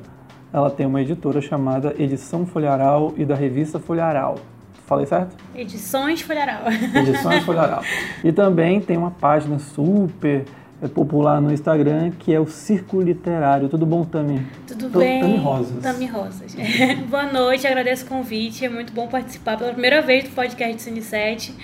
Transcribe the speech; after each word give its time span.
ela 0.52 0.70
tem 0.70 0.86
uma 0.86 1.00
editora 1.00 1.40
chamada 1.40 1.94
Edição 1.98 2.44
Folharal 2.46 3.14
e 3.16 3.24
da 3.24 3.34
revista 3.34 3.78
Folharal. 3.78 4.38
Falei 4.86 5.06
certo? 5.06 5.36
Edições 5.54 6.20
Folharal. 6.20 6.62
Edições 6.94 7.44
Folharal. 7.44 7.82
E 8.24 8.32
também 8.32 8.80
tem 8.80 8.96
uma 8.96 9.10
página 9.10 9.58
super 9.58 10.44
é 10.82 10.88
popular 10.88 11.42
no 11.42 11.52
Instagram, 11.52 12.10
que 12.18 12.32
é 12.32 12.40
o 12.40 12.46
Círculo 12.46 13.02
Literário. 13.02 13.68
Tudo 13.68 13.84
bom, 13.84 14.02
Tami? 14.02 14.46
Tudo 14.66 14.88
bem. 14.98 15.20
Tami 15.20 15.36
Rosas. 15.36 15.82
Tami 15.82 16.06
Rosas. 16.06 16.56
Boa 17.08 17.26
noite, 17.30 17.66
agradeço 17.66 18.06
o 18.06 18.08
convite. 18.08 18.64
É 18.64 18.68
muito 18.68 18.90
bom 18.92 19.06
participar 19.06 19.58
pela 19.58 19.72
primeira 19.72 20.00
vez 20.00 20.24
do 20.24 20.30
podcast 20.30 20.76
do 20.76 20.80
Cine 20.80 21.02
7. 21.02 21.54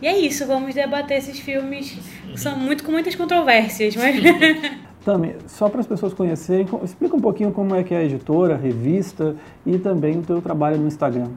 E 0.00 0.06
é 0.06 0.16
isso, 0.16 0.46
vamos 0.46 0.74
debater 0.74 1.18
esses 1.18 1.38
filmes 1.40 1.98
que 2.30 2.40
são 2.40 2.56
muito 2.56 2.84
com 2.84 2.92
muitas 2.92 3.14
controvérsias, 3.14 3.96
mas... 3.96 4.16
Tami, 5.04 5.34
só 5.46 5.68
para 5.68 5.80
as 5.80 5.86
pessoas 5.86 6.12
conhecerem, 6.12 6.66
explica 6.84 7.16
um 7.16 7.20
pouquinho 7.20 7.50
como 7.52 7.74
é 7.74 7.82
que 7.82 7.94
é 7.94 7.98
a 7.98 8.04
editora, 8.04 8.54
a 8.54 8.58
revista 8.58 9.34
e 9.64 9.78
também 9.78 10.18
o 10.18 10.22
teu 10.22 10.42
trabalho 10.42 10.76
no 10.76 10.86
Instagram. 10.86 11.28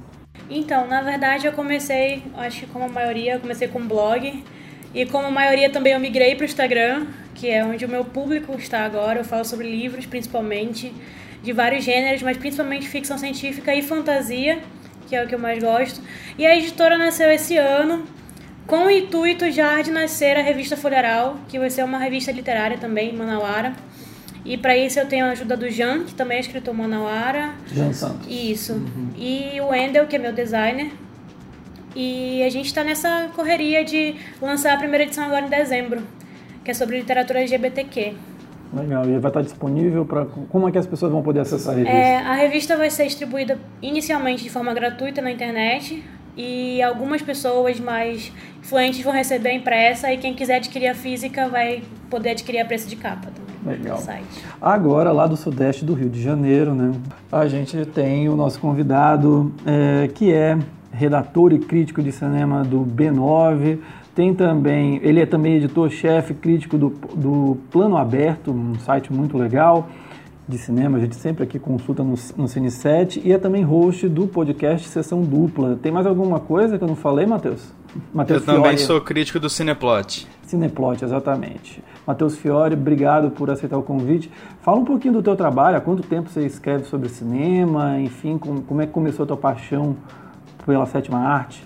Então, 0.50 0.88
na 0.88 1.01
verdade, 1.01 1.47
eu 1.47 1.53
comecei, 1.53 2.23
acho 2.35 2.62
que 2.62 2.68
como 2.68 2.85
a 2.85 2.90
maioria, 2.90 3.35
eu 3.35 3.40
comecei 3.40 3.68
com 3.68 3.79
blog. 3.88 4.44
E 4.94 5.06
como 5.07 5.28
a 5.28 5.31
maioria 5.31 5.69
também 5.69 5.94
eu 5.94 6.00
migrei 6.00 6.35
para 6.35 6.44
o 6.44 6.46
Instagram, 6.46 7.07
que 7.34 7.50
é 7.50 7.66
onde 7.66 7.84
o 7.85 7.90
meu 7.90 8.06
público 8.06 8.53
está 8.53 8.85
agora. 8.85 9.19
Eu 9.19 9.25
falo 9.25 9.46
sobre 9.46 9.69
livros, 9.69 10.06
principalmente, 10.06 10.94
de 11.41 11.52
vários 11.52 11.84
gêneros, 11.84 12.22
mas 12.22 12.38
principalmente 12.38 12.88
ficção 12.88 13.18
científica 13.18 13.73
e 13.73 13.81
fantasia, 13.81 14.59
que 15.07 15.16
é 15.16 15.23
o 15.23 15.28
que 15.28 15.34
eu 15.34 15.40
mais 15.40 15.63
gosto. 15.63 16.02
E 16.38 16.46
a 16.46 16.56
editora 16.56 16.97
nasceu 16.97 17.31
esse 17.31 17.57
ano, 17.57 18.03
com 18.68 18.85
o 18.85 18.90
intuito 18.90 19.51
já 19.51 19.81
de 19.81 19.91
nascer 19.91 20.38
a 20.38 20.41
revista 20.41 20.78
Folharal, 20.78 21.38
que 21.47 21.59
vai 21.59 21.69
ser 21.69 21.84
uma 21.84 21.97
revista 21.97 22.31
literária 22.31 22.78
também, 22.78 23.13
Manauara. 23.13 23.74
E 24.46 24.57
para 24.57 24.75
isso 24.75 25.00
eu 25.00 25.07
tenho 25.07 25.25
a 25.25 25.29
ajuda 25.29 25.56
do 25.56 25.69
Jean, 25.69 26.03
que 26.03 26.13
também 26.13 26.38
é 26.38 26.41
escritor 26.41 26.73
Manauara. 26.73 27.53
Jean 27.68 27.94
Santos. 27.94 28.28
Isso. 28.29 28.73
Uhum. 28.73 29.09
E 29.18 29.59
o 29.62 29.68
Wendel, 29.68 30.07
que 30.07 30.16
é 30.16 30.19
meu 30.19 30.34
designer. 30.34 30.91
E 31.96 32.44
a 32.44 32.50
gente 32.50 32.66
está 32.66 32.84
nessa 32.84 33.29
correria 33.35 33.85
de 33.85 34.16
lançar 34.41 34.73
a 34.73 34.78
primeira 34.78 35.03
edição 35.03 35.25
agora 35.25 35.46
em 35.46 35.50
dezembro, 35.50 36.02
que 36.63 36.72
é 36.72 36.73
sobre 36.73 36.97
literatura 36.97 37.40
LGBTQ. 37.40 38.16
Legal. 38.73 39.07
E 39.07 39.19
vai 39.19 39.29
estar 39.29 39.41
disponível 39.41 40.03
para. 40.03 40.25
Como 40.25 40.68
é 40.68 40.72
que 40.72 40.78
as 40.78 40.88
pessoas 40.88 41.12
vão 41.12 41.22
poder 41.22 41.41
acessar 41.41 41.73
a 41.73 41.78
revista? 41.78 41.97
É, 41.97 42.18
a 42.18 42.34
revista 42.34 42.75
vai 42.75 42.90
ser 42.90 43.06
distribuída 43.06 43.59
inicialmente 43.81 44.44
de 44.44 44.50
forma 44.50 44.73
gratuita 44.73 45.22
na 45.22 45.31
internet 45.31 46.03
e 46.35 46.81
algumas 46.81 47.21
pessoas 47.21 47.79
mais 47.79 48.31
influentes 48.59 49.01
vão 49.01 49.13
receber 49.13 49.49
a 49.49 49.53
impressa 49.53 50.11
e 50.11 50.17
quem 50.17 50.33
quiser 50.33 50.55
adquirir 50.55 50.88
a 50.88 50.95
física 50.95 51.47
vai 51.47 51.83
poder 52.09 52.31
adquirir 52.31 52.59
a 52.59 52.66
preço 52.66 52.88
de 52.89 52.95
capa 52.95 53.27
também. 53.27 53.77
Legal. 53.77 54.01
Agora, 54.61 55.11
lá 55.11 55.25
do 55.25 55.38
sudeste 55.38 55.85
do 55.85 55.93
Rio 55.93 56.09
de 56.09 56.22
Janeiro, 56.22 56.73
né, 56.73 56.91
a 57.31 57.47
gente 57.47 57.85
tem 57.85 58.27
o 58.27 58.35
nosso 58.35 58.59
convidado 58.59 59.53
é, 59.66 60.07
que 60.09 60.33
é 60.33 60.57
redator 60.91 61.53
e 61.53 61.59
crítico 61.59 62.01
de 62.01 62.11
cinema 62.11 62.63
do 62.63 62.81
B9. 62.81 63.79
Tem 64.13 64.33
também, 64.33 64.99
ele 65.01 65.22
é 65.22 65.25
também 65.25 65.55
editor-chefe 65.55 66.33
crítico 66.33 66.77
do, 66.77 66.89
do 67.16 67.57
Plano 67.72 67.97
Aberto, 67.97 68.51
um 68.51 68.77
site 68.79 69.11
muito 69.11 69.38
legal 69.38 69.89
de 70.47 70.57
cinema, 70.57 70.97
a 70.97 71.01
gente 71.01 71.15
sempre 71.15 71.43
aqui 71.43 71.57
consulta 71.57 72.03
no, 72.03 72.15
no 72.35 72.47
Cine 72.47 72.69
7 72.69 73.21
e 73.23 73.31
é 73.31 73.37
também 73.37 73.63
host 73.63 74.09
do 74.09 74.27
podcast 74.27 74.87
Sessão 74.89 75.21
Dupla. 75.21 75.79
Tem 75.81 75.91
mais 75.91 76.05
alguma 76.05 76.39
coisa 76.39 76.77
que 76.77 76.83
eu 76.83 76.87
não 76.87 76.95
falei, 76.95 77.25
Matheus? 77.25 77.73
Mateus 78.13 78.41
eu 78.41 78.45
Fiore. 78.45 78.61
também 78.61 78.77
sou 78.77 78.99
crítico 78.99 79.39
do 79.39 79.49
Cineplot. 79.49 80.27
Cineplot, 80.45 81.03
exatamente. 81.03 81.81
Matheus 82.05 82.37
Fiore, 82.37 82.73
obrigado 82.73 83.31
por 83.31 83.49
aceitar 83.49 83.77
o 83.77 83.83
convite. 83.83 84.29
Fala 84.61 84.77
um 84.77 84.85
pouquinho 84.85 85.13
do 85.13 85.23
teu 85.23 85.35
trabalho, 85.35 85.77
há 85.77 85.81
quanto 85.81 86.03
tempo 86.03 86.29
você 86.29 86.45
escreve 86.45 86.83
sobre 86.85 87.07
cinema, 87.07 87.99
enfim, 87.99 88.37
como, 88.37 88.61
como 88.63 88.81
é 88.81 88.85
que 88.85 88.91
começou 88.91 89.23
a 89.23 89.27
tua 89.27 89.37
paixão 89.37 89.95
pela 90.65 90.85
sétima 90.85 91.19
arte? 91.19 91.63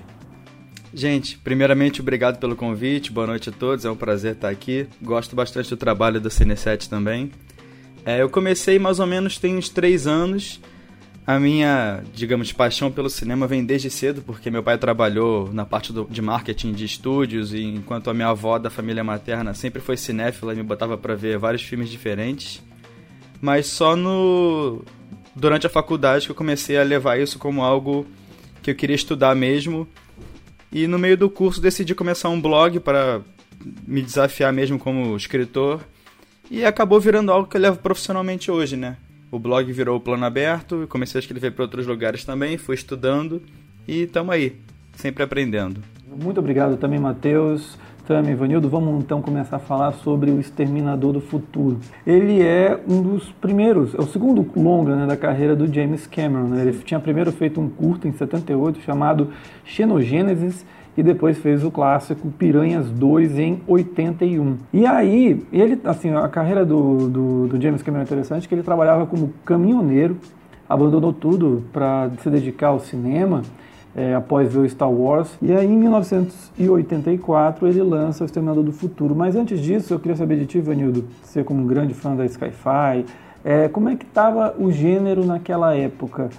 Gente, 0.94 1.38
primeiramente, 1.40 2.02
obrigado 2.02 2.38
pelo 2.40 2.56
convite, 2.56 3.12
boa 3.12 3.28
noite 3.28 3.50
a 3.50 3.52
todos, 3.52 3.86
é 3.86 3.90
um 3.90 3.96
prazer 3.96 4.34
estar 4.34 4.50
aqui. 4.50 4.88
Gosto 5.02 5.36
bastante 5.36 5.70
do 5.70 5.78
trabalho 5.78 6.22
do 6.22 6.30
Cine7 6.30 6.88
também. 6.88 7.32
É, 8.08 8.22
eu 8.22 8.30
comecei 8.30 8.80
mais 8.80 9.02
ou 9.02 9.06
menos 9.06 9.38
tem 9.38 9.58
uns 9.58 9.68
três 9.68 10.08
anos. 10.08 10.62
A 11.26 11.38
minha, 11.38 12.02
digamos, 12.14 12.54
paixão 12.54 12.90
pelo 12.90 13.10
cinema 13.10 13.46
vem 13.48 13.66
desde 13.66 13.90
cedo, 13.90 14.22
porque 14.22 14.50
meu 14.50 14.64
pai 14.64 14.78
trabalhou 14.78 15.52
na 15.52 15.66
parte 15.66 15.92
do, 15.92 16.08
de 16.10 16.22
marketing 16.22 16.72
de 16.72 16.86
estúdios, 16.86 17.54
e 17.54 17.62
enquanto 17.62 18.10
a 18.10 18.14
minha 18.14 18.30
avó 18.30 18.58
da 18.58 18.70
família 18.70 19.04
materna 19.04 19.54
sempre 19.54 19.82
foi 19.82 19.98
cinéfila 19.98 20.54
e 20.54 20.56
me 20.56 20.64
botava 20.64 20.98
para 20.98 21.16
ver 21.16 21.38
vários 21.38 21.64
filmes 21.64 21.90
diferentes. 21.90 22.64
Mas 23.42 23.68
só 23.68 23.94
no 23.94 24.86
durante 25.36 25.68
a 25.68 25.70
faculdade 25.70 26.28
que 26.28 26.32
eu 26.32 26.36
comecei 26.36 26.78
a 26.78 26.84
levar 26.84 27.20
isso 27.20 27.38
como 27.38 27.62
algo 27.62 28.08
que 28.64 28.72
eu 28.72 28.76
queria 28.76 28.96
estudar 28.96 29.36
mesmo. 29.36 29.86
E 30.72 30.88
no 30.88 30.98
meio 30.98 31.18
do 31.18 31.30
curso 31.30 31.60
decidi 31.60 31.94
começar 31.94 32.30
um 32.30 32.40
blog 32.40 32.80
para 32.80 33.20
me 33.86 34.02
desafiar 34.02 34.54
mesmo 34.54 34.80
como 34.80 35.18
escritor. 35.18 35.82
E 36.50 36.64
acabou 36.64 37.00
virando 37.00 37.32
algo 37.32 37.48
que 37.48 37.58
eu 37.58 37.62
levo 37.62 37.78
profissionalmente 37.78 38.50
hoje, 38.50 38.78
né? 38.78 38.96
O 39.30 39.38
blog 39.38 39.70
virou 39.74 39.98
o 39.98 40.00
plano 40.00 40.26
aberto, 40.26 40.88
comecei 40.90 41.20
a 41.20 41.22
escrever 41.22 41.52
para 41.52 41.64
outros 41.64 41.86
lugares 41.86 42.24
também, 42.24 42.58
fui 42.58 42.76
estudando 42.76 43.42
e 43.86 44.04
estamos 44.04 44.34
aí, 44.34 44.56
sempre 44.96 45.24
aprendendo. 45.24 45.82
Muito 46.08 46.40
obrigado 46.40 46.78
também, 46.78 47.00
Matheus. 47.00 47.78
Tami, 48.08 48.32
Ivanildo, 48.32 48.70
vamos 48.70 49.04
então 49.04 49.22
começar 49.22 49.58
a 49.58 49.60
falar 49.60 49.92
sobre 49.92 50.32
o 50.32 50.40
Exterminador 50.40 51.12
do 51.12 51.20
Futuro. 51.20 51.78
Ele 52.06 52.42
é 52.42 52.80
um 52.88 53.02
dos 53.02 53.30
primeiros, 53.34 53.94
é 53.94 53.98
o 53.98 54.08
segundo 54.08 54.50
longa 54.56 54.96
né, 54.96 55.06
da 55.06 55.18
carreira 55.18 55.58
do 55.58 55.68
James 55.72 56.08
Cameron. 56.08 56.48
Né? 56.48 56.62
Ele 56.62 56.80
tinha 56.80 57.02
primeiro 57.02 57.34
feito 57.34 57.60
um 57.60 57.68
curto 57.68 58.08
em 58.08 58.14
78 58.14 58.80
chamado 58.80 59.34
Xenogênesis 59.66 60.66
e 60.98 61.04
depois 61.04 61.38
fez 61.38 61.64
o 61.64 61.70
clássico 61.70 62.28
Piranhas 62.32 62.90
2 62.90 63.38
em 63.38 63.62
81. 63.68 64.58
E 64.74 64.86
aí, 64.86 65.46
ele, 65.54 65.80
assim, 65.84 66.12
a 66.12 66.28
carreira 66.28 66.66
do, 66.66 67.08
do, 67.08 67.48
do 67.48 67.62
James 67.62 67.84
Cameron 67.84 68.02
é 68.02 68.06
interessante, 68.06 68.48
que 68.48 68.56
ele 68.56 68.64
trabalhava 68.64 69.06
como 69.06 69.32
caminhoneiro, 69.46 70.18
abandonou 70.68 71.14
tudo 71.14 71.64
para 71.72 72.10
se 72.24 72.30
dedicar 72.32 72.70
ao 72.70 72.80
cinema, 72.80 73.44
é, 73.96 74.16
após 74.16 74.52
ver 74.52 74.60
o 74.60 74.70
Star 74.70 74.92
Wars. 74.92 75.38
E 75.40 75.54
aí, 75.54 75.68
em 75.68 75.78
1984, 75.78 77.68
ele 77.68 77.84
lança 77.84 78.24
O 78.24 78.26
Exterminador 78.26 78.64
do 78.64 78.72
Futuro. 78.72 79.16
Mas 79.16 79.36
antes 79.36 79.60
disso, 79.62 79.94
eu 79.94 80.00
queria 80.00 80.16
saber 80.18 80.40
de 80.40 80.48
ti, 80.48 80.60
Vanildo, 80.60 81.06
você 81.22 81.44
como 81.44 81.62
um 81.62 81.68
grande 81.68 81.94
fã 81.94 82.16
da 82.16 82.28
Sci-Fi, 82.28 83.06
É, 83.46 83.70
como 83.70 83.88
é 83.88 83.96
que 83.96 84.04
estava 84.04 84.56
o 84.60 84.72
gênero 84.72 85.24
naquela 85.26 85.74
época? 85.74 86.30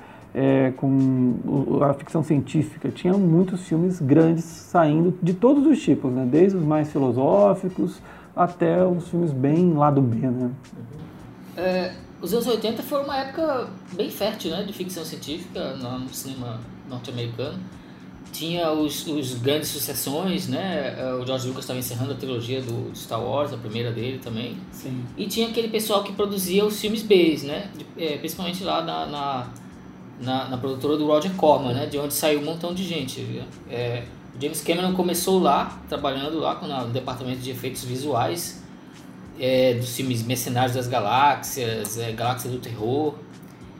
É, 0.41 0.71
com 0.77 1.35
a 1.83 1.93
ficção 1.95 2.23
científica. 2.23 2.91
Tinha 2.91 3.13
muitos 3.15 3.63
filmes 3.67 4.01
grandes 4.01 4.45
saindo 4.45 5.19
de 5.21 5.35
todos 5.35 5.67
os 5.67 5.83
tipos, 5.83 6.13
né? 6.13 6.29
desde 6.31 6.57
os 6.57 6.63
mais 6.63 6.93
filosóficos 6.93 8.01
até 8.37 8.87
os 8.87 9.09
filmes 9.09 9.33
bem 9.33 9.73
lado 9.75 10.01
B. 10.01 10.29
Né? 10.29 10.51
É, 11.57 11.93
os 12.23 12.33
anos 12.33 12.47
80 12.47 12.85
foram 12.85 13.05
uma 13.05 13.17
época 13.17 13.69
bem 13.95 14.11
fértil 14.11 14.53
né? 14.53 14.63
de 14.63 14.73
ficção 14.73 15.05
científica 15.05 15.75
no 15.75 16.09
cinema 16.11 16.61
norte-americano. 16.89 17.59
Tinha 18.33 18.71
os, 18.71 19.07
os 19.07 19.35
grandes 19.35 19.69
sucessões, 19.71 20.49
né? 20.49 20.95
É, 20.99 21.15
o 21.15 21.25
George 21.25 21.49
Lucas 21.49 21.65
estava 21.65 21.79
encerrando 21.79 22.13
a 22.13 22.15
trilogia 22.15 22.61
do 22.61 22.95
Star 22.95 23.21
Wars, 23.23 23.53
a 23.53 23.57
primeira 23.57 23.91
dele 23.91 24.19
também. 24.19 24.59
Sim. 24.71 25.03
E 25.17 25.27
tinha 25.27 25.49
aquele 25.49 25.69
pessoal 25.69 26.05
que 26.05 26.13
produzia 26.13 26.65
os 26.65 26.79
filmes 26.79 27.03
B, 27.03 27.41
né? 27.45 27.71
É, 27.97 28.19
principalmente 28.19 28.63
lá 28.63 28.85
na, 28.85 29.07
na, 29.07 29.49
na, 30.21 30.49
na, 30.49 30.57
produtora 30.57 30.97
do 30.97 31.07
Roger 31.07 31.33
Corman, 31.35 31.75
né? 31.75 31.87
De 31.87 31.99
onde 31.99 32.15
saiu 32.15 32.41
um 32.41 32.45
montão 32.45 32.75
de 32.75 32.85
gente. 32.85 33.43
É, 33.71 34.05
James 34.41 34.61
Cameron 34.63 34.95
começou 34.95 35.41
lá, 35.41 35.81
trabalhando 35.89 36.39
lá 36.39 36.55
no 36.85 36.93
departamento 36.93 37.41
de 37.41 37.51
efeitos 37.51 37.85
visuais 37.85 38.63
é, 39.39 39.75
dos 39.75 39.95
filmes 39.97 40.23
Mercenários 40.23 40.75
das 40.75 40.89
Galáxias, 40.89 41.99
é, 41.99 42.13
Galáxia 42.13 42.51
do 42.51 42.59
Terror. 42.59 43.15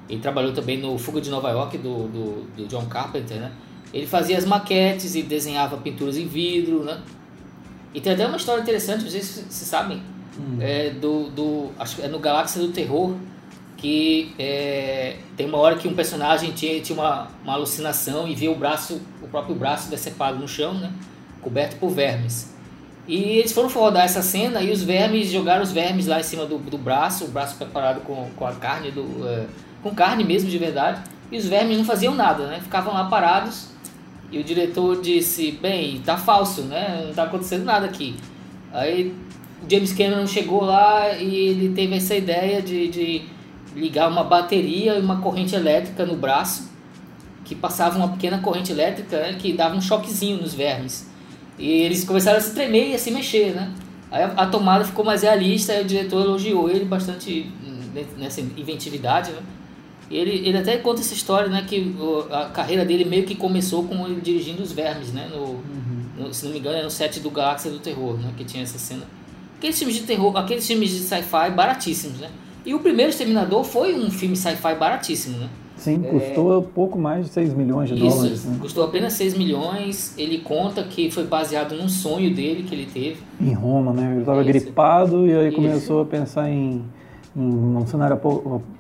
Ele 0.09 0.21
trabalhou 0.21 0.53
também 0.53 0.79
no 0.79 0.97
Fuga 0.97 1.21
de 1.21 1.31
Nova 1.31 1.51
York 1.51 1.77
do, 1.79 2.09
do, 2.09 2.47
do 2.57 2.67
John 2.67 2.87
Carpenter, 2.87 3.39
né? 3.39 3.53
Ele 3.93 4.07
fazia 4.07 4.37
as 4.39 4.45
maquetes 4.45 5.15
e 5.15 5.23
desenhava 5.23 5.77
pinturas 5.79 6.17
em 6.17 6.27
vidro, 6.27 6.85
né? 6.85 7.01
E 7.93 8.01
tem 8.01 8.13
até 8.13 8.27
uma 8.27 8.37
história 8.37 8.61
interessante, 8.61 9.05
não 9.05 9.11
sei 9.11 9.23
se 9.23 9.43
vocês 9.43 9.69
sabem, 9.69 10.03
hum. 10.39 10.59
é, 10.61 10.91
do, 10.91 11.31
do, 11.31 11.71
acho 11.79 11.97
que 11.97 12.03
é 12.03 12.09
no 12.09 12.19
Galáxia 12.19 12.61
do 12.61 12.69
Terror, 12.69 13.15
que 13.79 14.35
é, 14.39 15.17
tem 15.37 15.47
uma 15.47 15.57
hora 15.57 15.77
que 15.77 15.87
um 15.87 15.95
personagem 15.95 16.51
tinha, 16.51 16.81
tinha 16.81 16.99
uma, 16.99 17.29
uma 17.43 17.55
alucinação 17.55 18.29
e 18.29 18.35
via 18.35 18.51
o 18.51 18.55
braço, 18.57 19.01
o 19.23 19.29
próprio 19.29 19.55
braço 19.55 19.89
decepado 19.89 20.39
no 20.39 20.49
chão, 20.49 20.75
né? 20.75 20.93
Coberto 21.41 21.77
por 21.77 21.91
vermes. 21.91 22.53
E 23.07 23.39
eles 23.39 23.53
foram 23.53 23.69
rodar 23.69 24.05
essa 24.05 24.21
cena 24.21 24.61
e 24.61 24.73
os 24.73 24.83
vermes 24.83 25.31
jogaram 25.31 25.63
os 25.63 25.73
vermes 25.73 26.09
lá 26.09 26.19
em 26.21 26.25
cima 26.25 26.45
do, 26.45 26.59
do 26.59 26.77
braço, 26.77 27.25
o 27.25 27.29
braço 27.29 27.57
preparado 27.57 28.01
com, 28.01 28.29
com 28.37 28.47
a 28.47 28.53
carne, 28.53 28.91
do, 28.91 29.27
é, 29.27 29.47
com 29.81 29.95
carne 29.95 30.25
mesmo 30.25 30.51
de 30.51 30.59
verdade. 30.59 31.01
E 31.31 31.39
os 31.39 31.47
vermes 31.47 31.79
não 31.79 31.85
faziam 31.85 32.15
nada, 32.15 32.47
né? 32.47 32.59
Ficavam 32.61 32.93
lá 32.93 33.05
parados 33.05 33.69
e 34.33 34.39
o 34.39 34.45
diretor 34.45 35.01
disse, 35.01 35.53
bem, 35.53 36.01
tá 36.01 36.17
falso, 36.17 36.63
né? 36.63 37.05
Não 37.07 37.15
tá 37.15 37.23
acontecendo 37.23 37.65
nada 37.65 37.87
aqui. 37.87 38.17
Aí 38.73 39.15
James 39.71 39.93
Cameron 39.93 40.27
chegou 40.27 40.65
lá 40.65 41.13
e 41.13 41.35
ele 41.35 41.75
teve 41.75 41.97
essa 41.97 42.17
ideia 42.17 42.61
de, 42.61 42.89
de 42.89 43.38
ligar 43.79 44.09
uma 44.11 44.25
bateria 44.25 44.97
e 44.97 45.01
uma 45.01 45.21
corrente 45.21 45.55
elétrica 45.55 46.05
no 46.05 46.17
braço, 46.17 46.69
que 47.45 47.55
passava 47.55 47.97
uma 47.97 48.09
pequena 48.09 48.39
corrente 48.39 48.73
elétrica 48.73 49.17
né, 49.19 49.37
que 49.39 49.53
dava 49.53 49.75
um 49.75 49.81
choquezinho 49.81 50.41
nos 50.41 50.53
vermes. 50.53 51.09
E 51.59 51.71
eles 51.71 52.05
começaram 52.05 52.39
a 52.39 52.41
se 52.41 52.55
tremer 52.55 52.91
e 52.91 52.95
a 52.95 52.99
se 52.99 53.11
mexer, 53.11 53.55
né? 53.55 53.73
Aí 54.11 54.23
a, 54.23 54.27
a 54.29 54.47
tomada 54.47 54.85
ficou 54.85 55.05
mais 55.05 55.23
realista 55.23 55.75
e 55.75 55.83
o 55.83 55.85
diretor 55.85 56.25
elogiou 56.25 56.69
ele 56.71 56.85
bastante 56.85 57.51
hum, 57.65 58.03
nessa 58.17 58.41
inventividade, 58.41 59.33
né? 59.33 59.41
Ele, 60.11 60.49
ele 60.49 60.57
até 60.57 60.77
conta 60.79 61.01
essa 61.01 61.13
história, 61.13 61.49
né? 61.49 61.65
Que 61.67 61.95
a 62.31 62.47
carreira 62.47 62.85
dele 62.85 63.05
meio 63.05 63.25
que 63.25 63.35
começou 63.35 63.85
com 63.85 64.07
ele 64.07 64.21
dirigindo 64.21 64.63
os 64.63 64.73
vermes, 64.73 65.13
né? 65.13 65.29
No, 65.31 65.41
uhum. 65.41 66.05
no 66.17 66.35
se 66.35 66.45
não 66.47 66.53
me 66.53 66.59
engano, 66.59 66.79
é 66.79 66.83
no 66.83 66.91
set 66.91 67.21
do 67.21 67.31
Galáxia 67.31 67.71
do 67.71 67.79
Terror, 67.79 68.17
né? 68.19 68.33
Que 68.37 68.45
tinha 68.45 68.63
essa 68.63 68.79
cena. 68.79 69.03
Aqueles 69.59 69.77
filmes 69.77 69.97
de 69.97 70.03
terror, 70.05 70.37
aqueles 70.37 70.67
filmes 70.67 70.91
de 70.91 70.99
sci-fi 71.01 71.51
baratíssimos, 71.51 72.19
né? 72.19 72.31
E 72.69 72.75
o 72.75 72.81
primeiro 72.81 73.09
Exterminador 73.09 73.65
foi 73.65 73.99
um 73.99 74.11
filme 74.11 74.37
sci-fi 74.37 74.75
baratíssimo, 74.75 75.39
né? 75.39 75.49
Sim, 75.79 76.03
custou 76.03 76.59
é... 76.59 76.63
pouco 76.75 76.99
mais 76.99 77.25
de 77.25 77.33
6 77.33 77.55
milhões 77.55 77.89
de 77.89 77.95
Isso, 77.95 78.17
dólares. 78.17 78.45
Né? 78.45 78.59
Custou 78.61 78.85
apenas 78.85 79.15
6 79.15 79.39
milhões. 79.39 80.13
Ele 80.19 80.37
conta 80.37 80.83
que 80.83 81.11
foi 81.11 81.25
baseado 81.25 81.75
num 81.75 81.89
sonho 81.89 82.35
dele 82.35 82.65
que 82.65 82.75
ele 82.75 82.85
teve. 82.85 83.17
Em 83.41 83.55
Roma, 83.55 83.95
né? 83.95 84.11
Ele 84.11 84.21
estava 84.21 84.43
gripado 84.43 85.27
e 85.27 85.35
aí 85.35 85.47
Isso. 85.47 85.57
começou 85.57 86.03
a 86.03 86.05
pensar 86.05 86.51
em 86.51 86.85
um 87.35 87.87
cenário 87.87 88.21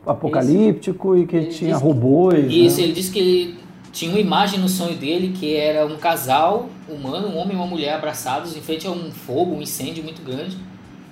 apocalíptico 0.04 1.16
e 1.16 1.26
que 1.26 1.46
tinha 1.46 1.78
robôs. 1.78 2.44
Né? 2.44 2.46
Isso, 2.46 2.76
né? 2.76 2.82
ele 2.82 2.92
disse 2.92 3.10
que 3.10 3.18
ele 3.18 3.58
tinha 3.90 4.10
uma 4.10 4.20
imagem 4.20 4.60
no 4.60 4.68
sonho 4.68 4.98
dele 4.98 5.32
que 5.34 5.56
era 5.56 5.86
um 5.86 5.96
casal 5.96 6.68
humano, 6.86 7.28
um 7.28 7.38
homem 7.38 7.54
e 7.54 7.56
uma 7.56 7.66
mulher 7.66 7.94
abraçados 7.94 8.54
em 8.54 8.60
frente 8.60 8.86
a 8.86 8.90
um 8.90 9.10
fogo, 9.10 9.54
um 9.54 9.62
incêndio 9.62 10.04
muito 10.04 10.20
grande. 10.20 10.58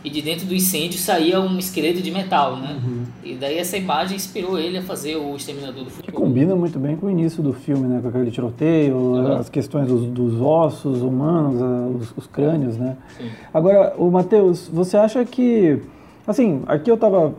E 0.06 0.10
de 0.10 0.22
dentro 0.22 0.46
do 0.46 0.54
incêndio 0.54 0.98
saía 0.98 1.40
um 1.40 1.58
esqueleto 1.58 2.00
de 2.00 2.10
metal, 2.12 2.56
né? 2.56 2.78
Uhum. 2.82 3.04
E 3.24 3.34
daí 3.34 3.58
essa 3.58 3.76
imagem 3.76 4.16
inspirou 4.16 4.58
ele 4.58 4.78
a 4.78 4.82
fazer 4.82 5.16
o 5.16 5.34
Exterminador 5.34 5.84
do 5.84 5.90
Futuro. 5.90 6.06
Que 6.06 6.12
combina 6.12 6.54
muito 6.54 6.78
bem 6.78 6.96
com 6.96 7.06
o 7.06 7.10
início 7.10 7.42
do 7.42 7.52
filme, 7.52 7.88
né? 7.88 8.00
Com 8.00 8.08
aquele 8.08 8.30
tiroteio, 8.30 8.96
uhum. 8.96 9.36
as 9.36 9.48
questões 9.48 9.88
dos, 9.88 10.06
dos 10.06 10.40
ossos 10.40 11.02
humanos, 11.02 11.60
os, 12.00 12.18
os 12.18 12.26
crânios, 12.26 12.76
né? 12.76 12.96
Sim. 13.18 13.30
Agora, 13.52 13.94
o 13.98 14.10
Matheus, 14.10 14.68
você 14.72 14.96
acha 14.96 15.24
que 15.24 15.82
Assim, 16.26 16.62
aqui 16.66 16.90
eu 16.90 16.96
estava 16.96 17.32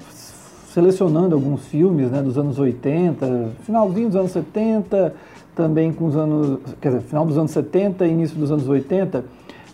selecionando 0.69 1.36
alguns 1.36 1.68
filmes 1.68 2.10
né, 2.10 2.22
dos 2.22 2.38
anos 2.38 2.58
80, 2.58 3.52
finalzinho 3.64 4.08
dos 4.08 4.16
anos 4.16 4.31
70, 4.31 5.14
também 5.54 5.92
com 5.92 6.06
os 6.06 6.16
anos. 6.16 6.60
Quer 6.80 6.90
dizer, 6.90 7.02
final 7.02 7.25
dos 7.25 7.38
anos 7.38 7.52
70 7.52 8.06
e 8.06 8.12
início 8.12 8.38
dos 8.38 8.50
anos 8.50 8.66
80, 8.66 9.25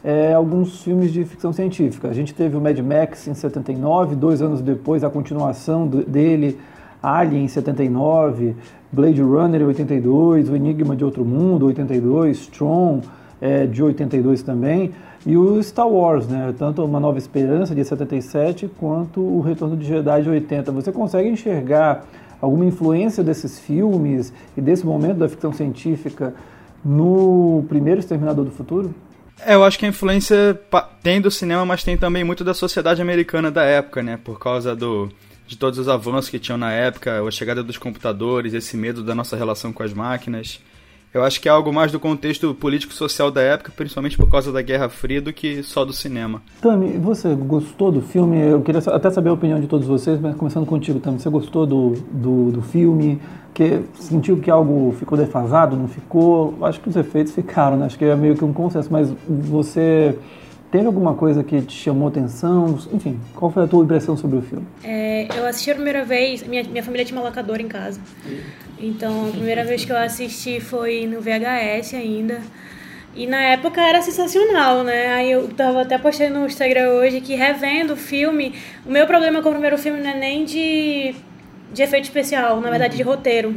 é, 0.03 0.33
alguns 0.33 0.83
filmes 0.83 1.13
de 1.13 1.23
ficção 1.23 1.53
científica. 1.53 2.09
A 2.09 2.13
gente 2.13 2.33
teve 2.33 2.57
o 2.57 2.61
Mad 2.61 2.77
Max 2.79 3.27
em 3.27 3.33
79, 3.33 4.15
dois 4.15 4.41
anos 4.41 4.61
depois 4.61 5.03
a 5.03 5.09
continuação 5.09 5.88
dele, 5.88 6.59
Alien 7.01 7.45
em 7.45 7.47
79, 7.47 8.55
Blade 8.91 9.21
Runner 9.21 9.61
em 9.61 9.65
82, 9.65 10.50
O 10.50 10.55
Enigma 10.55 10.95
de 10.95 11.05
Outro 11.05 11.23
Mundo, 11.23 11.67
82, 11.67 12.38
Strong 12.41 13.07
é, 13.41 13.65
de 13.65 13.81
82 13.81 14.44
também. 14.44 14.91
E 15.25 15.38
o 15.38 15.61
Star 15.63 15.88
Wars, 15.88 16.27
né? 16.27 16.53
Tanto 16.57 16.83
Uma 16.83 16.99
Nova 16.99 17.17
Esperança, 17.17 17.73
de 17.73 17.83
77, 17.83 18.69
quanto 18.77 19.21
O 19.21 19.39
Retorno 19.39 19.77
de 19.77 19.85
Jedi, 19.85 20.21
de 20.21 20.29
80. 20.29 20.71
Você 20.73 20.91
consegue 20.91 21.29
enxergar 21.29 22.06
alguma 22.41 22.65
influência 22.65 23.23
desses 23.23 23.57
filmes 23.57 24.33
e 24.57 24.59
desse 24.59 24.85
momento 24.85 25.19
da 25.19 25.29
ficção 25.29 25.54
científica 25.54 26.33
no 26.83 27.63
primeiro 27.69 28.01
Exterminador 28.01 28.44
do 28.44 28.51
Futuro? 28.51 28.94
É, 29.40 29.56
eu 29.56 29.63
acho 29.63 29.78
que 29.78 29.85
a 29.85 29.90
influência 29.90 30.59
tem 31.02 31.19
do 31.19 31.30
cinema, 31.30 31.66
mas 31.66 31.83
tem 31.83 31.97
também 31.97 32.23
muito 32.23 32.44
da 32.44 32.54
sociedade 32.54 33.02
americana 33.02 33.52
da 33.52 33.63
época, 33.63 34.02
né? 34.02 34.18
Por 34.23 34.40
causa 34.40 34.75
do, 34.75 35.11
de 35.47 35.57
todos 35.57 35.80
os 35.80 35.90
avanços 35.90 36.30
que 36.30 36.40
tinham 36.40 36.57
na 36.57 36.71
época, 36.71 37.21
a 37.21 37.31
chegada 37.31 37.63
dos 37.63 37.78
computadores, 37.78 38.54
esse 38.54 38.78
medo 38.78 39.04
da 39.04 39.13
nossa 39.13 39.35
relação 39.35 39.73
com 39.73 39.83
as 39.83 39.94
máquinas. 39.94 40.59
Eu 41.13 41.23
acho 41.23 41.39
que 41.39 41.47
é 41.47 41.51
algo 41.51 41.71
mais 41.71 41.91
do 41.91 41.99
contexto 41.99 42.55
político-social 42.55 43.29
da 43.29 43.39
época, 43.39 43.71
principalmente 43.75 44.17
por 44.17 44.27
causa 44.27 44.51
da 44.51 44.63
Guerra 44.63 44.89
Fria, 44.89 45.21
do 45.21 45.31
que 45.31 45.61
só 45.61 45.85
do 45.85 45.93
cinema. 45.93 46.41
Tami, 46.59 46.97
você 46.97 47.35
gostou 47.35 47.91
do 47.91 48.01
filme? 48.01 48.39
Eu 48.39 48.61
queria 48.61 48.81
até 48.87 49.11
saber 49.11 49.29
a 49.29 49.33
opinião 49.33 49.61
de 49.61 49.67
todos 49.67 49.87
vocês, 49.87 50.19
mas 50.19 50.35
começando 50.35 50.65
contigo, 50.65 50.99
Tami, 50.99 51.19
você 51.19 51.29
gostou 51.29 51.67
do, 51.67 51.91
do, 52.11 52.51
do 52.51 52.61
filme? 52.63 53.21
Que 53.53 53.81
sentiu 53.93 54.37
que 54.37 54.49
algo 54.49 54.91
ficou 54.97 55.15
defasado, 55.15 55.75
não 55.75 55.87
ficou? 55.87 56.57
Acho 56.63 56.79
que 56.79 56.89
os 56.89 56.95
efeitos 56.95 57.31
ficaram, 57.31 57.77
né? 57.77 57.85
Acho 57.85 57.99
que 57.99 58.05
é 58.05 58.15
meio 58.15 58.35
que 58.35 58.43
um 58.43 58.51
consenso, 58.51 58.91
mas 58.91 59.13
você 59.29 60.17
Teve 60.73 60.87
alguma 60.87 61.13
coisa 61.13 61.44
que 61.44 61.61
te 61.61 61.77
chamou 61.77 62.07
atenção? 62.07 62.80
Enfim, 62.92 63.19
qual 63.35 63.51
foi 63.51 63.65
a 63.65 63.68
tua 63.68 63.83
impressão 63.83 64.18
sobre 64.18 64.39
o 64.39 64.42
filme? 64.42 64.65
É, 64.83 65.27
eu 65.37 65.45
assisti 65.45 65.69
a 65.69 65.75
primeira 65.75 66.03
vez, 66.03 66.42
minha, 66.47 66.63
minha 66.63 66.81
família 66.81 67.06
tinha 67.06 67.15
uma 67.15 67.27
locadora 67.27 67.61
em 67.61 67.68
casa. 67.68 68.01
Então, 68.80 69.27
a 69.27 69.31
primeira 69.31 69.63
vez 69.63 69.85
que 69.85 69.92
eu 69.92 69.97
assisti 69.97 70.59
foi 70.59 71.06
no 71.06 71.21
VHS 71.21 71.94
ainda. 71.94 72.42
E 73.15 73.27
na 73.27 73.39
época 73.39 73.81
era 73.81 74.01
sensacional, 74.01 74.83
né? 74.83 75.13
Aí 75.13 75.31
eu 75.31 75.47
tava 75.49 75.83
até 75.83 75.95
postando 75.99 76.39
no 76.39 76.47
Instagram 76.47 76.89
hoje 76.94 77.21
que 77.21 77.35
revendo 77.35 77.94
o 77.94 77.95
filme, 77.95 78.56
o 78.83 78.92
meu 78.92 79.06
problema 79.06 79.44
com 79.44 79.49
o 79.49 79.51
primeiro 79.51 79.77
filme 79.77 80.01
não 80.01 80.09
é 80.09 80.18
nem 80.18 80.44
de, 80.44 81.13
de 81.71 81.83
efeito 81.83 82.06
especial, 82.06 82.59
na 82.59 82.71
verdade 82.71 82.97
de 82.97 83.03
roteiro. 83.03 83.53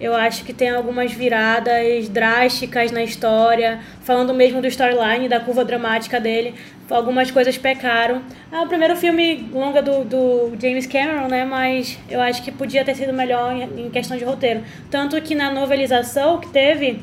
Eu 0.00 0.14
acho 0.14 0.44
que 0.44 0.52
tem 0.52 0.70
algumas 0.70 1.12
viradas 1.12 2.08
drásticas 2.08 2.90
na 2.90 3.02
história, 3.04 3.78
falando 4.02 4.34
mesmo 4.34 4.60
do 4.60 4.66
storyline, 4.66 5.28
da 5.28 5.38
curva 5.38 5.64
dramática 5.64 6.20
dele. 6.20 6.54
Algumas 6.90 7.30
coisas 7.30 7.56
pecaram. 7.56 8.20
É 8.52 8.58
o 8.60 8.66
primeiro 8.66 8.96
filme 8.96 9.48
longa 9.52 9.80
do, 9.80 10.04
do 10.04 10.52
James 10.60 10.86
Cameron, 10.86 11.28
né? 11.28 11.44
Mas 11.44 11.98
eu 12.10 12.20
acho 12.20 12.42
que 12.42 12.50
podia 12.50 12.84
ter 12.84 12.94
sido 12.96 13.12
melhor 13.12 13.54
em, 13.56 13.88
questão 13.88 14.16
de 14.16 14.24
roteiro. 14.24 14.62
Tanto 14.90 15.20
que 15.22 15.34
na 15.34 15.50
novelização 15.50 16.40
que 16.40 16.48
teve 16.48 17.00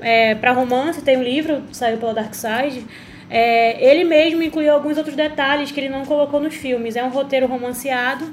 é, 0.00 0.34
para 0.34 0.52
romance, 0.52 1.02
tem 1.02 1.16
um 1.16 1.22
livro, 1.22 1.62
saiu 1.72 1.96
pela 1.96 2.12
Dark 2.12 2.34
Side. 2.34 2.84
É, 3.30 3.82
ele 3.82 4.04
mesmo 4.04 4.42
incluiu 4.42 4.72
alguns 4.72 4.98
outros 4.98 5.16
detalhes 5.16 5.72
que 5.72 5.80
ele 5.80 5.88
não 5.88 6.04
colocou 6.04 6.38
nos 6.40 6.54
filmes. 6.54 6.94
É 6.94 7.02
um 7.02 7.08
roteiro 7.08 7.46
romanceado 7.46 8.32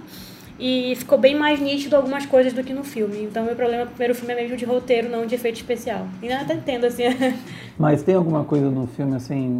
e 0.61 0.95
ficou 0.95 1.17
bem 1.17 1.33
mais 1.35 1.59
nítido 1.59 1.95
algumas 1.95 2.23
coisas 2.27 2.53
do 2.53 2.63
que 2.63 2.71
no 2.71 2.83
filme. 2.83 3.23
Então, 3.23 3.43
meu 3.43 3.55
problema 3.55 3.83
com 3.83 3.89
o 3.89 3.95
primeiro 3.95 4.13
filme 4.13 4.31
é 4.31 4.35
mesmo 4.35 4.55
de 4.55 4.63
roteiro, 4.63 5.09
não 5.09 5.25
de 5.25 5.33
efeito 5.33 5.55
especial. 5.55 6.07
E 6.21 6.31
até 6.31 6.53
entendo, 6.53 6.85
assim. 6.85 7.05
Mas 7.79 8.03
tem 8.03 8.13
alguma 8.13 8.43
coisa 8.43 8.69
no 8.69 8.85
filme, 8.85 9.15
assim, 9.15 9.57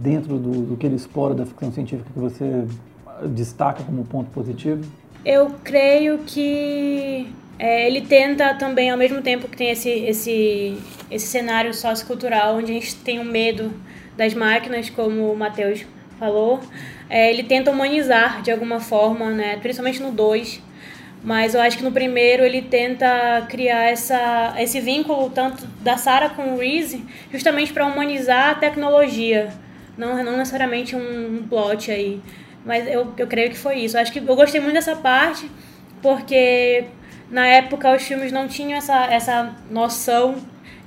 dentro 0.00 0.38
do, 0.38 0.62
do 0.62 0.76
que 0.76 0.86
ele 0.86 0.94
explora 0.94 1.34
da 1.34 1.44
ficção 1.44 1.72
científica 1.72 2.08
que 2.14 2.18
você 2.18 2.64
destaca 3.24 3.82
como 3.82 4.04
ponto 4.04 4.30
positivo? 4.30 4.84
Eu 5.24 5.50
creio 5.64 6.18
que 6.18 7.26
é, 7.58 7.88
ele 7.88 8.02
tenta 8.02 8.54
também, 8.54 8.88
ao 8.88 8.96
mesmo 8.96 9.20
tempo 9.22 9.48
que 9.48 9.56
tem 9.56 9.70
esse, 9.70 9.90
esse, 9.90 10.78
esse 11.10 11.26
cenário 11.26 11.74
sociocultural, 11.74 12.58
onde 12.58 12.70
a 12.70 12.74
gente 12.74 12.94
tem 12.96 13.18
um 13.18 13.24
medo 13.24 13.72
das 14.16 14.32
máquinas, 14.32 14.88
como 14.90 15.32
o 15.32 15.36
Matheus 15.36 15.84
falou, 16.20 16.60
é, 17.08 17.30
ele 17.30 17.42
tenta 17.44 17.70
humanizar 17.70 18.42
de 18.42 18.50
alguma 18.50 18.80
forma, 18.80 19.30
né? 19.30 19.56
principalmente 19.56 20.02
no 20.02 20.10
2. 20.10 20.62
Mas 21.24 21.54
eu 21.54 21.60
acho 21.60 21.78
que 21.78 21.84
no 21.84 21.90
primeiro 21.90 22.44
ele 22.44 22.62
tenta 22.62 23.44
criar 23.48 23.84
essa, 23.84 24.54
esse 24.58 24.80
vínculo 24.80 25.28
tanto 25.30 25.66
da 25.80 25.96
Sarah 25.96 26.30
com 26.30 26.54
o 26.54 26.58
Reese, 26.58 27.04
justamente 27.32 27.72
para 27.72 27.86
humanizar 27.86 28.50
a 28.50 28.54
tecnologia, 28.54 29.52
não, 29.98 30.22
não 30.22 30.36
necessariamente 30.36 30.94
um, 30.94 31.38
um 31.38 31.48
plot 31.48 31.90
aí. 31.90 32.20
Mas 32.64 32.86
eu, 32.86 33.12
eu 33.16 33.26
creio 33.26 33.50
que 33.50 33.56
foi 33.56 33.78
isso. 33.80 33.96
Eu 33.96 34.02
acho 34.02 34.12
que 34.12 34.18
eu 34.18 34.36
gostei 34.36 34.60
muito 34.60 34.74
dessa 34.74 34.94
parte, 34.94 35.50
porque 36.00 36.84
na 37.30 37.46
época 37.46 37.94
os 37.94 38.02
filmes 38.02 38.30
não 38.30 38.46
tinham 38.46 38.76
essa, 38.78 39.06
essa 39.06 39.56
noção 39.70 40.36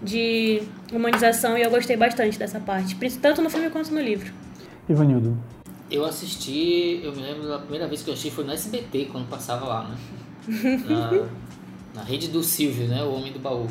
de 0.01 0.61
humanização 0.93 1.57
e 1.57 1.61
eu 1.61 1.69
gostei 1.69 1.97
bastante 1.97 2.39
dessa 2.39 2.59
parte, 2.59 2.95
tanto 3.21 3.41
no 3.41 3.49
filme 3.49 3.69
quanto 3.69 3.93
no 3.93 3.99
livro. 3.99 4.31
Ivanildo. 4.88 5.38
Eu 5.91 6.05
assisti, 6.05 7.01
eu 7.03 7.12
me 7.12 7.22
lembro 7.22 7.48
da 7.48 7.58
primeira 7.58 7.88
vez 7.88 8.03
que 8.03 8.10
eu 8.10 8.13
assisti 8.13 8.31
foi 8.31 8.43
no 8.43 8.51
SBT, 8.51 9.10
quando 9.12 9.27
passava 9.27 9.65
lá, 9.65 9.84
né? 9.88 9.98
Na, 10.88 11.27
na 11.93 12.03
rede 12.03 12.27
do 12.27 12.43
Silvio, 12.43 12.88
né? 12.88 13.03
O 13.03 13.13
Homem 13.13 13.31
do 13.31 13.39
Baú. 13.39 13.67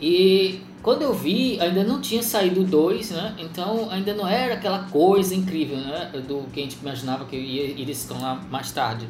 E 0.00 0.60
quando 0.82 1.02
eu 1.02 1.14
vi, 1.14 1.60
ainda 1.60 1.84
não 1.84 2.00
tinha 2.00 2.22
saído 2.22 2.64
dois, 2.64 3.10
né? 3.10 3.36
Então 3.38 3.88
ainda 3.90 4.12
não 4.12 4.26
era 4.26 4.54
aquela 4.54 4.84
coisa 4.84 5.34
incrível, 5.34 5.76
né? 5.76 6.10
Do 6.26 6.48
que 6.52 6.58
a 6.58 6.62
gente 6.64 6.76
imaginava 6.80 7.24
que 7.24 7.36
ia, 7.36 7.66
iria 7.66 7.94
se 7.94 8.08
tornar 8.08 8.44
mais 8.50 8.72
tarde. 8.72 9.08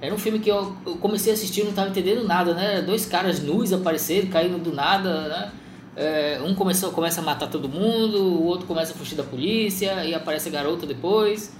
Era 0.00 0.12
um 0.12 0.18
filme 0.18 0.40
que 0.40 0.50
eu, 0.50 0.76
eu 0.84 0.96
comecei 0.96 1.32
a 1.32 1.34
assistir 1.34 1.60
e 1.60 1.62
não 1.62 1.70
estava 1.70 1.88
entendendo 1.88 2.24
nada, 2.24 2.52
né? 2.52 2.82
Dois 2.82 3.06
caras 3.06 3.40
nus 3.40 3.72
apareceram, 3.72 4.28
caindo 4.28 4.58
do 4.58 4.72
nada, 4.72 5.28
né? 5.28 5.52
É, 5.96 6.40
um 6.44 6.54
começou, 6.54 6.90
começa 6.90 7.20
a 7.20 7.24
matar 7.24 7.46
todo 7.48 7.68
mundo, 7.68 8.18
o 8.18 8.44
outro 8.46 8.66
começa 8.66 8.92
a 8.92 8.96
fugir 8.96 9.14
da 9.14 9.22
polícia 9.22 10.04
e 10.04 10.12
aparece 10.12 10.48
a 10.48 10.52
garota 10.52 10.84
depois. 10.84 11.54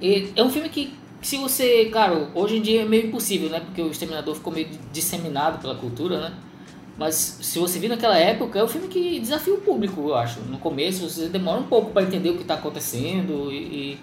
É 0.00 0.42
um 0.42 0.50
filme 0.50 0.68
que, 0.68 0.92
se 1.22 1.36
você, 1.36 1.86
claro, 1.86 2.28
hoje 2.34 2.56
em 2.56 2.62
dia 2.62 2.82
é 2.82 2.84
meio 2.84 3.06
impossível, 3.06 3.48
né? 3.48 3.60
Porque 3.60 3.80
o 3.80 3.90
Exterminador 3.90 4.34
ficou 4.34 4.52
meio 4.52 4.68
disseminado 4.92 5.58
pela 5.60 5.74
cultura, 5.74 6.20
né? 6.20 6.34
Mas 6.98 7.38
se 7.42 7.58
você 7.58 7.78
vir 7.78 7.88
naquela 7.88 8.16
época, 8.16 8.58
é 8.58 8.64
um 8.64 8.68
filme 8.68 8.88
que 8.88 9.20
desafia 9.20 9.52
o 9.52 9.58
público, 9.58 10.00
eu 10.00 10.14
acho. 10.14 10.40
No 10.40 10.58
começo 10.58 11.08
você 11.08 11.28
demora 11.28 11.60
um 11.60 11.66
pouco 11.66 11.90
para 11.90 12.02
entender 12.02 12.30
o 12.30 12.36
que 12.36 12.42
está 12.42 12.54
acontecendo 12.54 13.52
e, 13.52 13.98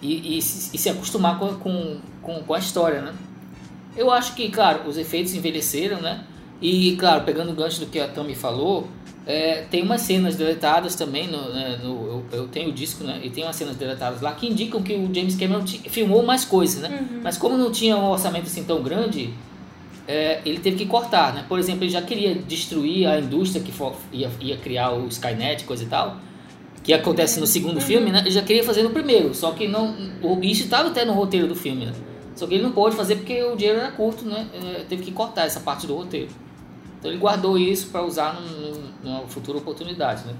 e, 0.00 0.06
e, 0.06 0.38
e, 0.38 0.42
se 0.42 0.88
acostumar 0.88 1.38
com, 1.38 1.54
com, 1.54 1.98
com, 2.22 2.42
com 2.42 2.54
a 2.54 2.58
história, 2.58 3.00
né? 3.00 3.14
Eu 3.96 4.10
acho 4.10 4.34
que, 4.34 4.48
claro, 4.48 4.88
os 4.88 4.96
efeitos 4.96 5.34
envelheceram, 5.34 6.00
né? 6.00 6.24
E, 6.60 6.96
claro, 6.96 7.24
pegando 7.24 7.50
o 7.52 7.54
gancho 7.54 7.80
do 7.80 7.86
que 7.86 7.98
a 7.98 8.08
Tami 8.08 8.34
falou, 8.34 8.88
é, 9.26 9.62
tem 9.70 9.82
umas 9.82 10.02
cenas 10.02 10.36
deletadas 10.36 10.94
também, 10.94 11.26
no, 11.26 11.48
né, 11.48 11.80
no 11.82 11.88
eu, 12.06 12.24
eu, 12.32 12.48
tenho 12.48 12.68
o 12.68 12.72
disco, 12.72 13.04
né? 13.04 13.20
E 13.22 13.30
tem 13.30 13.42
umas 13.42 13.56
cenas 13.56 13.74
deletadas 13.76 14.20
lá 14.20 14.32
que 14.32 14.46
indicam 14.46 14.82
que 14.82 14.92
o 14.94 15.12
James 15.14 15.34
Cameron 15.34 15.66
filmou 15.66 16.22
mais 16.22 16.44
coisas, 16.44 16.82
né? 16.82 17.06
Uhum. 17.10 17.20
Mas 17.22 17.38
como 17.38 17.56
não 17.56 17.72
tinha 17.72 17.96
um 17.96 18.10
orçamento 18.10 18.46
assim 18.46 18.64
tão 18.64 18.82
grande, 18.82 19.32
é, 20.06 20.42
ele 20.44 20.58
teve 20.58 20.76
que 20.76 20.86
cortar, 20.86 21.32
né? 21.32 21.44
Por 21.48 21.58
exemplo, 21.58 21.84
ele 21.84 21.90
já 21.90 22.02
queria 22.02 22.34
destruir 22.34 23.06
a 23.06 23.18
indústria 23.18 23.62
que 23.62 23.72
for, 23.72 23.96
ia, 24.12 24.30
ia 24.40 24.58
criar 24.58 24.92
o 24.92 25.06
Skynet, 25.08 25.64
coisa 25.64 25.84
e 25.84 25.86
tal, 25.86 26.18
que 26.82 26.92
acontece 26.92 27.40
no 27.40 27.46
segundo 27.46 27.76
uhum. 27.76 27.80
filme, 27.80 28.12
né? 28.12 28.18
Ele 28.18 28.30
já 28.30 28.42
queria 28.42 28.62
fazer 28.62 28.82
no 28.82 28.90
primeiro, 28.90 29.34
só 29.34 29.52
que 29.52 29.66
não, 29.66 29.96
isso 30.42 30.64
estava 30.64 30.90
até 30.90 31.02
no 31.02 31.14
roteiro 31.14 31.48
do 31.48 31.54
filme, 31.54 31.86
né? 31.86 31.94
Só 32.36 32.46
que 32.46 32.54
ele 32.54 32.62
não 32.62 32.72
pôde 32.72 32.94
fazer 32.94 33.16
porque 33.16 33.42
o 33.42 33.56
dinheiro 33.56 33.80
era 33.80 33.90
curto, 33.92 34.26
né? 34.26 34.46
É, 34.52 34.84
teve 34.86 35.02
que 35.02 35.12
cortar 35.12 35.46
essa 35.46 35.60
parte 35.60 35.86
do 35.86 35.94
roteiro. 35.94 36.28
Então 36.98 37.10
ele 37.10 37.18
guardou 37.18 37.56
isso 37.56 37.86
para 37.88 38.02
usar 38.02 38.34
num, 38.34 38.93
numa 39.04 39.20
futura 39.28 39.58
oportunidade, 39.58 40.26
né? 40.26 40.34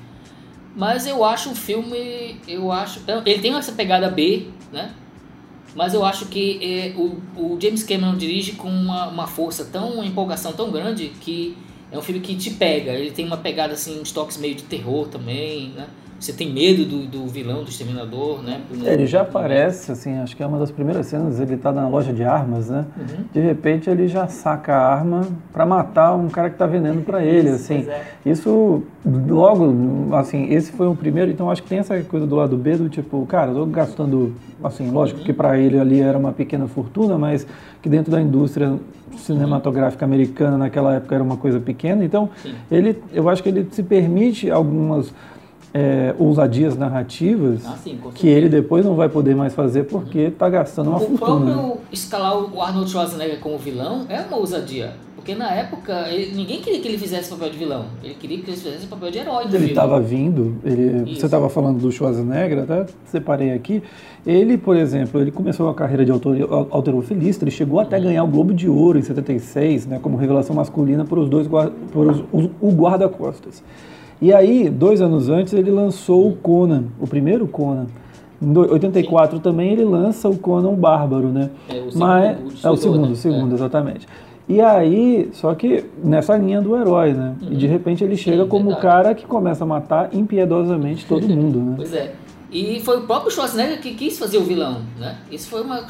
Mas 0.75 1.07
eu 1.07 1.25
acho 1.25 1.51
um 1.51 1.55
filme, 1.55 2.41
eu 2.49 2.73
acho, 2.73 3.01
ele 3.25 3.41
tem 3.41 3.55
essa 3.55 3.73
pegada 3.73 4.11
B, 4.11 4.49
né? 4.73 4.93
Mas 5.75 5.95
eu 5.95 6.05
acho 6.05 6.27
que 6.27 6.59
é, 6.63 6.95
o, 6.97 7.21
o 7.37 7.61
James 7.61 7.83
Cameron 7.83 8.17
dirige 8.17 8.53
com 8.53 8.69
uma, 8.69 9.09
uma 9.09 9.27
força 9.27 9.65
tão, 9.65 9.95
uma 9.95 10.07
empolgação 10.07 10.53
tão 10.53 10.71
grande 10.71 11.09
que 11.21 11.57
é 11.91 11.99
um 11.99 12.03
filme 12.03 12.21
que 12.21 12.35
te 12.37 12.51
pega. 12.51 12.93
Ele 12.93 13.11
tem 13.11 13.25
uma 13.25 13.37
pegada 13.37 13.75
assim, 13.75 14.01
uns 14.01 14.13
toques 14.13 14.37
meio 14.37 14.55
de 14.55 14.63
terror 14.65 15.09
também, 15.09 15.71
né? 15.71 15.89
Você 16.25 16.33
tem 16.33 16.51
medo 16.51 16.87
do, 16.87 17.07
do 17.07 17.27
vilão, 17.27 17.65
do 17.65 17.69
exterminador, 17.69 18.43
né? 18.43 18.63
É, 18.83 18.95
ele 18.95 19.07
já 19.07 19.21
aparece, 19.21 19.93
assim, 19.93 20.17
acho 20.21 20.35
que 20.35 20.43
é 20.43 20.47
uma 20.47 20.59
das 20.59 20.71
primeiras 20.71 21.05
cenas, 21.05 21.39
ele 21.39 21.55
tá 21.59 21.71
na 21.71 21.87
loja 21.87 22.15
de 22.15 22.25
armas, 22.25 22.71
né? 22.71 22.87
Uhum. 22.97 23.25
De 23.31 23.41
repente 23.41 23.91
ele 23.91 24.09
já 24.09 24.27
saca 24.27 24.75
a 24.75 24.95
arma 24.95 25.29
para 25.53 25.67
matar 25.67 26.15
um 26.15 26.31
cara 26.31 26.49
que 26.49 26.57
tá 26.57 26.65
vendendo 26.65 27.05
para 27.05 27.21
ele, 27.27 27.51
assim. 27.51 27.87
É. 27.87 28.05
Isso, 28.25 28.83
logo, 29.05 30.15
assim, 30.15 30.51
esse 30.51 30.73
foi 30.73 30.87
o 30.87 30.97
primeiro, 30.97 31.31
então 31.31 31.51
acho 31.51 31.63
que 31.63 31.69
tem 31.69 31.81
essa 31.81 32.01
coisa 32.01 32.27
do 32.27 32.35
lado 32.35 32.57
B 32.57 32.75
do 32.79 32.89
tipo, 32.89 33.27
cara, 33.27 33.51
eu 33.51 33.57
tô 33.57 33.67
gastando, 33.67 34.35
assim, 34.63 34.91
lógico 34.91 35.21
que 35.21 35.33
para 35.35 35.59
ele 35.59 35.79
ali 35.79 36.01
era 36.01 36.17
uma 36.17 36.33
pequena 36.33 36.67
fortuna, 36.67 37.19
mas 37.19 37.47
que 37.83 37.89
dentro 37.91 38.11
da 38.11 38.23
indústria 38.23 38.79
cinematográfica 39.19 40.07
americana 40.07 40.57
naquela 40.57 40.95
época 40.95 41.15
era 41.15 41.23
uma 41.23 41.37
coisa 41.37 41.61
pequena, 41.61 42.03
então 42.03 42.31
Sim. 42.43 42.55
ele, 42.71 42.99
eu 43.13 43.29
acho 43.29 43.43
que 43.43 43.51
ele 43.51 43.69
se 43.71 43.83
permite 43.83 44.51
algumas 44.51 45.13
é, 45.75 46.15
ousadias 46.21 46.77
narrativas 46.77 47.67
ah, 47.67 47.77
sim, 47.83 47.99
que 48.15 48.29
ele 48.29 48.49
depois 48.49 48.87
não 48.87 48.95
vai 48.95 49.09
poder 49.09 49.35
mais 49.35 49.53
fazer 49.53 49.83
porque 49.85 50.21
está 50.21 50.49
gastando 50.49 50.91
uma 50.91 50.99
o 50.99 51.01
fortuna. 51.01 51.17
O 51.17 51.55
próprio 51.55 51.81
escalar 51.91 52.39
o 52.39 52.63
Arnold 52.63 52.89
Schwarzenegger 52.89 53.41
como 53.41 53.59
vilão 53.59 54.07
é 54.09 54.21
uma 54.21 54.37
ousadia. 54.37 54.93
Porque 55.17 55.35
na 55.35 55.51
época 55.51 56.07
ele, 56.11 56.37
ninguém 56.37 56.61
queria 56.61 56.79
que 56.81 56.87
ele 56.87 56.99
fizesse 56.99 57.31
papel 57.31 57.51
de 57.51 57.57
vilão. 57.57 57.87
Ele 58.05 58.15
queria 58.15 58.39
que 58.39 58.51
ele 58.51 58.57
fizesse 58.57 58.87
papel 58.87 59.11
de 59.11 59.19
herói. 59.19 59.47
Ele 59.51 59.67
estava 59.67 59.99
vindo, 59.99 60.59
ele, 60.63 61.17
você 61.17 61.25
estava 61.25 61.49
falando 61.49 61.81
do 61.81 61.91
Schwarzenegger, 61.91 62.61
até 62.61 62.87
separei 63.07 63.53
aqui. 63.53 63.83
Ele, 64.25 64.57
por 64.57 64.77
exemplo, 64.77 65.21
ele 65.21 65.33
começou 65.33 65.69
a 65.69 65.75
carreira 65.75 66.05
de 66.05 66.13
alterofilista, 66.13 67.45
ele 67.45 67.51
chegou 67.51 67.81
até 67.81 67.97
uhum. 67.97 68.05
ganhar 68.05 68.23
o 68.23 68.29
Globo 68.29 68.55
de 68.55 68.69
Ouro 68.69 68.99
em 68.99 69.03
76, 69.03 69.87
né, 69.87 69.99
como 70.01 70.17
revelação 70.17 70.55
masculina 70.55 71.05
por 71.05 71.19
os 71.19 71.29
dois 71.29 71.49
por 71.49 72.07
os, 72.33 72.51
o 72.61 72.71
guarda-costas. 72.71 73.63
E 74.21 74.33
aí, 74.33 74.71
dois 74.71 75.01
anos 75.01 75.29
antes, 75.29 75.53
ele 75.53 75.71
lançou 75.71 76.29
o 76.29 76.37
Conan, 76.37 76.85
o 77.01 77.07
primeiro 77.07 77.47
Conan. 77.47 77.87
Em 78.41 78.57
84 78.57 79.37
Sim. 79.37 79.43
também 79.43 79.73
ele 79.73 79.85
lança 79.85 80.29
o 80.29 80.37
Conan 80.37 80.75
Bárbaro, 80.75 81.29
né? 81.29 81.51
É 81.69 81.75
o 81.75 81.91
segundo. 81.91 81.99
Mas, 81.99 82.65
o 82.65 82.67
é 82.67 82.71
o 82.71 82.77
segundo, 82.77 83.13
o 83.13 83.17
segundo, 83.17 83.53
é. 83.53 83.55
exatamente. 83.55 84.07
E 84.47 84.61
aí, 84.61 85.31
só 85.33 85.55
que 85.55 85.85
nessa 86.03 86.37
linha 86.37 86.61
do 86.61 86.77
herói, 86.77 87.15
né? 87.15 87.35
Uhum. 87.41 87.53
E 87.53 87.57
de 87.57 87.67
repente 87.67 88.05
ele 88.05 88.17
chega 88.17 88.43
Sim, 88.43 88.49
como 88.49 88.71
o 88.71 88.77
cara 88.77 89.15
que 89.15 89.25
começa 89.25 89.65
a 89.65 89.67
matar 89.67 90.15
impiedosamente 90.15 91.07
todo 91.09 91.27
mundo, 91.27 91.59
né? 91.59 91.75
pois 91.77 91.93
é. 91.95 92.15
E 92.53 92.79
foi 92.81 92.99
o 92.99 93.03
próprio 93.03 93.33
Schwarzenegger 93.33 93.81
que 93.81 93.95
quis 93.95 94.19
fazer 94.19 94.39
o 94.39 94.45
vilão, 94.45 94.83
né? 94.99 95.17
Isso 95.31 95.49
foi 95.49 95.63
uma 95.63 95.85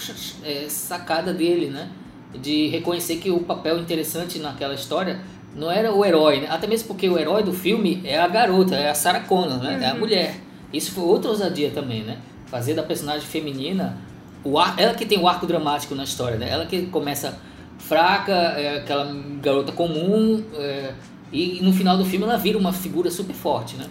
é, 0.45 0.65
sacada 0.69 1.33
dele, 1.33 1.67
né? 1.67 1.91
De 2.33 2.69
reconhecer 2.69 3.17
que 3.17 3.31
o 3.31 3.41
papel 3.41 3.79
interessante 3.79 4.39
naquela 4.39 4.75
história 4.75 5.21
não 5.55 5.71
era 5.71 5.95
o 5.95 6.05
herói, 6.05 6.41
né? 6.41 6.49
até 6.51 6.67
mesmo 6.67 6.89
porque 6.89 7.09
o 7.09 7.19
herói 7.19 7.43
do 7.43 7.53
filme 7.53 8.01
é 8.05 8.19
a 8.19 8.27
garota, 8.27 8.75
é 8.75 8.91
a 8.91 8.95
Sarah 8.95 9.21
Connor, 9.21 9.63
né? 9.63 9.77
Uhum. 9.77 9.83
é 9.83 9.89
a 9.89 9.93
uhum. 9.93 10.01
mulher. 10.01 10.37
Isso 10.73 10.91
foi 10.91 11.05
outra 11.05 11.31
ousadia 11.31 11.71
também, 11.71 12.03
né? 12.03 12.19
Fazer 12.47 12.75
da 12.75 12.83
personagem 12.83 13.27
feminina 13.27 13.97
o 14.45 14.59
ar, 14.59 14.75
ela 14.79 14.95
que 14.95 15.07
tem 15.07 15.19
o 15.19 15.27
arco 15.27 15.47
dramático 15.47 15.95
na 15.95 16.05
história, 16.05 16.37
né? 16.37 16.51
Ela 16.51 16.67
que 16.67 16.87
começa 16.87 17.39
fraca, 17.79 18.33
é 18.33 18.79
aquela 18.79 19.15
garota 19.41 19.73
comum 19.73 20.43
é, 20.55 20.93
e 21.33 21.61
no 21.63 21.73
final 21.73 21.97
do 21.97 22.05
filme 22.05 22.25
ela 22.25 22.37
vira 22.37 22.59
uma 22.59 22.73
figura 22.73 23.11
super 23.11 23.35
forte, 23.35 23.77
né? 23.77 23.87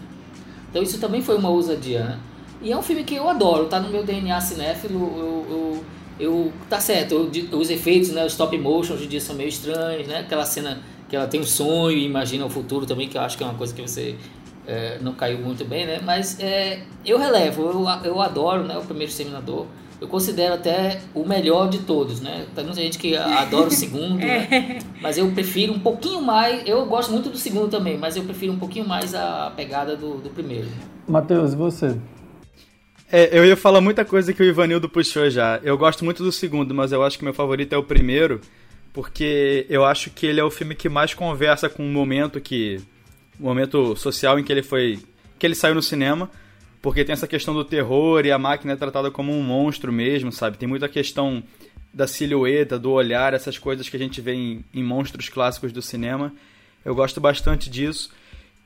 Então 0.69 0.81
isso 0.81 0.99
também 0.99 1.21
foi 1.21 1.37
uma 1.37 1.49
ousadia, 1.49 2.03
né? 2.03 2.19
E 2.61 2.71
é 2.71 2.77
um 2.77 2.81
filme 2.81 3.03
que 3.03 3.15
eu 3.15 3.27
adoro, 3.29 3.65
tá 3.65 3.79
no 3.79 3.89
meu 3.89 4.03
DNA 4.03 4.39
cinéfilo, 4.39 4.99
eu, 5.17 5.45
eu, 5.49 5.85
eu 6.19 6.53
tá 6.69 6.79
certo, 6.79 7.13
eu, 7.13 7.59
os 7.59 7.69
efeitos, 7.69 8.11
né, 8.11 8.25
os 8.25 8.31
stop 8.31 8.57
motion 8.57 8.93
hoje 8.93 9.05
em 9.05 9.09
dia 9.09 9.21
são 9.21 9.35
meio 9.35 9.49
estranhos, 9.49 10.07
né? 10.07 10.19
Aquela 10.19 10.45
cena 10.45 10.81
que 11.09 11.15
ela 11.15 11.27
tem 11.27 11.39
um 11.39 11.45
sonho 11.45 11.97
e 11.97 12.05
imagina 12.05 12.45
o 12.45 12.49
futuro 12.49 12.85
também, 12.85 13.07
que 13.07 13.17
eu 13.17 13.21
acho 13.21 13.37
que 13.37 13.43
é 13.43 13.45
uma 13.45 13.55
coisa 13.55 13.73
que 13.73 13.81
você 13.81 14.15
é, 14.67 14.97
não 15.01 15.13
caiu 15.13 15.39
muito 15.39 15.65
bem, 15.65 15.85
né? 15.85 15.99
Mas 16.03 16.39
é, 16.39 16.83
eu 17.05 17.17
relevo, 17.17 17.63
eu, 17.63 17.87
eu 18.03 18.21
adoro 18.21 18.63
né, 18.63 18.77
o 18.77 18.81
primeiro 18.81 19.11
Exterminador. 19.11 19.67
Eu 20.01 20.07
considero 20.07 20.55
até 20.55 20.99
o 21.13 21.25
melhor 21.25 21.69
de 21.69 21.79
todos, 21.79 22.19
né? 22.19 22.45
Tem 22.53 22.65
muita 22.65 22.81
gente 22.81 22.97
que 22.97 23.15
adora 23.15 23.67
o 23.67 23.71
segundo, 23.71 24.17
né? 24.17 24.47
É. 24.51 24.79
Mas 25.01 25.17
eu 25.17 25.29
prefiro 25.31 25.73
um 25.73 25.79
pouquinho 25.79 26.21
mais. 26.21 26.67
Eu 26.67 26.85
gosto 26.85 27.11
muito 27.11 27.29
do 27.29 27.37
segundo 27.37 27.69
também, 27.69 27.97
mas 27.97 28.17
eu 28.17 28.23
prefiro 28.23 28.51
um 28.51 28.59
pouquinho 28.59 28.87
mais 28.87 29.15
a 29.15 29.51
pegada 29.55 29.95
do, 29.95 30.15
do 30.15 30.29
primeiro. 30.29 30.67
Matheus, 31.07 31.53
e 31.53 31.55
você? 31.55 31.97
É, 33.11 33.37
eu 33.37 33.45
ia 33.45 33.55
falar 33.55 33.79
muita 33.79 34.03
coisa 34.03 34.33
que 34.33 34.41
o 34.41 34.45
Ivanildo 34.45 34.89
puxou 34.89 35.29
já. 35.29 35.59
Eu 35.63 35.77
gosto 35.77 36.03
muito 36.03 36.23
do 36.23 36.31
segundo, 36.31 36.73
mas 36.73 36.91
eu 36.91 37.03
acho 37.03 37.17
que 37.17 37.23
meu 37.23 37.33
favorito 37.33 37.73
é 37.73 37.77
o 37.77 37.83
primeiro 37.83 38.41
porque 38.93 39.65
eu 39.67 39.83
acho 39.83 40.11
que 40.11 40.27
ele 40.27 40.39
é 40.39 40.43
o 40.43 40.51
filme 40.51 40.75
que 40.75 40.87
mais 40.87 41.13
conversa 41.13 41.67
com 41.67 41.83
o 41.83 41.91
momento 41.91 42.39
que 42.39 42.79
o 43.39 43.43
momento 43.43 43.95
social 43.95 44.39
em 44.39 44.43
que 44.43 44.51
ele 44.51 44.61
foi 44.61 44.99
que 45.39 45.47
ele 45.47 45.55
saiu 45.55 45.75
no 45.75 45.81
cinema, 45.81 46.29
porque 46.81 47.03
tem 47.03 47.11
essa 47.11 47.27
questão 47.27 47.53
do 47.53 47.65
terror 47.65 48.25
e 48.25 48.31
a 48.31 48.37
máquina 48.37 48.73
é 48.73 48.75
tratada 48.75 49.09
como 49.09 49.33
um 49.33 49.41
monstro 49.41 49.91
mesmo, 49.91 50.31
sabe? 50.31 50.57
Tem 50.57 50.69
muita 50.69 50.87
questão 50.87 51.43
da 51.93 52.07
silhueta, 52.07 52.79
do 52.79 52.91
olhar, 52.91 53.33
essas 53.33 53.57
coisas 53.57 53.89
que 53.89 53.97
a 53.97 53.99
gente 53.99 54.21
vê 54.21 54.33
em, 54.33 54.63
em 54.73 54.83
monstros 54.83 55.27
clássicos 55.27 55.73
do 55.73 55.81
cinema. 55.81 56.33
Eu 56.85 56.95
gosto 56.95 57.19
bastante 57.19 57.69
disso. 57.69 58.11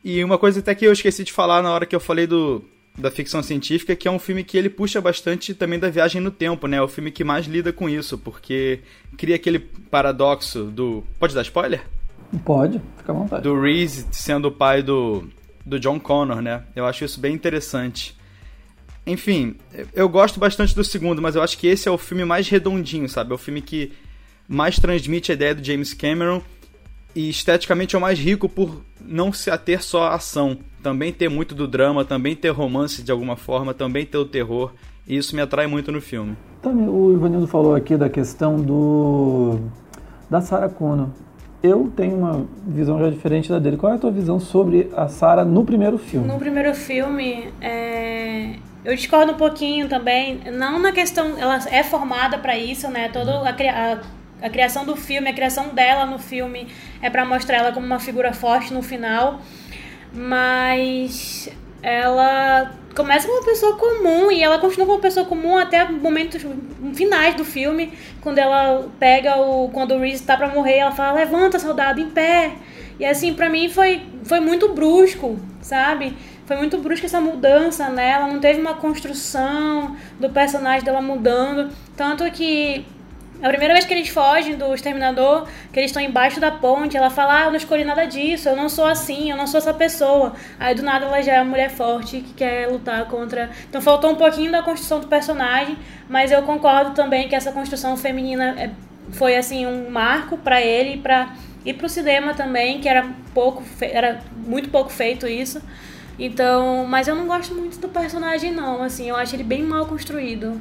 E 0.03 0.23
uma 0.23 0.37
coisa 0.37 0.59
até 0.59 0.75
que 0.75 0.85
eu 0.85 0.93
esqueci 0.93 1.23
de 1.23 1.33
falar 1.33 1.63
na 1.63 1.71
hora 1.71 1.85
que 1.85 1.95
eu 1.95 1.99
falei 1.99 2.27
do, 2.27 2.63
da 2.97 3.11
ficção 3.11 3.43
científica, 3.43 3.95
que 3.95 4.07
é 4.07 4.11
um 4.11 4.17
filme 4.17 4.43
que 4.43 4.57
ele 4.57 4.69
puxa 4.69 4.99
bastante 4.99 5.53
também 5.53 5.77
da 5.77 5.89
viagem 5.89 6.19
no 6.19 6.31
tempo, 6.31 6.67
né? 6.67 6.77
É 6.77 6.81
o 6.81 6.87
filme 6.87 7.11
que 7.11 7.23
mais 7.23 7.45
lida 7.45 7.71
com 7.71 7.87
isso, 7.87 8.17
porque 8.17 8.79
cria 9.15 9.35
aquele 9.35 9.59
paradoxo 9.59 10.63
do. 10.65 11.03
Pode 11.19 11.35
dar 11.35 11.43
spoiler? 11.43 11.83
Pode, 12.43 12.81
fica 12.97 13.11
à 13.11 13.15
vontade. 13.15 13.43
Do 13.43 13.59
Reese 13.59 14.07
sendo 14.11 14.47
o 14.47 14.51
pai 14.51 14.81
do, 14.81 15.29
do 15.65 15.79
John 15.79 15.99
Connor, 15.99 16.41
né? 16.41 16.63
Eu 16.75 16.85
acho 16.85 17.05
isso 17.05 17.19
bem 17.19 17.33
interessante. 17.33 18.17
Enfim, 19.05 19.55
eu 19.93 20.09
gosto 20.09 20.39
bastante 20.39 20.75
do 20.75 20.83
segundo, 20.83 21.21
mas 21.21 21.35
eu 21.35 21.41
acho 21.41 21.57
que 21.57 21.67
esse 21.67 21.87
é 21.87 21.91
o 21.91 21.97
filme 21.97 22.25
mais 22.25 22.49
redondinho, 22.49 23.07
sabe? 23.07 23.31
É 23.31 23.35
o 23.35 23.37
filme 23.37 23.61
que 23.61 23.93
mais 24.47 24.79
transmite 24.79 25.31
a 25.31 25.35
ideia 25.35 25.55
do 25.55 25.63
James 25.63 25.93
Cameron 25.93 26.41
e 27.15 27.29
esteticamente 27.29 27.95
é 27.95 27.97
o 27.97 28.01
mais 28.01 28.19
rico 28.19 28.49
por 28.49 28.83
não 28.99 29.31
se 29.31 29.49
ater 29.49 29.81
só 29.81 30.03
à 30.03 30.15
ação. 30.15 30.59
Também 30.87 31.11
ter 31.11 31.29
muito 31.29 31.53
do 31.53 31.67
drama, 31.67 32.05
também 32.05 32.33
ter 32.33 32.47
romance 32.47 33.03
de 33.03 33.11
alguma 33.11 33.35
forma, 33.35 33.73
também 33.73 34.05
ter 34.05 34.17
o 34.17 34.23
terror. 34.23 34.71
E 35.05 35.17
isso 35.17 35.35
me 35.35 35.41
atrai 35.41 35.67
muito 35.67 35.91
no 35.91 35.99
filme. 35.99 36.37
Também 36.61 36.87
o 36.87 37.11
Ivanildo 37.11 37.45
falou 37.45 37.75
aqui 37.75 37.97
da 37.97 38.09
questão 38.09 38.55
do 38.55 39.59
da 40.29 40.39
Sarah 40.39 40.69
Connor. 40.69 41.09
Eu 41.61 41.91
tenho 41.93 42.15
uma 42.19 42.47
visão 42.65 42.97
já 42.99 43.09
diferente 43.09 43.49
da 43.49 43.59
dele. 43.59 43.75
Qual 43.75 43.91
é 43.91 43.97
a 43.97 43.99
tua 43.99 44.11
visão 44.11 44.39
sobre 44.39 44.89
a 44.95 45.09
Sarah 45.09 45.43
no 45.43 45.65
primeiro 45.65 45.97
filme? 45.97 46.25
No 46.25 46.39
primeiro 46.39 46.73
filme, 46.73 47.49
é... 47.59 48.53
eu 48.85 48.95
discordo 48.95 49.33
um 49.33 49.37
pouquinho 49.37 49.89
também. 49.89 50.39
Não 50.53 50.79
na 50.79 50.93
questão, 50.93 51.37
ela 51.37 51.59
é 51.69 51.83
formada 51.83 52.37
para 52.37 52.57
isso, 52.57 52.87
né? 52.87 53.09
Toda 53.09 53.33
a, 53.41 53.49
a, 53.49 53.97
a 54.41 54.49
criação 54.49 54.85
do 54.85 54.95
filme, 54.95 55.27
a 55.27 55.33
criação 55.33 55.67
dela 55.75 56.05
no 56.05 56.17
filme 56.17 56.65
é 57.01 57.09
para 57.09 57.25
mostrar 57.25 57.57
ela 57.57 57.73
como 57.73 57.85
uma 57.85 57.99
figura 57.99 58.31
forte 58.31 58.73
no 58.73 58.81
final. 58.81 59.41
Mas 60.13 61.49
ela 61.81 62.71
começa 62.95 63.27
como 63.27 63.39
uma 63.39 63.45
pessoa 63.45 63.75
comum 63.77 64.31
e 64.31 64.41
ela 64.41 64.57
continua 64.57 64.85
como 64.87 64.97
uma 64.97 65.01
pessoa 65.01 65.25
comum 65.25 65.55
até 65.55 65.85
momentos 65.85 66.43
finais 66.95 67.35
do 67.35 67.45
filme, 67.45 67.93
quando 68.21 68.39
ela 68.39 68.87
pega 68.99 69.35
o 69.37 69.69
quando 69.69 69.93
o 69.93 69.99
Reese 69.99 70.23
tá 70.23 70.35
para 70.35 70.49
morrer, 70.49 70.77
ela 70.77 70.91
fala: 70.91 71.19
"Levanta, 71.19 71.59
soldado, 71.59 72.01
em 72.01 72.09
pé". 72.09 72.53
E 72.99 73.05
assim, 73.05 73.33
para 73.33 73.49
mim 73.49 73.69
foi 73.69 74.01
foi 74.23 74.39
muito 74.39 74.69
brusco, 74.73 75.37
sabe? 75.61 76.15
Foi 76.47 76.55
muito 76.55 76.77
brusca 76.77 77.05
essa 77.05 77.21
mudança 77.21 77.89
nela, 77.89 78.27
não 78.27 78.39
teve 78.39 78.59
uma 78.59 78.73
construção 78.75 79.95
do 80.19 80.29
personagem 80.29 80.83
dela 80.83 81.01
mudando, 81.01 81.69
tanto 81.95 82.23
que 82.31 82.85
a 83.41 83.49
primeira 83.49 83.73
vez 83.73 83.85
que 83.85 83.93
eles 83.93 84.09
fogem 84.09 84.55
do 84.55 84.73
exterminador, 84.73 85.47
que 85.71 85.79
eles 85.79 85.91
estão 85.91 86.01
embaixo 86.01 86.39
da 86.39 86.51
ponte, 86.51 86.97
ela 86.97 87.09
fala: 87.09 87.41
Ah, 87.41 87.43
eu 87.45 87.49
não 87.49 87.57
escolhi 87.57 87.83
nada 87.83 88.05
disso, 88.05 88.49
eu 88.49 88.55
não 88.55 88.67
sou 88.67 88.85
assim, 88.85 89.29
eu 89.29 89.37
não 89.37 89.45
sou 89.45 89.59
essa 89.59 89.73
pessoa. 89.73 90.33
Aí 90.59 90.73
do 90.73 90.81
nada 90.81 91.05
ela 91.05 91.21
já 91.21 91.33
é 91.33 91.41
uma 91.41 91.51
mulher 91.51 91.69
forte 91.69 92.21
que 92.21 92.33
quer 92.33 92.67
lutar 92.67 93.05
contra. 93.05 93.51
Então 93.69 93.79
faltou 93.81 94.11
um 94.11 94.15
pouquinho 94.15 94.51
da 94.51 94.63
construção 94.63 94.99
do 94.99 95.07
personagem, 95.07 95.77
mas 96.09 96.31
eu 96.31 96.41
concordo 96.43 96.91
também 96.91 97.29
que 97.29 97.35
essa 97.35 97.51
construção 97.51 97.95
feminina 97.95 98.55
é, 98.57 98.71
foi 99.11 99.35
assim 99.37 99.67
um 99.67 99.89
marco 99.89 100.37
para 100.37 100.59
ele 100.61 101.01
e 101.63 101.73
para 101.73 101.85
o 101.85 101.89
cinema 101.89 102.33
também, 102.33 102.79
que 102.79 102.89
era 102.89 103.07
pouco, 103.33 103.63
era 103.79 104.19
muito 104.35 104.69
pouco 104.69 104.89
feito 104.89 105.27
isso. 105.27 105.61
Então, 106.17 106.87
mas 106.87 107.07
eu 107.07 107.15
não 107.15 107.27
gosto 107.27 107.53
muito 107.53 107.77
do 107.77 107.89
personagem 107.89 108.51
não, 108.51 108.81
assim, 108.81 109.09
eu 109.09 109.15
acho 109.15 109.35
ele 109.35 109.43
bem 109.43 109.61
mal 109.61 109.85
construído. 109.85 110.59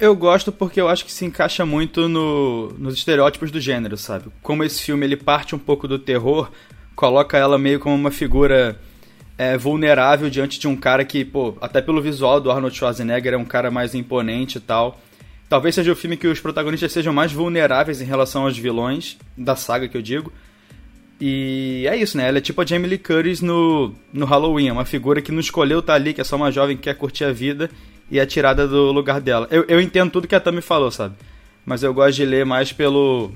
Eu 0.00 0.16
gosto 0.16 0.50
porque 0.50 0.80
eu 0.80 0.88
acho 0.88 1.04
que 1.04 1.12
se 1.12 1.26
encaixa 1.26 1.66
muito 1.66 2.08
no, 2.08 2.72
nos 2.78 2.94
estereótipos 2.94 3.50
do 3.50 3.60
gênero, 3.60 3.98
sabe? 3.98 4.30
Como 4.42 4.64
esse 4.64 4.82
filme 4.82 5.04
ele 5.04 5.14
parte 5.14 5.54
um 5.54 5.58
pouco 5.58 5.86
do 5.86 5.98
terror, 5.98 6.50
coloca 6.96 7.36
ela 7.36 7.58
meio 7.58 7.78
como 7.78 7.94
uma 7.94 8.10
figura 8.10 8.80
é, 9.36 9.58
vulnerável 9.58 10.30
diante 10.30 10.58
de 10.58 10.66
um 10.66 10.74
cara 10.74 11.04
que, 11.04 11.22
pô, 11.22 11.54
até 11.60 11.82
pelo 11.82 12.00
visual 12.00 12.40
do 12.40 12.50
Arnold 12.50 12.74
Schwarzenegger 12.74 13.34
é 13.34 13.36
um 13.36 13.44
cara 13.44 13.70
mais 13.70 13.94
imponente 13.94 14.56
e 14.56 14.60
tal. 14.62 14.98
Talvez 15.50 15.74
seja 15.74 15.92
o 15.92 15.96
filme 15.96 16.16
que 16.16 16.26
os 16.26 16.40
protagonistas 16.40 16.92
sejam 16.92 17.12
mais 17.12 17.30
vulneráveis 17.30 18.00
em 18.00 18.06
relação 18.06 18.44
aos 18.44 18.56
vilões, 18.56 19.18
da 19.36 19.54
saga 19.54 19.86
que 19.86 19.98
eu 19.98 20.02
digo. 20.02 20.32
E 21.20 21.86
é 21.86 21.94
isso, 21.94 22.16
né? 22.16 22.26
Ela 22.26 22.38
é 22.38 22.40
tipo 22.40 22.62
a 22.62 22.64
Jamie 22.64 22.88
Lee 22.88 22.96
Curtis 22.96 23.42
no, 23.42 23.94
no 24.14 24.24
Halloween, 24.24 24.68
é 24.68 24.72
uma 24.72 24.86
figura 24.86 25.20
que 25.20 25.30
não 25.30 25.40
escolheu 25.40 25.80
estar 25.80 25.92
tá 25.92 25.96
ali, 25.96 26.14
que 26.14 26.22
é 26.22 26.24
só 26.24 26.36
uma 26.36 26.50
jovem 26.50 26.74
que 26.74 26.84
quer 26.84 26.94
curtir 26.94 27.24
a 27.24 27.32
vida 27.32 27.68
e 28.10 28.18
a 28.18 28.26
tirada 28.26 28.66
do 28.66 28.92
lugar 28.92 29.20
dela. 29.20 29.46
Eu, 29.50 29.64
eu 29.68 29.80
entendo 29.80 30.10
tudo 30.10 30.26
que 30.26 30.34
a 30.34 30.40
Tami 30.40 30.60
falou, 30.60 30.90
sabe? 30.90 31.14
Mas 31.64 31.82
eu 31.82 31.94
gosto 31.94 32.16
de 32.16 32.24
ler 32.24 32.44
mais 32.44 32.72
pelo 32.72 33.30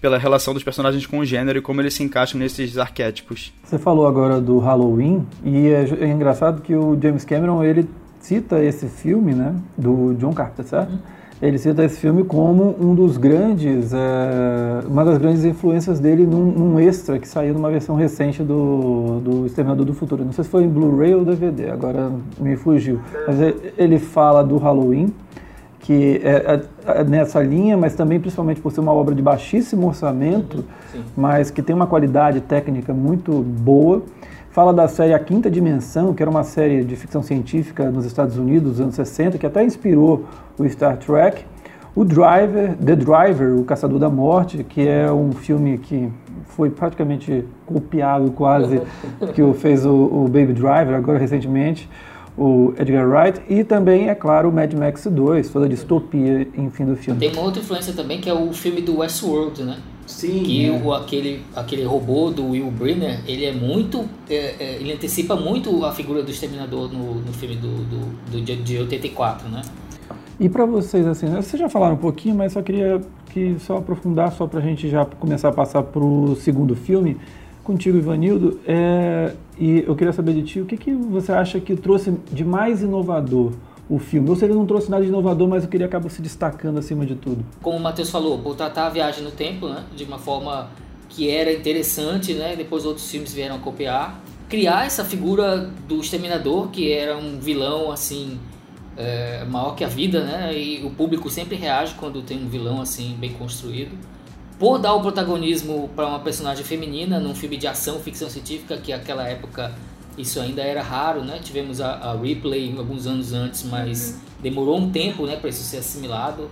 pela 0.00 0.18
relação 0.18 0.52
dos 0.52 0.64
personagens 0.64 1.06
com 1.06 1.20
o 1.20 1.24
gênero 1.24 1.60
e 1.60 1.62
como 1.62 1.80
eles 1.80 1.94
se 1.94 2.02
encaixam 2.02 2.38
nesses 2.38 2.76
arquétipos. 2.76 3.52
Você 3.62 3.78
falou 3.78 4.04
agora 4.04 4.40
do 4.40 4.58
Halloween 4.58 5.24
e 5.44 5.68
é, 5.68 5.86
é 6.00 6.08
engraçado 6.08 6.60
que 6.60 6.74
o 6.74 6.98
James 7.00 7.24
Cameron 7.24 7.62
ele 7.62 7.88
cita 8.18 8.62
esse 8.62 8.88
filme, 8.88 9.32
né, 9.32 9.54
do 9.78 10.14
John 10.14 10.32
Carpenter, 10.32 10.64
certo? 10.64 10.98
Ele 11.42 11.58
cita 11.58 11.82
esse 11.82 11.98
filme 11.98 12.22
como 12.22 12.76
um 12.80 12.94
dos 12.94 13.16
grandes, 13.16 13.92
é, 13.92 14.86
uma 14.86 15.04
das 15.04 15.18
grandes 15.18 15.44
influências 15.44 15.98
dele 15.98 16.24
num, 16.24 16.44
num, 16.44 16.78
extra 16.78 17.18
que 17.18 17.26
saiu 17.26 17.52
numa 17.52 17.68
versão 17.68 17.96
recente 17.96 18.44
do, 18.44 19.18
do 19.18 19.46
Exterminador 19.46 19.84
do 19.84 19.92
Futuro. 19.92 20.24
Não 20.24 20.30
sei 20.30 20.44
se 20.44 20.50
foi 20.50 20.62
em 20.62 20.68
Blu-ray 20.68 21.16
ou 21.16 21.24
DVD, 21.24 21.68
agora 21.68 22.12
me 22.38 22.54
fugiu. 22.54 23.00
Mas 23.26 23.38
ele 23.76 23.98
fala 23.98 24.44
do 24.44 24.56
Halloween, 24.56 25.12
que 25.80 26.20
é, 26.22 26.30
é, 26.30 27.00
é, 27.00 27.04
nessa 27.04 27.42
linha, 27.42 27.76
mas 27.76 27.96
também 27.96 28.20
principalmente 28.20 28.60
por 28.60 28.70
ser 28.70 28.78
uma 28.78 28.92
obra 28.92 29.12
de 29.12 29.20
baixíssimo 29.20 29.88
orçamento, 29.88 30.64
Sim. 30.92 31.02
mas 31.16 31.50
que 31.50 31.60
tem 31.60 31.74
uma 31.74 31.88
qualidade 31.88 32.40
técnica 32.40 32.94
muito 32.94 33.32
boa. 33.42 34.00
Fala 34.52 34.70
da 34.70 34.86
série 34.86 35.14
A 35.14 35.18
Quinta 35.18 35.50
Dimensão, 35.50 36.12
que 36.12 36.22
era 36.22 36.30
uma 36.30 36.44
série 36.44 36.84
de 36.84 36.94
ficção 36.94 37.22
científica 37.22 37.90
nos 37.90 38.04
Estados 38.04 38.36
Unidos, 38.36 38.72
dos 38.72 38.80
anos 38.82 38.94
60, 38.94 39.38
que 39.38 39.46
até 39.46 39.64
inspirou 39.64 40.26
o 40.58 40.68
Star 40.68 40.98
Trek. 40.98 41.42
O 41.96 42.04
Driver, 42.04 42.76
The 42.76 42.94
Driver, 42.94 43.58
O 43.58 43.64
Caçador 43.64 43.98
da 43.98 44.10
Morte, 44.10 44.62
que 44.62 44.86
é 44.86 45.10
um 45.10 45.32
filme 45.32 45.78
que 45.78 46.12
foi 46.44 46.68
praticamente 46.68 47.46
copiado 47.64 48.30
quase, 48.32 48.82
que 49.34 49.52
fez 49.54 49.86
o, 49.86 49.90
o 49.90 50.24
Baby 50.24 50.52
Driver 50.52 50.96
agora 50.96 51.18
recentemente, 51.18 51.88
o 52.36 52.74
Edgar 52.78 53.08
Wright, 53.08 53.40
e 53.48 53.64
também, 53.64 54.10
é 54.10 54.14
claro, 54.14 54.50
o 54.50 54.52
Mad 54.52 54.70
Max 54.74 55.06
2, 55.06 55.48
toda 55.48 55.64
a 55.64 55.68
distopia, 55.68 56.46
enfim, 56.58 56.84
do 56.84 56.94
filme. 56.94 57.18
Tem 57.18 57.32
uma 57.32 57.40
outra 57.40 57.62
influência 57.62 57.94
também, 57.94 58.20
que 58.20 58.28
é 58.28 58.34
o 58.34 58.52
filme 58.52 58.82
do 58.82 58.98
Westworld, 58.98 59.62
né? 59.62 59.78
Sim. 60.06 60.42
Que 60.42 60.66
é. 60.66 60.70
o, 60.70 60.92
aquele, 60.92 61.42
aquele 61.54 61.84
robô 61.84 62.30
do 62.30 62.50
Will 62.50 62.70
Brenner, 62.70 63.20
ele 63.26 63.44
é 63.44 63.52
muito. 63.52 64.04
É, 64.28 64.54
é, 64.58 64.76
ele 64.80 64.92
antecipa 64.92 65.36
muito 65.36 65.84
a 65.84 65.92
figura 65.92 66.22
do 66.22 66.30
Exterminador 66.30 66.92
no, 66.92 67.14
no 67.16 67.32
filme 67.32 67.56
do, 67.56 67.68
do, 67.68 68.30
do 68.30 68.40
de, 68.40 68.56
de 68.56 68.78
84, 68.78 69.48
né? 69.48 69.62
E 70.40 70.48
para 70.48 70.66
vocês, 70.66 71.06
assim, 71.06 71.26
né, 71.26 71.40
vocês 71.40 71.60
já 71.60 71.68
falaram 71.68 71.94
um 71.94 71.98
pouquinho, 71.98 72.34
mas 72.34 72.52
só 72.52 72.62
queria 72.62 73.00
que 73.32 73.56
só 73.60 73.76
aprofundar, 73.76 74.32
só 74.32 74.46
para 74.46 74.58
a 74.58 74.62
gente 74.62 74.88
já 74.88 75.04
começar 75.04 75.48
a 75.48 75.52
passar 75.52 75.82
para 75.82 76.02
o 76.02 76.34
segundo 76.36 76.74
filme, 76.74 77.16
contigo, 77.62 77.96
Ivanildo. 77.96 78.58
É, 78.66 79.34
e 79.58 79.84
eu 79.86 79.94
queria 79.94 80.12
saber 80.12 80.34
de 80.34 80.42
ti, 80.42 80.60
o 80.60 80.66
que, 80.66 80.76
que 80.76 80.92
você 80.92 81.32
acha 81.32 81.60
que 81.60 81.76
trouxe 81.76 82.12
de 82.32 82.44
mais 82.44 82.82
inovador 82.82 83.52
o 83.94 83.98
filme. 83.98 84.30
Ou 84.30 84.34
se 84.34 84.44
ele 84.46 84.54
não 84.54 84.64
trouxe 84.64 84.90
nada 84.90 85.02
de 85.02 85.10
inovador, 85.10 85.46
mas 85.46 85.64
o 85.64 85.68
que 85.68 85.76
ele 85.76 85.84
acaba 85.84 86.08
se 86.08 86.22
destacando 86.22 86.78
acima 86.78 87.04
de 87.04 87.14
tudo. 87.14 87.44
Como 87.60 87.76
o 87.76 87.80
Matheus 87.80 88.08
falou, 88.08 88.38
por 88.38 88.56
tratar 88.56 88.86
a 88.86 88.88
viagem 88.88 89.22
no 89.22 89.30
tempo, 89.30 89.68
né, 89.68 89.84
de 89.94 90.04
uma 90.04 90.18
forma 90.18 90.70
que 91.10 91.28
era 91.28 91.52
interessante, 91.52 92.32
né, 92.32 92.56
depois 92.56 92.86
outros 92.86 93.10
filmes 93.10 93.34
vieram 93.34 93.56
a 93.56 93.58
copiar. 93.58 94.18
Criar 94.48 94.86
essa 94.86 95.04
figura 95.04 95.70
do 95.86 96.00
Exterminador, 96.00 96.68
que 96.68 96.90
era 96.90 97.18
um 97.18 97.38
vilão, 97.38 97.92
assim, 97.92 98.38
é, 98.96 99.44
maior 99.44 99.74
que 99.74 99.84
a 99.84 99.88
vida, 99.88 100.24
né, 100.24 100.58
e 100.58 100.82
o 100.86 100.90
público 100.90 101.28
sempre 101.28 101.54
reage 101.54 101.94
quando 101.94 102.22
tem 102.22 102.42
um 102.42 102.48
vilão, 102.48 102.80
assim, 102.80 103.14
bem 103.20 103.34
construído. 103.34 103.92
Por 104.58 104.78
dar 104.78 104.94
o 104.94 105.02
protagonismo 105.02 105.90
para 105.94 106.06
uma 106.06 106.20
personagem 106.20 106.64
feminina 106.64 107.20
num 107.20 107.34
filme 107.34 107.58
de 107.58 107.66
ação, 107.66 107.98
ficção 107.98 108.30
científica, 108.30 108.78
que 108.78 108.92
naquela 108.92 109.28
época 109.28 109.70
isso 110.18 110.40
ainda 110.40 110.62
era 110.62 110.82
raro, 110.82 111.24
né? 111.24 111.40
Tivemos 111.42 111.80
a, 111.80 111.94
a 111.94 112.16
Ripley 112.16 112.74
alguns 112.76 113.06
anos 113.06 113.32
antes, 113.32 113.62
mas 113.64 114.10
uhum. 114.10 114.42
demorou 114.42 114.78
um 114.78 114.90
tempo, 114.90 115.26
né, 115.26 115.36
para 115.36 115.48
isso 115.48 115.62
ser 115.62 115.78
assimilado. 115.78 116.50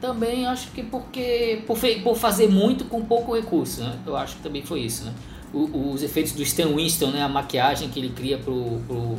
Também 0.00 0.46
acho 0.46 0.70
que 0.72 0.82
porque 0.82 1.62
por, 1.66 1.78
por 2.02 2.16
fazer 2.16 2.48
muito 2.48 2.84
com 2.84 3.04
pouco 3.04 3.34
recurso, 3.34 3.82
né? 3.82 3.98
Eu 4.06 4.16
acho 4.16 4.36
que 4.36 4.42
também 4.42 4.62
foi 4.62 4.80
isso, 4.80 5.04
né? 5.04 5.12
O, 5.52 5.92
os 5.92 6.02
efeitos 6.02 6.32
do 6.32 6.42
Stan 6.42 6.68
Winston, 6.68 7.10
né, 7.10 7.22
a 7.22 7.28
maquiagem 7.28 7.88
que 7.88 8.00
ele 8.00 8.08
cria 8.08 8.38
pro, 8.38 8.80
pro 8.86 9.18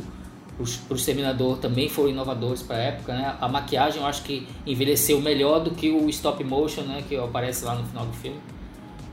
para 0.56 0.94
o 0.94 0.96
Exterminador 0.96 1.58
também 1.58 1.88
foram 1.88 2.10
inovadores 2.10 2.62
para 2.62 2.76
a 2.76 2.80
época, 2.80 3.12
né? 3.12 3.36
A 3.40 3.48
maquiagem 3.48 4.00
eu 4.00 4.06
acho 4.06 4.22
que 4.22 4.46
envelheceu 4.64 5.20
melhor 5.20 5.58
do 5.58 5.72
que 5.72 5.90
o 5.90 6.08
stop 6.08 6.42
motion, 6.44 6.82
né? 6.82 7.02
Que 7.08 7.16
aparece 7.16 7.64
lá 7.64 7.74
no 7.74 7.84
final 7.84 8.06
do 8.06 8.12
filme. 8.12 8.38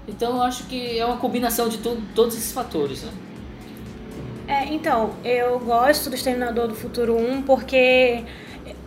Então 0.08 0.36
eu 0.36 0.42
acho 0.44 0.66
que 0.66 1.00
é 1.00 1.06
uma 1.06 1.18
combinação 1.18 1.68
de 1.68 1.80
tudo, 1.80 2.02
todos 2.14 2.36
esses 2.36 2.52
fatores, 2.52 3.02
né? 3.04 3.12
É, 4.52 4.66
então, 4.66 5.16
eu 5.24 5.58
gosto 5.60 6.10
do 6.10 6.16
Exterminador 6.18 6.68
do 6.68 6.76
Futuro 6.76 7.18
1 7.18 7.44
porque 7.44 8.22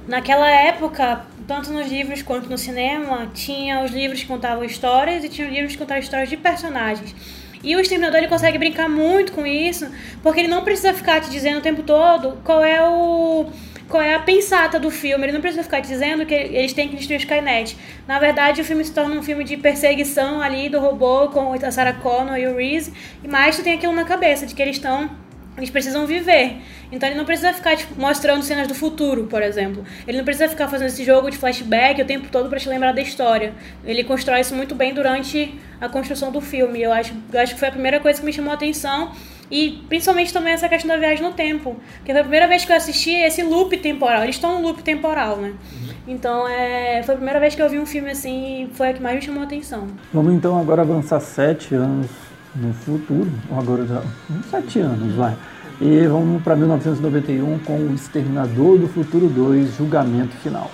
naquela 0.06 0.50
época, 0.50 1.24
tanto 1.48 1.72
nos 1.72 1.88
livros 1.88 2.20
quanto 2.20 2.50
no 2.50 2.58
cinema, 2.58 3.30
tinha 3.32 3.82
os 3.82 3.90
livros 3.90 4.20
que 4.20 4.26
contavam 4.26 4.62
histórias 4.62 5.24
e 5.24 5.28
tinha 5.30 5.48
os 5.48 5.54
livros 5.54 5.72
que 5.72 5.78
contavam 5.78 6.02
histórias 6.02 6.28
de 6.28 6.36
personagens. 6.36 7.16
E 7.62 7.74
o 7.74 7.80
Exterminador 7.80 8.18
ele 8.18 8.28
consegue 8.28 8.58
brincar 8.58 8.90
muito 8.90 9.32
com 9.32 9.46
isso, 9.46 9.90
porque 10.22 10.40
ele 10.40 10.48
não 10.48 10.62
precisa 10.62 10.92
ficar 10.92 11.22
te 11.22 11.30
dizendo 11.30 11.60
o 11.60 11.62
tempo 11.62 11.82
todo 11.82 12.36
qual 12.44 12.62
é 12.62 12.86
o 12.86 13.46
qual 13.88 14.02
é 14.02 14.14
a 14.14 14.20
pensata 14.20 14.78
do 14.78 14.90
filme. 14.90 15.24
Ele 15.24 15.32
não 15.32 15.40
precisa 15.40 15.62
ficar 15.62 15.80
dizendo 15.80 16.26
que 16.26 16.34
eles 16.34 16.74
têm 16.74 16.88
que 16.88 16.96
destruir 16.96 17.20
Skynet. 17.20 17.76
Na 18.06 18.18
verdade, 18.18 18.60
o 18.60 18.64
filme 18.64 18.84
se 18.84 18.92
torna 18.92 19.14
um 19.14 19.22
filme 19.22 19.44
de 19.44 19.56
perseguição 19.56 20.42
ali 20.42 20.68
do 20.68 20.78
robô 20.78 21.28
com 21.28 21.54
a 21.54 21.70
Sarah 21.70 21.94
Connor 21.94 22.36
e 22.36 22.46
o 22.46 22.56
Reese, 22.56 22.92
e 23.22 23.28
mais 23.28 23.56
tu 23.56 23.62
tem 23.62 23.72
aquilo 23.72 23.94
na 23.94 24.04
cabeça 24.04 24.44
de 24.46 24.54
que 24.54 24.60
eles 24.60 24.76
estão 24.76 25.23
eles 25.56 25.70
precisam 25.70 26.06
viver. 26.06 26.56
Então 26.90 27.08
ele 27.08 27.16
não 27.16 27.24
precisa 27.24 27.52
ficar 27.52 27.76
tipo, 27.76 27.98
mostrando 28.00 28.42
cenas 28.42 28.66
do 28.66 28.74
futuro, 28.74 29.24
por 29.24 29.42
exemplo. 29.42 29.84
Ele 30.06 30.18
não 30.18 30.24
precisa 30.24 30.48
ficar 30.48 30.68
fazendo 30.68 30.88
esse 30.88 31.04
jogo 31.04 31.30
de 31.30 31.36
flashback 31.36 32.02
o 32.02 32.04
tempo 32.04 32.28
todo 32.30 32.48
para 32.48 32.58
te 32.58 32.68
lembrar 32.68 32.92
da 32.92 33.00
história. 33.00 33.52
Ele 33.84 34.02
constrói 34.02 34.40
isso 34.40 34.54
muito 34.54 34.74
bem 34.74 34.92
durante 34.92 35.54
a 35.80 35.88
construção 35.88 36.32
do 36.32 36.40
filme. 36.40 36.82
Eu 36.82 36.92
acho, 36.92 37.14
eu 37.32 37.40
acho 37.40 37.54
que 37.54 37.60
foi 37.60 37.68
a 37.68 37.72
primeira 37.72 38.00
coisa 38.00 38.18
que 38.18 38.26
me 38.26 38.32
chamou 38.32 38.50
a 38.50 38.54
atenção. 38.54 39.12
E 39.50 39.84
principalmente 39.88 40.32
também 40.32 40.54
essa 40.54 40.68
questão 40.68 40.88
da 40.88 40.96
viagem 40.96 41.22
no 41.22 41.32
tempo. 41.32 41.76
Porque 41.96 42.10
foi 42.10 42.20
a 42.20 42.24
primeira 42.24 42.48
vez 42.48 42.64
que 42.64 42.72
eu 42.72 42.76
assisti 42.76 43.12
esse 43.12 43.42
loop 43.42 43.76
temporal. 43.76 44.24
Eles 44.24 44.34
estão 44.34 44.58
no 44.60 44.66
loop 44.66 44.82
temporal, 44.82 45.36
né? 45.36 45.50
Uhum. 45.50 45.94
Então 46.08 46.48
é, 46.48 47.02
foi 47.04 47.14
a 47.14 47.16
primeira 47.16 47.38
vez 47.38 47.54
que 47.54 47.62
eu 47.62 47.68
vi 47.68 47.78
um 47.78 47.86
filme 47.86 48.10
assim 48.10 48.64
e 48.64 48.74
foi 48.74 48.88
a 48.88 48.92
que 48.94 49.02
mais 49.02 49.14
me 49.16 49.22
chamou 49.22 49.42
a 49.42 49.44
atenção. 49.44 49.86
Vamos 50.12 50.34
então 50.34 50.58
agora 50.58 50.82
avançar 50.82 51.20
sete 51.20 51.74
anos 51.74 52.10
no 52.56 52.72
futuro, 52.72 53.30
agora 53.50 53.86
já 53.86 54.02
uns 54.30 54.46
sete 54.46 54.80
anos, 54.80 55.14
vai. 55.14 55.36
E 55.80 56.06
vamos 56.06 56.42
para 56.42 56.54
1991 56.54 57.58
com 57.60 57.76
o 57.76 57.94
Exterminador 57.94 58.78
do 58.78 58.88
Futuro 58.88 59.28
2, 59.28 59.76
Julgamento 59.76 60.36
Final. 60.36 60.70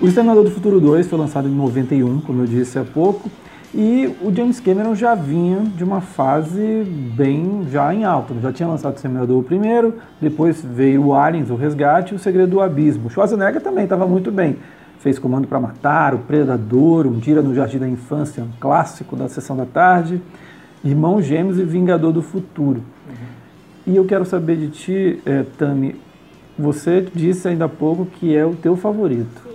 O 0.00 0.06
Exterminador 0.06 0.44
do 0.44 0.50
Futuro 0.52 0.80
2 0.80 1.08
foi 1.08 1.18
lançado 1.18 1.48
em 1.48 1.50
91, 1.50 2.20
como 2.20 2.42
eu 2.42 2.46
disse 2.46 2.78
há 2.78 2.84
pouco, 2.84 3.28
e 3.74 4.08
o 4.22 4.32
James 4.32 4.60
Cameron 4.60 4.94
já 4.94 5.12
vinha 5.16 5.58
de 5.76 5.82
uma 5.82 6.00
fase 6.00 6.84
bem 7.16 7.66
já 7.68 7.92
em 7.92 8.04
alta. 8.04 8.32
Já 8.40 8.52
tinha 8.52 8.68
lançado 8.68 8.92
o 8.92 8.94
Exterminador 8.94 9.42
primeiro, 9.42 9.94
depois 10.20 10.62
veio 10.64 11.06
o 11.06 11.14
Aliens, 11.14 11.50
o 11.50 11.56
Resgate 11.56 12.12
e 12.12 12.16
o 12.16 12.18
Segredo 12.18 12.52
do 12.52 12.60
Abismo. 12.60 13.10
Schwarzenegger 13.10 13.60
também 13.60 13.82
estava 13.82 14.06
muito 14.06 14.30
bem. 14.30 14.58
Fez 15.00 15.18
Comando 15.18 15.48
para 15.48 15.58
Matar, 15.58 16.14
O 16.14 16.18
Predador, 16.18 17.04
Um 17.08 17.18
Dia 17.18 17.42
no 17.42 17.52
Jardim 17.52 17.78
da 17.78 17.88
Infância, 17.88 18.44
um 18.44 18.50
clássico 18.60 19.16
da 19.16 19.28
Sessão 19.28 19.56
da 19.56 19.66
Tarde, 19.66 20.22
Irmãos 20.84 21.24
Gêmeos 21.24 21.58
e 21.58 21.64
Vingador 21.64 22.12
do 22.12 22.22
Futuro. 22.22 22.84
Uhum. 23.08 23.94
E 23.94 23.96
eu 23.96 24.04
quero 24.04 24.24
saber 24.24 24.58
de 24.58 24.68
ti, 24.68 25.20
eh, 25.26 25.44
Tami, 25.58 25.96
você 26.56 27.04
disse 27.12 27.48
ainda 27.48 27.64
há 27.64 27.68
pouco 27.68 28.06
que 28.06 28.36
é 28.36 28.46
o 28.46 28.54
teu 28.54 28.76
favorito. 28.76 29.47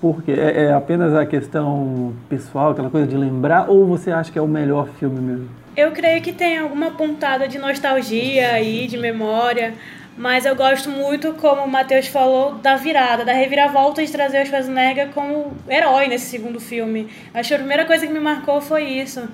Porque 0.00 0.32
é, 0.32 0.64
é 0.64 0.72
apenas 0.72 1.14
a 1.14 1.26
questão 1.26 2.14
pessoal, 2.28 2.70
aquela 2.70 2.88
coisa 2.88 3.06
de 3.06 3.16
lembrar, 3.16 3.68
ou 3.68 3.86
você 3.86 4.10
acha 4.10 4.32
que 4.32 4.38
é 4.38 4.42
o 4.42 4.48
melhor 4.48 4.88
filme 4.98 5.20
mesmo? 5.20 5.48
Eu 5.76 5.92
creio 5.92 6.22
que 6.22 6.32
tem 6.32 6.58
alguma 6.58 6.92
pontada 6.92 7.46
de 7.46 7.58
nostalgia 7.58 8.52
aí, 8.52 8.86
de 8.86 8.96
memória, 8.96 9.74
mas 10.16 10.44
eu 10.44 10.56
gosto 10.56 10.90
muito, 10.90 11.34
como 11.34 11.62
o 11.62 11.70
Matheus 11.70 12.06
falou, 12.06 12.54
da 12.54 12.76
virada, 12.76 13.24
da 13.24 13.32
reviravolta 13.32 14.04
de 14.04 14.10
trazer 14.10 14.42
o 14.42 14.46
Schwarzenegger 14.46 15.10
como 15.10 15.52
herói 15.68 16.08
nesse 16.08 16.26
segundo 16.26 16.58
filme. 16.58 17.08
Acho 17.32 17.50
que 17.50 17.54
a 17.54 17.58
primeira 17.58 17.84
coisa 17.84 18.06
que 18.06 18.12
me 18.12 18.20
marcou 18.20 18.60
foi 18.60 18.84
isso. 18.84 19.28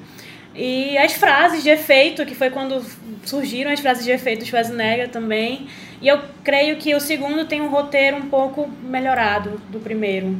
E 0.56 0.96
as 0.96 1.12
frases 1.12 1.62
de 1.62 1.68
efeito, 1.68 2.24
que 2.24 2.34
foi 2.34 2.50
quando 2.50 2.82
surgiram 3.24 3.70
as 3.70 3.80
frases 3.80 4.04
de 4.04 4.10
efeito 4.10 4.40
do 4.40 4.46
Schwarzenegger 4.46 5.10
também. 5.10 5.66
E 6.00 6.08
eu 6.08 6.18
creio 6.42 6.76
que 6.76 6.94
o 6.94 7.00
segundo 7.00 7.44
tem 7.44 7.60
um 7.60 7.68
roteiro 7.68 8.16
um 8.16 8.28
pouco 8.28 8.68
melhorado 8.82 9.60
do 9.70 9.78
primeiro. 9.78 10.36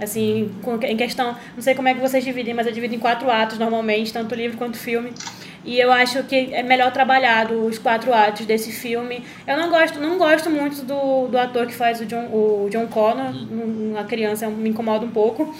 Assim, 0.00 0.50
em 0.84 0.96
questão, 0.96 1.36
não 1.54 1.62
sei 1.62 1.74
como 1.74 1.88
é 1.88 1.94
que 1.94 2.00
vocês 2.00 2.24
dividem, 2.24 2.54
mas 2.54 2.66
eu 2.66 2.72
divido 2.72 2.94
em 2.94 2.98
quatro 2.98 3.28
atos 3.30 3.58
normalmente, 3.58 4.12
tanto 4.12 4.34
livro 4.34 4.56
quanto 4.56 4.78
filme. 4.78 5.12
E 5.64 5.78
eu 5.78 5.90
acho 5.92 6.22
que 6.22 6.54
é 6.54 6.62
melhor 6.62 6.92
trabalhado 6.92 7.66
os 7.66 7.78
quatro 7.78 8.14
atos 8.14 8.46
desse 8.46 8.70
filme. 8.70 9.24
Eu 9.46 9.56
não 9.56 9.68
gosto, 9.68 9.98
não 9.98 10.16
gosto 10.16 10.48
muito 10.48 10.82
do, 10.84 11.26
do 11.26 11.36
ator 11.36 11.66
que 11.66 11.74
faz 11.74 12.00
o 12.00 12.06
John, 12.06 12.26
o 12.32 12.68
John 12.70 12.86
Connor, 12.86 13.32
uma 13.50 14.04
criança, 14.04 14.48
me 14.48 14.70
incomoda 14.70 15.04
um 15.04 15.10
pouco 15.10 15.52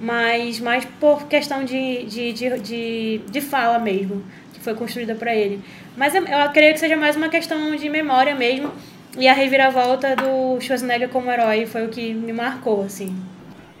mas 0.00 0.58
mais 0.58 0.84
por 0.98 1.26
questão 1.26 1.64
de, 1.64 2.04
de, 2.04 2.32
de, 2.32 2.58
de, 2.58 3.20
de 3.30 3.40
fala 3.40 3.78
mesmo, 3.78 4.22
que 4.54 4.60
foi 4.60 4.74
construída 4.74 5.14
para 5.14 5.34
ele. 5.34 5.60
Mas 5.96 6.14
eu, 6.14 6.24
eu 6.24 6.50
creio 6.50 6.72
que 6.72 6.80
seja 6.80 6.96
mais 6.96 7.16
uma 7.16 7.28
questão 7.28 7.76
de 7.76 7.88
memória 7.90 8.34
mesmo, 8.34 8.70
e 9.18 9.28
a 9.28 9.32
reviravolta 9.32 10.14
do 10.14 10.60
Schwarzenegger 10.60 11.08
como 11.08 11.30
herói 11.30 11.66
foi 11.66 11.84
o 11.84 11.88
que 11.88 12.14
me 12.14 12.32
marcou, 12.32 12.82
assim. 12.82 13.14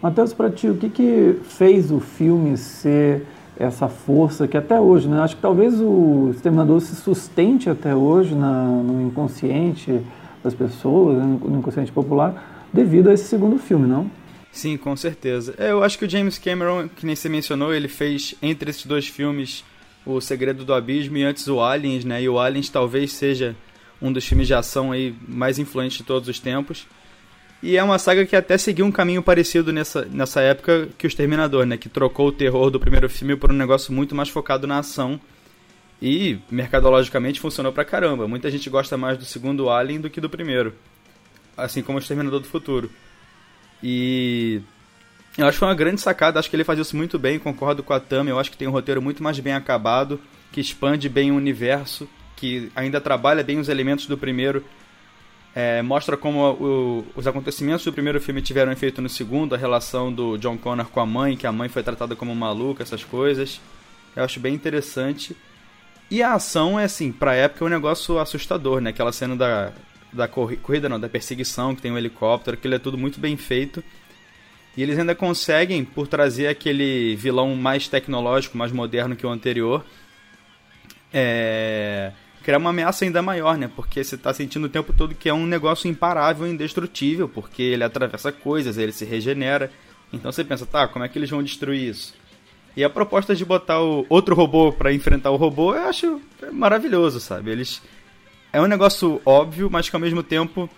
Matheus, 0.02 0.32
para 0.32 0.50
ti, 0.50 0.68
o 0.68 0.76
que, 0.76 0.88
que 0.88 1.38
fez 1.44 1.90
o 1.90 2.00
filme 2.00 2.56
ser 2.56 3.24
essa 3.58 3.88
força 3.88 4.48
que 4.48 4.56
até 4.56 4.80
hoje, 4.80 5.06
né? 5.08 5.20
Acho 5.20 5.36
que 5.36 5.42
talvez 5.42 5.78
o 5.80 6.30
Exterminador 6.30 6.80
se 6.80 6.96
sustente 6.96 7.68
até 7.68 7.94
hoje 7.94 8.34
na, 8.34 8.64
no 8.64 9.02
inconsciente 9.02 10.00
das 10.42 10.54
pessoas, 10.54 11.18
né? 11.18 11.38
no 11.42 11.58
inconsciente 11.58 11.92
popular, 11.92 12.66
devido 12.72 13.10
a 13.10 13.12
esse 13.12 13.24
segundo 13.24 13.58
filme, 13.58 13.86
não? 13.86 14.10
Sim, 14.52 14.76
com 14.76 14.96
certeza. 14.96 15.54
É, 15.58 15.70
eu 15.70 15.82
acho 15.82 15.98
que 15.98 16.04
o 16.04 16.10
James 16.10 16.38
Cameron, 16.38 16.88
que 16.88 17.06
nem 17.06 17.14
você 17.14 17.28
mencionou, 17.28 17.72
ele 17.72 17.88
fez 17.88 18.34
entre 18.42 18.70
esses 18.70 18.84
dois 18.84 19.06
filmes 19.06 19.64
O 20.04 20.20
Segredo 20.20 20.64
do 20.64 20.74
Abismo 20.74 21.16
e 21.16 21.22
antes 21.22 21.46
o 21.46 21.60
Aliens, 21.60 22.04
né? 22.04 22.22
E 22.22 22.28
o 22.28 22.38
Aliens 22.38 22.68
talvez 22.68 23.12
seja 23.12 23.54
um 24.02 24.12
dos 24.12 24.26
filmes 24.26 24.46
de 24.46 24.54
ação 24.54 24.92
aí 24.92 25.14
mais 25.28 25.58
influentes 25.58 25.98
de 25.98 26.04
todos 26.04 26.28
os 26.28 26.40
tempos. 26.40 26.86
E 27.62 27.76
é 27.76 27.82
uma 27.82 27.98
saga 27.98 28.24
que 28.24 28.34
até 28.34 28.56
seguiu 28.56 28.86
um 28.86 28.92
caminho 28.92 29.22
parecido 29.22 29.70
nessa, 29.72 30.06
nessa 30.06 30.40
época 30.40 30.88
que 30.96 31.06
o 31.06 31.08
Exterminador, 31.08 31.66
né? 31.66 31.76
Que 31.76 31.88
trocou 31.88 32.28
o 32.28 32.32
terror 32.32 32.70
do 32.70 32.80
primeiro 32.80 33.08
filme 33.08 33.36
por 33.36 33.52
um 33.52 33.56
negócio 33.56 33.92
muito 33.92 34.14
mais 34.14 34.30
focado 34.30 34.66
na 34.66 34.78
ação. 34.78 35.20
E, 36.02 36.38
mercadologicamente, 36.50 37.38
funcionou 37.38 37.72
pra 37.72 37.84
caramba. 37.84 38.26
Muita 38.26 38.50
gente 38.50 38.70
gosta 38.70 38.96
mais 38.96 39.18
do 39.18 39.26
segundo 39.26 39.68
Alien 39.68 40.00
do 40.00 40.08
que 40.08 40.20
do 40.20 40.30
primeiro. 40.30 40.74
Assim 41.54 41.82
como 41.82 41.98
o 41.98 42.00
Exterminador 42.00 42.40
do 42.40 42.46
Futuro. 42.46 42.90
E 43.82 44.60
eu 45.38 45.46
acho 45.46 45.52
que 45.52 45.58
foi 45.60 45.68
uma 45.68 45.74
grande 45.74 46.00
sacada, 46.00 46.38
acho 46.38 46.50
que 46.50 46.56
ele 46.56 46.64
faz 46.64 46.78
isso 46.78 46.96
muito 46.96 47.18
bem, 47.18 47.38
concordo 47.38 47.82
com 47.82 47.92
a 47.92 48.00
Tami, 48.00 48.30
eu 48.30 48.38
acho 48.38 48.50
que 48.50 48.56
tem 48.56 48.68
um 48.68 48.72
roteiro 48.72 49.00
muito 49.00 49.22
mais 49.22 49.38
bem 49.38 49.54
acabado, 49.54 50.20
que 50.52 50.60
expande 50.60 51.08
bem 51.08 51.30
o 51.30 51.36
universo, 51.36 52.08
que 52.36 52.70
ainda 52.74 53.00
trabalha 53.00 53.42
bem 53.42 53.58
os 53.58 53.68
elementos 53.68 54.06
do 54.06 54.18
primeiro, 54.18 54.64
é, 55.54 55.82
mostra 55.82 56.16
como 56.16 56.48
o, 56.52 57.06
os 57.16 57.26
acontecimentos 57.26 57.84
do 57.84 57.92
primeiro 57.92 58.20
filme 58.20 58.40
tiveram 58.40 58.70
efeito 58.70 59.02
no 59.02 59.08
segundo, 59.08 59.54
a 59.54 59.58
relação 59.58 60.12
do 60.12 60.36
John 60.36 60.56
Connor 60.56 60.86
com 60.86 61.00
a 61.00 61.06
mãe, 61.06 61.36
que 61.36 61.46
a 61.46 61.52
mãe 61.52 61.68
foi 61.68 61.82
tratada 61.82 62.14
como 62.14 62.34
maluca, 62.34 62.82
essas 62.82 63.02
coisas. 63.02 63.60
Eu 64.14 64.24
acho 64.24 64.38
bem 64.38 64.54
interessante. 64.54 65.36
E 66.10 66.22
a 66.22 66.34
ação 66.34 66.78
é 66.78 66.84
assim, 66.84 67.10
pra 67.12 67.34
época 67.34 67.64
é 67.64 67.66
um 67.66 67.70
negócio 67.70 68.18
assustador, 68.18 68.80
né? 68.80 68.90
Aquela 68.90 69.12
cena 69.12 69.36
da, 69.36 69.72
da 70.12 70.28
corrida, 70.28 70.88
não, 70.88 70.98
da 70.98 71.08
perseguição, 71.08 71.74
que 71.74 71.82
tem 71.82 71.92
um 71.92 71.98
helicóptero, 71.98 72.56
aquilo 72.56 72.74
é 72.74 72.78
tudo 72.78 72.98
muito 72.98 73.20
bem 73.20 73.36
feito. 73.36 73.82
E 74.76 74.82
eles 74.82 74.98
ainda 74.98 75.14
conseguem, 75.14 75.84
por 75.84 76.06
trazer 76.06 76.46
aquele 76.46 77.16
vilão 77.16 77.54
mais 77.56 77.88
tecnológico, 77.88 78.56
mais 78.56 78.72
moderno 78.72 79.16
que 79.16 79.26
o 79.26 79.30
anterior, 79.30 79.84
é... 81.12 82.12
criar 82.42 82.58
uma 82.58 82.70
ameaça 82.70 83.04
ainda 83.04 83.20
maior, 83.20 83.58
né? 83.58 83.70
Porque 83.74 84.02
você 84.02 84.14
está 84.14 84.32
sentindo 84.32 84.66
o 84.66 84.70
tempo 84.70 84.92
todo 84.92 85.14
que 85.14 85.28
é 85.28 85.34
um 85.34 85.46
negócio 85.46 85.90
imparável, 85.90 86.46
indestrutível, 86.46 87.28
porque 87.28 87.62
ele 87.62 87.84
atravessa 87.84 88.30
coisas, 88.30 88.78
ele 88.78 88.92
se 88.92 89.04
regenera. 89.04 89.70
Então 90.12 90.30
você 90.30 90.44
pensa, 90.44 90.64
tá, 90.66 90.86
como 90.88 91.04
é 91.04 91.08
que 91.08 91.18
eles 91.18 91.30
vão 91.30 91.42
destruir 91.42 91.90
isso? 91.90 92.14
E 92.76 92.84
a 92.84 92.90
proposta 92.90 93.34
de 93.34 93.44
botar 93.44 93.80
o 93.80 94.06
outro 94.08 94.34
robô 94.34 94.72
para 94.72 94.92
enfrentar 94.92 95.30
o 95.30 95.36
robô, 95.36 95.74
eu 95.74 95.82
acho 95.82 96.20
maravilhoso, 96.52 97.18
sabe? 97.18 97.50
Eles 97.50 97.82
é 98.52 98.60
um 98.60 98.66
negócio 98.66 99.20
óbvio, 99.24 99.68
mas 99.70 99.88
que 99.88 99.96
ao 99.96 100.00
mesmo 100.00 100.22
tempo 100.22 100.68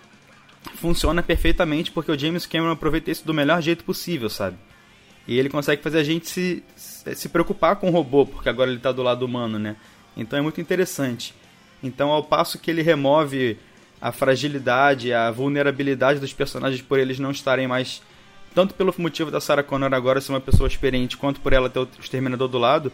funciona 0.75 1.21
perfeitamente 1.21 1.91
porque 1.91 2.11
o 2.11 2.17
James 2.17 2.45
Cameron 2.45 2.71
aproveita 2.71 3.11
isso 3.11 3.25
do 3.25 3.33
melhor 3.33 3.61
jeito 3.61 3.83
possível, 3.83 4.29
sabe? 4.29 4.57
E 5.27 5.39
ele 5.39 5.49
consegue 5.49 5.81
fazer 5.81 5.99
a 5.99 6.03
gente 6.03 6.27
se, 6.27 6.63
se 6.75 7.29
preocupar 7.29 7.77
com 7.77 7.89
o 7.89 7.91
robô, 7.91 8.25
porque 8.25 8.49
agora 8.49 8.69
ele 8.69 8.77
está 8.77 8.91
do 8.91 9.01
lado 9.01 9.25
humano, 9.25 9.57
né? 9.57 9.75
Então 10.15 10.37
é 10.37 10.41
muito 10.41 10.59
interessante. 10.59 11.33
Então, 11.81 12.11
ao 12.11 12.23
passo 12.23 12.59
que 12.59 12.69
ele 12.69 12.81
remove 12.81 13.57
a 14.01 14.11
fragilidade, 14.11 15.13
a 15.13 15.31
vulnerabilidade 15.31 16.19
dos 16.19 16.33
personagens 16.33 16.81
por 16.81 16.99
eles 16.99 17.19
não 17.19 17.31
estarem 17.31 17.67
mais. 17.67 18.01
Tanto 18.53 18.73
pelo 18.73 18.93
motivo 18.97 19.31
da 19.31 19.41
Sarah 19.41 19.63
Connor 19.63 19.93
agora 19.93 20.21
ser 20.21 20.31
uma 20.31 20.41
pessoa 20.41 20.67
experiente, 20.67 21.17
quanto 21.17 21.39
por 21.41 21.53
ela 21.53 21.69
ter 21.69 21.79
o 21.79 21.87
exterminador 21.99 22.47
do 22.47 22.57
lado, 22.57 22.91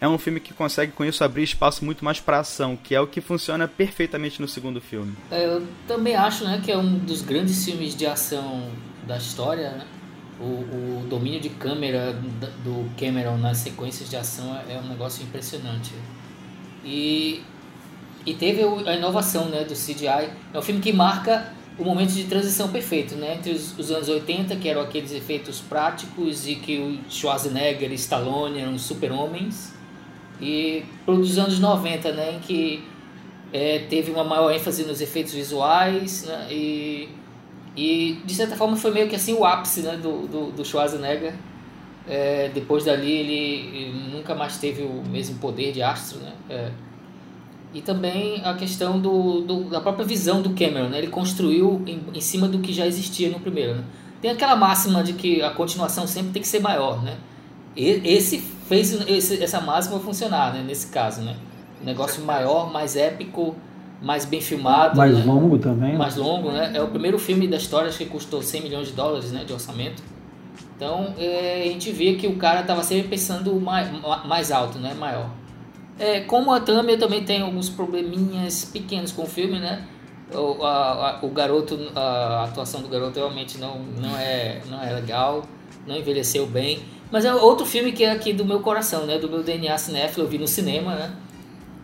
é 0.00 0.08
um 0.08 0.18
filme 0.18 0.38
que 0.38 0.54
consegue 0.54 0.92
com 0.92 1.04
isso 1.04 1.24
abrir 1.24 1.42
espaço 1.42 1.84
muito 1.84 2.04
mais 2.04 2.20
para 2.20 2.40
ação, 2.40 2.76
que 2.76 2.94
é 2.94 3.00
o 3.00 3.06
que 3.06 3.20
funciona 3.20 3.66
perfeitamente 3.66 4.40
no 4.40 4.46
segundo 4.46 4.80
filme. 4.80 5.14
É, 5.30 5.46
eu 5.46 5.66
também 5.86 6.14
acho, 6.14 6.44
né, 6.44 6.60
que 6.64 6.70
é 6.70 6.78
um 6.78 6.98
dos 6.98 7.22
grandes 7.22 7.64
filmes 7.64 7.96
de 7.96 8.06
ação 8.06 8.70
da 9.06 9.16
história, 9.16 9.70
né? 9.70 9.86
O, 10.40 10.44
o 10.44 11.06
domínio 11.08 11.40
de 11.40 11.48
câmera 11.48 12.12
do 12.62 12.88
Cameron 12.96 13.38
nas 13.38 13.58
sequências 13.58 14.08
de 14.08 14.16
ação 14.16 14.56
é, 14.56 14.74
é 14.74 14.78
um 14.78 14.86
negócio 14.86 15.24
impressionante. 15.24 15.92
E, 16.84 17.42
e 18.24 18.34
teve 18.34 18.62
a 18.86 18.94
inovação 18.94 19.46
né, 19.46 19.64
do 19.64 19.74
CGI. 19.74 20.30
É 20.54 20.58
um 20.58 20.62
filme 20.62 20.80
que 20.80 20.92
marca 20.92 21.52
o 21.76 21.84
momento 21.84 22.12
de 22.12 22.22
transição 22.24 22.68
perfeito, 22.68 23.16
né? 23.16 23.34
Entre 23.34 23.50
os, 23.50 23.76
os, 23.76 23.90
anos 23.90 24.08
80, 24.08 24.54
que 24.56 24.68
eram 24.68 24.82
aqueles 24.82 25.10
efeitos 25.10 25.60
práticos 25.60 26.46
e 26.46 26.54
que 26.54 26.78
o 26.78 27.10
Schwarzenegger 27.10 27.90
e 27.90 27.94
Stallone 27.94 28.60
eram 28.60 28.78
super-homens, 28.78 29.72
e 30.40 30.84
os 31.06 31.38
anos 31.38 31.58
90, 31.58 32.12
né? 32.12 32.36
Em 32.36 32.38
que 32.40 32.84
é, 33.52 33.80
teve 33.90 34.10
uma 34.10 34.24
maior 34.24 34.50
ênfase 34.50 34.84
nos 34.84 35.00
efeitos 35.00 35.32
visuais, 35.32 36.24
né? 36.24 36.46
E 36.50 37.08
e 37.78 38.18
de 38.24 38.34
certa 38.34 38.56
forma 38.56 38.76
foi 38.76 38.90
meio 38.90 39.08
que 39.08 39.14
assim 39.14 39.32
o 39.34 39.44
ápice 39.44 39.82
né, 39.82 39.96
do, 39.96 40.26
do, 40.26 40.50
do 40.50 40.64
Schwarzenegger. 40.64 41.34
É, 42.08 42.50
depois 42.52 42.84
dali 42.84 43.08
ele, 43.08 43.76
ele, 43.76 44.10
nunca 44.16 44.34
mais 44.34 44.56
teve 44.56 44.82
o 44.82 45.04
mesmo 45.08 45.38
poder 45.38 45.70
de 45.72 45.80
astro. 45.80 46.18
Né? 46.18 46.32
É. 46.50 46.70
E 47.72 47.80
também 47.80 48.42
a 48.44 48.54
questão 48.54 48.98
do, 48.98 49.42
do, 49.42 49.64
da 49.70 49.80
própria 49.80 50.04
visão 50.04 50.42
do 50.42 50.50
Cameron. 50.50 50.88
Né? 50.88 50.98
Ele 50.98 51.06
construiu 51.06 51.80
em, 51.86 52.00
em 52.12 52.20
cima 52.20 52.48
do 52.48 52.58
que 52.58 52.72
já 52.72 52.84
existia 52.84 53.30
no 53.30 53.38
primeiro. 53.38 53.76
Né? 53.76 53.84
Tem 54.20 54.32
aquela 54.32 54.56
máxima 54.56 55.04
de 55.04 55.12
que 55.12 55.40
a 55.40 55.50
continuação 55.50 56.04
sempre 56.04 56.32
tem 56.32 56.42
que 56.42 56.48
ser 56.48 56.60
maior. 56.60 57.00
Né? 57.00 57.16
E, 57.76 58.00
esse 58.04 58.38
fez 58.68 58.92
esse, 59.08 59.42
essa 59.42 59.60
máxima 59.60 59.98
funcionar 59.98 60.52
né? 60.52 60.62
nesse 60.66 60.88
caso. 60.88 61.22
Né? 61.22 61.36
Um 61.82 61.84
negócio 61.84 62.22
maior, 62.24 62.72
mais 62.72 62.96
épico 62.96 63.56
mais 64.00 64.24
bem 64.24 64.40
filmado. 64.40 64.96
Mais 64.96 65.16
né? 65.16 65.24
longo 65.24 65.58
também. 65.58 65.96
Mais 65.96 66.16
longo, 66.16 66.50
né? 66.52 66.72
É 66.74 66.80
o 66.80 66.88
primeiro 66.88 67.18
filme 67.18 67.48
da 67.48 67.56
história 67.56 67.90
que 67.90 68.04
custou 68.06 68.42
100 68.42 68.62
milhões 68.62 68.88
de 68.88 68.92
dólares 68.94 69.32
né, 69.32 69.44
de 69.44 69.52
orçamento. 69.52 70.02
Então 70.76 71.14
é, 71.18 71.64
a 71.64 71.72
gente 71.72 71.90
vê 71.90 72.14
que 72.14 72.26
o 72.26 72.36
cara 72.36 72.60
estava 72.60 72.82
sempre 72.82 73.08
pensando 73.08 73.60
mais, 73.60 73.90
mais 74.24 74.52
alto, 74.52 74.78
né? 74.78 74.94
Maior. 74.94 75.28
É, 75.98 76.20
como 76.20 76.52
a 76.52 76.60
Tami, 76.60 76.92
eu 76.92 76.98
também 76.98 77.24
tenho 77.24 77.44
alguns 77.44 77.68
probleminhas 77.68 78.64
pequenos 78.64 79.10
com 79.10 79.22
o 79.22 79.26
filme, 79.26 79.58
né? 79.58 79.84
O, 80.32 80.62
a, 80.64 81.18
a, 81.18 81.24
o 81.24 81.30
garoto, 81.30 81.76
a 81.96 82.44
atuação 82.44 82.82
do 82.82 82.88
garoto 82.88 83.18
realmente 83.18 83.58
não, 83.58 83.80
não, 83.80 84.16
é, 84.16 84.60
não 84.70 84.80
é 84.80 84.92
legal, 84.92 85.42
não 85.86 85.96
envelheceu 85.96 86.46
bem. 86.46 86.80
Mas 87.10 87.24
é 87.24 87.34
outro 87.34 87.64
filme 87.64 87.92
que 87.92 88.04
é 88.04 88.10
aqui 88.10 88.32
do 88.32 88.44
meu 88.44 88.60
coração, 88.60 89.06
né? 89.06 89.18
Do 89.18 89.28
meu 89.28 89.42
DNA 89.42 89.76
cinéfilo, 89.78 90.26
eu 90.26 90.28
vi 90.28 90.38
no 90.38 90.46
cinema, 90.46 90.94
né? 90.94 91.16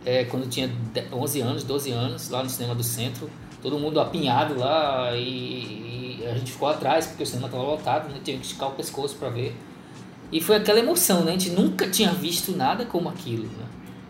é, 0.05 0.23
quando 0.25 0.47
tinha 0.47 0.71
11 1.11 1.41
anos, 1.41 1.63
12 1.63 1.91
anos, 1.91 2.29
lá 2.29 2.43
no 2.43 2.49
cinema 2.49 2.75
do 2.75 2.83
centro, 2.83 3.29
todo 3.61 3.79
mundo 3.79 3.99
apinhado 3.99 4.57
lá 4.57 5.15
e, 5.15 6.19
e 6.19 6.25
a 6.27 6.35
gente 6.35 6.51
ficou 6.51 6.67
atrás 6.69 7.07
porque 7.07 7.23
o 7.23 7.25
cinema 7.25 7.47
estava 7.47 7.63
lotado, 7.63 8.09
né? 8.09 8.19
tinha 8.23 8.37
que 8.37 8.45
esticar 8.45 8.69
o 8.69 8.73
pescoço 8.73 9.15
para 9.15 9.29
ver. 9.29 9.55
E 10.31 10.39
foi 10.39 10.55
aquela 10.57 10.79
emoção, 10.79 11.23
né? 11.23 11.31
A 11.31 11.37
gente 11.37 11.51
nunca 11.51 11.87
tinha 11.87 12.11
visto 12.11 12.51
nada 12.51 12.85
como 12.85 13.09
aquilo, 13.09 13.43
né? 13.43 13.65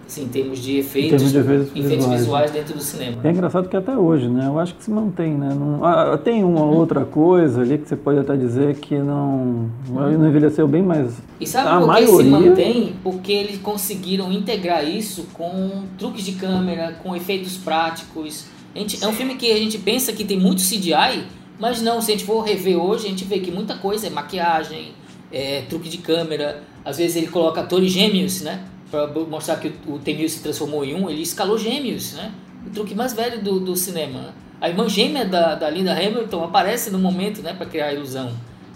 Assim, 0.08 0.24
em 0.24 0.28
termos 0.28 0.60
de 0.60 0.78
efeitos, 0.78 1.12
termos 1.12 1.32
de 1.32 1.38
efeitos, 1.40 1.68
efeitos 1.68 1.92
visuais, 1.92 2.20
visuais, 2.22 2.52
dentro 2.52 2.76
do 2.76 2.82
cinema. 2.82 3.18
É 3.24 3.32
engraçado 3.32 3.68
que 3.68 3.76
até 3.76 3.98
hoje, 3.98 4.28
né? 4.28 4.48
Eu 4.48 4.60
acho 4.60 4.76
que 4.76 4.84
se 4.84 4.92
mantém, 4.92 5.34
né? 5.34 5.54
Não, 5.54 5.84
ah, 5.84 6.18
tem 6.18 6.44
uma 6.44 6.62
uhum. 6.62 6.78
outra 6.78 7.06
coisa 7.06 7.62
ali 7.62 7.78
que 7.78 7.88
você 7.88 7.96
pode 7.96 8.20
até 8.20 8.36
dizer 8.36 8.76
que 8.76 8.96
não, 8.98 9.70
não 9.90 10.28
envelheceu 10.28 10.68
bem, 10.68 10.84
mas 10.84 11.18
e 11.40 11.48
sabe 11.48 11.70
a 11.70 11.80
por 11.80 11.88
maioria... 11.88 12.24
se 12.24 12.24
mantém? 12.24 12.96
Porque 13.04 13.32
eles 13.32 13.58
conseguiram 13.60 14.32
integrar 14.32 14.88
isso 14.88 15.28
com 15.34 15.84
truques 15.98 16.24
de 16.24 16.34
câmera, 16.34 16.94
com 17.04 17.16
efeitos 17.16 17.58
práticos. 17.58 18.46
Gente, 18.76 19.04
é 19.04 19.08
um 19.08 19.14
filme 19.14 19.36
que 19.36 19.52
a 19.52 19.58
gente 19.58 19.78
pensa 19.78 20.14
que 20.14 20.24
tem 20.24 20.40
muito 20.40 20.62
CGI, 20.62 21.24
mas 21.58 21.82
não, 21.82 22.02
se 22.02 22.12
a 22.12 22.14
gente 22.16 22.26
for 22.26 22.42
rever 22.42 22.78
hoje, 22.78 23.06
a 23.06 23.10
gente 23.10 23.24
vê 23.24 23.40
que 23.40 23.52
muita 23.52 23.76
coisa 23.76 24.08
é 24.08 24.10
maquiagem, 24.10 24.92
é, 25.32 25.62
truque 25.70 25.90
de 25.90 25.98
câmera, 25.98 26.64
às 26.84 26.98
vezes 26.98 27.16
ele 27.16 27.28
coloca 27.28 27.62
atores 27.62 27.92
gêmeos, 27.92 28.42
né? 28.42 28.64
Para 28.96 29.26
mostrar 29.26 29.58
que 29.58 29.74
o, 29.88 30.00
T-1000 30.00 30.30
se 30.30 30.40
transformou 30.42 30.86
em 30.86 30.96
um, 30.96 31.10
ele 31.10 31.22
escalou 31.22 31.58
gêmeos, 31.58 32.14
né? 32.14 32.34
O 32.66 32.70
truque 32.70 32.96
mais 32.96 33.14
velho 33.14 33.44
do, 33.44 33.60
do 33.60 33.76
cinema. 33.76 34.34
A 34.60 34.70
irmã 34.70 34.88
gêmea 34.88 35.26
da, 35.26 35.56
da 35.56 35.70
Linda 35.70 35.94
Hamilton 35.94 36.44
aparece 36.44 36.90
no 36.90 36.98
momento, 36.98 37.42
né, 37.42 37.54
para 37.54 37.66
criar 37.66 37.88
a 37.88 37.94
ilusão. 37.94 38.32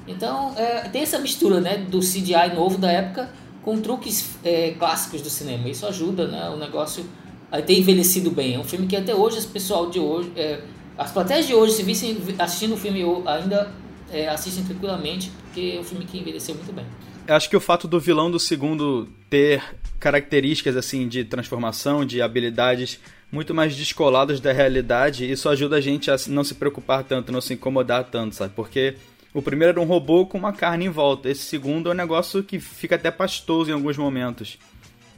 Então, 0.07 0.53
é, 0.57 0.81
tem 0.89 1.01
essa 1.01 1.17
mistura, 1.19 1.61
né, 1.61 1.77
do 1.77 1.99
CGI 1.99 2.53
novo 2.53 2.77
da 2.77 2.91
época 2.91 3.29
com 3.63 3.79
truques 3.79 4.37
é, 4.43 4.71
clássicos 4.71 5.21
do 5.21 5.29
cinema. 5.29 5.69
Isso 5.69 5.85
ajuda, 5.85 6.27
né, 6.27 6.49
o 6.49 6.57
negócio 6.57 7.05
a 7.51 7.61
ter 7.61 7.79
envelhecido 7.79 8.29
bem. 8.29 8.55
É 8.55 8.59
um 8.59 8.63
filme 8.63 8.87
que 8.87 8.95
até 8.95 9.15
hoje 9.15 9.37
as 9.37 9.45
pessoal 9.45 9.89
de 9.89 9.99
hoje, 9.99 10.31
é, 10.35 10.61
as 10.97 11.11
plateias 11.11 11.47
de 11.47 11.53
hoje, 11.53 11.73
se 11.73 11.83
vissem 11.83 12.17
assistindo 12.37 12.73
o 12.73 12.77
filme 12.77 13.01
ainda 13.25 13.71
é, 14.11 14.27
assistem 14.27 14.63
tranquilamente, 14.63 15.31
porque 15.43 15.75
é 15.77 15.79
um 15.79 15.83
filme 15.83 16.05
que 16.05 16.17
envelheceu 16.17 16.55
muito 16.55 16.73
bem. 16.73 16.85
Acho 17.27 17.49
que 17.49 17.55
o 17.55 17.59
fato 17.59 17.87
do 17.87 17.99
vilão 17.99 18.29
do 18.31 18.39
segundo 18.39 19.07
ter 19.29 19.61
características 19.99 20.77
assim 20.77 21.07
de 21.07 21.23
transformação, 21.23 22.05
de 22.05 22.21
habilidades 22.21 22.99
muito 23.31 23.53
mais 23.53 23.75
descoladas 23.75 24.39
da 24.39 24.51
realidade, 24.51 25.29
isso 25.29 25.49
ajuda 25.49 25.75
a 25.75 25.81
gente 25.81 26.09
a 26.09 26.15
não 26.27 26.43
se 26.43 26.55
preocupar 26.55 27.03
tanto, 27.03 27.31
não 27.31 27.41
se 27.41 27.53
incomodar 27.53 28.05
tanto, 28.05 28.35
sabe? 28.35 28.53
Porque 28.55 28.95
o 29.33 29.41
primeiro 29.41 29.71
era 29.71 29.81
um 29.81 29.85
robô 29.85 30.25
com 30.25 30.37
uma 30.37 30.51
carne 30.51 30.85
em 30.85 30.89
volta, 30.89 31.29
esse 31.29 31.43
segundo 31.43 31.89
é 31.89 31.91
um 31.91 31.95
negócio 31.95 32.41
que 32.41 32.59
fica 32.59 32.95
até 32.95 33.11
pastoso 33.11 33.69
em 33.69 33.73
alguns 33.73 33.97
momentos. 33.97 34.57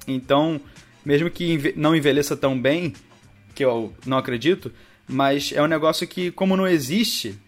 Então, 0.05 0.59
mesmo 1.05 1.29
que 1.29 1.73
não 1.77 1.95
envelheça 1.95 2.35
tão 2.35 2.59
bem, 2.59 2.93
que 3.55 3.63
eu 3.63 3.93
não 4.05 4.17
acredito, 4.17 4.71
mas 5.07 5.53
é 5.53 5.61
um 5.61 5.67
negócio 5.67 6.05
que, 6.07 6.31
como 6.31 6.57
não 6.57 6.67
existe, 6.67 7.39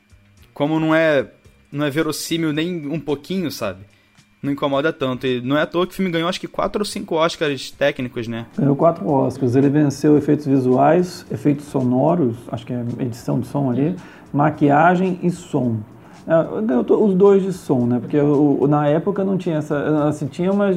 como 0.54 0.80
não 0.80 0.96
é, 0.96 1.30
não 1.72 1.86
é 1.86 1.90
verossímil 1.90 2.54
nem 2.54 2.88
um 2.88 3.00
pouquinho, 3.00 3.52
sabe? 3.52 3.84
Não 4.44 4.52
incomoda 4.52 4.92
tanto. 4.92 5.26
E 5.26 5.42
não 5.42 5.58
é 5.58 5.62
à 5.62 5.66
toa 5.66 5.88
que 5.88 5.94
o 5.94 5.96
filme 5.96 6.12
ganhou 6.12 6.28
acho 6.28 6.40
que 6.40 6.48
quatro 6.48 6.82
ou 6.82 6.86
cinco 6.86 7.16
Oscars 7.16 7.72
técnicos, 7.72 8.28
né? 8.28 8.46
Ganhou 8.58 8.76
quatro 8.76 9.10
Oscars. 9.10 9.56
Ele 9.56 9.70
venceu 9.70 10.18
efeitos 10.18 10.46
visuais, 10.46 11.26
efeitos 11.32 11.66
sonoros, 11.66 12.36
acho 12.52 12.66
que 12.66 12.74
é 12.74 12.84
edição 13.00 13.40
de 13.40 13.48
som 13.48 13.72
ali, 13.72 13.96
maquiagem 14.34 15.18
e 15.24 15.32
som. 15.32 15.78
É, 16.28 16.62
ganhou 16.62 16.86
os 17.06 17.14
dois 17.16 17.44
de 17.44 17.54
som, 17.54 17.86
né? 17.86 18.00
Porque 18.00 18.20
o, 18.20 18.68
na 18.68 18.88
época 18.88 19.24
não 19.24 19.38
tinha 19.38 19.58
essa. 19.58 20.08
Assim, 20.08 20.28
tinha 20.28 20.52
uma, 20.52 20.70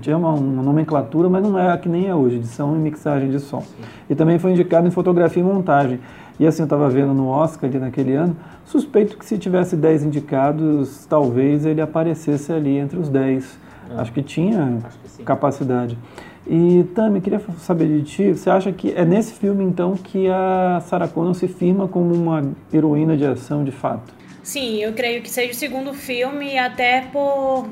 tinha 0.00 0.16
uma, 0.16 0.32
uma 0.32 0.62
nomenclatura, 0.62 1.28
mas 1.28 1.42
não 1.42 1.58
é 1.58 1.76
que 1.76 1.88
nem 1.88 2.06
é 2.06 2.14
hoje, 2.14 2.36
edição 2.36 2.74
e 2.76 2.78
mixagem 2.78 3.30
de 3.30 3.40
som. 3.40 3.64
E 4.08 4.14
também 4.14 4.38
foi 4.38 4.52
indicado 4.52 4.86
em 4.86 4.90
fotografia 4.90 5.42
e 5.42 5.44
montagem. 5.44 6.00
E 6.38 6.46
assim, 6.46 6.62
eu 6.62 6.64
estava 6.64 6.88
vendo 6.88 7.12
no 7.12 7.28
Oscar 7.28 7.68
ali 7.68 7.78
naquele 7.78 8.14
ano, 8.14 8.36
suspeito 8.64 9.16
que 9.16 9.24
se 9.24 9.36
tivesse 9.38 9.76
10 9.76 10.04
indicados, 10.04 11.04
talvez 11.06 11.66
ele 11.66 11.80
aparecesse 11.80 12.52
ali 12.52 12.76
entre 12.76 12.98
os 12.98 13.08
10. 13.08 13.58
É. 13.90 14.00
Acho 14.00 14.12
que 14.12 14.22
tinha 14.22 14.78
Acho 14.84 14.98
que 15.16 15.24
capacidade. 15.24 15.98
E 16.46 16.84
Tami, 16.94 17.20
queria 17.20 17.40
saber 17.58 17.88
de 17.88 18.02
ti, 18.02 18.32
você 18.32 18.48
acha 18.48 18.72
que 18.72 18.92
é 18.92 19.04
nesse 19.04 19.34
filme 19.34 19.62
então 19.64 19.94
que 19.94 20.28
a 20.28 20.80
Sarah 20.86 21.08
Connor 21.08 21.34
se 21.34 21.46
firma 21.46 21.86
como 21.86 22.14
uma 22.14 22.42
heroína 22.72 23.16
de 23.16 23.26
ação 23.26 23.64
de 23.64 23.70
fato? 23.70 24.14
Sim, 24.42 24.78
eu 24.78 24.94
creio 24.94 25.20
que 25.20 25.28
seja 25.28 25.52
o 25.52 25.54
segundo 25.54 25.92
filme, 25.92 26.56
até 26.56 27.02
por 27.12 27.66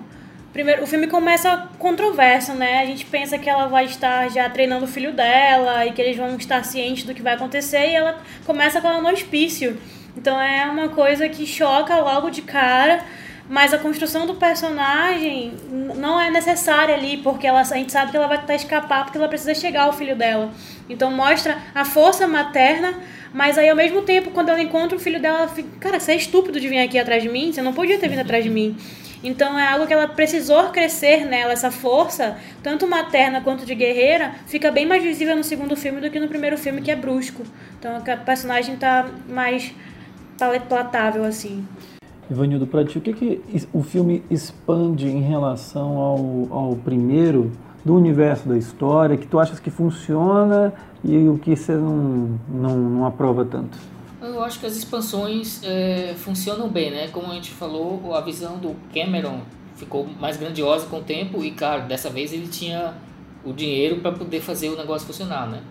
Primeiro, 0.56 0.84
o 0.84 0.86
filme 0.86 1.06
começa 1.06 1.68
controverso, 1.78 2.54
né? 2.54 2.80
A 2.80 2.86
gente 2.86 3.04
pensa 3.04 3.36
que 3.36 3.46
ela 3.46 3.66
vai 3.66 3.84
estar 3.84 4.30
já 4.30 4.48
treinando 4.48 4.86
o 4.86 4.88
filho 4.88 5.12
dela 5.12 5.84
e 5.84 5.92
que 5.92 6.00
eles 6.00 6.16
vão 6.16 6.34
estar 6.36 6.64
cientes 6.64 7.04
do 7.04 7.12
que 7.12 7.20
vai 7.20 7.34
acontecer 7.34 7.90
e 7.90 7.94
ela 7.94 8.22
começa 8.46 8.80
com 8.80 8.88
ela 8.88 9.02
no 9.02 9.08
hospício. 9.10 9.76
Então 10.16 10.40
é 10.40 10.64
uma 10.64 10.88
coisa 10.88 11.28
que 11.28 11.44
choca 11.44 11.94
logo 11.98 12.30
de 12.30 12.40
cara, 12.40 13.04
mas 13.50 13.74
a 13.74 13.78
construção 13.78 14.26
do 14.26 14.36
personagem 14.36 15.52
não 15.94 16.18
é 16.18 16.30
necessária 16.30 16.94
ali, 16.94 17.18
porque 17.18 17.46
ela, 17.46 17.60
a 17.60 17.64
gente 17.64 17.92
sabe 17.92 18.10
que 18.10 18.16
ela 18.16 18.26
vai 18.26 18.38
tentar 18.38 18.54
escapar 18.54 19.04
porque 19.04 19.18
ela 19.18 19.28
precisa 19.28 19.54
chegar 19.54 19.82
ao 19.82 19.92
filho 19.92 20.16
dela. 20.16 20.50
Então 20.88 21.10
mostra 21.10 21.58
a 21.74 21.84
força 21.84 22.26
materna, 22.26 22.94
mas 23.30 23.58
aí 23.58 23.68
ao 23.68 23.76
mesmo 23.76 24.00
tempo, 24.00 24.30
quando 24.30 24.48
ela 24.48 24.62
encontra 24.62 24.96
o 24.96 24.98
filho 24.98 25.20
dela, 25.20 25.40
ela 25.40 25.48
fica, 25.48 25.68
cara, 25.78 26.00
você 26.00 26.12
é 26.12 26.16
estúpido 26.16 26.58
de 26.58 26.66
vir 26.66 26.78
aqui 26.78 26.98
atrás 26.98 27.22
de 27.22 27.28
mim, 27.28 27.52
você 27.52 27.60
não 27.60 27.74
podia 27.74 27.98
ter 27.98 28.08
vindo 28.08 28.20
atrás 28.20 28.42
de 28.42 28.48
mim. 28.48 28.74
Então 29.22 29.58
é 29.58 29.66
algo 29.66 29.86
que 29.86 29.92
ela 29.92 30.08
precisou 30.08 30.64
crescer 30.70 31.24
nela, 31.24 31.52
essa 31.52 31.70
força, 31.70 32.36
tanto 32.62 32.86
materna 32.86 33.40
quanto 33.40 33.64
de 33.64 33.74
guerreira, 33.74 34.34
fica 34.46 34.70
bem 34.70 34.86
mais 34.86 35.02
visível 35.02 35.36
no 35.36 35.44
segundo 35.44 35.76
filme 35.76 36.00
do 36.00 36.10
que 36.10 36.20
no 36.20 36.28
primeiro 36.28 36.56
filme, 36.58 36.82
que 36.82 36.90
é 36.90 36.96
brusco. 36.96 37.42
Então 37.78 37.96
a 37.96 38.16
personagem 38.16 38.76
tá 38.76 39.06
mais 39.28 39.74
palatável 40.68 41.24
assim. 41.24 41.66
Ivanildo, 42.30 42.66
para 42.66 42.84
ti, 42.84 42.98
o 42.98 43.00
que, 43.00 43.12
que 43.12 43.68
o 43.72 43.82
filme 43.82 44.22
expande 44.28 45.06
em 45.06 45.22
relação 45.22 45.96
ao, 45.96 46.48
ao 46.50 46.76
primeiro, 46.76 47.52
do 47.84 47.94
universo 47.94 48.48
da 48.48 48.58
história, 48.58 49.16
que 49.16 49.28
tu 49.28 49.38
achas 49.38 49.60
que 49.60 49.70
funciona 49.70 50.72
e 51.04 51.28
o 51.28 51.38
que 51.38 51.54
você 51.54 51.72
não, 51.72 52.36
não, 52.48 52.76
não 52.76 53.06
aprova 53.06 53.44
tanto? 53.44 53.78
Eu 54.26 54.42
acho 54.42 54.58
que 54.58 54.66
as 54.66 54.76
expansões 54.76 55.60
é, 55.62 56.14
funcionam 56.16 56.68
bem, 56.68 56.90
né? 56.90 57.08
Como 57.08 57.30
a 57.30 57.34
gente 57.34 57.50
falou, 57.50 58.14
a 58.14 58.20
visão 58.20 58.58
do 58.58 58.74
Cameron 58.92 59.40
ficou 59.76 60.06
mais 60.20 60.36
grandiosa 60.36 60.86
com 60.86 60.98
o 60.98 61.02
tempo 61.02 61.44
e, 61.44 61.52
claro, 61.52 61.86
dessa 61.86 62.10
vez 62.10 62.32
ele 62.32 62.48
tinha 62.48 62.94
o 63.44 63.52
dinheiro 63.52 64.00
para 64.00 64.12
poder 64.12 64.40
fazer 64.40 64.68
o 64.70 64.76
negócio 64.76 65.06
funcionar, 65.06 65.46
né? 65.46 65.62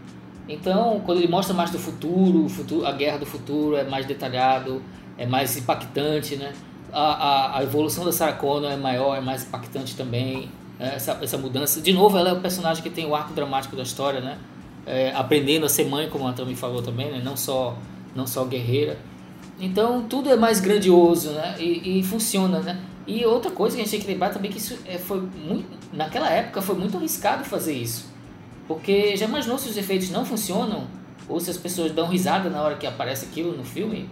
Então, 0.48 1.02
quando 1.06 1.18
ele 1.18 1.28
mostra 1.28 1.54
mais 1.54 1.72
do 1.72 1.80
futuro, 1.80 2.48
futuro, 2.48 2.86
a 2.86 2.92
guerra 2.92 3.18
do 3.18 3.26
futuro 3.26 3.76
é 3.76 3.84
mais 3.84 4.06
detalhado, 4.06 4.82
é 5.18 5.26
mais 5.26 5.58
impactante, 5.58 6.36
né? 6.36 6.54
A, 6.94 7.02
a, 7.02 7.60
a 7.60 7.64
evolução 7.64 8.06
da 8.06 8.12
Sarah 8.12 8.34
Connor 8.34 8.72
é 8.72 8.78
maior, 8.78 9.18
é 9.18 9.22
mais 9.22 9.44
impactante 9.44 9.96
também. 9.96 10.50
Né? 10.80 10.94
Essa, 10.96 11.18
essa 11.22 11.38
mudança. 11.38 11.82
De 11.82 11.92
novo, 11.92 12.18
ela 12.18 12.30
é 12.30 12.34
o 12.34 12.40
personagem 12.40 12.82
que 12.84 12.90
tem 12.90 13.06
o 13.06 13.16
arco 13.16 13.34
dramático 13.34 13.76
da 13.76 13.84
história, 13.84 14.22
né? 14.22 14.38
É, 14.86 15.12
aprendendo 15.16 15.66
a 15.66 15.70
ser 15.70 15.86
mãe, 15.86 16.08
como 16.10 16.28
a 16.28 16.34
Tami 16.34 16.56
falou 16.56 16.82
também, 16.82 17.12
né? 17.12 17.22
Não 17.24 17.36
só, 17.36 17.76
não 18.16 18.26
só 18.26 18.46
guerreira. 18.46 18.98
Então, 19.60 20.04
tudo 20.04 20.30
é 20.30 20.36
mais 20.36 20.60
grandioso, 20.60 21.32
né? 21.32 21.56
E, 21.60 22.00
e 22.00 22.04
funciona, 22.04 22.60
né? 22.60 22.80
E 23.08 23.24
outra 23.26 23.52
coisa 23.52 23.76
que 23.76 23.82
a 23.82 23.86
gente 23.86 23.92
tem 23.92 24.02
que 24.02 24.08
lembrar 24.08 24.30
também 24.30 24.50
é 24.50 24.54
que 24.54 24.60
isso 24.60 24.78
é, 24.86 24.98
foi 24.98 25.22
muito, 25.22 25.68
naquela 25.94 26.30
época 26.30 26.62
foi 26.62 26.76
muito 26.76 26.98
arriscado 26.98 27.44
fazer 27.44 27.74
isso. 27.74 28.08
Porque 28.68 29.16
já 29.16 29.26
imaginou 29.26 29.58
se 29.58 29.70
os 29.70 29.78
efeitos 29.78 30.10
não 30.10 30.26
funcionam, 30.26 30.88
ou 31.30 31.40
se 31.40 31.50
as 31.50 31.58
pessoas 31.58 31.92
dão 31.92 32.08
risada 32.08 32.50
na 32.50 32.62
hora 32.62 32.76
que 32.76 32.88
aparece 32.88 33.26
aquilo 33.26 33.56
no 33.56 33.64
filme, 33.64 34.10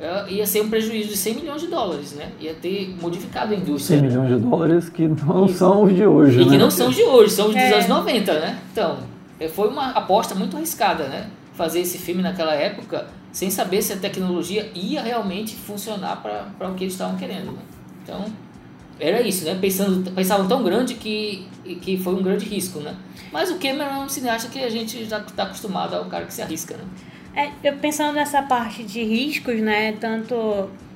é, 0.00 0.32
ia 0.32 0.46
ser 0.46 0.62
um 0.62 0.70
prejuízo 0.70 1.08
de 1.08 1.16
100 1.16 1.34
milhões 1.34 1.60
de 1.60 1.66
dólares, 1.66 2.12
né? 2.12 2.30
Ia 2.40 2.54
ter 2.54 2.96
modificado 3.00 3.52
a 3.52 3.56
indústria. 3.56 3.98
100 3.98 4.02
né? 4.02 4.08
milhões 4.08 4.28
de 4.28 4.48
dólares 4.48 4.88
que 4.88 5.08
não 5.08 5.46
Isso. 5.46 5.58
são 5.58 5.82
os 5.82 5.94
de 5.94 6.06
hoje, 6.06 6.40
e 6.40 6.44
né? 6.44 6.50
que 6.52 6.58
não 6.58 6.70
são 6.70 6.88
os 6.88 6.94
de 6.94 7.02
hoje, 7.02 7.32
são 7.32 7.48
os 7.48 7.56
é. 7.56 7.64
dos 7.64 7.72
anos 7.74 7.88
90, 7.88 8.40
né? 8.40 8.58
Então, 8.70 8.98
é, 9.40 9.48
foi 9.48 9.68
uma 9.68 9.90
aposta 9.90 10.36
muito 10.36 10.56
arriscada, 10.56 11.08
né? 11.08 11.28
Fazer 11.54 11.80
esse 11.80 11.98
filme 11.98 12.22
naquela 12.22 12.54
época 12.54 13.08
sem 13.38 13.52
saber 13.52 13.82
se 13.82 13.92
a 13.92 13.96
tecnologia 13.96 14.68
ia 14.74 15.00
realmente 15.00 15.54
funcionar 15.54 16.20
para 16.20 16.68
o 16.68 16.74
que 16.74 16.82
eles 16.82 16.94
estavam 16.94 17.16
querendo, 17.16 17.52
né? 17.52 17.62
Então, 18.02 18.24
era 18.98 19.22
isso, 19.22 19.44
né? 19.44 19.56
Pensando, 19.60 20.10
pensavam 20.10 20.48
tão 20.48 20.64
grande 20.64 20.94
que, 20.94 21.46
que 21.80 21.96
foi 21.98 22.14
um 22.16 22.22
grande 22.24 22.44
risco, 22.46 22.80
né? 22.80 22.96
Mas 23.30 23.48
o 23.48 23.58
Cameron 23.60 23.92
é 23.92 23.98
um 23.98 24.08
cineasta 24.08 24.48
que 24.48 24.58
a 24.58 24.68
gente 24.68 25.04
já 25.04 25.20
está 25.20 25.44
acostumado 25.44 25.94
ao 25.94 26.06
cara 26.06 26.24
que 26.24 26.34
se 26.34 26.42
arrisca, 26.42 26.76
né? 26.76 26.82
É, 27.36 27.52
eu 27.62 27.76
pensando 27.76 28.16
nessa 28.16 28.42
parte 28.42 28.82
de 28.82 29.04
riscos, 29.04 29.60
né, 29.60 29.92
tanto 29.92 30.34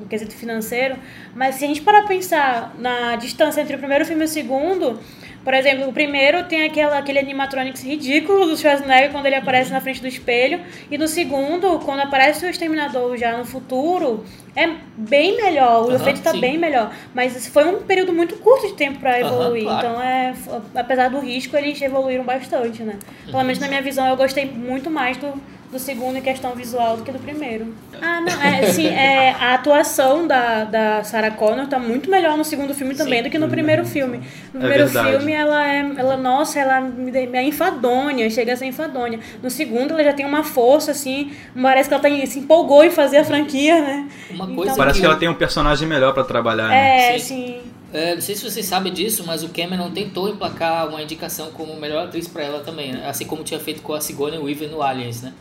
no 0.01 0.07
quesito 0.11 0.35
financeiro, 0.35 0.97
mas 1.37 1.55
se 1.55 1.65
a 1.65 1.69
gente 1.69 1.83
parar 1.83 2.09
pensar 2.09 2.75
na 2.77 3.15
distância 3.15 3.61
entre 3.61 3.77
o 3.77 3.79
primeiro 3.79 4.05
filme 4.05 4.23
e 4.23 4.25
o 4.25 4.29
segundo, 4.29 4.99
por 5.45 5.55
exemplo, 5.55 5.89
o 5.89 5.93
primeiro 5.93 6.45
tem 6.45 6.65
aquela, 6.65 6.99
aquele 6.99 7.19
animatronics 7.19 7.83
ridículo 7.83 8.47
do 8.47 8.57
Schwarzenegger 8.57 9.11
quando 9.11 9.27
ele 9.27 9.35
aparece 9.35 9.73
na 9.73 9.81
frente 9.81 10.01
do 10.01 10.07
espelho. 10.07 10.61
E 10.91 10.97
no 10.97 11.09
segundo, 11.09 11.81
quando 11.81 12.01
aparece 12.01 12.47
o 12.47 12.49
Exterminador 12.49 13.17
já 13.17 13.37
no 13.37 13.45
futuro, 13.45 14.25
é 14.55 14.69
bem 14.97 15.37
melhor. 15.37 15.83
O 15.83 15.89
uhum, 15.89 15.97
efeito 15.97 16.19
está 16.19 16.33
bem 16.33 16.57
melhor. 16.59 16.95
Mas 17.13 17.49
foi 17.49 17.67
um 17.67 17.83
período 17.83 18.13
muito 18.13 18.37
curto 18.37 18.69
de 18.69 18.75
tempo 18.75 19.01
para 19.01 19.19
evoluir. 19.19 19.65
Uhum, 19.65 19.69
claro. 19.69 19.89
Então, 19.89 20.03
é, 20.03 20.35
apesar 20.77 21.11
do 21.11 21.19
risco, 21.19 21.57
eles 21.57 21.81
evoluíram 21.83 22.25
bastante, 22.25 22.83
né? 22.83 22.99
Pelo 23.25 23.43
menos 23.43 23.59
na 23.59 23.67
minha 23.67 23.83
visão, 23.83 24.09
eu 24.09 24.17
gostei 24.17 24.45
muito 24.45 24.91
mais 24.91 25.17
do, 25.17 25.35
do 25.73 25.79
segundo 25.79 26.19
em 26.19 26.21
questão 26.21 26.55
visual 26.55 26.99
do 26.99 27.03
que 27.03 27.11
do 27.11 27.19
primeiro. 27.19 27.75
Ah, 28.01 28.21
não, 28.21 28.43
é, 28.43 28.67
sim, 28.67 28.87
é, 28.87 29.31
a 29.31 29.55
atuação 29.55 30.27
da, 30.27 30.65
da 30.65 31.03
Sarah 31.03 31.31
Connor 31.31 31.67
tá 31.67 31.79
muito 31.79 32.11
melhor 32.11 32.37
no 32.37 32.45
segundo 32.45 32.75
filme 32.75 32.95
também 32.95 33.21
sim. 33.21 33.25
do 33.25 33.31
que 33.31 33.39
no 33.39 33.49
primeiro 33.49 33.87
filme. 33.87 34.21
No 34.53 34.61
é 34.61 34.69
primeiro 34.69 34.99
é 34.99 35.11
filme, 35.11 35.33
ela 35.33 35.67
é, 35.67 35.79
ela, 35.97 36.17
nossa, 36.19 36.61
ela 36.61 36.93
é 37.33 37.43
enfadonha, 37.43 38.29
chega 38.29 38.53
a 38.53 38.57
ser 38.57 38.67
enfadonha. 38.67 39.19
No 39.43 39.49
segundo, 39.49 39.93
ela 39.93 40.05
já 40.05 40.13
tem 40.13 40.27
uma 40.27 40.45
força, 40.45 40.91
assim, 40.91 41.33
parece 41.61 41.89
que 41.89 41.95
ela 41.95 42.03
tá, 42.03 42.27
se 42.27 42.41
empolgou 42.41 42.85
em 42.85 42.91
fazer 42.91 43.17
a 43.17 43.25
franquia, 43.25 43.81
né? 43.81 44.09
Uma 44.31 44.47
coisa 44.47 44.63
então, 44.73 44.77
Parece 44.77 45.01
que 45.01 45.07
ela 45.07 45.17
tem 45.17 45.29
um 45.29 45.35
personagem 45.35 45.89
melhor 45.89 46.13
para 46.13 46.25
trabalhar, 46.25 46.69
né? 46.69 47.15
É, 47.15 47.19
sim. 47.19 47.37
sim. 47.37 47.61
É, 47.95 48.15
não 48.15 48.23
sei 48.23 48.35
se 48.35 48.43
vocês 48.43 48.65
sabem 48.67 48.93
disso, 48.93 49.25
mas 49.27 49.43
o 49.43 49.49
Cameron 49.49 49.91
tentou 49.91 50.29
emplacar 50.29 50.89
uma 50.89 51.03
indicação 51.03 51.51
como 51.51 51.75
melhor 51.77 52.07
atriz 52.07 52.27
para 52.29 52.43
ela 52.43 52.61
também, 52.61 52.93
né? 52.93 53.07
Assim 53.07 53.27
como 53.27 53.43
tinha 53.43 53.61
feito 53.61 53.83
com 53.83 53.95
a 53.95 54.01
Sigourney 54.01 54.39
Weaver 54.39 54.71
no 54.71 54.83
Aliens, 54.83 55.23
né? 55.23 55.33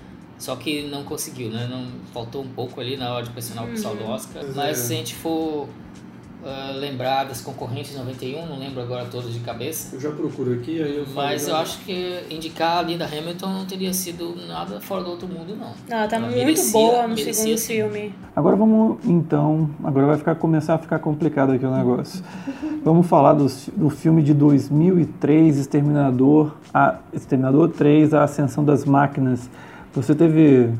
Só 0.41 0.55
que 0.55 0.87
não 0.87 1.03
conseguiu, 1.03 1.51
né? 1.51 1.67
Não, 1.69 1.85
faltou 2.11 2.41
um 2.41 2.47
pouco 2.47 2.81
ali 2.81 2.97
na 2.97 3.13
hora 3.13 3.23
de 3.23 3.29
pressionar 3.29 3.63
o 3.63 3.67
pessoal 3.67 3.95
do 3.95 4.03
uhum. 4.03 4.09
Oscar. 4.09 4.43
Mas 4.55 4.71
é. 4.71 4.73
se 4.73 4.93
a 4.93 4.95
gente 4.95 5.13
for 5.13 5.67
uh, 6.41 6.79
lembrar 6.79 7.25
das 7.25 7.41
concorrentes 7.41 7.95
91, 7.95 8.47
não 8.47 8.57
lembro 8.57 8.81
agora 8.81 9.05
todas 9.05 9.31
de 9.31 9.39
cabeça. 9.41 9.95
Eu 9.95 10.01
já 10.01 10.09
procuro 10.09 10.53
aqui, 10.53 10.81
aí 10.81 10.97
eu 10.97 11.05
falo 11.05 11.27
Mas 11.27 11.47
eu 11.47 11.55
acho 11.55 11.77
que 11.81 12.23
indicar 12.31 12.79
a 12.79 12.81
Linda 12.81 13.05
Hamilton 13.05 13.49
não 13.49 13.65
teria 13.67 13.93
sido 13.93 14.35
nada 14.47 14.81
fora 14.81 15.03
do 15.03 15.11
outro 15.11 15.27
mundo, 15.27 15.55
não. 15.55 15.73
Ela 15.87 16.07
tá 16.07 16.15
Ela 16.15 16.25
muito 16.25 16.39
merecia, 16.39 16.71
boa 16.71 17.07
no 17.07 17.15
segundo 17.15 17.57
sim. 17.59 17.75
filme. 17.75 18.15
Agora 18.35 18.55
vamos, 18.55 18.97
então, 19.05 19.69
agora 19.83 20.07
vai 20.07 20.17
ficar, 20.17 20.33
começar 20.33 20.73
a 20.73 20.79
ficar 20.79 20.97
complicado 20.97 21.51
aqui 21.51 21.67
o 21.67 21.71
negócio. 21.71 22.23
vamos 22.83 23.05
falar 23.05 23.33
do, 23.33 23.45
do 23.77 23.91
filme 23.91 24.23
de 24.23 24.33
2003, 24.33 25.59
Exterminador, 25.59 26.55
a, 26.73 26.95
Exterminador 27.13 27.69
3, 27.69 28.15
A 28.15 28.23
Ascensão 28.23 28.65
das 28.65 28.85
Máquinas. 28.85 29.47
Você 29.93 30.15
teve 30.15 30.73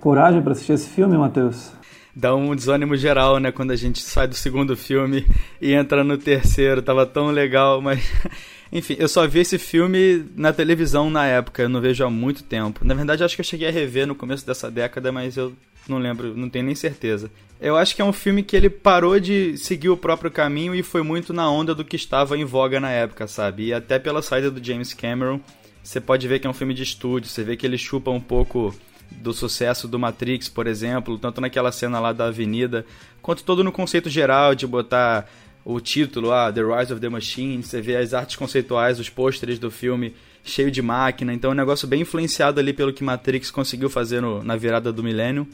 coragem 0.00 0.40
para 0.40 0.52
assistir 0.52 0.72
esse 0.72 0.88
filme, 0.88 1.18
Matheus? 1.18 1.72
Dá 2.14 2.34
um 2.34 2.54
desânimo 2.54 2.96
geral, 2.96 3.38
né? 3.38 3.50
Quando 3.50 3.72
a 3.72 3.76
gente 3.76 4.00
sai 4.00 4.28
do 4.28 4.34
segundo 4.34 4.76
filme 4.76 5.26
e 5.60 5.72
entra 5.72 6.04
no 6.04 6.16
terceiro. 6.16 6.80
Tava 6.80 7.04
tão 7.04 7.26
legal, 7.26 7.80
mas. 7.80 8.00
Enfim, 8.70 8.96
eu 8.98 9.08
só 9.08 9.26
vi 9.26 9.40
esse 9.40 9.58
filme 9.58 10.24
na 10.34 10.50
televisão 10.50 11.10
na 11.10 11.26
época, 11.26 11.62
eu 11.62 11.68
não 11.68 11.78
vejo 11.78 12.02
há 12.04 12.08
muito 12.08 12.42
tempo. 12.42 12.82
Na 12.82 12.94
verdade, 12.94 13.22
acho 13.22 13.34
que 13.34 13.42
eu 13.42 13.44
cheguei 13.44 13.68
a 13.68 13.70
rever 13.70 14.06
no 14.06 14.14
começo 14.14 14.46
dessa 14.46 14.70
década, 14.70 15.12
mas 15.12 15.36
eu 15.36 15.52
não 15.86 15.98
lembro, 15.98 16.34
não 16.34 16.48
tenho 16.48 16.64
nem 16.64 16.74
certeza. 16.74 17.30
Eu 17.60 17.76
acho 17.76 17.94
que 17.94 18.00
é 18.00 18.04
um 18.04 18.14
filme 18.14 18.42
que 18.42 18.56
ele 18.56 18.70
parou 18.70 19.20
de 19.20 19.58
seguir 19.58 19.90
o 19.90 19.96
próprio 19.96 20.30
caminho 20.30 20.74
e 20.74 20.82
foi 20.82 21.02
muito 21.02 21.34
na 21.34 21.50
onda 21.50 21.74
do 21.74 21.84
que 21.84 21.96
estava 21.96 22.36
em 22.38 22.46
voga 22.46 22.80
na 22.80 22.90
época, 22.90 23.26
sabe? 23.26 23.66
E 23.66 23.74
até 23.74 23.98
pela 23.98 24.22
saída 24.22 24.50
do 24.50 24.64
James 24.64 24.94
Cameron, 24.94 25.38
você 25.82 26.00
pode 26.00 26.26
ver 26.28 26.38
que 26.38 26.46
é 26.46 26.50
um 26.50 26.54
filme 26.54 26.74
de 26.74 26.82
estúdio, 26.82 27.28
você 27.28 27.42
vê 27.42 27.56
que 27.56 27.66
ele 27.66 27.76
chupa 27.76 28.10
um 28.10 28.20
pouco 28.20 28.74
do 29.10 29.32
sucesso 29.32 29.86
do 29.86 29.98
Matrix, 29.98 30.48
por 30.48 30.66
exemplo, 30.66 31.18
tanto 31.18 31.40
naquela 31.40 31.72
cena 31.72 32.00
lá 32.00 32.12
da 32.12 32.26
avenida, 32.26 32.86
quanto 33.20 33.44
todo 33.44 33.62
no 33.62 33.72
conceito 33.72 34.08
geral 34.08 34.54
de 34.54 34.66
botar 34.66 35.28
o 35.64 35.80
título, 35.80 36.32
ah, 36.32 36.52
The 36.52 36.62
Rise 36.62 36.92
of 36.92 37.00
the 37.00 37.08
Machine, 37.08 37.62
você 37.62 37.80
vê 37.80 37.96
as 37.96 38.14
artes 38.14 38.36
conceituais, 38.36 38.98
os 38.98 39.08
pôsteres 39.08 39.58
do 39.58 39.70
filme 39.70 40.14
cheio 40.44 40.70
de 40.70 40.82
máquina, 40.82 41.32
então 41.32 41.50
é 41.50 41.54
um 41.54 41.56
negócio 41.56 41.86
bem 41.86 42.00
influenciado 42.00 42.58
ali 42.58 42.72
pelo 42.72 42.92
que 42.92 43.04
Matrix 43.04 43.50
conseguiu 43.50 43.88
fazer 43.88 44.20
no, 44.20 44.42
na 44.42 44.56
virada 44.56 44.92
do 44.92 45.02
milênio. 45.02 45.46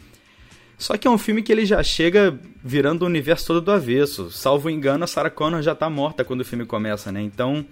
Só 0.79 0.97
que 0.97 1.09
é 1.09 1.11
um 1.11 1.19
filme 1.19 1.43
que 1.43 1.51
ele 1.51 1.67
já 1.67 1.83
chega 1.83 2.39
virando 2.63 3.03
o 3.03 3.07
universo 3.07 3.49
todo 3.49 3.61
do 3.61 3.73
avesso. 3.73 4.31
Salvo 4.31 4.71
engano, 4.71 5.03
a 5.03 5.09
Sarah 5.09 5.29
Connor 5.29 5.61
já 5.61 5.75
tá 5.75 5.91
morta 5.91 6.25
quando 6.25 6.41
o 6.43 6.45
filme 6.45 6.65
começa, 6.65 7.11
né? 7.11 7.21
Então, 7.21 7.67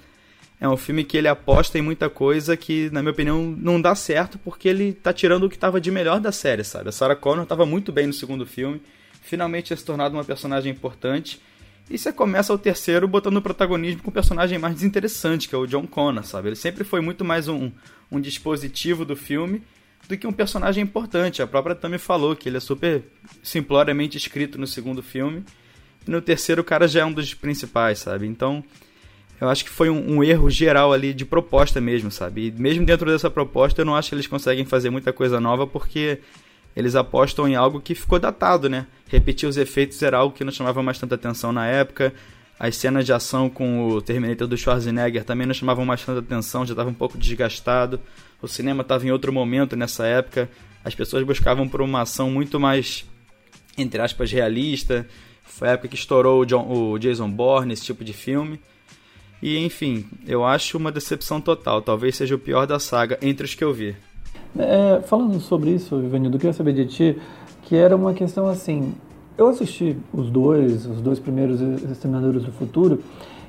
é 0.60 0.68
um 0.68 0.76
filme 0.76 1.04
que 1.04 1.16
ele 1.16 1.28
aposta 1.28 1.78
em 1.78 1.82
muita 1.82 2.08
coisa 2.08 2.56
que, 2.56 2.88
na 2.90 3.02
minha 3.02 3.12
opinião, 3.12 3.42
não 3.42 3.80
dá 3.80 3.94
certo 3.94 4.38
porque 4.38 4.68
ele 4.68 4.92
tá 4.92 5.12
tirando 5.12 5.44
o 5.44 5.50
que 5.50 5.58
tava 5.58 5.80
de 5.80 5.90
melhor 5.90 6.18
da 6.18 6.32
série, 6.32 6.64
sabe? 6.64 6.88
A 6.88 6.92
Sarah 6.92 7.16
Connor 7.16 7.44
tava 7.44 7.66
muito 7.66 7.92
bem 7.92 8.06
no 8.06 8.12
segundo 8.12 8.46
filme, 8.46 8.80
finalmente 9.20 9.66
tinha 9.66 9.76
se 9.76 9.84
tornado 9.84 10.16
uma 10.16 10.24
personagem 10.24 10.72
importante. 10.72 11.40
E 11.90 11.96
você 11.96 12.12
começa 12.12 12.52
o 12.52 12.58
terceiro 12.58 13.06
botando 13.06 13.36
o 13.36 13.42
protagonismo 13.42 14.02
com 14.02 14.10
um 14.10 14.12
personagem 14.12 14.58
mais 14.58 14.74
desinteressante, 14.74 15.48
que 15.48 15.54
é 15.54 15.58
o 15.58 15.66
John 15.66 15.86
Connor, 15.86 16.24
sabe? 16.24 16.48
Ele 16.48 16.56
sempre 16.56 16.84
foi 16.84 17.00
muito 17.00 17.24
mais 17.24 17.48
um, 17.48 17.70
um 18.10 18.20
dispositivo 18.20 19.04
do 19.04 19.14
filme 19.14 19.62
do 20.08 20.16
que 20.16 20.26
um 20.26 20.32
personagem 20.32 20.82
importante. 20.82 21.42
A 21.42 21.46
própria 21.46 21.74
Tammy 21.74 21.98
falou 21.98 22.34
que 22.34 22.48
ele 22.48 22.56
é 22.56 22.60
super 22.60 23.02
simploriamente 23.42 24.16
escrito 24.16 24.58
no 24.58 24.66
segundo 24.66 25.02
filme. 25.02 25.44
E 26.06 26.10
no 26.10 26.20
terceiro 26.20 26.62
o 26.62 26.64
cara 26.64 26.88
já 26.88 27.00
é 27.00 27.04
um 27.04 27.12
dos 27.12 27.34
principais, 27.34 28.00
sabe? 28.00 28.26
Então 28.26 28.64
eu 29.40 29.48
acho 29.48 29.64
que 29.64 29.70
foi 29.70 29.90
um, 29.90 30.16
um, 30.16 30.24
erro 30.24 30.48
geral 30.48 30.92
ali 30.92 31.12
de 31.12 31.24
proposta 31.24 31.80
mesmo, 31.80 32.10
sabe? 32.10 32.48
E 32.48 32.50
mesmo 32.50 32.86
dentro 32.86 33.10
dessa 33.10 33.30
proposta, 33.30 33.82
eu 33.82 33.84
não 33.84 33.94
acho 33.94 34.08
que 34.08 34.14
eles 34.14 34.26
conseguem 34.26 34.64
fazer 34.64 34.90
muita 34.90 35.12
coisa 35.12 35.38
nova 35.38 35.66
porque 35.66 36.20
eles 36.74 36.94
apostam 36.94 37.46
em 37.46 37.54
algo 37.54 37.80
que 37.80 37.94
ficou 37.94 38.18
datado, 38.18 38.68
né? 38.68 38.86
Repetir 39.08 39.48
os 39.48 39.56
efeitos 39.56 40.02
era 40.02 40.18
algo 40.18 40.34
que 40.34 40.44
não 40.44 40.52
chamava 40.52 40.82
mais 40.82 40.98
tanta 40.98 41.14
atenção 41.14 41.52
na 41.52 41.66
época. 41.66 42.14
As 42.58 42.76
cenas 42.76 43.04
de 43.04 43.12
ação 43.12 43.50
com 43.50 43.88
o 43.88 44.00
Terminator 44.00 44.48
do 44.48 44.56
Schwarzenegger 44.56 45.24
também 45.24 45.46
não 45.46 45.54
chamavam 45.54 45.84
mais 45.84 46.02
tanta 46.02 46.20
atenção, 46.20 46.64
já 46.64 46.72
estava 46.72 46.88
um 46.88 46.94
pouco 46.94 47.18
desgastado. 47.18 48.00
O 48.40 48.48
cinema 48.48 48.80
estava 48.80 49.06
em 49.06 49.10
outro 49.10 49.32
momento 49.32 49.76
nessa 49.76 50.06
época. 50.06 50.48
As 50.82 50.94
pessoas 50.94 51.22
buscavam 51.24 51.68
por 51.68 51.82
uma 51.82 52.02
ação 52.02 52.30
muito 52.30 52.58
mais, 52.58 53.04
entre 53.76 54.00
aspas, 54.00 54.32
realista. 54.32 55.06
Foi 55.44 55.68
a 55.68 55.72
época 55.72 55.88
que 55.88 55.96
estourou 55.96 56.42
o, 56.42 56.46
John, 56.46 56.66
o 56.66 56.98
Jason 56.98 57.30
Bourne, 57.30 57.74
esse 57.74 57.84
tipo 57.84 58.02
de 58.02 58.14
filme. 58.14 58.58
E 59.42 59.64
enfim, 59.64 60.04
eu 60.26 60.44
acho 60.44 60.78
uma 60.78 60.90
decepção 60.90 61.40
total. 61.40 61.82
Talvez 61.82 62.16
seja 62.16 62.34
o 62.34 62.38
pior 62.38 62.66
da 62.66 62.78
saga 62.78 63.18
entre 63.22 63.44
os 63.44 63.54
que 63.54 63.62
eu 63.62 63.72
vi. 63.72 63.94
É, 64.58 65.00
falando 65.02 65.38
sobre 65.40 65.70
isso, 65.70 65.96
Ivanildo, 65.96 66.36
eu 66.36 66.40
queria 66.40 66.54
saber 66.54 66.72
de 66.72 66.86
ti 66.86 67.18
que 67.62 67.76
era 67.76 67.94
uma 67.94 68.14
questão 68.14 68.48
assim. 68.48 68.94
Eu 69.36 69.48
assisti 69.48 69.96
os 70.12 70.30
dois, 70.30 70.86
os 70.86 71.00
dois 71.00 71.18
primeiros 71.18 71.60
Exterminadores 71.60 72.42
do 72.42 72.52
Futuro, 72.52 73.02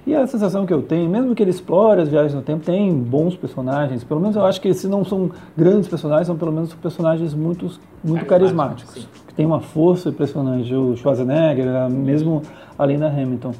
e 0.07 0.15
a 0.15 0.25
sensação 0.25 0.65
que 0.65 0.73
eu 0.73 0.81
tenho, 0.81 1.09
mesmo 1.09 1.35
que 1.35 1.43
ele 1.43 1.49
explore 1.49 2.01
as 2.01 2.07
viagens 2.07 2.33
no 2.33 2.41
tempo, 2.41 2.63
tem 2.63 2.93
bons 2.93 3.35
personagens. 3.35 4.05
Pelo 4.05 4.21
menos 4.21 4.37
eu 4.37 4.45
acho 4.45 4.61
que 4.61 4.73
se 4.73 4.87
não 4.87 5.03
são 5.03 5.29
grandes 5.55 5.89
personagens, 5.89 6.27
são 6.27 6.37
pelo 6.37 6.51
menos 6.51 6.73
personagens 6.73 7.33
muito, 7.33 7.69
muito 8.01 8.25
carismáticos. 8.25 9.05
Que 9.27 9.33
tem 9.33 9.45
uma 9.45 9.59
força 9.59 10.07
impressionante. 10.07 10.73
O 10.73 10.95
Schwarzenegger, 10.95 11.89
mesmo 11.89 12.41
a 12.79 12.85
Lena 12.85 13.07
Hamilton. 13.07 13.53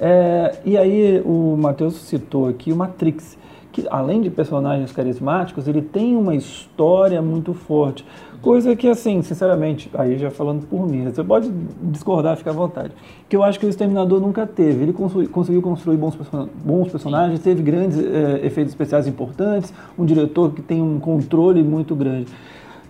É, 0.00 0.56
e 0.64 0.76
aí 0.76 1.22
o 1.24 1.56
Matheus 1.56 1.94
citou 1.94 2.48
aqui 2.48 2.72
o 2.72 2.76
Matrix, 2.76 3.36
que 3.72 3.86
além 3.90 4.20
de 4.20 4.30
personagens 4.30 4.92
carismáticos, 4.92 5.68
ele 5.68 5.82
tem 5.82 6.16
uma 6.16 6.34
história 6.34 7.20
muito 7.20 7.52
forte. 7.54 8.04
Coisa 8.40 8.76
que, 8.76 8.88
assim, 8.88 9.20
sinceramente, 9.22 9.90
aí 9.94 10.16
já 10.16 10.30
falando 10.30 10.64
por 10.66 10.88
mim, 10.88 11.04
você 11.04 11.24
pode 11.24 11.50
discordar, 11.82 12.36
fica 12.36 12.50
à 12.50 12.52
vontade. 12.52 12.92
Que 13.28 13.34
eu 13.34 13.42
acho 13.42 13.58
que 13.58 13.66
o 13.66 13.68
Exterminador 13.68 14.20
nunca 14.20 14.46
teve. 14.46 14.84
Ele 14.84 14.92
conseguiu 14.92 15.60
construir 15.60 15.96
bons, 15.96 16.16
bons 16.64 16.88
personagens, 16.88 17.40
teve 17.40 17.62
grandes 17.62 17.98
é, 17.98 18.46
efeitos 18.46 18.72
especiais 18.72 19.08
importantes, 19.08 19.74
um 19.98 20.04
diretor 20.04 20.52
que 20.52 20.62
tem 20.62 20.80
um 20.80 21.00
controle 21.00 21.62
muito 21.64 21.96
grande 21.96 22.28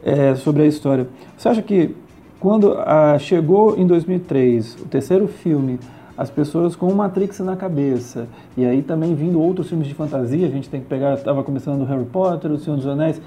é, 0.04 0.34
sobre 0.34 0.62
a 0.62 0.66
história. 0.66 1.08
Você 1.36 1.48
acha 1.48 1.62
que 1.62 1.94
quando 2.38 2.74
ah, 2.78 3.18
chegou 3.18 3.76
em 3.76 3.86
2003 3.86 4.76
o 4.82 4.84
terceiro 4.84 5.26
filme, 5.26 5.78
as 6.18 6.28
pessoas 6.28 6.74
com 6.74 6.88
o 6.88 6.96
Matrix 6.96 7.38
na 7.38 7.54
cabeça, 7.54 8.26
e 8.56 8.66
aí 8.66 8.82
também 8.82 9.14
vindo 9.14 9.40
outros 9.40 9.68
filmes 9.68 9.86
de 9.86 9.94
fantasia, 9.94 10.48
a 10.48 10.50
gente 10.50 10.68
tem 10.68 10.80
que 10.80 10.86
pegar, 10.86 11.14
estava 11.14 11.44
começando 11.44 11.82
o 11.82 11.84
Harry 11.84 12.04
Potter, 12.06 12.50
o 12.50 12.58
Senhor 12.58 12.76
dos 12.76 12.88
Anéis, 12.88 13.20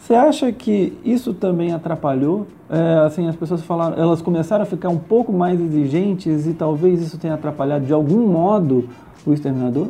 você 0.00 0.14
acha 0.14 0.50
que 0.50 0.98
isso 1.04 1.34
também 1.34 1.74
atrapalhou? 1.74 2.46
É, 2.70 3.04
assim, 3.04 3.28
as 3.28 3.36
pessoas 3.36 3.60
falaram, 3.60 4.02
elas 4.02 4.22
começaram 4.22 4.62
a 4.62 4.66
ficar 4.66 4.88
um 4.88 4.98
pouco 4.98 5.30
mais 5.30 5.60
exigentes 5.60 6.46
e 6.46 6.54
talvez 6.54 7.02
isso 7.02 7.18
tenha 7.18 7.34
atrapalhado 7.34 7.84
de 7.84 7.92
algum 7.92 8.26
modo 8.26 8.88
o 9.26 9.34
Exterminador? 9.34 9.88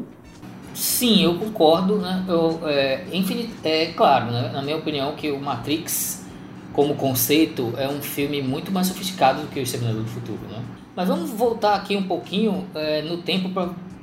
Sim, 0.75 1.23
eu 1.23 1.39
concordo, 1.39 1.99
né? 1.99 2.25
Eu, 2.27 2.59
é, 2.65 3.05
é 3.63 3.87
claro, 3.93 4.33
né? 4.33 4.51
na 4.53 4.61
minha 4.61 4.77
opinião, 4.77 5.13
que 5.13 5.31
o 5.31 5.41
Matrix, 5.41 6.27
como 6.73 6.97
conceito, 6.97 7.73
é 7.77 7.89
um 7.89 8.03
filme 8.03 8.43
muito 8.43 8.73
mais 8.73 8.89
sofisticado 8.89 9.43
do 9.43 9.47
que 9.47 9.61
o 9.61 9.63
Exterminador 9.63 10.03
do 10.03 10.09
Futuro, 10.09 10.41
né? 10.51 10.61
Mas 10.95 11.09
vamos 11.09 11.31
voltar 11.31 11.75
aqui 11.75 11.97
um 11.97 12.03
pouquinho 12.03 12.67
é, 12.75 13.03
no 13.03 13.19
tempo 13.19 13.51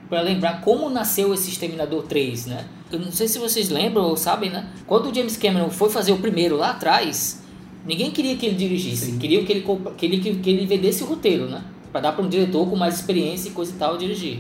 para 0.10 0.22
lembrar 0.22 0.62
como 0.62 0.90
nasceu 0.90 1.34
esse 1.34 1.50
Exterminador 1.50 2.04
3, 2.04 2.46
né? 2.46 2.68
Eu 2.92 3.00
não 3.00 3.12
sei 3.12 3.28
se 3.28 3.38
vocês 3.38 3.70
lembram 3.70 4.06
ou 4.06 4.16
sabem, 4.16 4.50
né? 4.50 4.70
Quando 4.86 5.12
o 5.12 5.14
James 5.14 5.36
Cameron 5.36 5.70
foi 5.70 5.90
fazer 5.90 6.14
o 6.14 6.18
primeiro 6.18 6.56
lá 6.56 6.72
atrás, 6.72 7.44
ninguém 7.86 8.12
queria 8.12 8.36
que 8.38 8.46
ele 8.46 8.56
dirigisse, 8.56 9.08
Sim. 9.08 9.20
queria 9.20 9.44
que 9.44 9.52
ele, 9.52 9.66
que 9.98 10.06
ele, 10.06 10.40
que 10.40 10.50
ele 10.50 10.66
vendesse 10.66 11.04
o 11.04 11.06
roteiro, 11.06 11.48
né? 11.48 11.64
Para 11.92 12.02
dar 12.02 12.12
para 12.14 12.24
um 12.24 12.30
diretor 12.30 12.70
com 12.70 12.76
mais 12.76 12.96
experiência 12.96 13.50
e 13.50 13.52
coisa 13.52 13.74
e 13.74 13.76
tal 13.76 13.98
dirigir. 13.98 14.40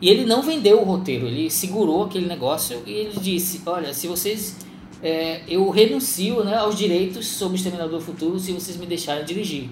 E 0.00 0.08
ele 0.08 0.24
não 0.24 0.42
vendeu 0.42 0.80
o 0.80 0.84
roteiro, 0.84 1.26
ele 1.26 1.50
segurou 1.50 2.04
aquele 2.04 2.26
negócio 2.26 2.82
e 2.86 2.92
ele 2.92 3.20
disse: 3.20 3.60
Olha, 3.66 3.92
se 3.94 4.06
vocês. 4.06 4.56
É, 5.00 5.42
eu 5.46 5.70
renuncio 5.70 6.42
né, 6.42 6.56
aos 6.56 6.76
direitos 6.76 7.24
sobre 7.24 7.54
o 7.54 7.56
Exterminador 7.56 8.00
do 8.00 8.04
Futuro 8.04 8.36
se 8.36 8.50
vocês 8.50 8.76
me 8.76 8.84
deixarem 8.84 9.24
dirigir. 9.24 9.68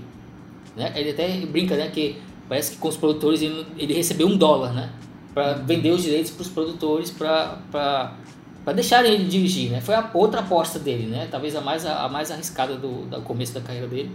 Né? 0.77 0.93
Ele 0.95 1.11
até 1.11 1.29
brinca 1.47 1.77
né, 1.77 1.89
que 1.89 2.16
parece 2.49 2.72
que 2.72 2.77
com 2.79 2.89
os 2.89 2.97
produtores 2.97 3.43
ele, 3.43 3.66
ele 3.79 3.95
recebeu 3.95 4.29
um 4.29 4.37
dólar, 4.37 4.72
né? 4.72 4.93
para 5.37 5.53
vender 5.53 5.91
os 5.91 6.03
direitos 6.03 6.31
para 6.31 6.41
os 6.41 6.49
produtores 6.49 7.11
para 7.11 8.72
deixarem 8.74 9.12
ele 9.12 9.24
dirigir, 9.24 9.70
né? 9.70 9.83
Foi 9.83 9.95
a 9.95 10.11
outra 10.14 10.41
aposta 10.41 10.79
dele, 10.79 11.09
né? 11.09 11.29
Talvez 11.31 11.55
a 11.55 11.61
mais, 11.61 11.85
a, 11.85 12.09
mais 12.09 12.31
arriscada 12.31 12.74
do, 12.74 13.05
do 13.05 13.20
começo 13.20 13.53
da 13.53 13.61
carreira 13.61 13.87
dele. 13.87 14.11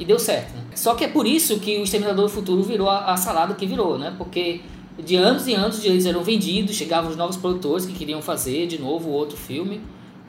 E 0.00 0.04
deu 0.04 0.18
certo, 0.18 0.52
né? 0.52 0.64
Só 0.74 0.96
que 0.96 1.04
é 1.04 1.08
por 1.08 1.28
isso 1.28 1.60
que 1.60 1.78
o 1.78 1.84
Exterminador 1.84 2.24
do 2.24 2.28
Futuro 2.28 2.60
virou 2.64 2.90
a, 2.90 3.12
a 3.12 3.16
salada 3.16 3.54
que 3.54 3.64
virou, 3.68 3.96
né? 3.96 4.12
Porque 4.18 4.62
de 4.98 5.14
anos 5.14 5.46
e 5.46 5.54
anos 5.54 5.76
os 5.76 5.82
direitos 5.82 6.06
eram 6.06 6.24
vendidos, 6.24 6.74
chegavam 6.74 7.08
os 7.08 7.16
novos 7.16 7.36
produtores 7.36 7.86
que 7.86 7.92
queriam 7.92 8.20
fazer 8.20 8.66
de 8.66 8.80
novo 8.80 9.10
outro 9.10 9.36
filme. 9.36 9.80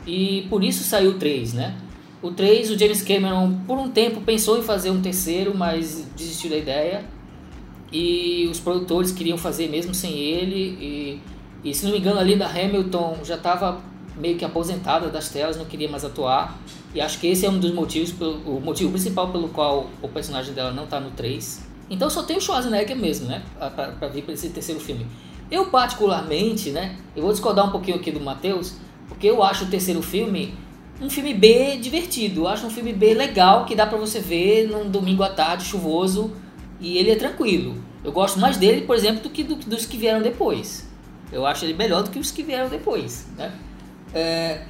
E 0.05 0.45
por 0.47 0.63
isso 0.63 0.83
saiu 0.83 1.17
3, 1.17 1.55
né? 1.55 1.75
O 2.21 2.31
3, 2.31 2.71
o 2.71 2.79
James 2.79 3.01
Cameron, 3.01 3.59
por 3.67 3.77
um 3.77 3.89
tempo, 3.89 4.21
pensou 4.21 4.57
em 4.57 4.63
fazer 4.63 4.89
um 4.89 5.01
terceiro, 5.01 5.55
mas 5.55 6.07
desistiu 6.15 6.49
da 6.49 6.57
ideia 6.57 7.05
e 7.91 8.47
os 8.51 8.59
produtores 8.59 9.11
queriam 9.11 9.37
fazer 9.37 9.69
mesmo 9.69 9.93
sem 9.93 10.17
ele 10.17 11.21
e, 11.63 11.69
e 11.69 11.73
se 11.73 11.85
não 11.85 11.91
me 11.91 11.99
engano 11.99 12.19
a 12.19 12.23
Linda 12.23 12.45
Hamilton 12.45 13.19
já 13.23 13.35
estava 13.35 13.79
meio 14.17 14.37
que 14.37 14.45
aposentada 14.45 15.07
das 15.09 15.29
telas, 15.29 15.55
não 15.57 15.65
queria 15.65 15.89
mais 15.89 16.03
atuar 16.03 16.57
e 16.93 16.99
acho 16.99 17.19
que 17.19 17.27
esse 17.27 17.45
é 17.45 17.49
um 17.49 17.59
dos 17.59 17.73
motivos, 17.73 18.13
o 18.45 18.59
motivo 18.59 18.91
principal 18.91 19.29
pelo 19.29 19.49
qual 19.49 19.87
o 20.01 20.07
personagem 20.07 20.53
dela 20.53 20.71
não 20.71 20.85
está 20.85 20.99
no 20.99 21.11
3. 21.11 21.65
Então 21.89 22.09
só 22.09 22.23
tem 22.23 22.37
o 22.37 22.41
Schwarzenegger 22.41 22.97
mesmo, 22.97 23.27
né, 23.27 23.43
para 23.59 24.07
vir 24.07 24.23
para 24.23 24.33
esse 24.33 24.49
terceiro 24.49 24.81
filme. 24.81 25.05
Eu 25.51 25.67
particularmente, 25.67 26.71
né, 26.71 26.95
eu 27.15 27.21
vou 27.21 27.31
discordar 27.31 27.67
um 27.67 27.71
pouquinho 27.71 27.97
aqui 27.97 28.11
do 28.11 28.19
Matheus, 28.19 28.73
porque 29.07 29.27
eu 29.27 29.43
acho 29.43 29.65
o 29.65 29.67
terceiro 29.67 30.01
filme 30.01 30.53
um 31.01 31.09
filme 31.09 31.33
B 31.33 31.77
divertido, 31.77 32.41
eu 32.41 32.47
acho 32.47 32.65
um 32.65 32.69
filme 32.69 32.93
B 32.93 33.13
legal 33.13 33.65
que 33.65 33.75
dá 33.75 33.85
para 33.85 33.97
você 33.97 34.19
ver 34.19 34.67
num 34.67 34.89
domingo 34.89 35.23
à 35.23 35.29
tarde 35.29 35.65
chuvoso 35.65 36.33
e 36.79 36.97
ele 36.97 37.11
é 37.11 37.15
tranquilo. 37.15 37.75
Eu 38.03 38.11
gosto 38.11 38.39
mais 38.39 38.57
dele, 38.57 38.81
por 38.81 38.95
exemplo, 38.95 39.21
do 39.21 39.29
que 39.29 39.43
do, 39.43 39.55
dos 39.55 39.85
que 39.85 39.97
vieram 39.97 40.21
depois. 40.21 40.87
Eu 41.31 41.45
acho 41.45 41.65
ele 41.65 41.73
melhor 41.73 42.03
do 42.03 42.11
que 42.11 42.19
os 42.19 42.31
que 42.31 42.43
vieram 42.43 42.69
depois, 42.69 43.27
né? 43.35 43.51
É, 44.13 44.61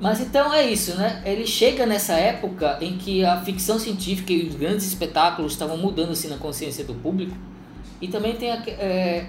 mas 0.00 0.20
então 0.20 0.52
é 0.52 0.68
isso, 0.68 0.96
né? 0.96 1.22
Ele 1.24 1.46
chega 1.46 1.86
nessa 1.86 2.14
época 2.14 2.76
em 2.80 2.98
que 2.98 3.24
a 3.24 3.40
ficção 3.40 3.78
científica 3.78 4.32
e 4.32 4.48
os 4.48 4.56
grandes 4.56 4.84
espetáculos 4.86 5.52
estavam 5.52 5.76
mudando 5.78 6.10
assim 6.10 6.28
na 6.28 6.36
consciência 6.36 6.84
do 6.84 6.94
público. 6.94 7.34
E 8.00 8.08
também 8.08 8.34
tem 8.34 8.50
a, 8.50 8.56
é, 8.66 9.26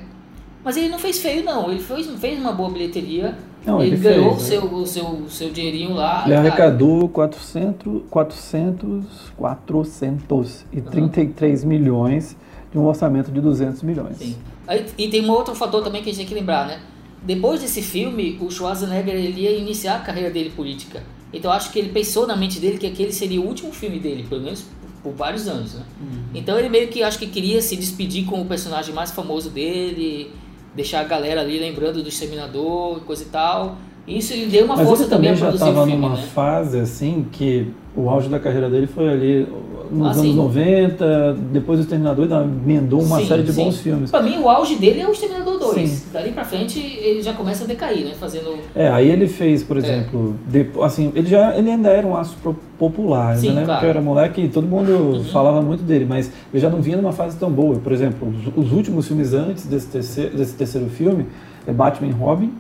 mas 0.64 0.76
ele 0.76 0.90
não 0.90 0.98
fez 0.98 1.20
feio 1.20 1.44
não, 1.44 1.70
ele 1.72 1.80
fez, 1.80 2.08
fez 2.20 2.40
uma 2.40 2.52
boa 2.52 2.72
bilheteria 2.72 3.38
não, 3.66 3.82
ele, 3.82 3.98
ganhou 3.98 4.34
o, 4.34 4.40
seu, 4.40 4.66
o 4.66 4.86
seu, 4.86 5.26
seu 5.30 5.50
dinheirinho 5.50 5.94
lá. 5.94 6.24
Ele 6.26 6.36
arrecadou 6.36 7.08
400, 7.10 8.04
400, 8.10 9.06
433 9.38 11.64
uhum. 11.64 11.70
milhões 11.70 12.36
de 12.72 12.78
um 12.78 12.86
orçamento 12.86 13.32
de 13.32 13.40
200 13.40 13.82
milhões. 13.84 14.18
Sim. 14.18 14.36
Aí, 14.68 14.86
e 14.98 15.08
tem 15.08 15.24
um 15.24 15.32
outro 15.32 15.56
fator 15.56 15.84
também 15.84 16.02
que 16.02 16.10
a 16.10 16.14
gente 16.14 16.20
tem 16.20 16.28
que 16.28 16.34
lembrar, 16.34 16.68
né? 16.68 16.80
Depois 17.22 17.62
desse 17.62 17.82
filme, 17.82 18.38
o 18.42 18.52
Schwarzenegger 18.52 19.16
ele 19.16 19.42
ia 19.42 19.58
iniciar 19.58 19.96
a 19.96 20.00
carreira 20.00 20.30
dele 20.30 20.50
política. 20.50 21.02
Então 21.32 21.52
acho 21.52 21.72
que 21.72 21.80
ele 21.80 21.90
pensou 21.90 22.28
na 22.28 22.36
mente 22.36 22.60
dele 22.60 22.78
que 22.78 22.86
aquele 22.86 23.14
seria 23.14 23.40
o 23.40 23.46
último 23.46 23.72
filme 23.72 23.98
dele, 23.98 24.26
pelo 24.28 24.42
menos 24.42 24.62
por, 24.62 25.12
por 25.12 25.14
vários 25.14 25.48
anos, 25.48 25.74
né? 25.74 25.84
Uhum. 26.02 26.24
Então 26.36 26.60
ele 26.60 26.68
meio 26.68 26.90
que 26.90 27.02
acho 27.02 27.18
que 27.18 27.28
queria 27.28 27.62
se 27.62 27.78
despedir 27.78 28.26
com 28.26 28.42
o 28.42 28.46
personagem 28.46 28.94
mais 28.94 29.12
famoso 29.12 29.50
dele 29.50 30.32
deixar 30.76 31.02
a 31.02 31.04
galera 31.04 31.42
ali 31.42 31.60
lembrando 31.60 32.02
do 32.02 32.10
Exterminador, 32.10 33.02
coisa 33.02 33.24
e 33.24 33.28
tal. 33.28 33.78
Isso 34.08 34.34
lhe 34.34 34.48
deu 34.48 34.66
uma 34.66 34.76
Mas 34.76 34.88
força 34.88 35.06
também, 35.06 35.34
também 35.34 35.36
já 35.36 35.50
estava 35.52 35.86
numa 35.86 36.10
né? 36.10 36.24
fase 36.34 36.80
assim 36.80 37.26
que 37.32 37.68
o 37.96 38.10
auge 38.10 38.28
da 38.28 38.40
carreira 38.40 38.70
dele 38.70 38.88
foi 38.88 39.10
ali 39.10 39.48
nos 39.90 40.08
ah, 40.08 40.12
anos 40.12 40.32
sim. 40.32 40.36
90, 40.36 41.38
depois 41.52 41.80
do 41.80 41.84
Exterminador 41.84 42.26
ele 42.26 42.34
emendou 42.34 43.02
uma 43.02 43.20
sim, 43.20 43.28
série 43.28 43.44
de 43.44 43.54
sim. 43.54 43.64
bons 43.64 43.80
filmes. 43.80 44.12
Pra 44.12 44.22
mim 44.22 44.40
o 44.40 44.50
auge 44.50 44.76
dele 44.76 45.02
é 45.02 45.08
o 45.08 45.12
Exterminador 45.12 45.60
2. 45.60 45.90
Sim. 45.90 46.06
Dali 46.12 46.32
pra 46.32 46.44
frente 46.44 46.80
ele 46.80 47.22
já 47.22 47.34
começa 47.34 47.64
a 47.64 47.68
decair, 47.68 48.04
né? 48.04 48.14
Fazendo. 48.20 48.58
É, 48.76 48.90
aí 48.90 49.10
ele 49.10 49.28
fez, 49.28 49.64
por 49.64 49.78
exemplo, 49.78 50.36
é. 50.48 50.64
de, 50.64 50.70
assim, 50.82 51.12
ele 51.16 51.28
já 51.28 51.56
ele 51.56 51.70
ainda 51.70 51.90
era 51.90 52.06
um 52.06 52.18
astro 52.18 52.58
popular, 52.78 53.38
sim, 53.38 53.52
né? 53.52 53.64
Claro. 53.64 53.72
Porque 53.80 53.86
eu 53.86 53.90
era 53.90 54.02
moleque 54.02 54.42
e 54.42 54.50
todo 54.50 54.68
mundo 54.68 54.92
uhum. 54.92 55.24
falava 55.26 55.62
muito 55.62 55.84
dele, 55.84 56.06
mas 56.06 56.32
ele 56.52 56.62
já 56.62 56.70
não 56.70 56.82
vinha 56.82 56.98
numa 56.98 57.14
fase 57.14 57.38
tão 57.38 57.52
boa. 57.52 57.76
Por 57.76 57.92
exemplo, 57.92 58.28
os, 58.28 58.66
os 58.66 58.72
últimos 58.74 59.08
filmes 59.08 59.34
antes 59.34 59.66
desse 59.66 59.88
terceiro, 59.88 60.36
desse 60.36 60.56
terceiro 60.56 60.90
filme 60.90 61.28
é 61.66 61.72
Batman 61.72 62.10
e 62.10 62.12
Robin 62.12 62.52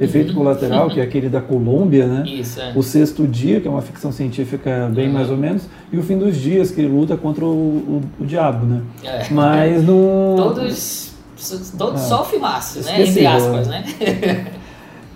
Efeito 0.00 0.30
uhum. 0.30 0.38
Colateral, 0.38 0.88
que 0.90 0.98
é 0.98 1.02
aquele 1.04 1.28
da 1.28 1.40
Colômbia, 1.40 2.06
né? 2.06 2.24
Isso, 2.26 2.60
é. 2.60 2.72
O 2.74 2.82
Sexto 2.82 3.26
Dia, 3.28 3.60
que 3.60 3.68
é 3.68 3.70
uma 3.70 3.82
ficção 3.82 4.10
científica 4.10 4.90
bem 4.92 5.06
uhum. 5.06 5.12
mais 5.12 5.30
ou 5.30 5.36
menos, 5.36 5.68
e 5.92 5.96
o 5.96 6.02
Fim 6.02 6.18
dos 6.18 6.36
Dias, 6.36 6.70
que 6.70 6.80
ele 6.80 6.88
luta 6.88 7.16
contra 7.16 7.44
o, 7.44 7.48
o, 7.48 8.02
o 8.20 8.26
diabo, 8.26 8.66
né? 8.66 8.82
É. 9.04 9.26
Mas 9.30 9.84
no... 9.84 10.34
Todos, 10.36 11.12
todos 11.78 12.00
ah, 12.00 12.04
só 12.04 12.24
filmaços, 12.24 12.86
né? 12.86 13.02
Entre 13.02 13.24
aspas, 13.24 13.68
né? 13.68 13.84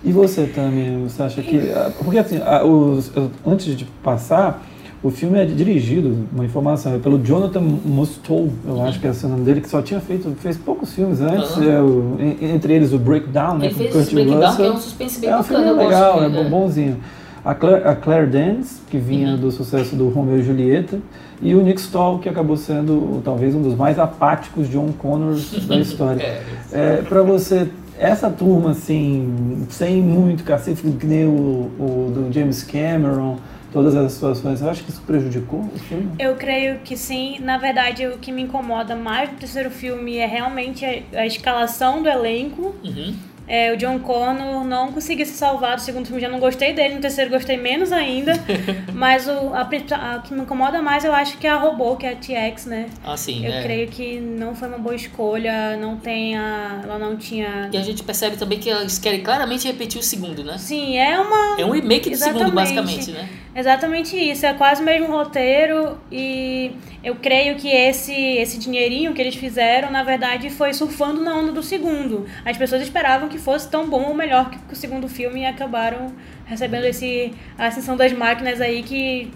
e 0.03 0.11
você 0.13 0.45
também, 0.45 1.03
você 1.03 1.23
acha 1.23 1.41
que... 1.41 1.59
Porque 2.03 2.19
assim, 2.19 2.39
os, 2.65 3.11
antes 3.45 3.75
de 3.75 3.83
passar 4.01 4.63
o 5.01 5.09
filme 5.09 5.39
é 5.39 5.45
dirigido, 5.45 6.27
uma 6.31 6.43
informação, 6.43 6.93
é 6.93 6.97
pelo 6.97 7.23
Jonathan 7.23 7.61
Mostow, 7.61 8.49
eu 8.65 8.73
uhum. 8.73 8.85
acho 8.85 8.99
que 8.99 9.07
é 9.07 9.11
o 9.11 9.27
nome 9.29 9.45
dele, 9.45 9.61
que 9.61 9.69
só 9.69 9.81
tinha 9.81 9.99
feito, 10.01 10.29
fez 10.39 10.57
poucos 10.57 10.93
filmes 10.93 11.21
antes, 11.21 11.55
uhum. 11.55 11.71
é 11.71 11.81
o, 11.81 12.17
entre 12.41 12.73
eles 12.73 12.91
o 12.91 12.99
Breakdown, 12.99 13.57
né? 13.57 13.67
Ele 13.67 13.75
fez 13.75 14.09
o 14.09 14.13
Breakdown, 14.13 14.41
Russell. 14.41 14.55
que 14.55 14.63
é 14.63 14.71
um 14.71 14.77
suspense 14.77 15.21
bem 15.21 15.29
é 15.29 15.35
um 15.35 15.39
bacana, 15.39 15.63
filme 15.63 15.83
legal, 15.83 16.23
é 16.23 16.49
bonzinho. 16.49 16.97
A 17.45 17.55
Claire, 17.55 17.87
a 17.87 17.95
Claire 17.95 18.27
Dance, 18.27 18.81
que 18.89 18.97
vinha 18.97 19.31
uhum. 19.31 19.37
do 19.37 19.51
sucesso 19.51 19.95
do 19.95 20.09
Romeo 20.09 20.39
e 20.39 20.43
Julieta, 20.43 20.99
e 21.41 21.55
o 21.55 21.61
Nick 21.61 21.79
Stahl, 21.79 22.19
que 22.19 22.27
acabou 22.27 22.57
sendo 22.57 23.21
talvez 23.23 23.55
um 23.55 23.61
dos 23.61 23.75
mais 23.75 23.97
apáticos 23.97 24.69
John 24.69 24.91
Connors 24.97 25.65
da 25.65 25.77
história. 25.77 26.21
é, 26.73 26.99
é 26.99 27.05
para 27.07 27.23
você 27.23 27.69
essa 27.97 28.29
turma, 28.29 28.71
assim, 28.71 29.65
sem 29.69 30.01
muito 30.01 30.43
cacete, 30.43 30.81
que 30.81 31.05
nem 31.05 31.25
o, 31.25 31.69
o 31.79 32.11
do 32.13 32.33
James 32.33 32.63
Cameron, 32.63 33.37
todas 33.71 33.95
as 33.95 34.11
situações. 34.13 34.61
Eu 34.61 34.69
acho 34.69 34.83
que 34.83 34.89
isso 34.89 35.01
prejudicou 35.01 35.61
o 35.61 35.79
filme? 35.79 36.11
Eu 36.19 36.35
creio 36.35 36.79
que 36.79 36.97
sim. 36.97 37.39
Na 37.39 37.57
verdade, 37.57 38.07
o 38.07 38.17
que 38.17 38.31
me 38.31 38.41
incomoda 38.41 38.95
mais 38.95 39.29
do 39.29 39.35
terceiro 39.35 39.69
filme 39.69 40.17
é 40.17 40.25
realmente 40.25 40.85
a, 40.85 41.19
a 41.19 41.25
escalação 41.25 42.01
do 42.01 42.09
elenco. 42.09 42.75
Uhum. 42.83 43.15
É, 43.49 43.73
o 43.73 43.77
John 43.77 43.97
Connor 43.97 44.63
não 44.63 44.91
conseguiu 44.91 45.25
se 45.25 45.33
salvar 45.33 45.75
do 45.75 45.81
segundo 45.81 46.05
filme, 46.05 46.21
já 46.21 46.29
não 46.29 46.39
gostei 46.39 46.71
dele, 46.71 46.93
no 46.93 47.01
terceiro 47.01 47.31
gostei 47.31 47.57
menos 47.57 47.91
ainda. 47.91 48.33
mas 48.93 49.27
o, 49.27 49.55
a, 49.55 49.61
a, 49.61 50.19
que 50.19 50.35
me 50.35 50.41
incomoda 50.41 50.83
mais 50.83 51.03
eu 51.03 51.11
acho 51.11 51.35
que 51.39 51.47
é 51.47 51.49
a 51.49 51.57
robô, 51.57 51.95
que 51.95 52.05
é 52.05 52.11
a 52.11 52.15
TX, 52.15 52.67
né? 52.67 52.85
Ah, 53.03 53.17
sim. 53.17 53.43
Eu 53.43 53.51
é. 53.51 53.63
creio 53.63 53.87
que 53.87 54.19
não 54.19 54.53
foi 54.53 54.67
uma 54.67 54.77
boa 54.77 54.95
escolha, 54.95 55.75
não 55.77 55.97
tem 55.97 56.37
a. 56.37 56.81
Ela 56.83 56.99
não 56.99 57.17
tinha. 57.17 57.71
E 57.73 57.77
a 57.77 57.81
gente 57.81 58.03
percebe 58.03 58.37
também 58.37 58.59
que 58.59 58.69
eles 58.69 58.99
querem 58.99 59.23
claramente 59.23 59.65
repetir 59.67 59.99
o 59.99 60.03
segundo, 60.03 60.43
né? 60.43 60.55
Sim, 60.59 60.97
é 60.97 61.19
uma. 61.19 61.59
É 61.59 61.65
um 61.65 61.71
remake 61.71 62.07
do 62.09 62.13
Exatamente. 62.13 62.39
segundo, 62.39 62.55
basicamente, 62.55 63.11
né? 63.11 63.27
Exatamente 63.55 64.15
isso, 64.15 64.45
é 64.45 64.53
quase 64.53 64.81
o 64.81 64.85
mesmo 64.85 65.07
roteiro 65.07 65.97
e 66.11 66.71
eu 67.03 67.15
creio 67.15 67.55
que 67.55 67.67
esse, 67.67 68.13
esse 68.13 68.59
dinheirinho 68.59 69.13
que 69.13 69.21
eles 69.21 69.35
fizeram, 69.35 69.89
na 69.89 70.03
verdade, 70.03 70.49
foi 70.51 70.71
surfando 70.71 71.21
na 71.21 71.35
onda 71.35 71.51
do 71.51 71.63
segundo. 71.63 72.27
As 72.45 72.55
pessoas 72.55 72.81
esperavam 72.81 73.27
que 73.27 73.38
fosse 73.39 73.69
tão 73.69 73.89
bom 73.89 74.09
ou 74.09 74.13
melhor 74.13 74.49
que, 74.49 74.57
o 74.71 74.75
segundo 74.75 75.07
filme 75.07 75.41
e 75.41 75.45
acabaram 75.45 76.11
recebendo 76.45 76.85
esse 76.85 77.33
a 77.57 77.67
ascensão 77.67 77.95
das 77.97 78.11
máquinas 78.13 78.61
aí 78.61 78.83
que 78.83 79.31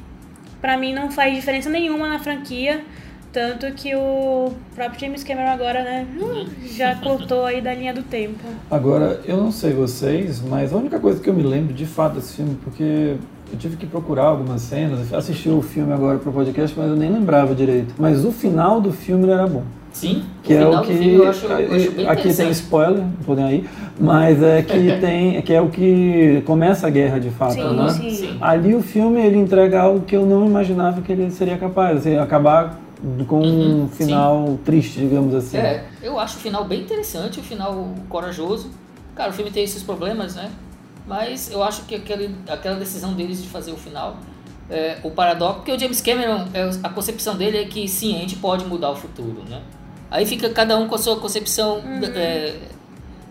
pra 0.61 0.77
mim 0.77 0.93
não 0.93 1.11
faz 1.11 1.33
diferença 1.35 1.69
nenhuma 1.69 2.07
na 2.07 2.19
franquia. 2.19 2.81
Tanto 3.31 3.65
que 3.73 3.95
o 3.95 4.53
próprio 4.75 4.99
James 4.99 5.23
Cameron 5.23 5.49
agora, 5.49 5.83
né, 5.83 6.07
já 6.67 6.93
cortou 6.97 7.45
aí 7.45 7.61
da 7.61 7.73
linha 7.73 7.91
do 7.91 8.03
tempo. 8.03 8.43
Agora, 8.69 9.21
eu 9.25 9.37
não 9.37 9.51
sei 9.51 9.73
vocês, 9.73 10.39
mas 10.39 10.71
a 10.71 10.77
única 10.77 10.99
coisa 10.99 11.19
que 11.19 11.27
eu 11.27 11.33
me 11.33 11.41
lembro 11.41 11.73
de 11.73 11.87
fato 11.87 12.13
desse 12.13 12.35
filme, 12.35 12.55
porque 12.63 13.17
eu 13.51 13.57
tive 13.57 13.75
que 13.75 13.87
procurar 13.87 14.25
algumas 14.25 14.61
cenas, 14.61 15.11
assisti 15.11 15.49
o 15.49 15.63
filme 15.63 15.91
agora 15.91 16.19
pro 16.19 16.31
podcast, 16.31 16.77
mas 16.77 16.89
eu 16.89 16.95
nem 16.95 17.11
lembrava 17.11 17.55
direito. 17.55 17.95
Mas 17.97 18.23
o 18.23 18.31
final 18.31 18.79
do 18.79 18.93
filme 18.93 19.27
era 19.27 19.47
bom. 19.47 19.63
Sim, 19.93 20.23
Que 20.41 20.53
o 20.53 20.57
é 20.57 20.59
final 20.65 20.81
o 20.83 20.85
que. 20.85 20.93
filme 20.93 21.13
eu 21.13 21.29
acho, 21.29 21.45
eu 21.45 21.75
acho 21.75 21.91
bem 21.91 22.07
aqui 22.09 22.33
tem 22.33 22.49
spoiler, 22.49 22.97
não 23.03 23.11
podem 23.25 23.45
aí, 23.45 23.69
mas 23.99 24.41
é 24.41 24.61
que 24.63 24.91
tem. 24.99 25.41
que 25.43 25.53
é 25.53 25.61
o 25.61 25.69
que 25.69 26.41
começa 26.47 26.87
a 26.87 26.89
guerra 26.89 27.19
de 27.19 27.29
fato, 27.29 27.53
Sim, 27.53 27.75
né? 27.75 27.89
sim. 27.89 28.09
Sim. 28.09 28.37
Ali 28.41 28.73
o 28.73 28.81
filme 28.81 29.21
ele 29.21 29.37
entrega 29.37 29.81
algo 29.81 30.01
que 30.01 30.15
eu 30.15 30.25
não 30.25 30.45
imaginava 30.47 30.99
que 31.01 31.11
ele 31.11 31.29
seria 31.29 31.57
capaz, 31.57 31.99
assim, 31.99 32.17
acabar 32.17 32.79
com 33.27 33.37
Uhum, 33.43 33.83
um 33.83 33.87
final 33.89 34.57
triste, 34.65 34.99
digamos 34.99 35.35
assim. 35.35 35.57
É, 35.57 35.85
eu 36.01 36.19
acho 36.19 36.37
o 36.37 36.39
final 36.39 36.65
bem 36.65 36.81
interessante, 36.81 37.39
o 37.39 37.43
final 37.43 37.89
corajoso. 38.09 38.71
Cara, 39.15 39.29
o 39.29 39.33
filme 39.33 39.51
tem 39.51 39.63
esses 39.63 39.83
problemas, 39.83 40.35
né? 40.35 40.49
Mas 41.05 41.51
eu 41.51 41.61
acho 41.61 41.83
que 41.83 41.93
aquele, 41.95 42.33
aquela 42.47 42.77
decisão 42.77 43.13
deles 43.13 43.43
de 43.43 43.49
fazer 43.49 43.71
o 43.73 43.75
final, 43.77 44.15
é, 44.69 44.97
o 45.03 45.11
paradoxo, 45.11 45.55
porque 45.57 45.71
o 45.73 45.77
James 45.79 45.99
Cameron, 46.01 46.45
é, 46.53 46.67
a 46.81 46.89
concepção 46.89 47.35
dele 47.35 47.57
é 47.57 47.65
que 47.65 47.87
sim, 47.87 48.15
a 48.15 48.19
gente 48.19 48.37
pode 48.37 48.65
mudar 48.65 48.89
o 48.91 48.95
futuro, 48.95 49.43
né? 49.49 49.59
Aí 50.13 50.27
fica 50.27 50.47
cada 50.47 50.77
um 50.77 50.87
com 50.87 50.93
a 50.93 50.97
sua 50.99 51.19
concepção, 51.19 51.81
é, 52.13 52.59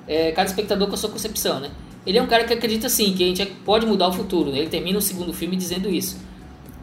é, 0.08 0.32
cada 0.32 0.50
espectador 0.50 0.88
com 0.88 0.94
a 0.94 0.96
sua 0.96 1.10
concepção, 1.10 1.60
né? 1.60 1.70
Ele 2.04 2.18
é 2.18 2.22
um 2.22 2.26
cara 2.26 2.42
que 2.42 2.52
acredita 2.52 2.88
sim, 2.88 3.14
que 3.14 3.22
a 3.22 3.26
gente 3.28 3.46
pode 3.64 3.86
mudar 3.86 4.08
o 4.08 4.12
futuro, 4.12 4.50
né? 4.50 4.58
Ele 4.58 4.68
termina 4.68 4.98
o 4.98 5.00
segundo 5.00 5.32
filme 5.32 5.54
dizendo 5.54 5.88
isso. 5.88 6.18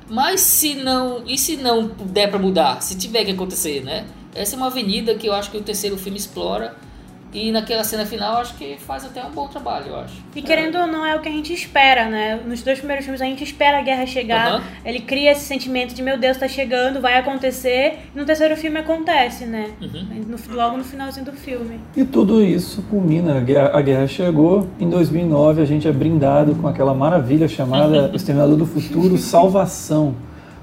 Mas 0.10 0.40
se 0.40 0.74
não, 0.76 1.24
e 1.28 1.38
se 1.38 1.58
não 1.58 1.88
der 1.88 2.30
pra 2.30 2.40
mudar, 2.40 2.82
se 2.82 2.98
tiver 2.98 3.26
que 3.26 3.32
acontecer, 3.32 3.84
né? 3.84 4.06
Essa 4.34 4.56
é 4.56 4.58
uma 4.58 4.68
avenida 4.68 5.16
que 5.16 5.28
eu 5.28 5.34
acho 5.34 5.52
que 5.52 5.58
o 5.58 5.62
terceiro 5.62 5.98
filme 5.98 6.18
explora 6.18 6.78
e 7.34 7.52
naquela 7.52 7.84
cena 7.84 8.06
final 8.06 8.38
acho 8.38 8.56
que 8.56 8.78
faz 8.80 9.06
até 9.06 9.24
um 9.24 9.30
bom 9.30 9.48
trabalho, 9.48 9.88
eu 9.90 9.98
acho. 10.00 10.16
E 10.36 10.42
querendo 10.42 10.78
ou 10.80 10.88
não, 10.88 11.06
é 11.06 11.16
o 11.16 11.20
que 11.22 11.30
a 11.30 11.32
gente 11.32 11.54
espera, 11.54 12.06
né? 12.10 12.40
Nos 12.46 12.64
dois 12.64 12.80
primeiros 12.80 13.06
filmes 13.06 13.22
a 13.22 13.26
gente 13.26 13.44
espera 13.44 13.78
a 13.80 13.82
guerra 13.82 14.06
chegar, 14.06 14.48
Aham. 14.54 14.64
ele 14.84 15.00
cria 15.02 15.32
esse 15.32 15.46
sentimento 15.46 15.94
de 15.94 16.02
meu 16.02 16.18
Deus, 16.18 16.38
tá 16.38 16.48
chegando, 16.48 17.00
vai 17.00 17.18
acontecer, 17.18 18.00
e 18.16 18.18
no 18.18 18.26
terceiro 18.26 18.56
filme 18.58 18.80
acontece, 18.80 19.46
né? 19.46 19.70
Uhum. 19.82 20.08
No- 20.28 20.56
logo 20.56 20.78
no 20.78 20.84
finalzinho 20.84 21.26
do 21.26 21.34
filme. 21.34 21.80
E 21.96 22.04
tudo 22.04 22.44
isso 22.44 22.82
culmina, 22.90 23.38
a 23.38 23.42
guerra, 23.42 23.72
a 23.74 23.82
guerra 23.82 24.08
chegou, 24.08 24.68
em 24.80 24.90
2009 24.90 25.62
a 25.62 25.66
gente 25.66 25.88
é 25.88 25.92
brindado 25.92 26.56
com 26.56 26.68
aquela 26.68 26.94
maravilha 26.94 27.48
chamada 27.48 28.10
O 28.14 28.16
Exterminador 28.16 28.56
do 28.58 28.66
Futuro, 28.66 29.18
Salvação, 29.18 30.16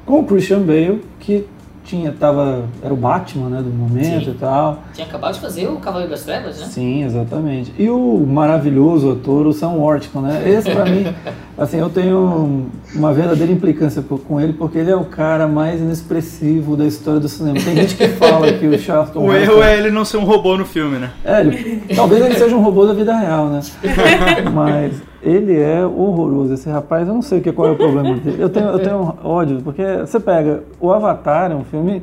com 0.04 0.20
o 0.20 0.24
Christian 0.24 0.60
Bale, 0.60 1.02
que 1.20 1.46
tinha, 1.86 2.12
tava, 2.12 2.64
era 2.82 2.92
o 2.92 2.96
Batman 2.96 3.48
né, 3.48 3.62
do 3.62 3.70
momento 3.70 4.24
Sim. 4.24 4.30
e 4.32 4.34
tal. 4.34 4.80
Tinha 4.92 5.06
acabado 5.06 5.34
de 5.34 5.40
fazer 5.40 5.68
o 5.68 5.76
Cavaleiro 5.76 6.10
das 6.10 6.24
Trevas, 6.24 6.60
né? 6.60 6.66
Sim, 6.66 7.04
exatamente. 7.04 7.72
E 7.78 7.88
o 7.88 8.18
maravilhoso 8.26 9.12
ator, 9.12 9.46
o 9.46 9.52
Sam 9.52 9.74
Worthington, 9.74 10.20
né? 10.20 10.42
Esse 10.48 10.70
pra 10.70 10.84
mim, 10.84 11.06
assim, 11.58 11.78
eu 11.78 11.88
tenho 11.88 12.66
uma 12.94 13.12
verdadeira 13.12 13.52
implicância 13.52 14.02
com 14.02 14.40
ele, 14.40 14.52
porque 14.52 14.78
ele 14.78 14.90
é 14.90 14.96
o 14.96 15.04
cara 15.04 15.46
mais 15.48 15.80
inexpressivo 15.80 16.76
da 16.76 16.84
história 16.86 17.20
do 17.20 17.28
cinema. 17.28 17.58
Tem 17.60 17.74
gente 17.76 17.96
que 17.96 18.08
fala 18.08 18.52
que 18.52 18.66
o 18.66 18.78
Charlton 18.78 19.20
O 19.26 19.32
Heston- 19.34 19.52
erro 19.54 19.62
é 19.62 19.78
ele 19.78 19.90
não 19.90 20.04
ser 20.04 20.16
um 20.18 20.24
robô 20.24 20.56
no 20.56 20.64
filme, 20.64 20.98
né? 20.98 21.10
é, 21.24 21.40
ele- 21.40 21.82
talvez 21.94 22.24
ele 22.24 22.34
seja 22.34 22.54
um 22.56 22.62
robô 22.62 22.86
da 22.86 22.92
vida 22.94 23.16
real, 23.16 23.46
né? 23.48 23.60
Mas 24.54 25.02
ele 25.22 25.58
é 25.58 25.84
horroroso. 25.84 26.54
Esse 26.54 26.68
rapaz, 26.68 27.06
eu 27.08 27.14
não 27.14 27.22
sei 27.22 27.40
qual 27.40 27.68
é 27.68 27.70
o 27.72 27.76
problema 27.76 28.14
dele. 28.14 28.36
Eu 28.40 28.48
tenho, 28.48 28.66
eu 28.66 28.78
tenho 28.78 29.14
ódio, 29.24 29.60
porque 29.62 29.82
você 29.98 30.20
pega 30.20 30.62
o 30.80 30.92
Avatar, 30.92 31.50
é 31.50 31.54
um 31.54 31.64
filme 31.64 32.02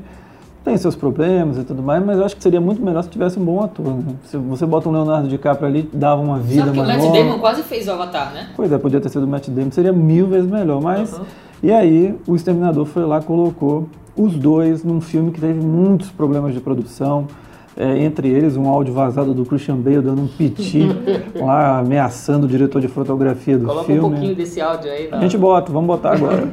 tem 0.64 0.78
seus 0.78 0.95
problemas 0.95 1.57
e 1.57 1.64
tudo 1.64 1.82
mais, 1.84 2.03
mas 2.05 2.18
eu 2.18 2.26
acho 2.26 2.36
que 2.36 2.41
seria 2.43 2.61
muito 2.61 2.82
melhor 2.82 3.03
se 3.03 3.09
tivesse 3.09 3.38
um 3.38 3.43
bom 3.43 3.61
ator. 3.64 3.86
Né? 3.86 4.16
Se 4.26 4.38
você 4.38 4.66
bota 4.66 4.88
um 4.88 4.91
Leonardo 4.93 5.28
DiCaprio 5.28 5.68
ali, 5.68 5.89
dava 5.93 6.22
uma 6.22 6.39
vida 6.39 6.66
Só 6.68 6.72
que 6.72 6.80
o 6.80 6.84
maior. 6.84 7.01
Matt 7.01 7.14
Damon 7.14 7.39
quase 7.39 7.64
fez 7.64 7.88
o 7.88 7.91
Avatar, 7.91 8.34
né? 8.34 8.49
Pois 8.55 8.72
é, 8.72 8.78
podia 8.78 9.01
ter 9.01 9.09
sido 9.09 9.24
o 9.26 9.28
Matt 9.28 9.49
Damon, 9.49 9.72
seria 9.72 9.91
mil 9.91 10.28
vezes 10.28 10.49
melhor. 10.49 10.82
Mas 10.82 11.14
Uhum. 11.18 11.26
e 11.61 11.72
aí 11.72 12.16
o 12.28 12.36
Exterminador 12.36 12.86
foi 12.86 13.03
lá 13.05 13.22
colocou 13.22 13.89
os 14.16 14.36
dois 14.36 14.84
num 14.84 15.01
filme 15.01 15.32
que 15.32 15.41
teve 15.41 15.59
muitos 15.59 16.09
problemas 16.11 16.53
de 16.53 16.59
produção. 16.59 17.28
é, 17.76 18.03
entre 18.03 18.30
eles, 18.30 18.55
um 18.55 18.70
áudio 18.70 18.93
vazado 18.93 19.34
do 19.34 19.43
Christian 19.45 19.78
Bale 19.78 19.99
dando 20.01 20.22
um 20.22 20.28
piti 20.28 20.84
lá, 21.36 21.80
ameaçando 21.80 22.45
o 22.45 22.47
diretor 22.47 22.80
de 22.80 22.88
fotografia 22.88 23.57
do 23.57 23.66
Coloca 23.66 23.82
um 23.82 23.86
filme. 23.86 24.09
pouquinho 24.11 24.36
desse 24.36 24.61
áudio 24.61 24.91
aí. 24.91 25.09
A 25.11 25.20
gente 25.22 25.36
bota, 25.39 25.72
vamos 25.72 25.88
botar 25.88 26.14
agora. 26.14 26.43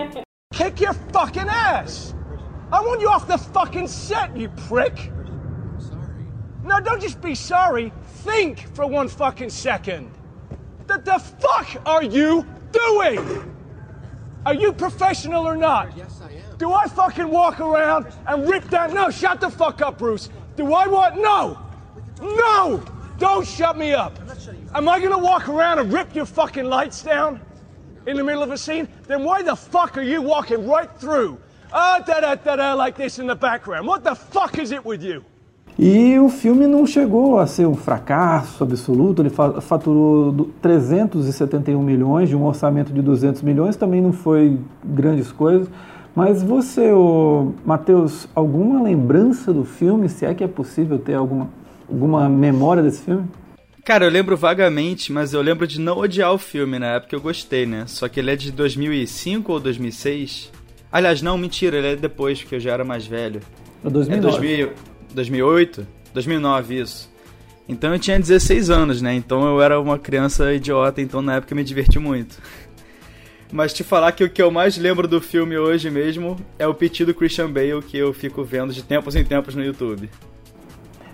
Kick 0.54 0.82
your 0.82 0.94
fucking 1.12 1.46
ass! 1.46 2.14
I 2.72 2.80
want 2.80 3.02
you 3.02 3.10
off 3.10 3.28
the 3.28 3.36
fucking 3.36 3.86
set, 3.86 4.34
you 4.34 4.48
prick! 4.48 4.98
I'm 4.98 5.78
sorry. 5.78 6.24
No, 6.64 6.80
don't 6.80 7.02
just 7.02 7.20
be 7.20 7.34
sorry. 7.34 7.92
Think 8.24 8.74
for 8.74 8.86
one 8.86 9.08
fucking 9.08 9.50
second. 9.50 10.10
What 10.86 11.04
the 11.04 11.18
fuck 11.18 11.82
are 11.84 12.02
you 12.02 12.46
doing? 12.72 13.54
Are 14.46 14.54
you 14.54 14.72
professional 14.72 15.46
or 15.46 15.54
not? 15.54 15.94
Yes, 15.94 16.20
I 16.24 16.32
am. 16.32 16.56
Do 16.56 16.72
I 16.72 16.86
fucking 16.86 17.28
walk 17.28 17.60
around 17.60 18.06
and 18.26 18.48
rip 18.48 18.68
down? 18.70 18.94
No, 18.94 19.10
shut 19.10 19.40
the 19.40 19.50
fuck 19.50 19.82
up, 19.82 19.98
Bruce. 19.98 20.30
Do 20.56 20.72
I 20.72 20.86
want? 20.86 21.16
No! 21.20 21.58
No! 22.22 22.82
Don't 23.18 23.46
shut 23.46 23.76
me 23.76 23.92
up. 23.92 24.18
Am 24.74 24.88
I 24.88 24.98
gonna 24.98 25.18
walk 25.18 25.48
around 25.50 25.78
and 25.78 25.92
rip 25.92 26.14
your 26.14 26.26
fucking 26.26 26.64
lights 26.64 27.02
down 27.02 27.38
in 28.06 28.16
the 28.16 28.24
middle 28.24 28.42
of 28.42 28.50
a 28.50 28.56
scene? 28.56 28.88
Then 29.06 29.24
why 29.24 29.42
the 29.42 29.54
fuck 29.54 29.98
are 29.98 30.02
you 30.02 30.22
walking 30.22 30.66
right 30.66 30.90
through? 30.98 31.38
Ah, 31.72 31.98
da 32.00 32.20
da 32.20 32.34
da 32.34 32.56
da, 32.56 32.74
like 32.74 33.00
this 33.02 33.18
in 33.18 33.26
the 33.26 33.34
background. 33.34 33.86
What 33.86 34.04
the 34.04 34.14
fuck 34.14 34.60
is 34.60 34.70
it 34.72 34.82
with 34.84 35.02
you? 35.02 35.22
E 35.78 36.18
o 36.18 36.28
filme 36.28 36.66
não 36.66 36.86
chegou 36.86 37.38
a 37.38 37.46
ser 37.46 37.66
um 37.66 37.74
fracasso 37.74 38.62
absoluto, 38.62 39.22
ele 39.22 39.30
fa- 39.30 39.58
faturou 39.62 40.30
do- 40.30 40.44
371 40.60 41.82
milhões 41.82 42.28
de 42.28 42.36
um 42.36 42.44
orçamento 42.44 42.92
de 42.92 43.00
200 43.00 43.40
milhões, 43.40 43.74
também 43.74 44.00
não 44.02 44.12
foi 44.12 44.58
grandes 44.84 45.32
coisas. 45.32 45.66
Mas 46.14 46.42
você, 46.42 46.90
Matheus, 47.64 48.28
alguma 48.34 48.82
lembrança 48.82 49.50
do 49.50 49.64
filme, 49.64 50.10
se 50.10 50.26
é 50.26 50.34
que 50.34 50.44
é 50.44 50.48
possível 50.48 50.98
ter 50.98 51.14
alguma, 51.14 51.48
alguma 51.90 52.28
memória 52.28 52.82
desse 52.82 53.00
filme? 53.02 53.24
Cara, 53.82 54.04
eu 54.04 54.10
lembro 54.10 54.36
vagamente, 54.36 55.10
mas 55.10 55.32
eu 55.32 55.40
lembro 55.40 55.66
de 55.66 55.80
não 55.80 55.96
odiar 55.98 56.32
o 56.34 56.38
filme 56.38 56.78
na 56.78 56.86
época 56.96 57.16
eu 57.16 57.20
gostei, 57.20 57.64
né? 57.64 57.84
Só 57.86 58.08
que 58.08 58.20
ele 58.20 58.30
é 58.30 58.36
de 58.36 58.52
2005 58.52 59.50
ou 59.52 59.58
2006. 59.58 60.52
Aliás, 60.92 61.22
não, 61.22 61.38
mentira, 61.38 61.78
ele 61.78 61.86
é 61.86 61.96
depois, 61.96 62.40
porque 62.40 62.56
eu 62.56 62.60
já 62.60 62.72
era 62.72 62.84
mais 62.84 63.06
velho. 63.06 63.40
É 63.82 63.88
É 63.88 63.90
2009. 63.90 64.38
2000, 64.38 64.72
2008? 65.14 65.86
2009, 66.12 66.80
isso. 66.80 67.10
Então 67.68 67.92
eu 67.94 67.98
tinha 67.98 68.18
16 68.20 68.68
anos, 68.68 69.00
né? 69.00 69.14
Então 69.14 69.42
eu 69.46 69.62
era 69.62 69.80
uma 69.80 69.98
criança 69.98 70.52
idiota, 70.52 71.00
então 71.00 71.22
na 71.22 71.36
época 71.36 71.54
eu 71.54 71.56
me 71.56 71.64
diverti 71.64 71.98
muito. 71.98 72.38
Mas 73.50 73.72
te 73.72 73.82
falar 73.82 74.12
que 74.12 74.24
o 74.24 74.30
que 74.30 74.42
eu 74.42 74.50
mais 74.50 74.76
lembro 74.78 75.06
do 75.06 75.20
filme 75.20 75.58
hoje 75.58 75.90
mesmo 75.90 76.36
é 76.58 76.66
o 76.66 76.74
pedido 76.74 77.14
Christian 77.14 77.50
Bale 77.50 77.82
que 77.82 77.96
eu 77.96 78.12
fico 78.12 78.42
vendo 78.42 78.72
de 78.72 78.82
tempos 78.82 79.14
em 79.14 79.24
tempos 79.24 79.54
no 79.54 79.62
YouTube. 79.62 80.10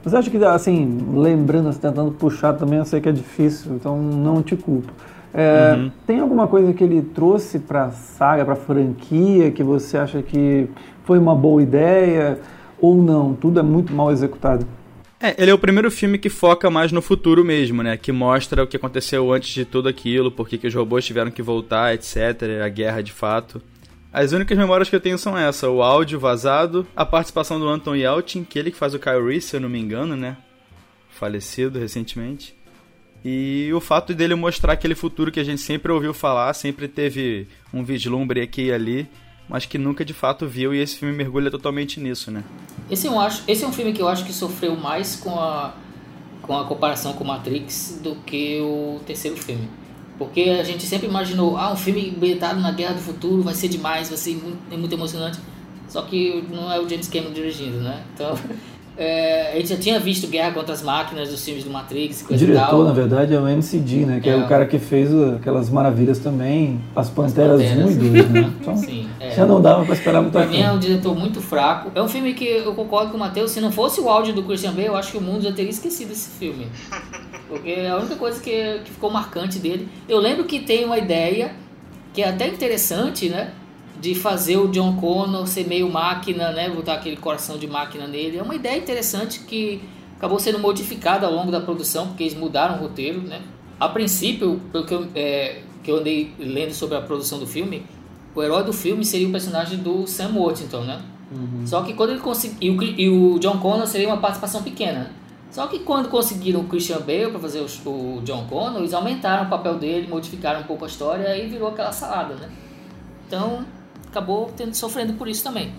Mas 0.05 0.15
acho 0.15 0.31
que, 0.31 0.37
assim, 0.45 0.99
lembrando, 1.13 1.69
assim, 1.69 1.81
tentando 1.81 2.13
puxar 2.13 2.55
também, 2.55 2.79
eu 2.79 2.85
sei 2.85 3.01
que 3.01 3.09
é 3.09 3.13
difícil, 3.13 3.75
então 3.75 4.01
não 4.01 4.43
te 4.43 4.57
culpo. 4.57 4.93
É, 5.39 5.75
Uhum. 5.75 5.93
Tem 6.05 6.19
alguma 6.19 6.49
coisa 6.49 6.73
que 6.73 6.83
ele 6.83 7.01
trouxe 7.01 7.61
pra 7.61 7.93
saga, 7.93 8.45
pra 8.45 8.57
franquia, 8.57 9.53
que 9.53 9.63
você 9.63 9.97
acha 9.97 10.21
que 10.21 10.69
foi 11.05 11.17
uma 11.17 11.35
boa 11.35 11.63
ideia 11.63 12.41
ou 12.81 13.01
não? 13.01 13.35
Tudo 13.35 13.61
é 13.61 13.63
muito 13.63 13.93
mal 13.93 14.11
executado. 14.11 14.67
É, 15.21 15.41
ele 15.41 15.51
é 15.51 15.55
o 15.55 15.59
primeiro 15.59 15.91
filme 15.93 16.19
que 16.19 16.29
foca 16.29 16.69
mais 16.69 16.91
no 16.91 17.01
futuro 17.01 17.45
mesmo, 17.45 17.85
né? 17.85 17.97
Que 17.97 18.11
mostra 18.11 18.65
o 18.65 18.67
que 18.67 18.77
aconteceu 18.77 19.33
antes 19.33 19.51
de 19.51 19.65
tudo 19.65 19.89
aquilo, 19.89 20.33
por 20.33 20.49
que 20.49 20.59
que 20.59 20.67
os 20.67 20.75
robôs 20.75 21.05
tiveram 21.05 21.31
que 21.31 21.43
voltar, 21.43 21.95
etc. 21.95 22.17
A 22.65 22.69
guerra 22.69 23.01
de 23.01 23.13
fato. 23.13 23.63
As 24.13 24.33
únicas 24.33 24.59
memórias 24.59 24.91
que 24.91 24.97
eu 24.97 25.01
tenho 25.01 25.19
são 25.19 25.39
essa, 25.39 25.69
o 25.71 25.83
áudio 25.83 26.19
vazado, 26.19 26.85
a 26.97 27.07
participação 27.07 27.61
do 27.61 27.69
Anton 27.69 27.95
Yelchin, 27.95 28.43
que 28.43 28.59
ele 28.59 28.73
que 28.73 28.77
faz 28.77 28.93
o 28.93 28.99
Kyle 28.99 29.25
Reese, 29.25 29.49
se 29.49 29.57
eu 29.57 29.61
não 29.61 29.69
me 29.69 29.79
engano, 29.79 30.17
né? 30.17 30.37
Falecido 31.11 31.79
recentemente. 31.79 32.58
E 33.25 33.71
o 33.75 33.81
fato 33.81 34.15
dele 34.15 34.35
mostrar 34.35 34.75
aquele 34.75 34.95
futuro 34.95 35.33
que 35.33 35.41
a 35.41 35.45
gente 35.45 35.61
sempre 35.61 35.91
ouviu 35.91 36.15
falar, 36.15 36.53
sempre 36.55 36.87
teve 36.87 37.49
um 37.73 37.83
vislumbre 37.83 38.41
aqui 38.41 38.67
e 38.67 38.73
ali, 38.73 39.09
mas 39.49 39.65
que 39.65 39.79
nunca 39.79 40.05
de 40.05 40.15
fato 40.15 40.47
viu, 40.47 40.75
e 40.75 40.79
esse 40.79 40.97
filme 40.97 41.15
mergulha 41.15 41.51
totalmente 41.51 41.99
nisso, 41.99 42.31
né? 42.31 42.45
Esse, 42.91 43.07
eu 43.07 43.19
acho, 43.19 43.43
esse 43.49 43.65
é 43.65 43.67
um 43.67 43.73
filme 43.73 43.93
que 43.93 44.01
eu 44.01 44.09
acho 44.09 44.25
que 44.25 44.33
sofreu 44.33 44.77
mais 44.77 45.17
com 45.17 45.39
a, 45.39 45.75
com 46.43 46.57
a 46.57 46.65
comparação 46.65 47.13
com 47.15 47.25
Matrix 47.25 48.01
do 48.03 48.15
que 48.17 48.61
o 48.61 49.01
terceiro 49.07 49.37
filme. 49.37 49.69
Porque 50.17 50.43
a 50.43 50.65
gente 50.65 50.85
sempre 50.85 51.07
imaginou, 51.07 51.57
ah, 51.57 51.73
um 51.73 51.77
filme 51.77 52.13
ambientado 52.17 52.61
na 52.61 52.73
Guerra 52.73 52.95
do 52.95 53.01
Futuro 53.01 53.43
vai 53.43 53.55
ser 53.55 53.69
demais, 53.69 54.09
vai 54.09 54.19
ser 54.19 54.35
muito, 54.35 54.59
é 54.73 54.77
muito 54.77 54.93
emocionante. 54.93 55.39
Só 55.89 56.03
que 56.03 56.45
não 56.51 56.71
é 56.71 56.79
o 56.79 56.89
James 56.89 57.09
Cameron 57.09 57.33
dirigindo, 57.33 57.79
né? 57.79 58.05
Então, 58.15 58.37
é, 58.99 59.53
a 59.53 59.57
gente 59.57 59.69
já 59.69 59.77
tinha 59.77 60.01
visto 60.01 60.27
Guerra 60.27 60.51
contra 60.53 60.75
as 60.75 60.83
Máquinas 60.83 61.29
dos 61.31 61.45
filmes 61.45 61.63
do 61.65 61.71
Matrix, 61.71 62.25
O 62.29 62.35
diretor, 62.35 62.85
na 62.85 62.93
verdade, 62.93 63.33
é 63.33 63.39
o 63.41 63.47
MCD, 63.49 64.05
né? 64.05 64.21
Que 64.21 64.29
é, 64.29 64.33
É. 64.33 64.37
o 64.37 64.49
cara 64.49 64.67
que 64.67 64.79
fez 64.79 65.09
aquelas 65.37 65.71
maravilhas 65.71 66.19
também, 66.19 66.81
As 66.97 67.09
Panteras, 67.09 67.63
Panteras. 67.63 67.87
1 67.87 67.91
e 67.93 67.95
2, 68.11 68.31
né? 68.31 68.53
Então, 68.61 68.77
Sim, 68.77 69.09
é. 69.21 69.31
já 69.31 69.47
não 69.47 69.61
dava 69.63 69.85
pra 69.85 69.95
esperar 69.95 70.21
muita 70.21 70.41
Pra 70.41 70.49
mim 70.49 70.57
é 70.59 70.63
coisa. 70.63 70.75
um 70.75 70.79
diretor 70.81 71.17
muito 71.17 71.41
fraco. 71.41 71.91
É 71.95 72.03
um 72.03 72.09
filme 72.09 72.35
que 72.35 72.45
eu 72.45 72.75
concordo 72.75 73.11
com 73.11 73.17
o 73.17 73.21
Matheus. 73.21 73.51
Se 73.53 73.61
não 73.61 73.71
fosse 73.73 74.01
o 74.01 74.09
áudio 74.09 74.35
do 74.35 74.43
Christian 74.43 74.73
Bale, 74.73 74.87
eu 74.87 74.97
acho 74.97 75.13
que 75.13 75.19
o 75.19 75.21
mundo 75.23 75.43
já 75.43 75.53
teria 75.53 75.71
esquecido 75.71 76.11
esse 76.11 76.29
filme. 76.39 76.67
Porque 77.49 77.71
é 77.71 77.89
a 77.91 77.97
única 77.97 78.17
coisa 78.17 78.41
que, 78.41 78.81
que 78.85 78.91
ficou 78.91 79.11
marcante 79.11 79.59
dele. 79.59 79.89
Eu 80.09 80.19
lembro 80.19 80.45
que 80.45 80.59
tem 80.61 80.85
uma 80.85 80.99
ideia 80.99 81.53
que 82.13 82.21
é 82.23 82.29
até 82.29 82.49
interessante, 82.49 83.29
né? 83.29 83.53
De 84.01 84.15
fazer 84.15 84.57
o 84.57 84.69
John 84.69 84.97
Connor 84.97 85.47
ser 85.47 85.67
meio 85.67 85.91
máquina, 85.91 86.53
né? 86.53 86.69
Botar 86.71 86.95
aquele 86.95 87.17
coração 87.17 87.59
de 87.59 87.67
máquina 87.67 88.07
nele. 88.07 88.39
É 88.39 88.43
uma 88.43 88.55
ideia 88.55 88.79
interessante 88.79 89.41
que 89.41 89.81
acabou 90.17 90.39
sendo 90.39 90.59
modificada 90.59 91.27
ao 91.27 91.33
longo 91.33 91.51
da 91.51 91.61
produção, 91.61 92.09
porque 92.09 92.25
eles 92.25 92.35
mudaram 92.35 92.77
o 92.77 92.79
roteiro, 92.81 93.21
né? 93.23 93.43
A 93.79 93.89
princípio, 93.89 94.61
pelo 94.73 94.85
que 94.85 94.95
eu, 94.95 95.09
é, 95.15 95.63
que 95.83 95.91
eu 95.91 95.99
andei 95.99 96.33
lendo 96.39 96.75
sobre 96.75 96.97
a 96.97 97.01
produção 97.01 97.39
do 97.39 97.47
filme, 97.47 97.85
o 98.35 98.43
herói 98.43 98.63
do 98.65 98.73
filme 98.73 99.05
seria 99.05 99.29
o 99.29 99.33
personagem 99.33 99.79
do 99.79 100.07
Sam 100.07 100.33
Worthington, 100.35 100.83
né? 100.83 101.01
Só 101.67 101.83
que 101.83 101.95
quando 101.95 102.11
ele 102.11 102.21
conseguiu. 102.21 102.81
E 102.83 103.09
o 103.09 103.39
John 103.39 103.59
Connor 103.59 103.87
seria 103.87 104.09
uma 104.09 104.17
participação 104.17 104.63
pequena. 104.63 105.11
Só 105.51 105.67
que 105.67 105.79
quando 105.81 106.09
conseguiram 106.09 106.61
o 106.61 106.65
Christian 106.65 106.99
Bale 106.99 107.31
para 107.31 107.41
fazer 107.41 107.61
o, 107.61 107.91
o 107.91 108.21
John 108.23 108.47
Connor, 108.49 108.79
eles 108.79 108.93
aumentaram 108.93 109.47
o 109.47 109.51
papel 109.51 109.79
dele, 109.79 110.07
modificaram 110.07 110.61
um 110.61 110.65
pouco 110.65 110.85
a 110.85 110.89
história 110.89 111.37
e 111.37 111.49
virou 111.49 111.69
aquela 111.69 111.93
salada, 111.93 112.35
né? 112.35 112.49
Então 113.27 113.65
acabou 114.19 114.51
tendo, 114.57 114.75
sofrendo 114.75 115.15
por 115.15 115.29
isso 115.29 115.43
também. 115.45 115.73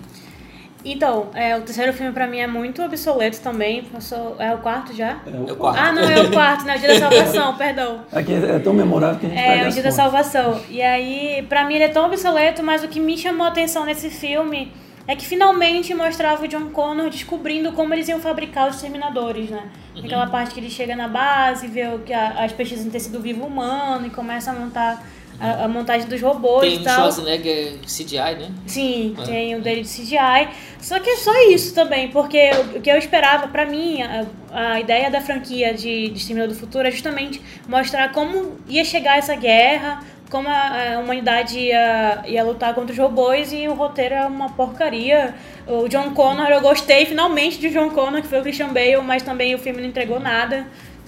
Então, 0.84 1.28
é, 1.34 1.58
o 1.58 1.62
terceiro 1.62 1.92
filme 1.92 2.14
pra 2.14 2.26
mim 2.26 2.38
é 2.40 2.48
muito 2.48 2.82
obsoleto 2.82 3.42
também. 3.42 3.84
Passou, 3.84 4.38
é 4.40 4.54
o 4.56 4.60
quarto 4.60 4.96
já? 4.96 5.20
É 5.28 5.52
o 5.52 5.56
quarto. 5.58 5.78
Ah, 5.78 5.92
não, 5.92 6.04
é 6.04 6.22
o 6.22 6.32
quarto, 6.32 6.64
né? 6.64 6.78
O 6.78 6.80
Dia 6.80 6.88
da 6.94 7.00
Salvação, 7.00 7.56
perdão. 7.60 8.00
Aqui 8.14 8.34
é 8.34 8.60
tão 8.60 8.74
memorável 8.74 9.20
que 9.20 9.26
a 9.26 9.30
gente 9.30 9.40
É, 9.42 9.68
o 9.68 9.72
Dia 9.72 9.84
da. 9.84 9.92
Salvação. 9.92 10.62
E 10.70 10.82
aí, 10.82 11.46
pra 11.50 11.66
mim 11.66 11.76
ele 11.76 11.84
é 11.84 11.90
tão 11.90 12.06
obsoleto, 12.06 12.64
mas 12.64 12.82
o 12.82 12.88
que 12.88 12.98
me 13.00 13.18
chamou 13.18 13.46
a 13.46 13.50
atenção 13.50 13.84
nesse 13.86 14.10
filme 14.10 14.72
é 15.06 15.18
que 15.18 15.26
finalmente 15.26 15.94
mostrava 15.94 16.46
o 16.46 16.48
John 16.48 16.70
Connor 16.70 17.10
descobrindo 17.10 17.74
como 17.74 17.94
eles 17.94 18.08
iam 18.08 18.20
fabricar 18.22 18.70
os 18.70 18.80
Terminadores, 18.80 19.50
né? 19.50 19.64
Uhum. 19.98 20.06
Aquela 20.06 20.28
parte 20.28 20.54
que 20.54 20.62
ele 20.62 20.70
chega 20.70 20.96
na 20.96 21.10
base, 21.10 21.68
vê 21.68 21.88
o 21.88 22.00
que 22.00 22.14
a- 22.14 22.46
as 22.46 22.54
pesquisas 22.54 22.86
em 22.86 22.90
tecido 22.90 23.20
vivo 23.20 23.46
humano 23.46 24.08
e 24.08 24.10
começa 24.12 24.52
a 24.52 24.54
montar 24.54 25.04
a, 25.40 25.66
a 25.66 25.68
montagem 25.68 26.08
dos 26.08 26.22
robôs 26.22 26.62
Tem 26.62 26.76
e 26.76 26.82
o 26.82 26.84
tal. 26.84 26.96
Schwarzenegger 26.96 27.74
CGI, 27.86 28.36
né? 28.40 28.52
Sim, 28.68 29.16
É. 29.20 29.24
tem 29.24 29.56
o 29.56 29.62
dele 29.62 29.82
de 29.82 29.88
CGI. 29.90 30.50
Só 30.82 31.00
que 31.00 31.10
é 31.10 31.16
só 31.18 31.32
isso 31.52 31.74
também, 31.74 32.10
porque 32.10 32.50
o- 32.52 32.78
o 32.78 32.82
que 32.82 32.90
eu 32.90 32.98
esperava, 32.98 33.48
pra 33.48 33.66
mim, 33.66 34.02
a, 34.02 34.26
a 34.52 34.80
ideia 34.80 35.10
da 35.10 35.22
franquia 35.22 35.74
de, 35.74 36.10
de 36.10 36.18
Exterminador 36.18 36.54
do 36.54 36.60
Futuro 36.60 36.88
é 36.88 36.92
justamente 36.92 37.42
mostrar 37.68 38.12
como 38.12 38.58
ia 38.68 38.84
chegar 38.84 39.18
essa 39.18 39.36
guerra, 39.36 40.04
como 40.30 40.48
a, 40.48 40.96
a 40.96 41.00
humanidade 41.00 41.58
ia, 41.58 42.22
ia 42.28 42.44
lutar 42.44 42.74
contra 42.76 42.92
os 42.94 43.00
robôs 43.00 43.52
e 43.52 43.68
o 43.68 43.74
roteiro 43.74 44.14
é 44.16 44.26
uma 44.26 44.50
porcaria. 44.50 45.34
O 45.68 45.88
John 45.88 46.12
Connor, 46.14 46.48
eu 46.50 46.62
gostei 46.62 47.06
finalmente 47.06 47.58
de 47.60 47.70
John 47.70 47.90
Connor, 47.90 48.22
que 48.22 48.28
foi 48.28 48.40
o 48.40 48.44
Christian 48.44 48.68
Bale, 48.70 48.98
mas 49.04 49.24
também 49.24 49.56
o 49.56 49.58
filme 49.58 49.82
não 49.82 49.88
entregou 49.88 50.20
nada. 50.20 50.68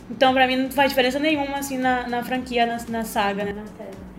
Então, 0.09 0.33
pra 0.33 0.45
mim, 0.47 0.55
não 0.57 0.71
faz 0.71 0.89
diferença 0.89 1.19
nenhuma, 1.19 1.57
assim, 1.59 1.77
na, 1.77 2.07
na 2.07 2.23
franquia, 2.23 2.65
na, 2.65 2.77
na 2.89 3.03
saga, 3.05 3.45
né? 3.45 3.55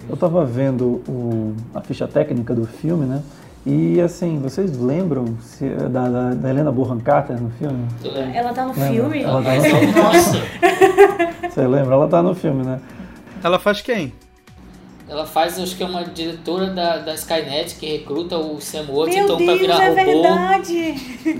Eu 0.08 0.16
tava 0.16 0.44
vendo 0.44 1.02
o- 1.08 1.54
a 1.74 1.80
ficha 1.80 2.06
técnica 2.08 2.54
do 2.54 2.66
filme, 2.66 3.06
né? 3.06 3.22
E 3.64 4.00
assim, 4.00 4.40
vocês 4.40 4.76
lembram 4.78 5.36
se- 5.40 5.68
da, 5.68 6.08
da, 6.08 6.34
da 6.34 6.50
Helena 6.50 6.72
Bonham 6.72 6.98
Carter 6.98 7.40
no 7.40 7.50
filme? 7.50 7.86
Ela 8.34 8.52
tá 8.52 8.64
no 8.66 8.72
Lembra? 8.72 8.88
filme? 8.88 9.22
Ela 9.22 9.42
tá 9.42 9.50
no 9.54 9.62
Nossa! 10.02 10.36
Você 11.48 11.66
lembra? 11.66 11.94
Ela 11.94 12.08
tá 12.08 12.22
no 12.22 12.34
filme, 12.34 12.64
né? 12.64 12.80
Ela 13.42 13.58
faz 13.58 13.80
quem? 13.80 14.12
Ela 15.12 15.26
faz, 15.26 15.58
acho 15.60 15.76
que 15.76 15.82
é 15.82 15.86
uma 15.86 16.04
diretora 16.04 16.68
da, 16.68 16.96
da 16.96 17.14
Skynet 17.14 17.74
que 17.76 17.84
recruta 17.86 18.38
o 18.38 18.58
Sam 18.62 18.86
Worthington 18.88 19.36
pra 19.36 19.44
Deus, 19.46 19.60
virar 19.60 19.82
é 19.84 19.88
robô. 19.88 20.22
verdade! 20.22 20.94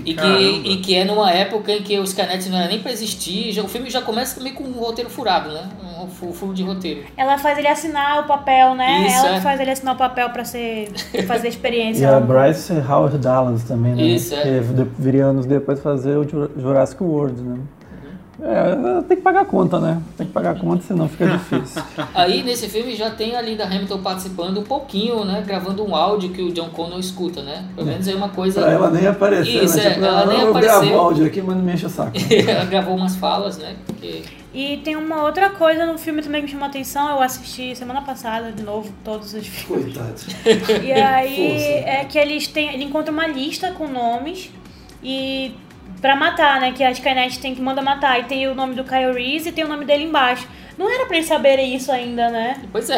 E 0.05 0.13
que, 0.13 0.69
e 0.69 0.77
que 0.77 0.95
é 0.95 1.03
numa 1.03 1.31
época 1.31 1.71
em 1.71 1.81
que 1.81 1.97
o 1.97 2.03
Skynet 2.03 2.49
não 2.49 2.59
era 2.59 2.67
nem 2.67 2.79
pra 2.79 2.91
existir. 2.91 3.51
Já, 3.51 3.63
o 3.63 3.67
filme 3.67 3.89
já 3.89 4.01
começa 4.01 4.37
também 4.37 4.53
com 4.53 4.63
um 4.63 4.73
roteiro 4.73 5.09
furado, 5.09 5.49
né? 5.51 5.69
Um 6.03 6.07
fu- 6.07 6.31
furo 6.31 6.53
de 6.53 6.61
roteiro. 6.63 7.03
Ela 7.17 7.37
faz 7.39 7.57
ele 7.57 7.67
assinar 7.67 8.19
o 8.19 8.27
papel, 8.27 8.75
né? 8.75 9.07
Isso, 9.07 9.17
Ela 9.25 9.29
é. 9.29 9.33
que 9.37 9.41
faz 9.41 9.59
ele 9.59 9.71
assinar 9.71 9.95
o 9.95 9.97
papel 9.97 10.29
pra 10.29 10.45
ser, 10.45 10.91
fazer 11.25 11.47
a 11.47 11.49
E 11.49 11.53
experiência. 11.53 12.15
a 12.15 12.19
Bryce 12.19 12.73
Howard 12.73 13.17
Dallas 13.17 13.63
também, 13.63 13.95
né? 13.95 14.03
Isso, 14.03 14.35
é. 14.35 14.41
Que 14.43 14.83
viria 14.99 15.25
anos 15.25 15.45
depois 15.47 15.79
fazer 15.81 16.15
o 16.17 16.27
Jur- 16.29 16.51
Jurassic 16.57 17.01
World, 17.03 17.41
né? 17.41 17.57
É, 18.45 19.01
tem 19.07 19.15
que 19.17 19.23
pagar 19.23 19.41
a 19.41 19.45
conta, 19.45 19.79
né? 19.79 20.01
Tem 20.17 20.27
que 20.27 20.33
pagar 20.33 20.51
a 20.51 20.55
conta, 20.59 20.83
senão 20.83 21.07
fica 21.07 21.25
difícil. 21.27 21.81
Aí 22.13 22.43
nesse 22.43 22.67
filme 22.67 22.93
já 22.95 23.09
tem 23.09 23.35
a 23.37 23.41
Linda 23.41 23.63
Hamilton 23.63 23.99
participando 24.01 24.59
um 24.59 24.63
pouquinho, 24.63 25.23
né? 25.23 25.41
Gravando 25.47 25.83
um 25.87 25.95
áudio 25.95 26.29
que 26.31 26.41
o 26.41 26.51
John 26.51 26.69
Connor 26.69 26.99
escuta, 26.99 27.41
né? 27.41 27.63
Pelo 27.73 27.87
menos 27.87 28.05
é 28.07 28.13
uma 28.13 28.27
coisa. 28.29 28.61
pra 28.61 28.71
ela 28.71 28.89
nem 28.89 29.07
aparecer, 29.07 29.63
Isso, 29.63 29.77
né? 29.77 29.85
é, 29.85 29.89
Tipo, 29.91 30.05
ela 30.05 30.25
nem 30.25 30.41
eu 30.41 30.49
apareceu. 30.49 30.79
gravo 30.81 30.95
áudio 30.99 31.25
aqui, 31.25 31.41
mas 31.41 31.55
não 31.55 31.63
me 31.63 31.71
enche 31.73 31.85
o 31.85 31.89
saco. 31.89 32.11
ela 32.47 32.65
gravou 32.65 32.95
umas 32.97 33.15
falas, 33.15 33.57
né? 33.57 33.75
Porque 33.85 34.23
E 34.53 34.77
tem 34.83 34.97
uma 34.97 35.23
outra 35.23 35.49
coisa 35.51 35.85
no 35.85 35.97
filme 35.97 36.21
também 36.21 36.41
que 36.41 36.47
me 36.47 36.51
chamou 36.51 36.65
a 36.65 36.69
atenção. 36.69 37.09
Eu 37.11 37.21
assisti 37.21 37.73
semana 37.77 38.01
passada 38.01 38.51
de 38.51 38.61
novo 38.61 38.91
todos 39.05 39.33
os 39.33 39.47
filmes. 39.47 39.85
Coitado. 39.95 40.83
E 40.83 40.91
aí 40.91 41.35
Força. 41.49 41.89
é 41.89 42.05
que 42.05 42.17
eles 42.19 42.47
têm, 42.47 42.73
ele 42.73 42.83
encontra 42.83 43.09
uma 43.11 43.25
lista 43.25 43.71
com 43.71 43.87
nomes 43.87 44.51
e 45.01 45.53
pra 46.03 46.17
matar, 46.17 46.59
né? 46.59 46.73
Que 46.73 46.83
a 46.83 46.91
Skynet 46.91 47.39
tem 47.39 47.55
que 47.55 47.61
manda 47.61 47.81
matar. 47.81 48.19
E 48.19 48.23
tem 48.25 48.45
o 48.47 48.53
nome 48.53 48.75
do 48.75 48.83
Kyle 48.83 49.13
Reese 49.13 49.49
e 49.49 49.51
tem 49.53 49.63
o 49.63 49.67
nome 49.69 49.85
dele 49.85 50.03
embaixo. 50.03 50.45
Não 50.77 50.93
era 50.93 51.05
pra 51.05 51.15
eles 51.15 51.27
saberem 51.29 51.73
isso 51.73 51.89
ainda, 51.91 52.29
né? 52.29 52.57
Pois 52.71 52.89
é. 52.89 52.97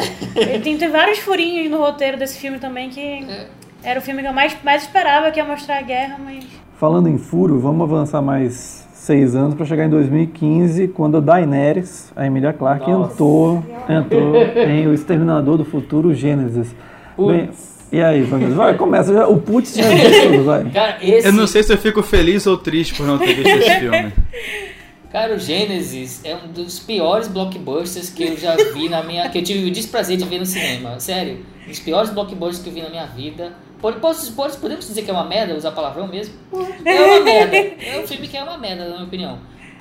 Tem, 0.64 0.76
tem 0.76 0.90
vários 0.90 1.20
furinhos 1.20 1.70
no 1.70 1.78
roteiro 1.78 2.18
desse 2.18 2.40
filme 2.40 2.58
também 2.58 2.90
que 2.90 3.00
É. 3.30 3.48
era 3.84 4.00
o 4.00 4.02
filme 4.02 4.22
que 4.24 4.28
eu 4.28 4.34
mais, 4.34 4.58
mais 4.64 4.82
esperava, 4.82 5.30
que 5.30 5.40
ia 5.40 5.46
mostrar 5.46 5.78
a 5.78 5.82
guerra, 5.84 6.18
mas. 6.24 6.44
Falando 6.80 7.08
em 7.08 7.18
furo, 7.20 7.60
vamos 7.60 7.84
avançar 7.84 8.22
mais 8.24 8.84
seis 8.94 9.36
anos 9.36 9.54
para 9.54 9.66
chegar 9.68 9.86
em 9.86 9.90
2015, 9.90 10.88
quando 10.88 11.18
a 11.18 11.20
Daenerys, 11.20 12.12
a 12.16 12.26
Emilia 12.26 12.52
Clarke, 12.54 12.90
entrou, 12.90 13.64
entrou 13.88 14.36
em 14.36 14.88
O 14.88 14.94
Exterminador 14.96 15.58
do 15.60 15.64
Futuro 15.66 16.12
Gênesis. 16.14 16.74
Bem, 17.18 17.50
e 17.92 18.02
aí, 18.02 18.22
Vanessa? 18.24 18.56
Vai, 18.56 18.76
começa. 18.78 19.14
Já, 19.14 19.28
o 19.28 19.38
Putz 19.38 19.76
já 19.76 19.90
disse 19.90 20.22
tudo, 20.28 20.44
vai. 20.44 20.64
Cara, 20.72 20.98
esse. 21.02 21.28
Eu 21.28 21.34
não 21.34 21.48
sei 21.48 21.64
se 21.64 21.72
eu 21.74 21.78
fico 21.78 22.02
feliz 22.04 22.46
ou 22.48 22.58
triste 22.58 22.94
por 22.96 23.06
não 23.06 23.18
ter 23.18 23.34
visto 23.34 23.48
esse 23.50 23.80
filme. 23.80 24.14
Cara, 25.12 25.34
o 25.36 25.40
Gênesis 25.40 26.20
é 26.26 26.36
um 26.36 26.52
dos 26.52 26.78
piores 26.80 27.28
blockbusters 27.30 28.10
que 28.10 28.24
eu 28.24 28.38
já 28.38 28.56
vi 28.74 28.90
na 28.90 29.02
minha. 29.02 29.30
que 29.30 29.38
eu 29.38 29.44
tive 29.44 29.70
o 29.70 29.72
desprazer 29.72 30.18
de 30.18 30.26
ver 30.26 30.40
no 30.40 30.46
cinema. 30.46 31.00
Sério, 31.00 31.46
um 31.66 31.70
dos 31.70 31.80
piores 31.80 32.10
blockbusters 32.10 32.60
que 32.64 32.70
eu 32.70 32.74
vi 32.74 32.82
na 32.82 32.90
minha 32.90 33.06
vida. 33.06 33.54
Posso, 34.02 34.32
pode- 34.34 34.58
podemos 34.58 34.88
dizer 34.88 35.04
que 35.04 35.12
é 35.12 35.14
uma 35.14 35.26
merda, 35.26 35.54
usar 35.56 35.72
palavrão 35.72 36.08
mesmo? 36.08 36.34
É 36.84 37.02
uma 37.02 37.20
merda. 37.22 37.56
É 37.56 38.02
um 38.04 38.08
filme 38.08 38.28
que 38.28 38.36
é 38.36 38.42
uma 38.44 38.58
merda, 38.58 38.86
na 38.86 38.92
minha 38.96 39.04
opinião. 39.06 39.38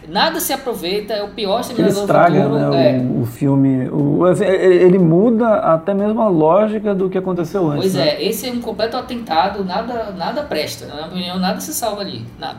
Nada 0.08 0.38
se 0.40 0.52
aproveita, 0.52 1.12
é 1.14 1.22
o 1.22 1.28
pior 1.28 1.62
Ele 1.76 1.88
estraga 1.88 2.42
Futuro. 2.42 2.70
né, 2.70 2.96
é. 2.96 3.00
o, 3.00 3.22
o 3.22 3.26
filme. 3.26 3.88
O, 3.90 4.24
assim, 4.24 4.44
ele 4.44 4.98
muda 4.98 5.54
até 5.54 5.94
mesmo 5.94 6.20
a 6.20 6.28
lógica 6.28 6.94
do 6.94 7.08
que 7.08 7.16
aconteceu 7.18 7.66
antes. 7.68 7.80
Pois 7.80 7.94
né? 7.94 8.08
é, 8.10 8.24
esse 8.28 8.48
é 8.48 8.52
um 8.52 8.60
completo 8.60 8.96
atentado, 8.96 9.64
nada, 9.64 10.10
nada 10.16 10.42
presta. 10.42 10.86
Na 10.86 10.94
minha 10.94 11.06
opinião, 11.08 11.38
nada 11.38 11.60
se 11.60 11.72
salva 11.72 12.02
ali. 12.02 12.22
Nada. 12.38 12.58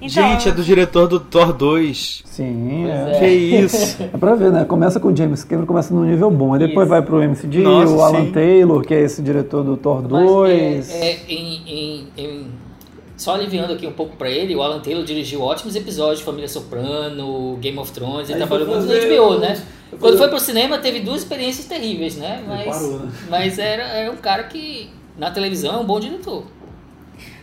Então, 0.00 0.08
Gente, 0.30 0.48
é 0.48 0.52
do 0.52 0.62
diretor 0.62 1.08
do 1.08 1.18
Thor 1.18 1.52
2. 1.52 2.22
Sim, 2.24 2.84
Pois 2.84 2.94
é. 2.94 3.10
é. 3.16 3.18
Que 3.18 3.26
isso? 3.26 4.02
É 4.14 4.16
pra 4.16 4.36
ver, 4.36 4.52
né? 4.52 4.64
Começa 4.64 5.00
com 5.00 5.08
o 5.08 5.16
James 5.16 5.42
Cameron, 5.42 5.66
começa 5.66 5.92
no 5.92 6.04
nível 6.04 6.30
bom. 6.30 6.54
Aí 6.54 6.60
depois 6.60 6.86
Isso. 6.86 6.90
vai 6.90 7.02
pro 7.02 7.20
MCD, 7.20 7.58
Nossa, 7.62 7.92
o 7.92 8.00
Alan 8.02 8.26
sim. 8.26 8.30
Taylor, 8.30 8.82
que 8.82 8.94
é 8.94 9.00
esse 9.00 9.20
diretor 9.20 9.64
do 9.64 9.76
Thor 9.76 10.00
Mas, 10.02 10.10
2. 10.10 10.90
é, 10.94 11.10
é, 11.10 11.18
em, 11.28 11.62
em- 11.66 12.06
em- 12.16 12.46
só 13.18 13.34
aliviando 13.34 13.74
aqui 13.74 13.86
um 13.86 13.92
pouco 13.92 14.16
pra 14.16 14.30
ele, 14.30 14.54
o 14.56 14.62
Alan 14.62 14.80
Taylor 14.80 15.04
dirigiu 15.04 15.42
ótimos 15.42 15.76
episódios 15.76 16.20
de 16.20 16.24
Família 16.24 16.48
Soprano, 16.48 17.58
Game 17.60 17.76
of 17.78 17.92
Thrones, 17.92 18.30
ele 18.30 18.40
Aí 18.40 18.46
trabalhou 18.48 18.68
muito 18.68 18.86
no 18.86 18.92
HBO, 18.94 19.36
o- 19.36 19.38
né? 19.40 19.56
foi 19.90 19.98
Quando 19.98 20.16
foi 20.18 20.28
pro 20.28 20.38
cinema 20.40 20.78
teve 20.78 21.00
duas 21.00 21.22
experiências 21.22 21.66
terríveis, 21.66 22.16
né? 22.16 22.42
Mas, 22.46 22.64
parou, 22.64 22.98
né? 23.00 23.12
mas 23.28 23.58
era, 23.58 23.82
era 23.82 24.10
um 24.10 24.16
cara 24.16 24.44
que 24.44 24.88
na 25.18 25.30
televisão 25.30 25.74
é 25.74 25.78
um 25.78 25.84
bom 25.84 25.98
diretor. 26.00 26.44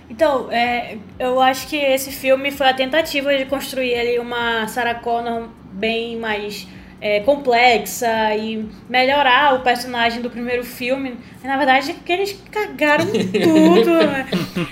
Então, 0.09 0.51
é, 0.51 0.97
eu 1.19 1.41
acho 1.41 1.67
que 1.67 1.76
esse 1.76 2.11
filme 2.11 2.51
foi 2.51 2.67
a 2.69 2.73
tentativa 2.73 3.36
de 3.36 3.45
construir 3.45 3.95
ali 3.95 4.19
uma 4.19 4.67
Sarah 4.67 4.95
Connor 4.95 5.47
bem 5.73 6.15
mais 6.17 6.67
é, 7.01 7.19
complexa 7.19 8.35
e 8.35 8.67
melhorar 8.89 9.55
o 9.55 9.59
personagem 9.61 10.21
do 10.21 10.29
primeiro 10.29 10.63
filme. 10.63 11.17
Na 11.43 11.57
verdade, 11.57 11.91
é 11.91 11.93
que 11.93 12.11
eles 12.11 12.39
cagaram 12.51 13.05
tudo. 13.11 13.91
né? 13.93 14.25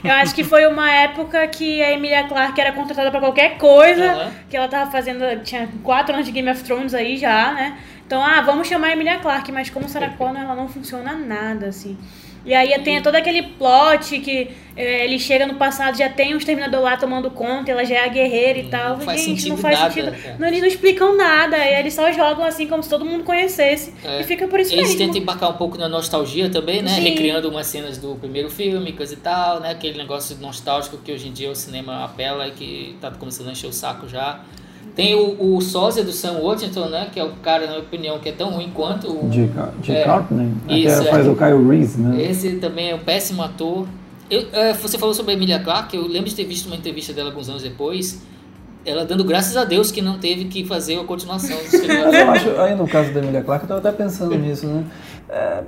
Eu 0.03 0.11
acho 0.13 0.33
que 0.33 0.43
foi 0.43 0.65
uma 0.65 0.89
época 0.91 1.45
que 1.47 1.81
a 1.81 1.91
Emilia 1.91 2.23
Clarke 2.23 2.59
era 2.59 2.71
contratada 2.71 3.11
para 3.11 3.19
qualquer 3.19 3.57
coisa, 3.57 4.05
Aham. 4.11 4.31
que 4.49 4.57
ela 4.57 4.67
tava 4.67 4.89
fazendo, 4.91 5.43
tinha 5.43 5.67
quatro 5.83 6.13
anos 6.13 6.25
de 6.25 6.31
Game 6.31 6.49
of 6.49 6.63
Thrones 6.63 6.93
aí 6.93 7.17
já, 7.17 7.51
né? 7.53 7.77
Então, 8.05 8.23
ah, 8.23 8.41
vamos 8.41 8.67
chamar 8.67 8.87
a 8.87 8.91
Emilia 8.93 9.17
Clarke, 9.19 9.51
mas 9.51 9.69
como 9.69 9.87
Sarah 9.87 10.09
Connor, 10.09 10.41
ela 10.43 10.55
não 10.55 10.67
funciona 10.67 11.13
nada, 11.13 11.67
assim. 11.67 11.97
E 12.45 12.53
aí 12.53 12.77
tem 12.79 13.01
todo 13.01 13.15
aquele 13.15 13.41
plot 13.43 14.19
que 14.19 14.49
eh, 14.75 15.05
ele 15.05 15.17
chega 15.17 15.47
no 15.47 15.53
passado, 15.53 15.97
já 15.97 16.09
tem 16.09 16.33
um 16.33 16.37
exterminador 16.37 16.81
lá 16.81 16.97
tomando 16.97 17.31
conta, 17.31 17.71
ela 17.71 17.85
já 17.85 17.95
é 17.95 18.05
a 18.05 18.07
guerreira 18.09 18.59
e 18.59 18.63
tal. 18.67 18.99
faz 18.99 19.21
Gente, 19.21 19.41
sentido 19.41 19.49
não 19.55 19.57
faz 19.57 19.79
nada, 19.79 19.93
sentido. 19.93 20.21
cara. 20.21 20.35
Não, 20.37 20.47
eles 20.49 20.59
não 20.59 20.67
explicam 20.67 21.15
nada, 21.15 21.57
e 21.57 21.79
eles 21.79 21.93
só 21.93 22.11
jogam 22.11 22.43
assim 22.43 22.67
como 22.67 22.83
se 22.83 22.89
todo 22.89 23.05
mundo 23.05 23.23
conhecesse. 23.23 23.93
É. 24.03 24.19
E 24.19 24.23
fica 24.25 24.45
por 24.47 24.59
isso 24.59 24.73
Eles 24.73 24.89
mesmo. 24.89 24.97
tentam 24.97 25.21
embarcar 25.21 25.51
um 25.51 25.57
pouco 25.57 25.77
na 25.77 25.87
nostalgia 25.87 26.49
também, 26.49 26.81
né? 26.81 26.89
Sim. 26.95 27.01
Recriando 27.01 27.49
umas 27.49 27.67
cenas 27.67 27.97
do 27.97 28.15
primeiro 28.15 28.49
filme, 28.49 28.91
coisa 28.91 29.13
e 29.13 29.17
tal, 29.17 29.61
né? 29.61 29.71
Aquele 29.71 29.97
negócio 29.97 30.35
nostálgico 30.41 30.97
que 30.97 31.13
hoje 31.13 31.29
em 31.29 31.31
dia 31.31 31.49
o 31.49 31.55
cinema 31.55 32.03
apela 32.03 32.45
e 32.47 32.51
que 32.51 32.97
tá 32.99 33.09
começando 33.11 33.47
a 33.47 33.51
encher 33.53 33.67
o 33.67 33.73
saco 33.73 34.07
já. 34.09 34.41
Tem 34.95 35.15
o, 35.15 35.55
o 35.55 35.61
sósia 35.61 36.03
do 36.03 36.11
Sam 36.11 36.33
Worthington, 36.33 36.87
né? 36.87 37.07
Que 37.11 37.19
é 37.19 37.23
o 37.23 37.31
cara, 37.41 37.65
na 37.65 37.71
minha 37.71 37.81
opinião, 37.81 38.19
que 38.19 38.29
é 38.29 38.31
tão 38.31 38.51
ruim 38.51 38.69
quanto 38.73 39.11
o... 39.11 39.29
De, 39.29 39.49
de 39.81 39.91
É. 39.91 40.05
Né, 40.31 40.51
Isso, 40.69 41.01
que 41.01 41.07
é. 41.07 41.11
faz 41.11 41.27
o 41.27 41.35
Kyle 41.35 41.67
Reese, 41.67 41.99
né? 41.99 42.21
Esse 42.21 42.57
também 42.57 42.91
é 42.91 42.95
um 42.95 42.99
péssimo 42.99 43.41
ator. 43.41 43.87
Eu, 44.29 44.47
é, 44.53 44.73
você 44.73 44.97
falou 44.97 45.13
sobre 45.13 45.33
a 45.33 45.35
Emilia 45.35 45.59
Clarke, 45.59 45.97
eu 45.97 46.07
lembro 46.07 46.29
de 46.29 46.35
ter 46.35 46.45
visto 46.45 46.67
uma 46.67 46.75
entrevista 46.75 47.11
dela 47.11 47.29
alguns 47.29 47.49
anos 47.49 47.63
depois, 47.63 48.21
ela 48.85 49.05
dando 49.05 49.23
graças 49.23 49.55
a 49.57 49.63
Deus 49.63 49.91
que 49.91 50.01
não 50.01 50.17
teve 50.17 50.45
que 50.45 50.65
fazer 50.65 50.99
a 50.99 51.03
continuação 51.03 51.57
do 51.57 51.75
eu 52.15 52.31
acho, 52.31 52.61
aí 52.61 52.75
no 52.75 52.87
caso 52.87 53.13
da 53.13 53.19
Emilia 53.19 53.41
Clarke, 53.41 53.65
eu 53.65 53.67
tava 53.69 53.79
até 53.79 53.91
pensando 53.91 54.35
nisso, 54.35 54.67
né? 54.67 54.85
É, 55.29 55.63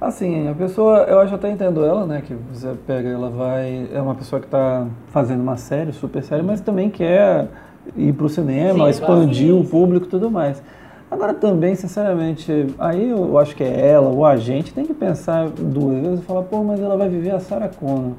assim, 0.00 0.48
a 0.48 0.54
pessoa, 0.54 0.98
eu 1.08 1.20
acho 1.20 1.34
até 1.34 1.50
entendo 1.50 1.84
ela, 1.84 2.06
né? 2.06 2.22
Que 2.26 2.34
você 2.52 2.74
pega, 2.86 3.08
ela 3.08 3.28
vai. 3.28 3.88
É 3.92 4.00
uma 4.00 4.14
pessoa 4.14 4.40
que 4.40 4.46
tá 4.46 4.86
fazendo 5.12 5.42
uma 5.42 5.56
série, 5.56 5.92
super 5.92 6.22
série, 6.22 6.42
mas 6.42 6.60
também 6.60 6.88
quer 6.90 7.48
ir 7.96 8.12
pro 8.12 8.28
cinema, 8.28 8.84
Sim, 8.84 8.90
expandir 8.90 9.54
o 9.54 9.64
público 9.64 10.06
e 10.06 10.08
tudo 10.08 10.30
mais. 10.30 10.62
Agora 11.10 11.34
também, 11.34 11.74
sinceramente, 11.74 12.66
aí 12.78 13.10
eu 13.10 13.36
acho 13.38 13.56
que 13.56 13.64
é 13.64 13.88
ela, 13.90 14.08
o 14.10 14.24
agente, 14.24 14.72
tem 14.72 14.86
que 14.86 14.94
pensar 14.94 15.48
duas 15.48 16.00
vezes 16.00 16.20
e 16.20 16.22
falar, 16.22 16.42
pô, 16.42 16.62
mas 16.62 16.80
ela 16.80 16.96
vai 16.96 17.08
viver 17.08 17.32
a 17.32 17.40
Sarah 17.40 17.68
Connor. 17.68 18.12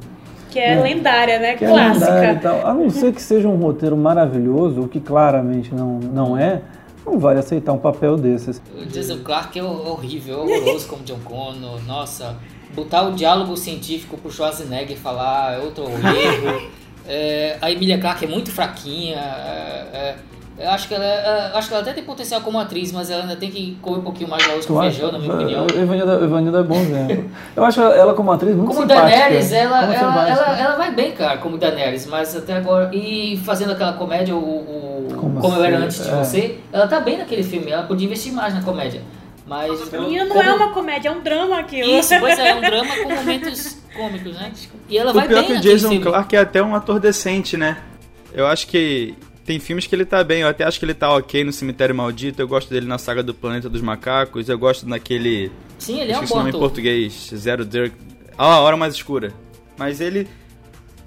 Que 0.49 0.59
é, 0.59 0.73
É. 0.73 0.81
lendária, 0.81 1.39
né? 1.39 1.55
que 1.55 1.63
é 1.63 1.69
Clássica. 1.69 2.05
lendário 2.13 2.37
e 2.37 2.41
tal. 2.41 2.67
A 2.67 2.73
não 2.73 2.89
ser 2.89 3.13
que 3.13 3.21
seja 3.21 3.47
um 3.47 3.55
roteiro 3.55 3.95
maravilhoso, 3.95 4.81
o 4.81 4.87
que 4.89 4.99
claramente 4.99 5.73
não, 5.73 5.99
não 5.99 6.37
é, 6.37 6.61
não 7.05 7.17
vale 7.17 7.39
aceitar 7.39 7.71
um 7.71 7.77
papel 7.77 8.17
desses. 8.17 8.61
O 8.77 8.85
Jason 8.85 9.19
Clarke 9.23 9.57
é 9.59 9.63
horrível, 9.63 10.39
é 10.39 10.41
horroroso 10.57 10.87
como 10.89 11.03
John 11.03 11.19
Connor. 11.23 11.79
Nossa, 11.87 12.35
botar 12.75 13.03
o 13.03 13.13
diálogo 13.13 13.55
científico 13.55 14.17
pro 14.17 14.29
Schwarzenegger 14.29 14.97
falar 14.97 15.53
é 15.53 15.59
outro 15.63 15.85
erro. 15.85 16.61
É, 17.07 17.57
a 17.61 17.71
Emilia 17.71 17.97
Clarke 17.99 18.25
é 18.25 18.27
muito 18.27 18.51
fraquinha. 18.51 19.17
é, 19.17 19.87
é, 19.93 20.15
eu 20.59 20.69
acho 20.69 20.87
que, 20.87 20.93
ela, 20.93 21.03
é, 21.03 21.51
acho 21.55 21.67
que 21.69 21.73
ela 21.73 21.81
até 21.81 21.91
tem 21.91 22.03
potencial 22.03 22.39
como 22.41 22.59
atriz, 22.59 22.91
mas 22.91 23.09
ela 23.09 23.23
ainda 23.23 23.35
tem 23.35 23.49
que 23.49 23.77
comer 23.81 23.97
um 23.97 24.01
pouquinho 24.03 24.29
mais 24.29 24.43
de 24.43 24.49
arroz 24.51 24.65
com 24.67 24.79
feijão, 24.79 25.11
na 25.11 25.17
minha 25.17 25.33
opinião. 25.33 25.65
Evanilda, 25.65 26.13
Evanilda 26.23 26.59
é 26.59 26.63
bom 26.63 26.75
exemplo. 26.79 27.31
Eu 27.55 27.65
acho 27.65 27.81
ela 27.81 28.13
como 28.13 28.31
atriz 28.31 28.55
muito 28.55 28.67
Como 28.67 28.81
simpática. 28.81 29.07
Daenerys, 29.09 29.51
ela, 29.51 29.79
Como 29.81 29.93
ela, 29.93 30.29
ela, 30.29 30.59
ela 30.59 30.75
vai 30.75 30.91
bem, 30.93 31.13
cara, 31.13 31.37
como 31.39 31.57
Daenerys, 31.57 32.05
mas 32.05 32.35
até 32.35 32.53
agora. 32.57 32.91
E 32.93 33.41
fazendo 33.43 33.71
aquela 33.71 33.93
comédia, 33.93 34.35
o, 34.35 34.39
o- 34.39 35.07
Como 35.15 35.41
Como, 35.41 35.55
Eu 35.57 35.63
Era 35.65 35.77
Antes 35.79 36.03
de 36.03 36.09
é. 36.11 36.15
Você, 36.15 36.59
ela 36.71 36.87
tá 36.87 36.99
bem 36.99 37.17
naquele 37.17 37.41
filme, 37.43 37.71
ela 37.71 37.83
podia 37.83 38.05
investir 38.05 38.31
mais 38.31 38.53
na 38.53 38.61
comédia. 38.61 39.01
Mas. 39.51 39.91
Menina, 39.91 40.23
não 40.25 40.35
como- 40.35 40.49
é 40.49 40.53
uma 40.53 40.69
comédia, 40.71 41.09
é 41.09 41.11
um 41.11 41.21
drama 41.21 41.59
aquilo. 41.59 41.89
Isso, 41.99 42.13
pois 42.19 42.39
é, 42.39 42.49
é 42.49 42.55
um 42.55 42.61
drama 42.61 42.95
com 43.03 43.09
momentos 43.15 43.77
cômicos, 43.93 44.33
né? 44.33 44.51
E 44.87 44.97
ela 44.97 45.11
O 45.11 45.13
vai 45.13 45.27
pior 45.27 45.41
bem 45.41 45.43
é 45.43 45.47
que 45.53 45.59
o 45.59 45.61
Jason 45.61 45.89
filme. 45.89 46.03
Clarke 46.05 46.35
é 46.37 46.39
até 46.39 46.63
um 46.63 46.73
ator 46.73 46.99
decente, 47.01 47.57
né? 47.57 47.77
Eu 48.33 48.47
acho 48.47 48.65
que 48.67 49.13
tem 49.45 49.59
filmes 49.59 49.85
que 49.85 49.93
ele 49.93 50.05
tá 50.05 50.23
bem, 50.23 50.41
eu 50.41 50.47
até 50.47 50.63
acho 50.63 50.79
que 50.79 50.85
ele 50.85 50.93
tá 50.93 51.13
ok 51.13 51.43
no 51.43 51.51
Cemitério 51.51 51.93
Maldito, 51.93 52.41
eu 52.41 52.47
gosto 52.47 52.69
dele 52.69 52.85
na 52.87 52.97
saga 52.97 53.21
do 53.21 53.33
Planeta 53.33 53.67
dos 53.69 53.81
Macacos, 53.81 54.47
eu 54.47 54.57
gosto 54.57 54.87
naquele. 54.87 55.51
Sim, 55.77 55.99
ele 55.99 56.13
é 56.13 56.17
um 56.19 56.23
bom 56.25 56.35
nome 56.37 56.47
em 56.47 56.49
ator. 56.51 56.61
português, 56.61 57.29
Zero 57.35 57.65
Dirk. 57.65 57.93
Ah, 58.37 58.53
a 58.55 58.59
Hora 58.61 58.77
Mais 58.77 58.93
Escura. 58.93 59.33
Mas 59.77 59.99
ele. 59.99 60.27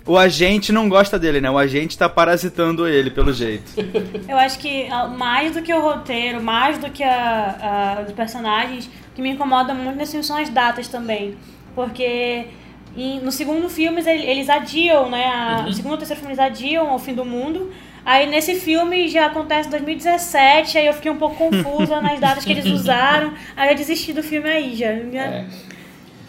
O 0.06 0.18
agente 0.18 0.70
não 0.70 0.86
gosta 0.88 1.18
dele, 1.18 1.40
né? 1.40 1.50
O 1.50 1.56
agente 1.56 1.96
tá 1.96 2.08
parasitando 2.08 2.86
ele, 2.86 3.10
pelo 3.10 3.32
jeito. 3.32 3.72
Eu 4.28 4.36
acho 4.36 4.58
que 4.58 4.86
ah, 4.90 5.06
mais 5.06 5.54
do 5.54 5.62
que 5.62 5.72
o 5.72 5.80
roteiro, 5.80 6.42
mais 6.42 6.76
do 6.78 6.90
que 6.90 7.02
a, 7.02 7.96
a- 7.98 8.02
os 8.06 8.12
personagens, 8.12 8.84
o 8.86 9.14
que 9.14 9.22
me 9.22 9.30
incomoda 9.30 9.72
muito 9.72 9.96
nesse 9.96 10.12
filme 10.12 10.24
são 10.24 10.36
as 10.36 10.50
datas 10.50 10.88
também. 10.88 11.36
Porque 11.74 12.46
em- 12.94 13.20
no 13.20 13.32
segundo 13.32 13.68
filme 13.70 14.02
ele- 14.02 14.26
eles 14.26 14.50
adiam, 14.50 15.08
né? 15.08 15.24
A, 15.26 15.56
Uhum. 15.60 15.62
No 15.66 15.72
segundo 15.72 15.94
e 15.94 15.98
terceiro 15.98 16.20
filme 16.20 16.34
eles 16.34 16.44
adiam 16.44 16.90
ao 16.90 16.98
fim 16.98 17.14
do 17.14 17.24
mundo. 17.24 17.72
Aí 18.04 18.26
nesse 18.28 18.56
filme 18.56 19.08
já 19.08 19.24
acontece 19.26 19.68
em 19.68 19.70
2017, 19.70 20.76
aí 20.76 20.86
eu 20.86 20.92
fiquei 20.92 21.10
um 21.10 21.16
pouco 21.16 21.36
confusa 21.36 21.98
nas 22.02 22.20
datas 22.20 22.44
que 22.44 22.52
eles 22.52 22.66
usaram. 22.66 23.32
Aí 23.56 23.70
eu 23.70 23.74
desisti 23.74 24.12
do 24.12 24.22
filme 24.22 24.50
aí 24.50 24.74
já. 24.76 24.92
já- 24.92 25.24
É. 25.24 25.44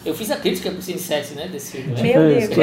Eu 0.05 0.13
fiz 0.13 0.29
a 0.29 0.35
crítica 0.35 0.69
pro 0.69 0.81
Cine 0.81 0.99
7, 0.99 1.33
né, 1.33 1.47
desse 1.47 1.77
filme. 1.77 1.93
Né? 1.93 2.01
Meu 2.03 2.21
Deus. 2.21 2.57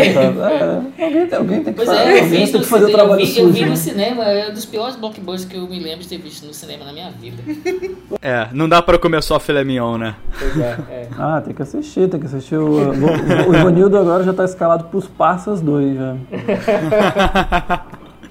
É, 0.99 1.05
alguém, 1.05 1.26
tem- 1.26 1.38
alguém 1.38 1.64
tem 1.64 1.72
que 1.72 1.76
Pois 1.76 1.88
fazer, 1.88 2.01
é, 2.01 2.18
eu 2.18 2.22
alguém 2.24 2.47
tem 2.47 2.61
que 2.61 2.66
fazer 2.66 2.84
o 2.84 2.90
trabalho 2.93 3.20
eu 3.20 3.26
vi, 3.26 3.32
sujo. 3.32 3.40
eu 3.49 3.53
vi 3.53 3.61
né? 3.62 3.66
no 3.70 3.76
cinema, 3.76 4.24
é 4.24 4.51
um 4.51 4.55
dos 4.55 4.64
piores 4.64 4.95
blockbusters 4.97 5.45
que 5.51 5.57
eu 5.57 5.68
me 5.68 5.80
lembro 5.80 6.01
de 6.01 6.09
ter 6.09 6.18
visto 6.18 6.47
no 6.47 6.55
cinema 6.55 6.84
na 6.84 6.93
minha 6.93 7.11
vida. 7.11 7.43
É, 8.24 8.47
não 8.53 8.68
dá 8.68 8.80
pra 8.80 8.97
comer 8.99 9.20
só 9.20 9.40
filé 9.40 9.64
mignon, 9.64 9.99
né? 9.99 10.14
Pois 10.38 10.57
é, 10.61 10.78
é. 10.88 11.09
Ah, 11.18 11.40
tem 11.45 11.53
que 11.53 11.61
assistir, 11.62 12.09
tem 12.09 12.20
que 12.20 12.26
assistir. 12.26 12.55
O, 12.55 12.66
o, 12.68 13.51
o 13.51 13.55
Ivanildo 13.57 13.99
agora 13.99 14.22
já 14.22 14.32
tá 14.32 14.45
escalado 14.45 14.84
pros 14.84 15.09
Passas 15.09 15.61
2 15.61 15.97
já. 15.97 16.16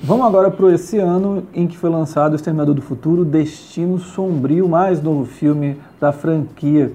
Vamos 0.01 0.25
agora 0.25 0.49
pro 0.49 0.71
esse 0.73 0.97
ano 0.97 1.45
em 1.53 1.67
que 1.67 1.77
foi 1.77 1.89
lançado 1.89 2.33
o 2.33 2.35
Exterminador 2.35 2.73
do 2.73 2.81
Futuro, 2.81 3.25
Destino 3.25 3.99
Sombrio, 3.99 4.67
mais 4.69 5.01
novo 5.01 5.25
filme 5.25 5.77
da 5.99 6.11
franquia. 6.13 6.91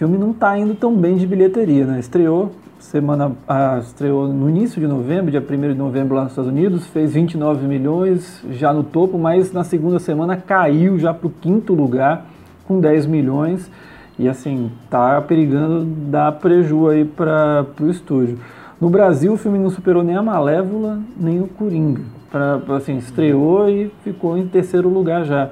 O 0.00 0.02
filme 0.02 0.16
não 0.16 0.32
tá 0.32 0.56
indo 0.56 0.74
tão 0.74 0.96
bem 0.96 1.18
de 1.18 1.26
bilheteria, 1.26 1.84
né? 1.84 2.00
Estreou 2.00 2.52
semana 2.78 3.32
ah, 3.46 3.78
estreou 3.82 4.26
no 4.28 4.48
início 4.48 4.80
de 4.80 4.86
novembro, 4.86 5.30
dia 5.30 5.42
1 5.46 5.60
de 5.60 5.74
novembro 5.74 6.14
lá 6.14 6.22
nos 6.22 6.32
Estados 6.32 6.50
Unidos, 6.50 6.86
fez 6.86 7.12
29 7.12 7.66
milhões 7.66 8.42
já 8.48 8.72
no 8.72 8.82
topo, 8.82 9.18
mas 9.18 9.52
na 9.52 9.62
segunda 9.62 9.98
semana 9.98 10.38
caiu 10.38 10.98
já 10.98 11.12
pro 11.12 11.28
quinto 11.28 11.74
lugar 11.74 12.24
com 12.66 12.80
10 12.80 13.04
milhões 13.04 13.70
e 14.18 14.26
assim 14.26 14.72
tá 14.88 15.20
perigando 15.20 15.84
dar 15.84 16.32
preju 16.32 16.88
aí 16.88 17.04
para 17.04 17.66
o 17.78 17.90
estúdio. 17.90 18.38
No 18.80 18.88
Brasil 18.88 19.34
o 19.34 19.36
filme 19.36 19.58
não 19.58 19.68
superou 19.68 20.02
nem 20.02 20.16
a 20.16 20.22
Malévola 20.22 20.98
nem 21.14 21.42
o 21.42 21.46
Coringa, 21.46 22.00
pra, 22.30 22.58
assim 22.74 22.96
estreou 22.96 23.68
e 23.68 23.90
ficou 24.02 24.38
em 24.38 24.48
terceiro 24.48 24.88
lugar 24.88 25.26
já. 25.26 25.50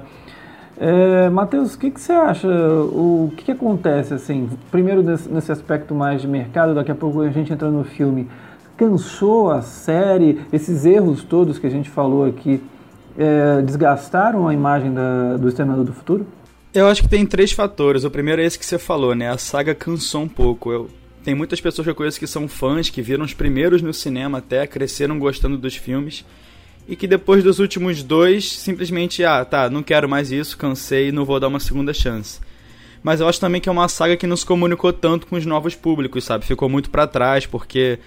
É, 0.79 1.29
Matheus, 1.29 1.73
o 1.73 1.77
que, 1.77 1.91
que 1.91 1.99
você 1.99 2.13
acha? 2.13 2.47
O 2.47 3.33
que, 3.35 3.45
que 3.45 3.51
acontece 3.51 4.13
assim? 4.13 4.49
Primeiro 4.71 5.03
nesse, 5.03 5.27
nesse 5.27 5.51
aspecto 5.51 5.93
mais 5.93 6.21
de 6.21 6.27
mercado, 6.27 6.73
daqui 6.73 6.89
a 6.89 6.95
pouco 6.95 7.21
a 7.21 7.29
gente 7.29 7.51
entra 7.51 7.69
no 7.69 7.83
filme. 7.83 8.29
Cansou 8.77 9.51
a 9.51 9.61
série? 9.61 10.39
Esses 10.53 10.85
erros 10.85 11.21
todos 11.21 11.59
que 11.59 11.67
a 11.67 11.69
gente 11.69 11.89
falou 11.89 12.25
aqui 12.25 12.61
é, 13.17 13.61
desgastaram 13.61 14.47
a 14.47 14.53
imagem 14.53 14.93
da, 14.93 15.35
do 15.35 15.49
Exterminador 15.49 15.83
do 15.83 15.91
Futuro? 15.91 16.25
Eu 16.73 16.87
acho 16.87 17.01
que 17.01 17.09
tem 17.09 17.25
três 17.25 17.51
fatores. 17.51 18.05
O 18.05 18.11
primeiro 18.11 18.41
é 18.41 18.45
esse 18.45 18.57
que 18.57 18.65
você 18.65 18.79
falou, 18.79 19.13
né? 19.13 19.29
A 19.29 19.37
saga 19.37 19.75
cansou 19.75 20.21
um 20.21 20.29
pouco. 20.29 20.71
Eu, 20.71 20.89
tem 21.25 21.35
muitas 21.35 21.59
pessoas 21.59 21.85
que 21.85 21.91
eu 21.91 21.95
conheço 21.95 22.17
que 22.17 22.27
são 22.27 22.47
fãs, 22.47 22.89
que 22.89 23.01
viram 23.01 23.25
os 23.25 23.33
primeiros 23.33 23.81
no 23.81 23.93
cinema 23.93 24.37
até, 24.37 24.65
cresceram 24.65 25.19
gostando 25.19 25.57
dos 25.57 25.75
filmes. 25.75 26.23
E 26.89 26.95
que 26.95 27.05
depois 27.05 27.43
dos 27.43 27.59
últimos 27.59 28.01
dois, 28.01 28.51
simplesmente, 28.51 29.23
ah, 29.23 29.45
tá, 29.45 29.69
não 29.69 29.83
quero 29.83 30.09
mais 30.09 30.31
isso, 30.31 30.57
cansei, 30.57 31.11
não 31.11 31.23
vou 31.23 31.39
dar 31.39 31.47
uma 31.47 31.59
segunda 31.59 31.93
chance. 31.93 32.39
Mas 33.03 33.21
eu 33.21 33.27
acho 33.27 33.39
também 33.39 33.61
que 33.61 33.69
é 33.69 33.71
uma 33.71 33.87
saga 33.87 34.17
que 34.17 34.25
não 34.25 34.35
se 34.35 34.43
comunicou 34.43 34.91
tanto 34.91 35.27
com 35.27 35.35
os 35.35 35.45
novos 35.45 35.75
públicos, 35.75 36.23
sabe? 36.23 36.47
Ficou 36.47 36.67
muito 36.67 36.89
pra 36.89 37.05
trás, 37.05 37.45
porque 37.45 37.99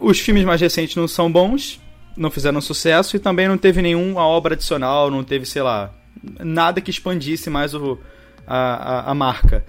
os 0.00 0.18
filmes 0.18 0.44
mais 0.44 0.60
recentes 0.60 0.96
não 0.96 1.06
são 1.06 1.30
bons, 1.30 1.80
não 2.16 2.32
fizeram 2.32 2.60
sucesso 2.60 3.14
e 3.14 3.20
também 3.20 3.46
não 3.46 3.56
teve 3.56 3.80
nenhuma 3.80 4.26
obra 4.26 4.54
adicional, 4.54 5.08
não 5.08 5.22
teve, 5.22 5.46
sei 5.46 5.62
lá, 5.62 5.94
nada 6.40 6.80
que 6.80 6.90
expandisse 6.90 7.48
mais 7.48 7.74
o, 7.74 7.96
a, 8.44 8.56
a, 8.56 9.10
a 9.12 9.14
marca. 9.14 9.64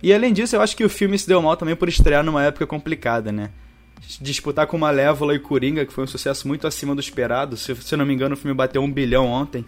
E 0.00 0.14
além 0.14 0.32
disso, 0.32 0.54
eu 0.54 0.62
acho 0.62 0.76
que 0.76 0.84
o 0.84 0.88
filme 0.88 1.18
se 1.18 1.26
deu 1.26 1.42
mal 1.42 1.56
também 1.56 1.74
por 1.74 1.88
estrear 1.88 2.22
numa 2.22 2.44
época 2.44 2.68
complicada, 2.68 3.32
né? 3.32 3.50
Disputar 4.20 4.66
com 4.66 4.78
Malévola 4.78 5.34
e 5.34 5.38
Coringa, 5.38 5.84
que 5.84 5.92
foi 5.92 6.04
um 6.04 6.06
sucesso 6.06 6.48
muito 6.48 6.66
acima 6.66 6.94
do 6.94 7.00
esperado. 7.00 7.56
Se, 7.56 7.74
se 7.76 7.96
não 7.96 8.06
me 8.06 8.14
engano, 8.14 8.34
o 8.34 8.38
filme 8.38 8.56
bateu 8.56 8.82
um 8.82 8.90
bilhão 8.90 9.26
ontem. 9.26 9.64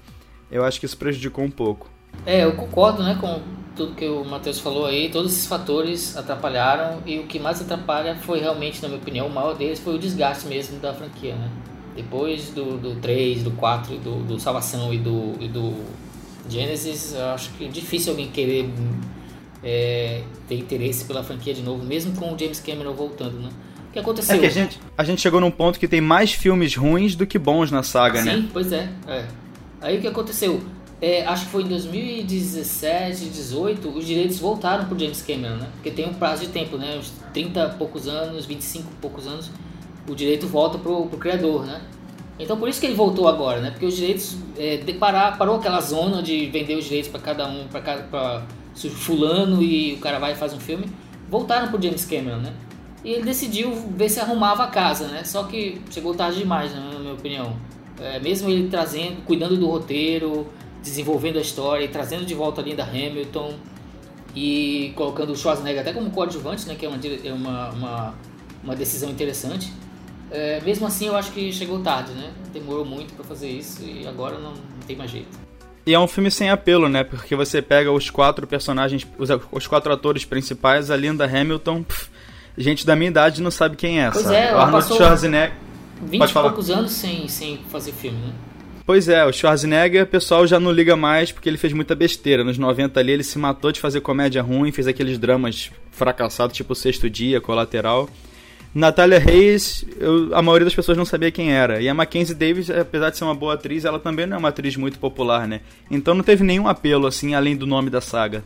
Eu 0.50 0.64
acho 0.64 0.80
que 0.80 0.86
isso 0.86 0.96
prejudicou 0.96 1.44
um 1.44 1.50
pouco. 1.50 1.90
É, 2.26 2.44
eu 2.44 2.52
concordo 2.52 3.02
né, 3.02 3.16
com 3.20 3.40
tudo 3.74 3.94
que 3.94 4.06
o 4.06 4.24
Matheus 4.24 4.58
falou 4.58 4.86
aí. 4.86 5.10
Todos 5.10 5.32
esses 5.32 5.46
fatores 5.46 6.16
atrapalharam 6.16 7.02
e 7.06 7.18
o 7.18 7.24
que 7.24 7.38
mais 7.38 7.60
atrapalha 7.60 8.16
foi 8.16 8.40
realmente, 8.40 8.82
na 8.82 8.88
minha 8.88 9.00
opinião, 9.00 9.26
o 9.26 9.30
maior 9.30 9.54
deles 9.54 9.80
foi 9.80 9.94
o 9.94 9.98
desgaste 9.98 10.46
mesmo 10.46 10.78
da 10.78 10.92
franquia, 10.92 11.34
né? 11.34 11.50
Depois 11.96 12.50
do, 12.50 12.78
do 12.78 12.94
3, 13.00 13.42
do 13.42 13.50
4, 13.52 13.96
do, 13.98 14.22
do 14.24 14.40
Salvação 14.40 14.94
e 14.94 14.98
do, 14.98 15.34
e 15.40 15.48
do 15.48 15.74
Genesis, 16.48 17.14
eu 17.14 17.26
acho 17.26 17.50
que 17.52 17.66
é 17.66 17.68
difícil 17.68 18.12
alguém 18.12 18.30
querer 18.30 18.70
é, 19.62 20.22
ter 20.48 20.56
interesse 20.56 21.04
pela 21.04 21.22
franquia 21.22 21.52
de 21.52 21.62
novo, 21.62 21.84
mesmo 21.84 22.14
com 22.16 22.32
o 22.32 22.38
James 22.38 22.60
Cameron 22.60 22.94
voltando, 22.94 23.38
né? 23.38 23.50
O 23.92 23.94
que 23.94 23.98
aconteceu? 23.98 24.36
É 24.36 24.38
que 24.38 24.46
a 24.46 24.50
gente, 24.50 24.80
a 24.96 25.04
gente 25.04 25.20
chegou 25.20 25.38
num 25.38 25.50
ponto 25.50 25.78
que 25.78 25.86
tem 25.86 26.00
mais 26.00 26.32
filmes 26.32 26.74
ruins 26.74 27.14
do 27.14 27.26
que 27.26 27.38
bons 27.38 27.70
na 27.70 27.82
saga, 27.82 28.22
Sim, 28.22 28.24
né? 28.24 28.34
Sim, 28.36 28.48
pois 28.50 28.72
é, 28.72 28.88
é. 29.06 29.26
Aí 29.82 29.98
o 29.98 30.00
que 30.00 30.08
aconteceu? 30.08 30.62
É, 30.98 31.26
acho 31.26 31.44
que 31.44 31.50
foi 31.50 31.64
em 31.64 31.68
2017, 31.68 33.26
18, 33.26 33.90
os 33.90 34.06
direitos 34.06 34.38
voltaram 34.38 34.86
pro 34.86 34.98
James 34.98 35.20
Cameron, 35.20 35.56
né? 35.56 35.68
Porque 35.74 35.90
tem 35.90 36.08
um 36.08 36.14
prazo 36.14 36.46
de 36.46 36.48
tempo, 36.48 36.78
né? 36.78 36.96
Uns 36.98 37.12
30 37.34 37.72
e 37.74 37.78
poucos 37.78 38.08
anos, 38.08 38.46
25 38.46 38.88
e 38.90 38.94
poucos 38.98 39.26
anos, 39.26 39.50
o 40.08 40.14
direito 40.14 40.46
volta 40.46 40.78
pro, 40.78 41.04
pro 41.04 41.18
criador, 41.18 41.66
né? 41.66 41.82
Então 42.38 42.56
por 42.56 42.70
isso 42.70 42.80
que 42.80 42.86
ele 42.86 42.94
voltou 42.94 43.28
agora, 43.28 43.60
né? 43.60 43.72
Porque 43.72 43.84
os 43.84 43.94
direitos 43.94 44.38
é, 44.56 44.78
de 44.78 44.94
parar, 44.94 45.36
parou 45.36 45.56
aquela 45.56 45.82
zona 45.82 46.22
de 46.22 46.46
vender 46.46 46.78
os 46.78 46.84
direitos 46.84 47.10
para 47.10 47.20
cada 47.20 47.46
um, 47.46 47.68
para 47.68 47.82
cada 47.82 48.42
fulano 48.74 49.62
e 49.62 49.92
o 49.92 49.98
cara 49.98 50.18
vai 50.18 50.32
e 50.32 50.34
faz 50.34 50.54
um 50.54 50.60
filme, 50.60 50.86
voltaram 51.28 51.68
pro 51.68 51.82
James 51.82 52.06
Cameron, 52.06 52.38
né? 52.38 52.54
E 53.04 53.10
ele 53.10 53.24
decidiu 53.24 53.74
ver 53.74 54.08
se 54.08 54.20
arrumava 54.20 54.64
a 54.64 54.68
casa, 54.68 55.08
né? 55.08 55.24
Só 55.24 55.44
que 55.44 55.80
chegou 55.90 56.14
tarde 56.14 56.38
demais, 56.38 56.72
né, 56.72 56.90
na 56.92 56.98
minha 56.98 57.14
opinião. 57.14 57.56
É, 58.00 58.20
mesmo 58.20 58.48
ele 58.48 58.68
trazendo, 58.68 59.22
cuidando 59.24 59.56
do 59.56 59.66
roteiro, 59.66 60.46
desenvolvendo 60.82 61.38
a 61.38 61.40
história 61.40 61.84
e 61.84 61.88
trazendo 61.88 62.24
de 62.24 62.34
volta 62.34 62.60
a 62.60 62.64
Linda 62.64 62.84
Hamilton 62.84 63.54
e 64.34 64.92
colocando 64.96 65.32
o 65.32 65.36
Schwarzenegger 65.36 65.82
até 65.82 65.92
como 65.92 66.10
coadjuvante, 66.10 66.66
né? 66.66 66.74
Que 66.74 66.86
é 66.86 66.88
uma, 66.88 66.98
é 67.24 67.32
uma, 67.32 67.70
uma, 67.70 68.14
uma 68.64 68.76
decisão 68.76 69.10
interessante. 69.10 69.72
É, 70.30 70.60
mesmo 70.62 70.86
assim, 70.86 71.06
eu 71.06 71.16
acho 71.16 71.30
que 71.32 71.52
chegou 71.52 71.80
tarde, 71.80 72.12
né? 72.12 72.32
Demorou 72.52 72.84
muito 72.84 73.12
para 73.14 73.24
fazer 73.24 73.50
isso 73.50 73.84
e 73.84 74.06
agora 74.06 74.38
não, 74.38 74.52
não 74.52 74.80
tem 74.86 74.96
mais 74.96 75.10
jeito. 75.10 75.38
E 75.84 75.92
é 75.92 75.98
um 75.98 76.06
filme 76.06 76.30
sem 76.30 76.48
apelo, 76.48 76.88
né? 76.88 77.02
Porque 77.02 77.34
você 77.34 77.60
pega 77.60 77.90
os 77.90 78.08
quatro 78.08 78.46
personagens, 78.46 79.06
os, 79.18 79.28
os 79.50 79.66
quatro 79.66 79.92
atores 79.92 80.24
principais, 80.24 80.90
a 80.90 80.96
Linda 80.96 81.24
Hamilton, 81.24 81.82
pff, 81.82 82.08
gente 82.56 82.86
da 82.86 82.94
minha 82.94 83.10
idade 83.10 83.42
não 83.42 83.50
sabe 83.50 83.76
quem 83.76 84.00
é 84.00 84.10
pois 84.10 84.26
essa. 84.26 84.34
É, 84.34 84.54
o 84.54 84.58
Arnold 84.58 84.86
Schwarzenegger. 84.86 85.52
20 86.04 86.30
e 86.30 86.32
poucos 86.32 86.70
anos 86.70 86.90
sem, 86.90 87.28
sem 87.28 87.60
fazer 87.70 87.92
filme, 87.92 88.18
né? 88.18 88.32
Pois 88.84 89.08
é, 89.08 89.24
o 89.24 89.32
Schwarzenegger, 89.32 90.02
o 90.02 90.06
pessoal 90.06 90.46
já 90.46 90.58
não 90.58 90.72
liga 90.72 90.96
mais 90.96 91.30
porque 91.30 91.48
ele 91.48 91.56
fez 91.56 91.72
muita 91.72 91.94
besteira. 91.94 92.42
Nos 92.42 92.58
90 92.58 92.98
ali 92.98 93.12
ele 93.12 93.22
se 93.22 93.38
matou 93.38 93.70
de 93.70 93.80
fazer 93.80 94.00
comédia 94.00 94.42
ruim, 94.42 94.72
fez 94.72 94.88
aqueles 94.88 95.18
dramas 95.18 95.70
fracassados, 95.92 96.56
tipo 96.56 96.74
Sexto 96.74 97.08
Dia, 97.08 97.40
Colateral. 97.40 98.08
Natália 98.74 99.18
Reis, 99.18 99.84
eu, 100.00 100.34
a 100.34 100.40
maioria 100.40 100.64
das 100.64 100.74
pessoas 100.74 100.96
não 100.96 101.04
sabia 101.04 101.30
quem 101.30 101.52
era. 101.52 101.80
E 101.80 101.88
a 101.88 101.94
Mackenzie 101.94 102.34
Davis, 102.34 102.70
apesar 102.70 103.10
de 103.10 103.18
ser 103.18 103.24
uma 103.24 103.34
boa 103.34 103.54
atriz, 103.54 103.84
ela 103.84 103.98
também 103.98 104.26
não 104.26 104.36
é 104.36 104.38
uma 104.38 104.48
atriz 104.48 104.76
muito 104.76 104.98
popular, 104.98 105.46
né? 105.46 105.60
Então 105.90 106.14
não 106.14 106.24
teve 106.24 106.42
nenhum 106.42 106.66
apelo, 106.66 107.06
assim, 107.06 107.34
além 107.34 107.54
do 107.54 107.66
nome 107.66 107.90
da 107.90 108.00
saga. 108.00 108.42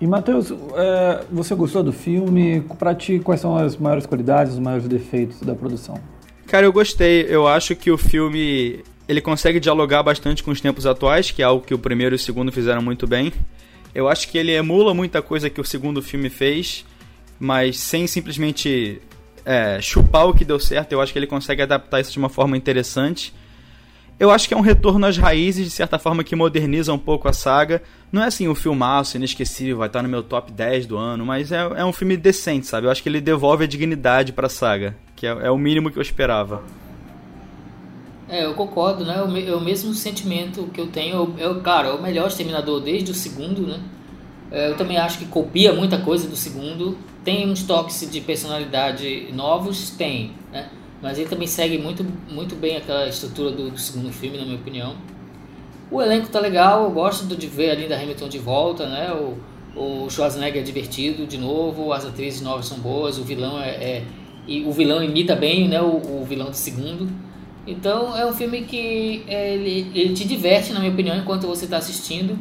E 0.00 0.06
Matheus, 0.06 0.52
é, 0.74 1.24
você 1.30 1.54
gostou 1.54 1.82
do 1.82 1.92
filme? 1.92 2.60
Pra 2.78 2.94
ti, 2.94 3.18
quais 3.18 3.40
são 3.40 3.56
as 3.56 3.76
maiores 3.76 4.04
qualidades, 4.04 4.52
os 4.52 4.58
maiores 4.58 4.86
defeitos 4.86 5.40
da 5.40 5.54
produção? 5.54 5.98
Cara, 6.46 6.66
eu 6.66 6.72
gostei. 6.72 7.26
Eu 7.28 7.48
acho 7.48 7.74
que 7.74 7.90
o 7.90 7.96
filme 7.96 8.84
ele 9.08 9.20
consegue 9.20 9.58
dialogar 9.58 10.02
bastante 10.02 10.42
com 10.42 10.50
os 10.50 10.60
tempos 10.60 10.86
atuais, 10.86 11.30
que 11.30 11.42
é 11.42 11.44
algo 11.44 11.64
que 11.64 11.72
o 11.72 11.78
primeiro 11.78 12.14
e 12.14 12.16
o 12.16 12.18
segundo 12.18 12.52
fizeram 12.52 12.82
muito 12.82 13.06
bem. 13.06 13.32
Eu 13.94 14.08
acho 14.08 14.28
que 14.28 14.36
ele 14.36 14.52
emula 14.52 14.92
muita 14.92 15.22
coisa 15.22 15.48
que 15.48 15.60
o 15.60 15.64
segundo 15.64 16.02
filme 16.02 16.28
fez, 16.28 16.84
mas 17.38 17.78
sem 17.78 18.06
simplesmente 18.06 19.00
é, 19.44 19.80
chupar 19.80 20.28
o 20.28 20.34
que 20.34 20.44
deu 20.44 20.58
certo, 20.58 20.92
eu 20.92 21.00
acho 21.00 21.12
que 21.12 21.18
ele 21.18 21.26
consegue 21.26 21.62
adaptar 21.62 22.00
isso 22.00 22.12
de 22.12 22.18
uma 22.18 22.28
forma 22.28 22.56
interessante. 22.56 23.32
Eu 24.18 24.30
acho 24.30 24.48
que 24.48 24.54
é 24.54 24.56
um 24.56 24.62
retorno 24.62 25.04
às 25.04 25.18
raízes, 25.18 25.66
de 25.66 25.70
certa 25.70 25.98
forma, 25.98 26.24
que 26.24 26.34
moderniza 26.34 26.90
um 26.90 26.98
pouco 26.98 27.28
a 27.28 27.34
saga. 27.34 27.82
Não 28.10 28.22
é 28.22 28.26
assim 28.26 28.48
um 28.48 28.54
filmaço 28.54 29.18
inesquecível, 29.18 29.76
vai 29.76 29.88
estar 29.88 30.02
no 30.02 30.08
meu 30.08 30.22
top 30.22 30.50
10 30.50 30.86
do 30.86 30.96
ano, 30.96 31.26
mas 31.26 31.52
é, 31.52 31.58
é 31.58 31.84
um 31.84 31.92
filme 31.92 32.16
decente, 32.16 32.66
sabe? 32.66 32.86
Eu 32.86 32.90
acho 32.90 33.02
que 33.02 33.10
ele 33.10 33.20
devolve 33.20 33.64
a 33.64 33.66
dignidade 33.66 34.32
para 34.32 34.46
a 34.46 34.50
saga, 34.50 34.96
que 35.14 35.26
é, 35.26 35.30
é, 35.30 35.50
o 35.50 35.58
mínimo 35.58 35.90
que 35.90 35.98
eu 35.98 36.02
esperava. 36.02 36.64
É, 38.26 38.46
eu 38.46 38.54
concordo, 38.54 39.04
né? 39.04 39.18
É 39.18 39.54
o 39.54 39.60
mesmo 39.60 39.92
sentimento 39.92 40.66
que 40.72 40.80
eu 40.80 40.86
tenho. 40.86 41.34
Eu, 41.36 41.60
cara, 41.60 41.88
é 41.88 41.92
o 41.92 42.00
melhor 42.00 42.28
Exterminador 42.28 42.80
desde 42.80 43.10
o 43.10 43.14
segundo, 43.14 43.66
né? 43.66 43.80
É, 44.50 44.70
eu 44.70 44.76
também 44.76 44.96
acho 44.96 45.18
que 45.18 45.26
copia 45.26 45.74
muita 45.74 45.98
coisa 45.98 46.26
do 46.26 46.36
segundo. 46.36 46.96
Tem 47.22 47.48
uns 47.50 47.64
toques 47.64 48.08
de 48.10 48.20
personalidade 48.22 49.30
novos? 49.32 49.90
Tem, 49.90 50.32
né? 50.50 50.70
Mas 51.02 51.18
ele 51.18 51.28
também 51.28 51.46
segue 51.46 51.78
muito, 51.78 52.04
muito 52.30 52.54
bem 52.54 52.76
aquela 52.76 53.06
estrutura 53.08 53.50
do, 53.50 53.70
do 53.70 53.78
segundo 53.78 54.10
filme, 54.12 54.38
na 54.38 54.44
minha 54.44 54.56
opinião. 54.56 54.96
O 55.90 56.02
elenco 56.02 56.28
tá 56.28 56.40
legal, 56.40 56.84
eu 56.84 56.90
gosto 56.90 57.24
de 57.24 57.46
ver 57.46 57.70
a 57.70 57.74
Linda 57.74 57.96
Hamilton 57.96 58.28
de 58.28 58.38
volta, 58.38 58.86
né? 58.88 59.12
O, 59.12 59.36
o 59.78 60.10
Schwarzenegger 60.10 60.62
é 60.62 60.64
divertido 60.64 61.26
de 61.26 61.38
novo, 61.38 61.92
as 61.92 62.04
atrizes 62.04 62.40
novas 62.40 62.66
são 62.66 62.78
boas, 62.78 63.18
o 63.18 63.24
vilão 63.24 63.60
é, 63.60 63.70
é 63.70 64.04
e 64.48 64.62
o 64.62 64.72
vilão 64.72 65.02
imita 65.02 65.36
bem, 65.36 65.68
né? 65.68 65.80
O, 65.80 66.20
o 66.20 66.24
vilão 66.24 66.50
do 66.50 66.56
segundo. 66.56 67.08
Então 67.66 68.16
é 68.16 68.24
um 68.24 68.32
filme 68.32 68.62
que 68.62 69.24
é, 69.26 69.54
ele, 69.54 69.90
ele 69.94 70.14
te 70.14 70.26
diverte, 70.26 70.72
na 70.72 70.80
minha 70.80 70.92
opinião, 70.92 71.16
enquanto 71.16 71.46
você 71.46 71.64
está 71.64 71.76
assistindo, 71.78 72.38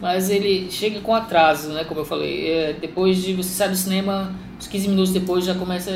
mas 0.00 0.30
ele 0.30 0.70
chega 0.70 1.00
com 1.00 1.14
atraso, 1.14 1.70
né? 1.70 1.84
Como 1.84 2.00
eu 2.00 2.04
falei, 2.04 2.50
é, 2.50 2.72
depois 2.74 3.22
de 3.22 3.34
você 3.34 3.50
sair 3.50 3.70
do 3.70 3.76
cinema, 3.76 4.34
uns 4.58 4.66
15 4.66 4.88
minutos 4.88 5.12
depois 5.12 5.44
já 5.44 5.54
começa 5.54 5.90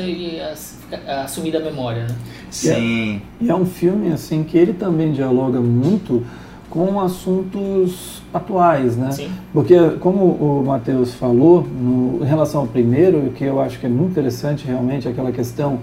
a, 1.07 1.23
a 1.23 1.27
sumir 1.27 1.51
da 1.51 1.59
memória, 1.59 2.03
né? 2.03 2.15
Sim. 2.49 3.21
E 3.39 3.49
é, 3.49 3.51
é 3.51 3.55
um 3.55 3.65
filme 3.65 4.11
assim 4.11 4.43
que 4.43 4.57
ele 4.57 4.73
também 4.73 5.11
dialoga 5.11 5.59
muito 5.59 6.23
com 6.69 7.01
assuntos 7.01 8.21
atuais, 8.33 8.95
né? 8.95 9.11
Sim. 9.11 9.29
Porque, 9.53 9.77
como 9.99 10.25
o 10.25 10.63
Matheus 10.65 11.13
falou, 11.13 11.63
no, 11.63 12.23
em 12.23 12.27
relação 12.27 12.61
ao 12.61 12.67
primeiro, 12.67 13.27
o 13.27 13.31
que 13.31 13.43
eu 13.43 13.59
acho 13.59 13.77
que 13.77 13.85
é 13.85 13.89
muito 13.89 14.11
interessante 14.11 14.65
realmente 14.65 15.07
é 15.07 15.11
aquela 15.11 15.31
questão 15.31 15.79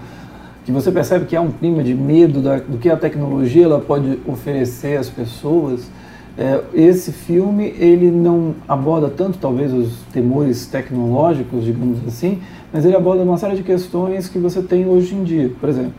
que 0.64 0.72
você 0.72 0.90
percebe 0.90 1.26
que 1.26 1.36
há 1.36 1.40
um 1.40 1.50
clima 1.50 1.82
de 1.82 1.94
medo 1.94 2.40
da, 2.40 2.56
do 2.56 2.78
que 2.78 2.90
a 2.90 2.96
tecnologia 2.96 3.64
ela 3.64 3.80
pode 3.80 4.18
oferecer 4.26 4.98
às 4.98 5.08
pessoas. 5.08 5.90
É, 6.38 6.60
esse 6.72 7.10
filme 7.12 7.74
ele 7.78 8.10
não 8.10 8.54
aborda 8.66 9.08
tanto 9.08 9.38
talvez 9.38 9.72
os 9.72 9.92
temores 10.12 10.66
tecnológicos, 10.66 11.64
digamos 11.64 11.98
assim, 12.06 12.40
mas 12.72 12.84
ele 12.84 12.96
aborda 12.96 13.22
uma 13.22 13.38
série 13.38 13.56
de 13.56 13.62
questões 13.62 14.28
que 14.28 14.38
você 14.38 14.62
tem 14.62 14.86
hoje 14.86 15.14
em 15.14 15.24
dia. 15.24 15.50
Por 15.60 15.68
exemplo, 15.68 15.92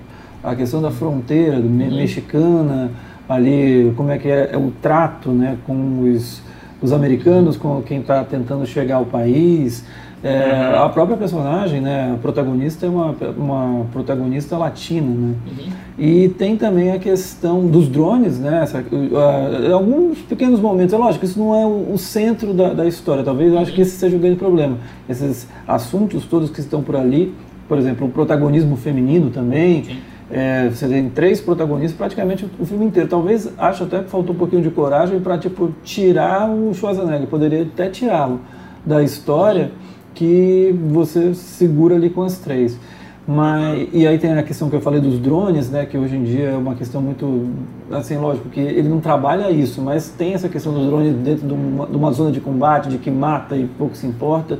a 0.43 0.55
questão 0.55 0.81
da 0.81 0.91
fronteira 0.91 1.57
me 1.57 1.89
mexicana, 1.89 2.91
ali 3.27 3.93
como 3.95 4.11
é 4.11 4.17
que 4.17 4.27
é, 4.27 4.49
é 4.53 4.57
o 4.57 4.71
trato 4.81 5.31
né, 5.31 5.57
com 5.65 6.01
os, 6.01 6.41
os 6.81 6.91
americanos, 6.91 7.57
com 7.57 7.81
quem 7.81 7.99
está 7.99 8.23
tentando 8.23 8.65
chegar 8.65 8.95
ao 8.95 9.05
país. 9.05 9.83
É, 10.21 10.75
uhum. 10.75 10.83
A 10.83 10.89
própria 10.89 11.15
personagem, 11.15 11.79
né, 11.79 12.13
a 12.13 12.17
protagonista 12.17 12.85
é 12.85 12.89
uma, 12.89 13.15
uma 13.37 13.85
protagonista 13.85 14.57
latina, 14.57 15.07
né? 15.07 15.33
Uhum. 15.47 15.69
E 15.97 16.29
tem 16.29 16.57
também 16.57 16.91
a 16.91 16.99
questão 16.99 17.65
dos 17.65 17.87
drones, 17.87 18.37
né? 18.37 18.61
Essa, 18.63 18.79
uh, 18.79 19.73
alguns 19.73 20.19
pequenos 20.19 20.59
momentos, 20.59 20.93
é 20.93 20.97
lógico, 20.97 21.23
isso 21.23 21.39
não 21.39 21.55
é 21.55 21.65
o, 21.65 21.93
o 21.93 21.97
centro 21.97 22.53
da, 22.53 22.73
da, 22.73 22.85
história, 22.85 23.23
talvez 23.23 23.53
eu 23.53 23.59
acho 23.59 23.71
que 23.73 23.81
esse 23.81 23.91
seja 23.91 24.17
o 24.17 24.19
grande 24.19 24.35
problema. 24.35 24.77
Esses 25.07 25.47
assuntos 25.65 26.25
todos 26.25 26.49
que 26.49 26.59
estão 26.59 26.83
por 26.83 26.97
ali, 26.97 27.33
por 27.67 27.77
exemplo, 27.77 28.07
o 28.07 28.09
protagonismo 28.09 28.75
feminino 28.75 29.29
também. 29.29 29.99
É, 30.31 30.69
você 30.69 30.87
tem 30.87 31.09
três 31.09 31.41
protagonistas 31.41 31.97
praticamente 31.97 32.45
o 32.59 32.65
filme 32.65 32.85
inteiro. 32.85 33.09
Talvez 33.09 33.51
acho 33.57 33.85
até 33.85 34.03
que 34.03 34.09
faltou 34.09 34.35
um 34.35 34.37
pouquinho 34.37 34.61
de 34.61 34.69
coragem 34.69 35.19
para 35.19 35.39
tipo 35.39 35.73
tirar 35.83 36.49
o 36.49 36.71
Schwarzenegger, 36.73 37.27
poderia 37.27 37.63
até 37.63 37.89
tirá-lo 37.89 38.39
da 38.85 39.01
história. 39.01 39.71
Que 40.19 40.75
você 40.91 41.33
segura 41.33 41.95
ali 41.95 42.09
com 42.09 42.23
as 42.23 42.37
três. 42.39 42.77
Mas, 43.25 43.87
e 43.93 44.05
aí 44.05 44.17
tem 44.17 44.33
a 44.33 44.43
questão 44.43 44.69
que 44.69 44.75
eu 44.75 44.81
falei 44.81 44.99
dos 44.99 45.17
drones, 45.17 45.69
né, 45.69 45.85
que 45.85 45.97
hoje 45.97 46.17
em 46.17 46.23
dia 46.23 46.49
é 46.49 46.57
uma 46.57 46.75
questão 46.75 47.01
muito, 47.01 47.47
assim, 47.89 48.17
lógico, 48.17 48.49
que 48.49 48.59
ele 48.59 48.89
não 48.89 48.99
trabalha 48.99 49.49
isso, 49.49 49.81
mas 49.81 50.09
tem 50.09 50.33
essa 50.33 50.49
questão 50.49 50.73
dos 50.73 50.87
drones 50.87 51.13
dentro 51.13 51.47
de 51.47 51.53
uma, 51.53 51.85
de 51.85 51.95
uma 51.95 52.11
zona 52.11 52.31
de 52.31 52.41
combate, 52.41 52.89
de 52.89 52.97
que 52.97 53.09
mata 53.09 53.55
e 53.55 53.65
pouco 53.77 53.95
se 53.95 54.07
importa. 54.07 54.59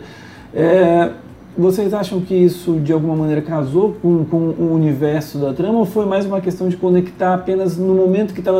É, 0.53 1.10
vocês 1.57 1.93
acham 1.93 2.22
que 2.22 2.34
isso 2.34 2.80
de 2.80 2.93
alguma 2.93 3.18
maneira 3.18 3.41
casou 3.41 3.97
com, 4.01 4.24
com 4.24 4.38
o 4.38 4.74
universo 4.74 5.39
da 5.39 5.51
trama 5.51 5.80
ou 5.80 5.86
foi 5.86 6.05
mais 6.05 6.26
uma 6.26 6.39
questão 6.39 6.70
de 6.70 6.78
conectar 6.78 7.34
apenas 7.34 7.78
no 7.78 7.95
momento 7.95 8.34
que 8.34 8.39
está 8.39 8.51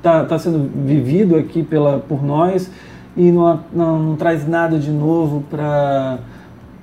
tá, 0.00 0.24
tá 0.24 0.38
sendo 0.38 0.70
vivido 0.86 1.34
aqui 1.34 1.64
pela, 1.64 1.98
por 1.98 2.22
nós 2.22 2.70
e 3.16 3.30
não, 3.30 3.64
não, 3.72 3.98
não 3.98 4.16
traz 4.16 4.46
nada 4.46 4.78
de 4.78 4.90
novo 4.90 5.44
para 5.50 6.18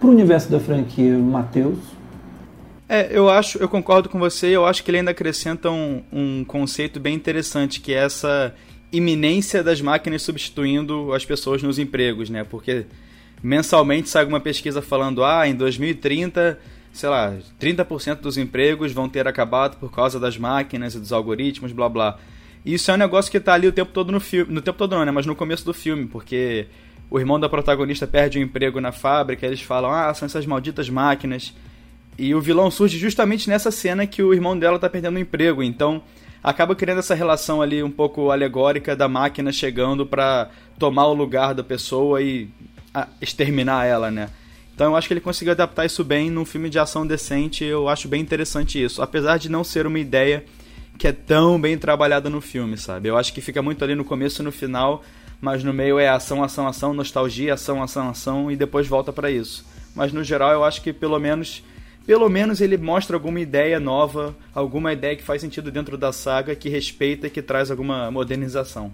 o 0.02 0.08
universo 0.08 0.52
da 0.52 0.60
franquia 0.60 1.18
Matheus? 1.18 1.80
É, 2.88 3.10
eu 3.12 3.30
acho, 3.30 3.58
eu 3.58 3.68
concordo 3.68 4.10
com 4.10 4.20
você, 4.20 4.48
eu 4.48 4.66
acho 4.66 4.84
que 4.84 4.92
ele 4.92 5.00
ainda 5.00 5.12
acrescenta 5.12 5.72
um, 5.72 6.04
um 6.12 6.46
conceito 6.46 7.00
bem 7.00 7.16
interessante, 7.16 7.82
que 7.82 7.94
é 7.94 8.04
essa 8.04 8.54
iminência 8.92 9.64
das 9.64 9.82
máquinas 9.82 10.22
substituindo 10.22 11.12
as 11.12 11.26
pessoas 11.26 11.64
nos 11.64 11.80
empregos, 11.80 12.30
né? 12.30 12.44
Porque 12.44 12.86
mensalmente 13.42 14.10
sai 14.10 14.22
alguma 14.22 14.40
pesquisa 14.40 14.82
falando, 14.82 15.24
ah, 15.24 15.48
em 15.48 15.56
2030, 15.56 16.60
sei 16.94 17.10
lá, 17.10 17.34
30% 17.60 18.22
dos 18.22 18.38
empregos 18.38 18.92
vão 18.92 19.10
ter 19.10 19.28
acabado 19.28 19.78
por 19.78 19.92
causa 19.92 20.20
das 20.20 20.38
máquinas 20.38 20.94
e 20.94 21.00
dos 21.00 21.12
algoritmos, 21.12 21.72
blá 21.72 21.90
blá. 21.90 22.20
Isso 22.66 22.89
é 22.89 22.93
um 22.95 22.97
negócio 22.97 23.32
que 23.32 23.39
tá 23.39 23.53
ali 23.53 23.68
o 23.68 23.72
tempo 23.72 23.91
todo 23.91 24.11
no 24.11 24.20
filme. 24.20 24.51
No 24.51 24.61
tempo 24.61 24.78
todo 24.78 24.95
não, 24.95 25.05
né? 25.05 25.11
Mas 25.11 25.26
no 25.26 25.36
começo 25.36 25.63
do 25.63 25.74
filme, 25.74 26.07
porque 26.07 26.66
o 27.09 27.20
irmão 27.20 27.39
da 27.39 27.47
protagonista 27.47 28.07
perde 28.07 28.39
o 28.39 28.41
um 28.41 28.43
emprego 28.43 28.82
na 28.82 28.91
fábrica, 28.91 29.45
eles 29.45 29.61
falam, 29.61 29.91
ah, 29.91 30.11
são 30.13 30.26
essas 30.26 30.45
malditas 30.45 30.89
máquinas. 30.89 31.53
E 32.18 32.34
o 32.34 32.41
vilão 32.41 32.72
surge 32.72 32.97
justamente 32.97 33.47
nessa 33.49 33.70
cena 33.70 34.07
que 34.07 34.24
o 34.24 34.34
irmão 34.34 34.57
dela 34.57 34.80
tá 34.80 34.89
perdendo 34.89 35.18
o 35.18 35.20
emprego. 35.20 35.61
Então 35.61 36.01
acaba 36.43 36.76
criando 36.76 36.99
essa 36.99 37.13
relação 37.13 37.61
ali 37.61 37.84
um 37.84 37.91
pouco 37.91 38.32
alegórica 38.32 38.95
da 38.95 39.07
máquina 39.07 39.51
chegando 39.51 40.05
para 40.05 40.49
tomar 40.80 41.05
o 41.07 41.13
lugar 41.13 41.53
da 41.53 41.63
pessoa 41.63 42.22
e 42.22 42.49
exterminar 43.22 43.86
ela, 43.86 44.09
né? 44.09 44.30
Então 44.74 44.91
eu 44.91 44.95
acho 44.95 45.07
que 45.07 45.13
ele 45.13 45.22
conseguiu 45.22 45.51
adaptar 45.51 45.86
isso 45.86 46.03
bem 46.03 46.30
num 46.30 46.45
filme 46.45 46.70
de 46.70 46.80
ação 46.80 47.05
decente. 47.05 47.63
Eu 47.63 47.88
acho 47.88 48.07
bem 48.07 48.22
interessante 48.22 48.82
isso, 48.82 49.01
apesar 49.01 49.38
de 49.38 49.49
não 49.49 49.63
ser 49.63 49.86
uma 49.86 49.99
ideia 49.99 50.43
que 50.98 51.08
é 51.08 51.12
tão 51.12 51.60
bem 51.60 51.78
trabalhada 51.78 52.30
no 52.30 52.41
filme, 52.41 52.78
sabe? 52.78 53.10
Eu 53.10 53.18
acho 53.18 53.34
que 53.34 53.41
fica 53.41 53.62
muito 53.62 53.84
ali 53.84 53.96
no 53.96 54.06
começo 54.06 54.41
e 54.41 54.46
no 54.46 54.52
final, 54.52 55.04
mas 55.41 55.64
no 55.64 55.74
meio 55.74 56.00
é 56.00 56.08
ação, 56.08 56.43
ação, 56.43 56.68
ação, 56.68 56.93
nostalgia, 56.93 57.54
ação, 57.54 57.82
ação, 57.82 58.10
ação 58.10 58.52
e 58.52 58.56
depois 58.56 58.88
volta 58.88 59.12
para 59.12 59.30
isso. 59.30 59.66
Mas 59.96 60.12
no 60.12 60.24
geral 60.24 60.52
eu 60.52 60.64
acho 60.64 60.82
que 60.82 60.93
pelo 60.93 61.20
menos 61.20 61.64
pelo 62.06 62.30
menos 62.30 62.62
ele 62.62 62.78
mostra 62.78 63.16
alguma 63.16 63.39
ideia 63.39 63.80
nova, 63.80 64.36
alguma 64.54 64.93
ideia 64.93 65.16
que 65.16 65.24
faz 65.24 65.41
sentido 65.41 65.72
dentro 65.72 65.98
da 65.98 66.14
saga, 66.14 66.56
que 66.56 66.70
respeita 66.70 67.26
e 67.26 67.30
que 67.32 67.41
traz 67.41 67.72
alguma 67.72 68.12
modernização. 68.12 68.93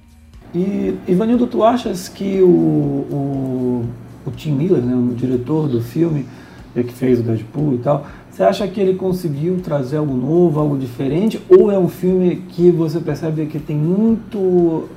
E 0.55 0.95
Ivanildo, 1.07 1.45
tu 1.45 1.61
achas 1.61 2.07
que 2.07 2.41
o, 2.41 2.47
o 2.47 3.85
o 4.25 4.31
Tim 4.31 4.51
Miller, 4.51 4.81
né, 4.81 4.95
o 4.95 5.13
diretor 5.13 5.67
do 5.67 5.81
filme, 5.81 6.25
que 6.73 6.93
fez 6.93 7.19
o 7.19 7.23
Deadpool 7.23 7.75
e 7.75 7.77
tal, 7.79 8.07
você 8.31 8.43
acha 8.43 8.65
que 8.67 8.79
ele 8.79 8.95
conseguiu 8.95 9.59
trazer 9.61 9.97
algo 9.97 10.15
novo, 10.15 10.59
algo 10.59 10.77
diferente? 10.77 11.41
Ou 11.49 11.69
é 11.69 11.77
um 11.77 11.89
filme 11.89 12.37
que 12.47 12.71
você 12.71 13.01
percebe 13.01 13.45
que 13.47 13.59
tem 13.59 13.75
muito 13.75 14.87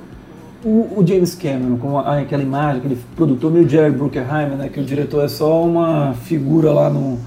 o, 0.63 0.99
o 0.99 1.05
James 1.05 1.35
Cameron, 1.35 1.77
com 1.77 1.99
aquela 1.99 2.41
imagem, 2.41 2.79
aquele 2.79 2.97
produtor 3.15 3.51
meio 3.51 3.67
Jerry 3.67 3.91
Bruckheimer, 3.91 4.55
né, 4.57 4.69
que 4.69 4.79
o 4.79 4.83
diretor 4.85 5.23
é 5.23 5.27
só 5.27 5.63
uma 5.63 6.13
figura 6.13 6.71
lá 6.71 6.89
no, 6.89 7.19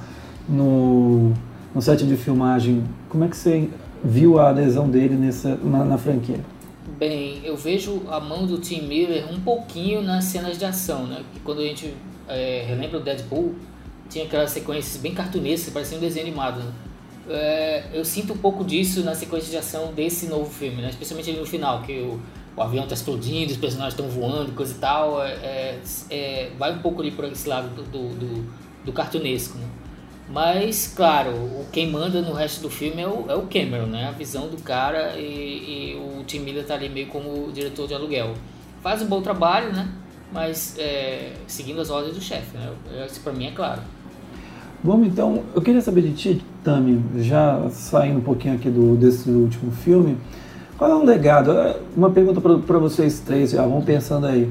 no, 0.49 1.33
no 1.75 1.83
set 1.83 2.07
de 2.07 2.17
filmagem. 2.17 2.83
Como 3.11 3.25
é 3.25 3.29
que 3.29 3.37
você 3.37 3.69
viu 4.03 4.39
a 4.39 4.49
adesão 4.49 4.89
dele 4.89 5.15
nessa, 5.15 5.57
na, 5.63 5.85
na 5.85 5.99
franquia? 5.99 6.41
Bem, 6.99 7.43
eu 7.45 7.55
vejo 7.55 8.03
a 8.11 8.19
mão 8.19 8.47
do 8.47 8.59
Tim 8.59 8.89
Miller 8.89 9.31
um 9.31 9.39
pouquinho 9.41 10.01
nas 10.01 10.25
cenas 10.25 10.59
de 10.59 10.65
ação, 10.65 11.07
né? 11.07 11.21
Quando 11.45 11.61
a 11.61 11.65
gente 11.65 11.95
é, 12.29 12.65
relembra 12.67 12.99
o 12.99 13.03
Deadpool, 13.03 13.55
tinha 14.09 14.25
aquelas 14.25 14.51
sequências 14.51 14.97
bem 14.97 15.15
cartunescas, 15.15 15.73
parecia 15.73 15.97
um 15.97 16.01
desenho 16.01 16.27
animado. 16.27 16.61
Né? 16.61 16.73
É, 17.29 17.85
eu 17.93 18.05
sinto 18.05 18.33
um 18.33 18.39
pouco 18.39 18.65
disso 18.65 19.03
na 19.05 19.15
sequência 19.15 19.51
de 19.51 19.57
ação 19.57 19.93
desse 19.93 20.27
novo 20.27 20.51
filme, 20.51 20.81
né? 20.81 20.89
Especialmente 20.89 21.31
no 21.33 21.45
final, 21.45 21.83
que 21.83 21.93
o, 21.93 22.21
o 22.57 22.63
avião 22.63 22.85
está 22.85 22.95
explodindo, 22.95 23.53
os 23.53 23.59
personagens 23.59 23.93
estão 23.93 24.09
voando, 24.09 24.53
coisa 24.53 24.73
e 24.73 24.79
tal. 24.79 25.23
É, 25.23 25.33
é, 25.33 25.81
é, 26.11 26.51
vai 26.59 26.73
um 26.73 26.79
pouco 26.79 27.03
ali 27.03 27.11
por 27.11 27.25
esse 27.27 27.47
lado 27.49 27.69
do, 27.69 27.83
do, 27.83 28.53
do, 28.85 28.93
cartunesco, 28.93 29.59
né? 29.59 29.69
Mas, 30.31 30.93
claro, 30.95 31.31
o 31.31 31.67
quem 31.73 31.91
manda 31.91 32.21
no 32.21 32.35
resto 32.35 32.61
do 32.61 32.71
filme 32.71 33.01
é 33.01 33.07
o, 33.07 33.27
é 33.29 33.35
o 33.35 33.43
Cameron, 33.43 33.87
né? 33.87 34.09
A 34.09 34.13
visão 34.13 34.49
do 34.49 34.63
cara 34.63 35.17
e, 35.19 35.93
e 35.93 35.97
o 35.97 36.25
Tim 36.25 36.41
Miller 36.41 36.67
tá 36.67 36.75
ali 36.75 36.89
meio 36.89 37.09
como 37.09 37.53
diretor 37.53 37.87
de 37.87 37.95
aluguel. 37.95 38.35
Faz 38.83 39.03
um 39.03 39.07
bom 39.07 39.21
trabalho, 39.21 39.73
né? 39.73 39.89
Mas 40.33 40.77
é, 40.79 41.33
seguindo 41.47 41.81
as 41.81 41.91
ordens 41.91 42.15
do 42.15 42.21
chefe, 42.23 42.57
né? 42.57 42.73
Isso 43.07 43.21
pra 43.21 43.33
mim 43.33 43.47
é 43.47 43.51
claro. 43.51 43.83
Vamos 44.83 45.09
então, 45.09 45.43
eu 45.55 45.61
queria 45.61 45.81
saber 45.81 46.03
de 46.03 46.13
ti, 46.13 46.45
Tami, 46.63 47.03
já 47.19 47.69
saindo 47.71 48.19
um 48.19 48.23
pouquinho 48.23 48.55
aqui 48.55 48.71
do, 48.71 48.95
desse 48.95 49.29
último 49.29 49.73
filme, 49.73 50.17
qual 50.77 50.89
é 50.89 50.95
o 50.95 51.05
legado? 51.05 51.53
Uma 51.97 52.11
pergunta 52.11 52.41
para 52.41 52.79
vocês 52.79 53.19
três, 53.19 53.51
já 53.51 53.67
vão 53.67 53.83
pensando 53.83 54.27
aí. 54.27 54.49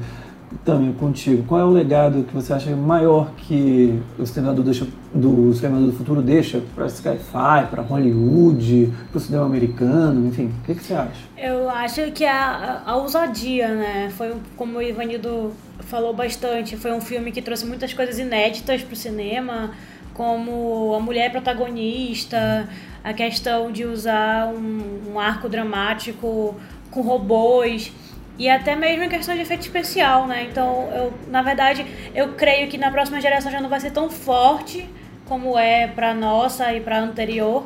Também 0.64 0.92
contigo, 0.94 1.44
qual 1.46 1.60
é 1.60 1.64
o 1.64 1.70
legado 1.70 2.24
que 2.24 2.34
você 2.34 2.54
acha 2.54 2.74
maior 2.74 3.32
que 3.36 4.00
o 4.18 4.22
Exterminador, 4.22 4.64
do, 4.64 5.50
do 5.52 5.92
Futuro 5.92 6.22
deixa 6.22 6.62
para 6.74 6.88
Sci-Fi, 6.88 7.66
para 7.70 7.82
Hollywood, 7.82 8.90
para 9.10 9.18
o 9.18 9.20
cinema 9.20 9.44
americano, 9.44 10.26
enfim, 10.26 10.46
o 10.46 10.64
que, 10.64 10.74
que, 10.74 10.82
você 10.82 10.94
acha? 10.94 11.20
Eu 11.36 11.68
acho 11.68 12.10
que 12.12 12.24
a, 12.24 12.82
a 12.86 12.96
ousadia, 12.96 13.68
né? 13.74 14.10
Foi, 14.16 14.34
como 14.56 14.78
o 14.78 14.82
Ivanildo 14.82 15.52
falou 15.80 16.14
bastante, 16.14 16.76
foi 16.76 16.92
um 16.92 17.00
filme 17.00 17.30
que 17.30 17.42
trouxe 17.42 17.66
muitas 17.66 17.92
coisas 17.92 18.18
inéditas 18.18 18.82
para 18.82 18.94
o 18.94 18.96
cinema, 18.96 19.72
como 20.18 20.96
a 20.96 21.00
mulher 21.00 21.30
protagonista, 21.30 22.68
a 23.04 23.12
questão 23.12 23.70
de 23.70 23.84
usar 23.84 24.48
um, 24.48 25.12
um 25.12 25.20
arco 25.20 25.48
dramático 25.48 26.60
com 26.90 27.00
robôs 27.02 27.92
e 28.36 28.48
até 28.48 28.74
mesmo 28.74 29.04
em 29.04 29.08
questão 29.08 29.32
de 29.36 29.42
efeito 29.42 29.60
especial, 29.60 30.26
né? 30.26 30.48
Então, 30.50 30.90
eu, 30.92 31.14
na 31.28 31.40
verdade, 31.40 31.86
eu 32.16 32.32
creio 32.32 32.66
que 32.66 32.76
na 32.76 32.90
próxima 32.90 33.20
geração 33.20 33.52
já 33.52 33.60
não 33.60 33.68
vai 33.68 33.78
ser 33.78 33.92
tão 33.92 34.10
forte 34.10 34.90
como 35.24 35.56
é 35.56 35.86
para 35.86 36.12
nossa 36.12 36.74
e 36.74 36.80
para 36.80 36.98
anterior, 36.98 37.64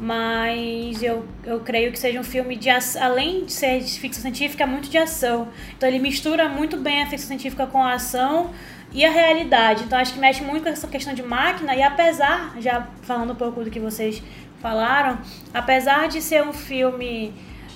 mas 0.00 1.02
eu, 1.02 1.26
eu 1.44 1.60
creio 1.60 1.92
que 1.92 1.98
seja 1.98 2.18
um 2.18 2.24
filme 2.24 2.56
de 2.56 2.70
além 2.98 3.44
de 3.44 3.52
ser 3.52 3.80
de 3.80 4.00
ficção 4.00 4.22
científica, 4.22 4.64
é 4.64 4.66
muito 4.66 4.88
de 4.88 4.96
ação. 4.96 5.48
Então 5.76 5.86
ele 5.86 5.98
mistura 5.98 6.48
muito 6.48 6.78
bem 6.78 7.02
a 7.02 7.06
ficção 7.06 7.28
científica 7.28 7.66
com 7.66 7.82
a 7.82 7.92
ação 7.92 8.50
e 8.94 9.04
a 9.04 9.10
realidade. 9.10 9.84
Então 9.84 9.98
acho 9.98 10.12
que 10.12 10.18
mexe 10.18 10.42
muito 10.42 10.64
com 10.64 10.68
essa 10.68 10.86
questão 10.86 11.14
de 11.14 11.22
máquina 11.22 11.74
e 11.74 11.82
apesar, 11.82 12.54
já 12.60 12.86
falando 13.02 13.32
um 13.32 13.36
pouco 13.36 13.64
do 13.64 13.70
que 13.70 13.80
vocês 13.80 14.22
falaram, 14.60 15.18
apesar 15.52 16.08
de 16.08 16.20
ser 16.22 16.42
um 16.42 16.52
filme 16.52 17.32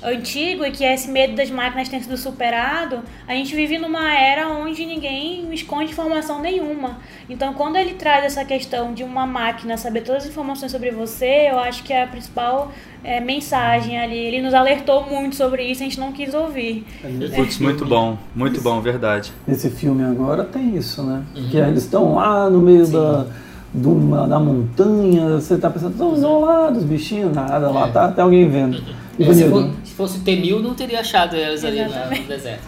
antigo 0.07 0.65
e 0.65 0.71
que 0.71 0.85
esse 0.85 1.11
medo 1.11 1.35
das 1.35 1.51
máquinas 1.51 1.89
tem 1.89 2.01
sido 2.01 2.17
superado, 2.17 3.01
a 3.27 3.35
gente 3.35 3.55
vive 3.57 3.77
numa 3.77 4.17
era 4.17 4.49
onde 4.49 4.87
ninguém 4.87 5.53
esconde 5.53 5.91
informação 5.91 6.41
nenhuma. 6.41 6.99
Então, 7.29 7.53
quando 7.55 7.77
ele 7.77 7.95
traz 7.95 8.25
essa 8.25 8.45
questão 8.45 8.95
de 8.95 9.03
uma 9.03 9.27
máquina 9.27 9.77
saber 9.77 10.03
todas 10.03 10.23
as 10.23 10.31
informações 10.31 10.71
sobre 10.71 10.93
você, 10.93 11.49
eu 11.51 11.59
acho 11.59 11.83
que 11.83 11.93
é 11.93 12.05
a 12.05 12.07
principal 12.07 12.71
é, 13.03 13.21
mensagem 13.21 13.99
ali. 13.99 14.17
Ele 14.17 14.41
nos 14.41 14.55
alertou 14.55 15.05
muito 15.05 15.35
sobre 15.35 15.65
isso, 15.65 15.83
a 15.83 15.85
gente 15.85 15.99
não 15.99 16.13
quis 16.13 16.33
ouvir. 16.33 16.87
Putz, 17.35 17.59
muito 17.59 17.85
bom, 17.85 18.17
muito 18.35 18.61
bom, 18.61 18.81
verdade. 18.81 19.33
Nesse 19.47 19.71
filme 19.71 20.05
agora 20.05 20.45
tem 20.45 20.77
isso, 20.77 21.03
né? 21.03 21.25
Uhum. 21.35 21.49
Que 21.49 21.57
eles 21.57 21.83
estão 21.83 22.15
lá 22.15 22.49
no 22.49 22.61
meio 22.61 22.87
Sim. 22.87 22.93
da 22.93 23.27
de 23.75 23.89
uma, 23.89 24.27
da 24.27 24.41
montanha, 24.41 25.35
você 25.35 25.59
tá 25.59 25.69
pensando, 25.69 25.93
estão 25.93 26.15
isolados, 26.15 26.83
bichinhos, 26.83 27.35
nada, 27.35 27.67
é. 27.67 27.71
lá 27.71 27.89
tá 27.89 28.07
até 28.07 28.23
alguém 28.23 28.49
vendo. 28.49 28.83
É, 29.19 29.35
se, 29.35 29.49
for, 29.49 29.71
se, 29.85 29.95
fosse 29.95 30.19
T-1000, 30.21 30.61
não 30.61 30.75
teria 30.75 31.01
achado 31.01 31.37
eles 31.37 31.65
ali 31.65 31.81
no 31.83 32.27
deserto. 32.29 32.65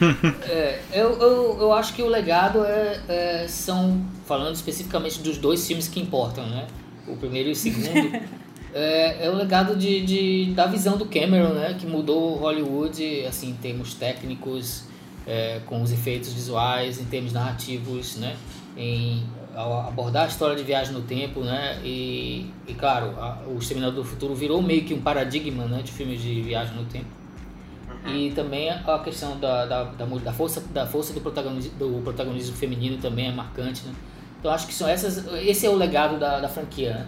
é, 0.48 0.80
eu, 0.92 1.12
eu, 1.18 1.58
eu 1.60 1.72
acho 1.72 1.94
que 1.94 2.02
o 2.02 2.06
legado 2.06 2.64
é, 2.64 3.00
é, 3.08 3.46
são, 3.48 4.04
falando 4.26 4.54
especificamente 4.54 5.20
dos 5.20 5.38
dois 5.38 5.66
filmes 5.66 5.88
que 5.88 6.00
importam, 6.00 6.46
né? 6.46 6.66
O 7.06 7.16
primeiro 7.16 7.48
e 7.48 7.52
o 7.52 7.56
segundo. 7.56 7.88
é, 8.74 9.26
é 9.26 9.30
o 9.30 9.34
legado 9.34 9.76
de, 9.76 10.04
de, 10.04 10.52
da 10.54 10.66
visão 10.66 10.96
do 10.96 11.06
Cameron, 11.06 11.54
né? 11.54 11.76
Que 11.78 11.86
mudou 11.86 12.36
Hollywood, 12.36 13.24
assim, 13.26 13.50
em 13.50 13.54
termos 13.54 13.94
técnicos, 13.94 14.84
é, 15.26 15.60
com 15.66 15.82
os 15.82 15.92
efeitos 15.92 16.32
visuais, 16.32 17.00
em 17.00 17.04
termos 17.04 17.32
narrativos, 17.32 18.16
né? 18.16 18.36
Em 18.76 19.22
abordar 19.54 20.24
a 20.24 20.26
história 20.28 20.56
de 20.56 20.62
viagem 20.62 20.92
no 20.92 21.02
tempo, 21.02 21.40
né? 21.40 21.80
E, 21.84 22.50
e 22.66 22.74
claro, 22.74 23.14
a, 23.18 23.38
o 23.46 23.58
Exterminador 23.58 24.02
do 24.02 24.04
Futuro 24.04 24.34
virou 24.34 24.62
meio 24.62 24.84
que 24.84 24.94
um 24.94 25.00
paradigma 25.00 25.64
né, 25.66 25.82
de 25.82 25.92
filmes 25.92 26.20
de 26.20 26.40
viagem 26.40 26.74
no 26.74 26.84
tempo. 26.84 27.06
Uhum. 28.04 28.14
E 28.14 28.32
também 28.32 28.70
a 28.70 28.98
questão 29.04 29.38
da, 29.38 29.66
da, 29.66 29.84
da, 29.84 30.04
da, 30.04 30.32
força, 30.32 30.62
da 30.72 30.86
força 30.86 31.12
do 31.12 31.20
protagonismo, 31.20 31.72
do 31.78 32.02
protagonismo 32.02 32.56
feminino 32.56 32.96
também 32.98 33.28
é 33.28 33.32
marcante, 33.32 33.84
né? 33.86 33.92
Então 34.40 34.50
acho 34.50 34.66
que 34.66 34.74
são 34.74 34.88
essas, 34.88 35.24
esse 35.34 35.66
é 35.66 35.70
o 35.70 35.76
legado 35.76 36.18
da, 36.18 36.40
da 36.40 36.48
franquia, 36.48 36.94
né? 36.94 37.06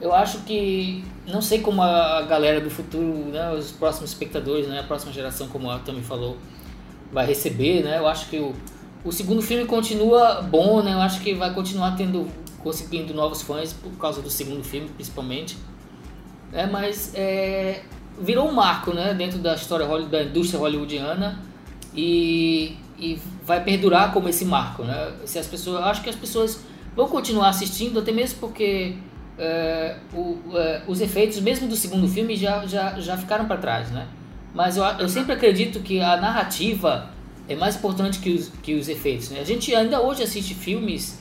Eu 0.00 0.12
acho 0.12 0.40
que, 0.40 1.04
não 1.26 1.40
sei 1.40 1.60
como 1.60 1.80
a 1.80 2.22
galera 2.22 2.60
do 2.60 2.68
futuro, 2.68 3.30
né, 3.30 3.52
os 3.52 3.70
próximos 3.70 4.10
espectadores, 4.10 4.66
né, 4.66 4.80
a 4.80 4.82
próxima 4.82 5.12
geração, 5.12 5.48
como 5.48 5.70
a 5.70 5.78
Tami 5.78 6.02
falou, 6.02 6.36
vai 7.12 7.24
receber, 7.24 7.82
né? 7.82 7.98
Eu 7.98 8.06
acho 8.06 8.28
que 8.28 8.36
o, 8.38 8.52
o 9.04 9.12
segundo 9.12 9.42
filme 9.42 9.66
continua 9.66 10.40
bom, 10.40 10.82
né? 10.82 10.94
Eu 10.94 11.00
acho 11.00 11.20
que 11.20 11.34
vai 11.34 11.52
continuar 11.52 11.92
tendo 11.92 12.26
conseguindo 12.60 13.12
novos 13.12 13.42
fãs 13.42 13.74
por 13.74 13.92
causa 13.98 14.22
do 14.22 14.30
segundo 14.30 14.64
filme, 14.64 14.88
principalmente. 14.88 15.58
É, 16.50 16.66
mas 16.66 17.12
é, 17.14 17.82
virou 18.18 18.48
um 18.48 18.52
marco, 18.52 18.92
né, 18.94 19.12
dentro 19.12 19.38
da 19.38 19.54
história 19.54 19.86
da 20.06 20.22
indústria 20.22 20.58
hollywoodiana 20.58 21.38
e, 21.94 22.76
e 22.98 23.18
vai 23.44 23.62
perdurar 23.62 24.12
como 24.12 24.28
esse 24.28 24.46
marco, 24.46 24.82
né? 24.82 25.12
Se 25.26 25.38
as 25.38 25.46
pessoas, 25.46 25.84
acho 25.84 26.02
que 26.02 26.08
as 26.08 26.16
pessoas 26.16 26.64
vão 26.96 27.06
continuar 27.06 27.50
assistindo, 27.50 27.98
até 27.98 28.10
mesmo 28.10 28.38
porque 28.38 28.96
é, 29.38 29.96
o, 30.14 30.38
é, 30.54 30.82
os 30.88 31.02
efeitos, 31.02 31.38
mesmo 31.40 31.68
do 31.68 31.76
segundo 31.76 32.08
filme, 32.08 32.36
já, 32.36 32.64
já, 32.66 32.98
já 32.98 33.18
ficaram 33.18 33.46
para 33.46 33.58
trás, 33.58 33.90
né? 33.90 34.06
Mas 34.54 34.78
eu, 34.78 34.84
eu 34.84 35.08
sempre 35.08 35.32
acredito 35.32 35.80
que 35.80 36.00
a 36.00 36.16
narrativa 36.16 37.10
é 37.48 37.54
mais 37.54 37.76
importante 37.76 38.18
que 38.18 38.30
os, 38.32 38.48
que 38.62 38.74
os 38.74 38.88
efeitos. 38.88 39.30
Né? 39.30 39.40
A 39.40 39.44
gente 39.44 39.74
ainda 39.74 40.00
hoje 40.00 40.22
assiste 40.22 40.54
filmes 40.54 41.18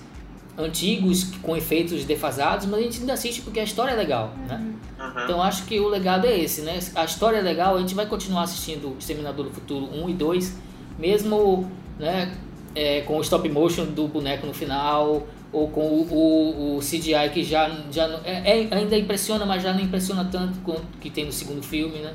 antigos 0.58 1.26
com 1.42 1.58
efeitos 1.58 2.06
defasados, 2.06 2.66
mas 2.68 2.80
a 2.80 2.84
gente 2.84 3.00
ainda 3.00 3.14
assiste 3.14 3.42
porque 3.42 3.60
a 3.60 3.64
história 3.64 3.92
é 3.92 3.96
legal, 3.96 4.34
né? 4.48 4.62
Uhum. 5.00 5.24
Então 5.24 5.42
acho 5.42 5.66
que 5.66 5.80
o 5.80 5.88
legado 5.88 6.28
é 6.28 6.40
esse, 6.40 6.62
né? 6.62 6.80
A 6.96 7.06
história 7.06 7.38
é 7.38 7.42
legal, 7.42 7.76
a 7.76 7.80
gente 7.80 7.96
vai 7.96 8.06
continuar 8.06 8.44
assistindo 8.44 8.96
Exterminador 9.00 9.46
do 9.46 9.52
Futuro 9.52 9.90
1 9.92 10.10
e 10.10 10.14
2, 10.14 10.58
mesmo 11.00 11.72
né, 12.00 12.32
é, 12.76 13.02
com 13.02 13.18
o 13.18 13.22
stop 13.22 13.48
motion 13.50 13.86
do 13.86 14.08
boneco 14.08 14.46
no 14.46 14.54
final, 14.54 15.28
ou 15.52 15.68
com 15.70 15.82
o, 15.82 16.14
o, 16.14 16.78
o 16.78 16.80
CGI 16.80 17.30
que 17.34 17.44
já, 17.44 17.70
já 17.92 18.08
não- 18.08 18.20
é, 18.24 18.62
é- 18.62 18.76
ainda 18.76 18.98
impressiona, 18.98 19.46
mas 19.46 19.62
já 19.64 19.74
não 19.74 19.82
impressiona 19.82 20.24
tanto 20.32 20.60
quanto 20.60 20.84
que 21.02 21.10
tem 21.10 21.26
no 21.26 21.32
segundo 21.32 21.64
filme, 21.64 21.98
né? 22.00 22.14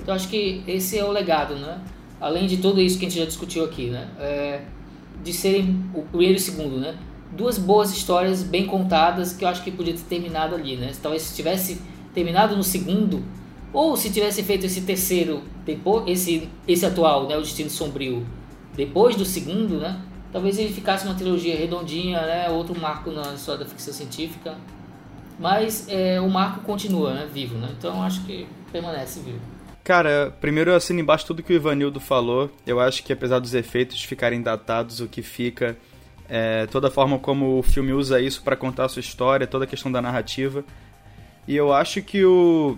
Então 0.00 0.14
acho 0.14 0.28
que 0.28 0.62
esse 0.66 0.98
é 0.98 1.04
o 1.04 1.10
legado, 1.10 1.54
né? 1.56 1.78
Além 2.20 2.46
de 2.46 2.56
tudo 2.56 2.80
isso 2.80 2.98
que 2.98 3.06
a 3.06 3.08
gente 3.08 3.18
já 3.18 3.26
discutiu 3.26 3.64
aqui, 3.64 3.86
né? 3.90 4.08
É, 4.18 4.62
de 5.22 5.32
serem 5.32 5.84
o 5.94 6.02
primeiro 6.02 6.34
e 6.34 6.36
o 6.36 6.40
segundo, 6.40 6.78
né? 6.78 6.96
Duas 7.32 7.58
boas 7.58 7.92
histórias 7.92 8.42
bem 8.42 8.66
contadas 8.66 9.32
que 9.32 9.44
eu 9.44 9.48
acho 9.48 9.62
que 9.62 9.70
podia 9.70 9.94
ter 9.94 10.02
terminado 10.02 10.54
ali, 10.54 10.76
né? 10.76 10.92
Talvez 11.00 11.22
se 11.22 11.36
tivesse 11.36 11.80
terminado 12.12 12.56
no 12.56 12.64
segundo, 12.64 13.22
ou 13.72 13.96
se 13.96 14.10
tivesse 14.10 14.42
feito 14.42 14.66
esse 14.66 14.80
terceiro, 14.80 15.42
depois, 15.64 16.04
esse, 16.08 16.48
esse 16.66 16.84
atual, 16.84 17.28
né? 17.28 17.36
O 17.36 17.40
Destino 17.40 17.70
Sombrio, 17.70 18.26
depois 18.74 19.14
do 19.14 19.24
segundo, 19.24 19.78
né? 19.78 20.00
Talvez 20.32 20.58
ele 20.58 20.72
ficasse 20.72 21.06
uma 21.06 21.14
trilogia 21.14 21.56
redondinha, 21.56 22.20
né? 22.22 22.50
Outro 22.50 22.78
marco 22.78 23.10
na 23.10 23.34
história 23.34 23.64
da 23.64 23.70
ficção 23.70 23.92
científica. 23.94 24.56
Mas 25.38 25.86
é, 25.88 26.20
o 26.20 26.28
marco 26.28 26.60
continua, 26.62 27.14
né? 27.14 27.28
Vivo, 27.32 27.56
né? 27.56 27.68
Então 27.78 28.02
acho 28.02 28.24
que 28.24 28.46
permanece 28.72 29.20
vivo. 29.20 29.57
Cara, 29.88 30.36
primeiro 30.38 30.70
eu 30.70 30.76
assino 30.76 31.00
embaixo 31.00 31.24
tudo 31.24 31.42
que 31.42 31.50
o 31.50 31.56
Ivanildo 31.56 31.98
falou. 31.98 32.50
Eu 32.66 32.78
acho 32.78 33.02
que 33.02 33.10
apesar 33.10 33.38
dos 33.38 33.54
efeitos 33.54 34.04
ficarem 34.04 34.42
datados, 34.42 35.00
o 35.00 35.08
que 35.08 35.22
fica 35.22 35.78
é 36.28 36.66
toda 36.66 36.88
a 36.88 36.90
forma 36.90 37.18
como 37.18 37.58
o 37.58 37.62
filme 37.62 37.94
usa 37.94 38.20
isso 38.20 38.42
pra 38.42 38.54
contar 38.54 38.84
a 38.84 38.88
sua 38.90 39.00
história, 39.00 39.46
toda 39.46 39.64
a 39.64 39.66
questão 39.66 39.90
da 39.90 40.02
narrativa. 40.02 40.62
E 41.46 41.56
eu 41.56 41.72
acho 41.72 42.02
que 42.02 42.22
o, 42.22 42.76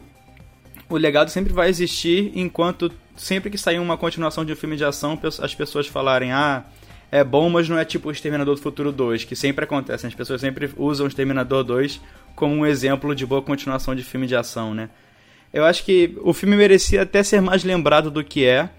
o 0.89 0.97
legado 0.97 1.31
sempre 1.31 1.53
vai 1.53 1.69
existir 1.69 2.31
enquanto 2.33 2.93
sempre 3.17 3.51
que 3.51 3.59
sair 3.59 3.81
uma 3.81 3.97
continuação 3.97 4.45
de 4.45 4.53
um 4.53 4.57
filme 4.57 4.77
de 4.77 4.85
ação, 4.85 5.19
as 5.43 5.53
pessoas 5.53 5.89
falarem, 5.89 6.31
ah, 6.31 6.63
é 7.11 7.25
bom, 7.25 7.51
mas 7.51 7.69
não 7.69 7.77
é 7.77 7.85
tipo 7.85 8.09
o 8.09 8.13
Exterminador 8.13 8.55
do 8.55 8.63
Futuro 8.63 8.93
2, 8.93 9.25
que 9.25 9.35
sempre 9.35 9.65
acontece. 9.65 10.07
As 10.07 10.15
pessoas 10.15 10.41
sempre 10.41 10.71
usam 10.77 11.07
o 11.07 11.09
Exterminador 11.09 11.65
2 11.65 12.01
como 12.37 12.55
um 12.55 12.65
exemplo 12.65 13.17
de 13.17 13.27
boa 13.27 13.43
continuação 13.43 13.97
de 13.97 14.05
filme 14.05 14.29
de 14.29 14.37
ação, 14.37 14.73
né? 14.73 14.91
Eu 15.53 15.65
acho 15.65 15.85
que 15.85 16.17
o 16.23 16.33
filme 16.33 16.57
merecia 16.57 17.03
até 17.03 17.23
ser 17.23 17.41
mais 17.41 17.65
lembrado 17.65 18.11
do 18.11 18.23
que 18.23 18.45
é. 18.45 18.71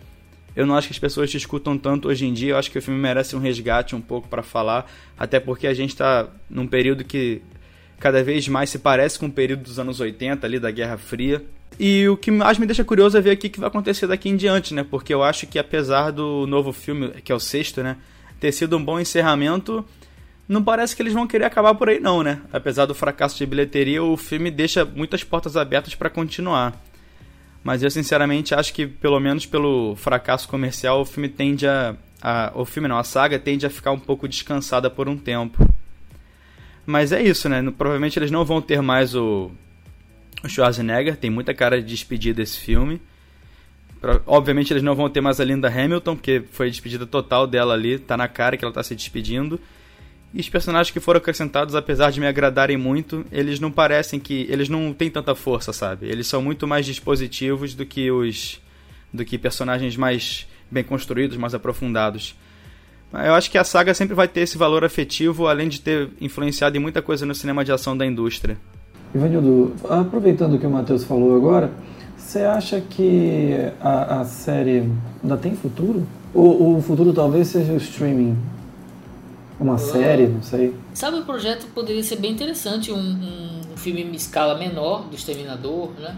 Eu 0.56 0.66
não 0.66 0.76
acho 0.76 0.88
que 0.88 0.94
as 0.94 1.00
pessoas 1.00 1.30
discutam 1.30 1.78
tanto 1.78 2.08
hoje 2.08 2.26
em 2.26 2.34
dia. 2.34 2.52
Eu 2.52 2.58
acho 2.58 2.72
que 2.72 2.78
o 2.78 2.82
filme 2.82 3.00
merece 3.00 3.36
um 3.36 3.40
resgate 3.40 3.96
um 3.96 4.02
pouco 4.02 4.28
para 4.28 4.44
falar, 4.44 4.90
até 5.18 5.40
porque 5.40 5.68
a 5.68 5.74
gente 5.74 5.96
tá 5.96 6.28
num 6.50 6.68
período 6.68 7.04
que 7.04 7.42
cada 8.00 8.24
vez 8.24 8.48
mais 8.48 8.70
se 8.70 8.80
parece 8.80 9.20
com 9.20 9.28
o 9.28 9.32
período 9.32 9.64
dos 9.64 9.80
anos 9.80 10.00
80 10.00 10.46
ali 10.46 10.60
da 10.60 10.72
Guerra 10.72 10.98
Fria. 10.98 11.44
E 11.80 12.08
o 12.10 12.18
que 12.18 12.32
mais 12.32 12.58
me 12.58 12.66
deixa 12.66 12.84
curioso 12.84 13.18
é 13.18 13.22
ver 13.22 13.34
o 13.34 13.38
que 13.38 13.60
vai 13.60 13.68
acontecer 13.68 14.08
daqui 14.08 14.30
em 14.30 14.36
diante, 14.36 14.74
né? 14.74 14.84
Porque 14.84 15.14
eu 15.14 15.24
acho 15.24 15.48
que 15.48 15.58
apesar 15.58 16.12
do 16.12 16.46
novo 16.48 16.74
filme, 16.74 17.10
que 17.24 17.32
é 17.32 17.36
o 17.36 17.40
sexto, 17.40 17.82
né, 17.82 17.98
ter 18.40 18.52
sido 18.52 18.76
um 18.76 18.84
bom 18.84 19.00
encerramento, 19.00 19.86
não 20.52 20.62
parece 20.62 20.94
que 20.94 21.02
eles 21.02 21.14
vão 21.14 21.26
querer 21.26 21.46
acabar 21.46 21.74
por 21.76 21.88
aí 21.88 21.98
não, 21.98 22.22
né? 22.22 22.42
Apesar 22.52 22.86
do 22.86 22.94
fracasso 22.94 23.38
de 23.38 23.46
bilheteria, 23.46 24.04
o 24.04 24.18
filme 24.18 24.52
deixa 24.52 24.84
muitas 24.84 25.24
portas 25.24 25.56
abertas 25.56 25.96
para 25.96 26.10
continuar. 26.10 26.78
Mas 27.64 27.82
eu 27.82 27.90
sinceramente 27.90 28.54
acho 28.54 28.74
que 28.74 28.86
pelo 28.86 29.18
menos 29.18 29.46
pelo 29.46 29.96
fracasso 29.96 30.50
comercial, 30.50 31.00
o 31.00 31.06
filme 31.06 31.30
tende 31.30 31.66
a, 31.66 31.96
a 32.22 32.52
o 32.54 32.66
filme 32.66 32.90
não, 32.90 32.98
a 32.98 33.04
saga 33.06 33.40
tende 33.40 33.66
a 33.66 33.70
ficar 33.70 33.92
um 33.92 34.00
pouco 34.00 34.28
descansada 34.28 34.90
por 34.90 35.08
um 35.08 35.16
tempo. 35.16 35.66
Mas 36.86 37.14
é 37.14 37.22
isso, 37.24 37.48
né? 37.48 37.64
Provavelmente 37.78 38.20
eles 38.20 38.30
não 38.30 38.44
vão 38.44 38.62
ter 38.62 38.82
mais 38.82 39.16
o, 39.16 39.52
o 40.44 40.50
Schwarzenegger, 40.50 41.16
tem 41.16 41.30
muita 41.30 41.54
cara 41.54 41.82
de 41.82 41.88
despedida 41.88 42.42
desse 42.42 42.60
filme. 42.60 43.02
Obviamente 44.26 44.74
eles 44.74 44.84
não 44.84 44.96
vão 44.96 45.10
ter 45.10 45.22
mais 45.22 45.40
a 45.40 45.46
Linda 45.46 45.70
Hamilton, 45.70 46.16
porque 46.18 46.44
foi 46.52 46.68
a 46.68 46.70
despedida 46.70 47.06
total 47.06 47.48
dela 47.48 47.74
ali, 47.74 47.98
tá 47.98 48.18
na 48.18 48.28
cara 48.28 48.58
que 48.58 48.66
ela 48.66 48.74
tá 48.74 48.84
se 48.84 48.94
despedindo. 48.94 49.58
E 50.34 50.40
os 50.40 50.48
personagens 50.48 50.92
que 50.92 51.00
foram 51.00 51.18
acrescentados, 51.18 51.76
apesar 51.76 52.10
de 52.12 52.20
me 52.20 52.28
agradarem 52.28 52.78
muito, 52.78 53.26
eles 53.32 53.60
não 53.60 53.72
parecem 53.72 54.20
que. 54.20 54.48
Eles 54.50 54.70
não 54.70 54.94
têm 54.94 55.10
tanta 55.10 55.36
força, 55.36 55.74
sabe? 55.74 56.08
Eles 56.08 56.28
são 56.28 56.42
muito 56.42 56.68
mais 56.68 56.86
dispositivos 56.86 57.74
do 57.74 57.86
que 57.86 58.10
os. 58.10 58.62
do 59.14 59.26
que 59.26 59.38
personagens 59.38 59.98
mais 59.98 60.48
bem 60.70 60.84
construídos, 60.84 61.36
mais 61.36 61.54
aprofundados. 61.54 62.36
Eu 63.14 63.34
acho 63.34 63.52
que 63.52 63.58
a 63.58 63.64
saga 63.66 63.94
sempre 63.94 64.16
vai 64.16 64.26
ter 64.26 64.42
esse 64.42 64.58
valor 64.58 64.86
afetivo, 64.86 65.48
além 65.48 65.68
de 65.68 65.82
ter 65.82 66.10
influenciado 66.22 66.78
em 66.78 66.80
muita 66.80 67.02
coisa 67.02 67.26
no 67.26 67.36
cinema 67.36 67.66
de 67.66 67.72
ação 67.74 67.98
da 67.98 68.06
indústria. 68.06 68.58
Ivanildo, 69.14 69.74
aproveitando 69.90 70.54
o 70.54 70.60
que 70.60 70.66
o 70.66 70.70
Matheus 70.70 71.04
falou 71.04 71.36
agora, 71.36 71.70
você 72.16 72.40
acha 72.40 72.80
que 72.80 73.54
a, 73.82 74.22
a 74.22 74.24
série 74.24 74.90
ainda 75.22 75.36
tem 75.36 75.54
futuro? 75.54 76.08
Ou 76.34 76.78
o 76.78 76.82
futuro 76.82 77.12
talvez 77.12 77.50
seja 77.50 77.74
o 77.74 77.78
streaming? 77.78 78.38
Uma 79.62 79.78
série, 79.78 80.28
não 80.28 80.42
sei. 80.42 80.74
Sabe, 80.94 81.20
o 81.20 81.24
projeto 81.26 81.68
poderia 81.74 82.02
ser 82.04 82.16
bem 82.18 82.32
interessante, 82.32 82.92
um, 82.92 82.98
um, 82.98 83.62
um 83.74 83.78
filme 83.78 84.02
em 84.04 84.12
escala 84.14 84.58
menor 84.58 85.04
do 85.04 85.16
Exterminador, 85.16 85.92
né? 86.00 86.16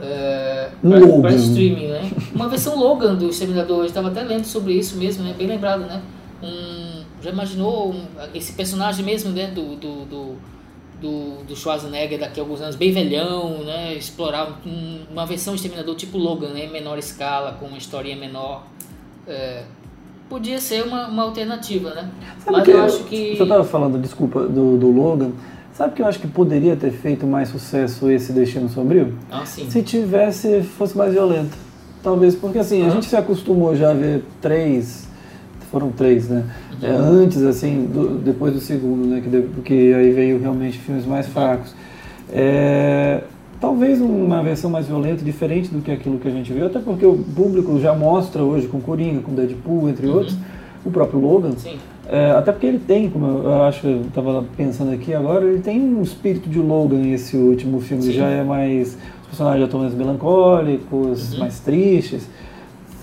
É, 0.00 0.70
pra, 0.82 0.98
pra 1.20 1.32
streaming, 1.34 1.86
né? 1.86 2.10
Uma 2.34 2.48
versão 2.48 2.76
Logan 2.76 3.14
do 3.14 3.28
Exterminador, 3.28 3.78
eu 3.78 3.84
estava 3.86 4.08
até 4.08 4.22
lendo 4.24 4.44
sobre 4.44 4.72
isso 4.74 4.96
mesmo, 4.96 5.22
né? 5.22 5.34
Bem 5.38 5.46
lembrado, 5.46 5.80
né? 5.86 6.02
Um, 6.42 7.04
já 7.22 7.30
imaginou 7.30 7.92
um- 7.92 8.06
esse 8.34 8.52
personagem 8.54 9.04
mesmo, 9.04 9.30
né? 9.30 9.46
Do, 9.46 9.76
do, 9.76 10.04
do, 10.04 10.36
do, 11.00 11.44
do 11.44 11.56
Schwarzenegger 11.56 12.18
daqui 12.18 12.40
a 12.40 12.42
alguns 12.42 12.60
anos, 12.60 12.74
bem 12.74 12.90
velhão, 12.92 13.62
né? 13.62 13.94
Explorar 13.94 14.60
um- 14.66 15.04
uma 15.12 15.24
versão 15.24 15.54
Exterminador 15.54 15.94
tipo 15.94 16.18
Logan, 16.18 16.48
né? 16.48 16.64
Em 16.64 16.72
menor 16.72 16.98
escala, 16.98 17.52
com 17.52 17.66
uma 17.66 17.78
historinha 17.78 18.16
menor. 18.16 18.66
É, 19.28 19.62
podia 20.28 20.58
ser 20.60 20.84
uma, 20.84 21.08
uma 21.08 21.22
alternativa, 21.22 21.90
né? 21.94 22.08
Sabe 22.38 22.56
Mas 22.56 22.64
que 22.64 22.70
eu 22.70 22.82
acho 22.82 23.04
que... 23.04 23.36
Você 23.36 23.42
estava 23.42 23.64
falando, 23.64 23.98
desculpa, 24.00 24.42
do, 24.46 24.76
do 24.76 24.90
Logan. 24.90 25.30
Sabe 25.72 25.94
que 25.94 26.02
eu 26.02 26.06
acho 26.06 26.20
que 26.20 26.28
poderia 26.28 26.76
ter 26.76 26.90
feito 26.92 27.26
mais 27.26 27.48
sucesso 27.48 28.10
esse 28.10 28.32
Destino 28.32 28.68
Sombrio? 28.68 29.12
Ah, 29.30 29.44
sim. 29.44 29.68
Se 29.70 29.82
tivesse, 29.82 30.62
fosse 30.62 30.96
mais 30.96 31.12
violento. 31.12 31.56
Talvez, 32.02 32.34
porque 32.34 32.58
assim, 32.58 32.86
a 32.86 32.90
gente 32.90 33.06
se 33.06 33.16
acostumou 33.16 33.74
já 33.74 33.90
a 33.90 33.94
ver 33.94 34.22
três, 34.40 35.08
foram 35.72 35.90
três, 35.90 36.28
né? 36.28 36.44
É, 36.82 36.90
antes, 36.90 37.42
assim, 37.42 37.86
do- 37.86 38.18
depois 38.18 38.52
do 38.52 38.60
segundo, 38.60 39.06
né? 39.06 39.20
Que, 39.20 39.28
de- 39.28 39.48
porque 39.54 39.72
aí 39.96 40.12
veio 40.12 40.38
realmente 40.38 40.78
filmes 40.78 41.06
mais 41.06 41.26
fracos. 41.26 41.74
É, 42.30 43.22
talvez 43.64 43.98
uma 43.98 44.42
versão 44.42 44.70
mais 44.70 44.86
violenta, 44.86 45.24
diferente 45.24 45.70
do 45.70 45.80
que 45.80 45.90
aquilo 45.90 46.18
que 46.18 46.28
a 46.28 46.30
gente 46.30 46.52
viu, 46.52 46.66
até 46.66 46.78
porque 46.78 47.06
o 47.06 47.16
público 47.16 47.80
já 47.80 47.94
mostra 47.94 48.42
hoje 48.42 48.66
com 48.66 48.78
Coringa, 48.78 49.20
com 49.22 49.32
Deadpool, 49.34 49.88
entre 49.88 50.06
outros, 50.06 50.36
o 50.84 50.90
próprio 50.90 51.18
Logan. 51.18 51.52
Sim. 51.56 51.76
É, 52.06 52.32
até 52.32 52.52
porque 52.52 52.66
ele 52.66 52.78
tem, 52.78 53.08
como 53.08 53.24
eu, 53.26 53.44
eu 53.44 53.62
acho, 53.62 53.86
eu 53.86 54.02
estava 54.02 54.44
pensando 54.54 54.92
aqui 54.92 55.14
agora, 55.14 55.46
ele 55.46 55.60
tem 55.62 55.80
um 55.80 56.02
espírito 56.02 56.46
de 56.50 56.58
Logan 56.58 57.06
esse 57.08 57.38
último 57.38 57.80
filme, 57.80 58.02
Sim. 58.02 58.12
já 58.12 58.26
é 58.28 58.44
mais. 58.44 58.98
Os 59.22 59.28
personagens 59.28 59.60
já 59.60 59.64
estão 59.64 59.80
mais 59.80 59.94
melancólicos, 59.94 61.32
Uhum. 61.32 61.38
mais 61.38 61.58
tristes. 61.60 62.28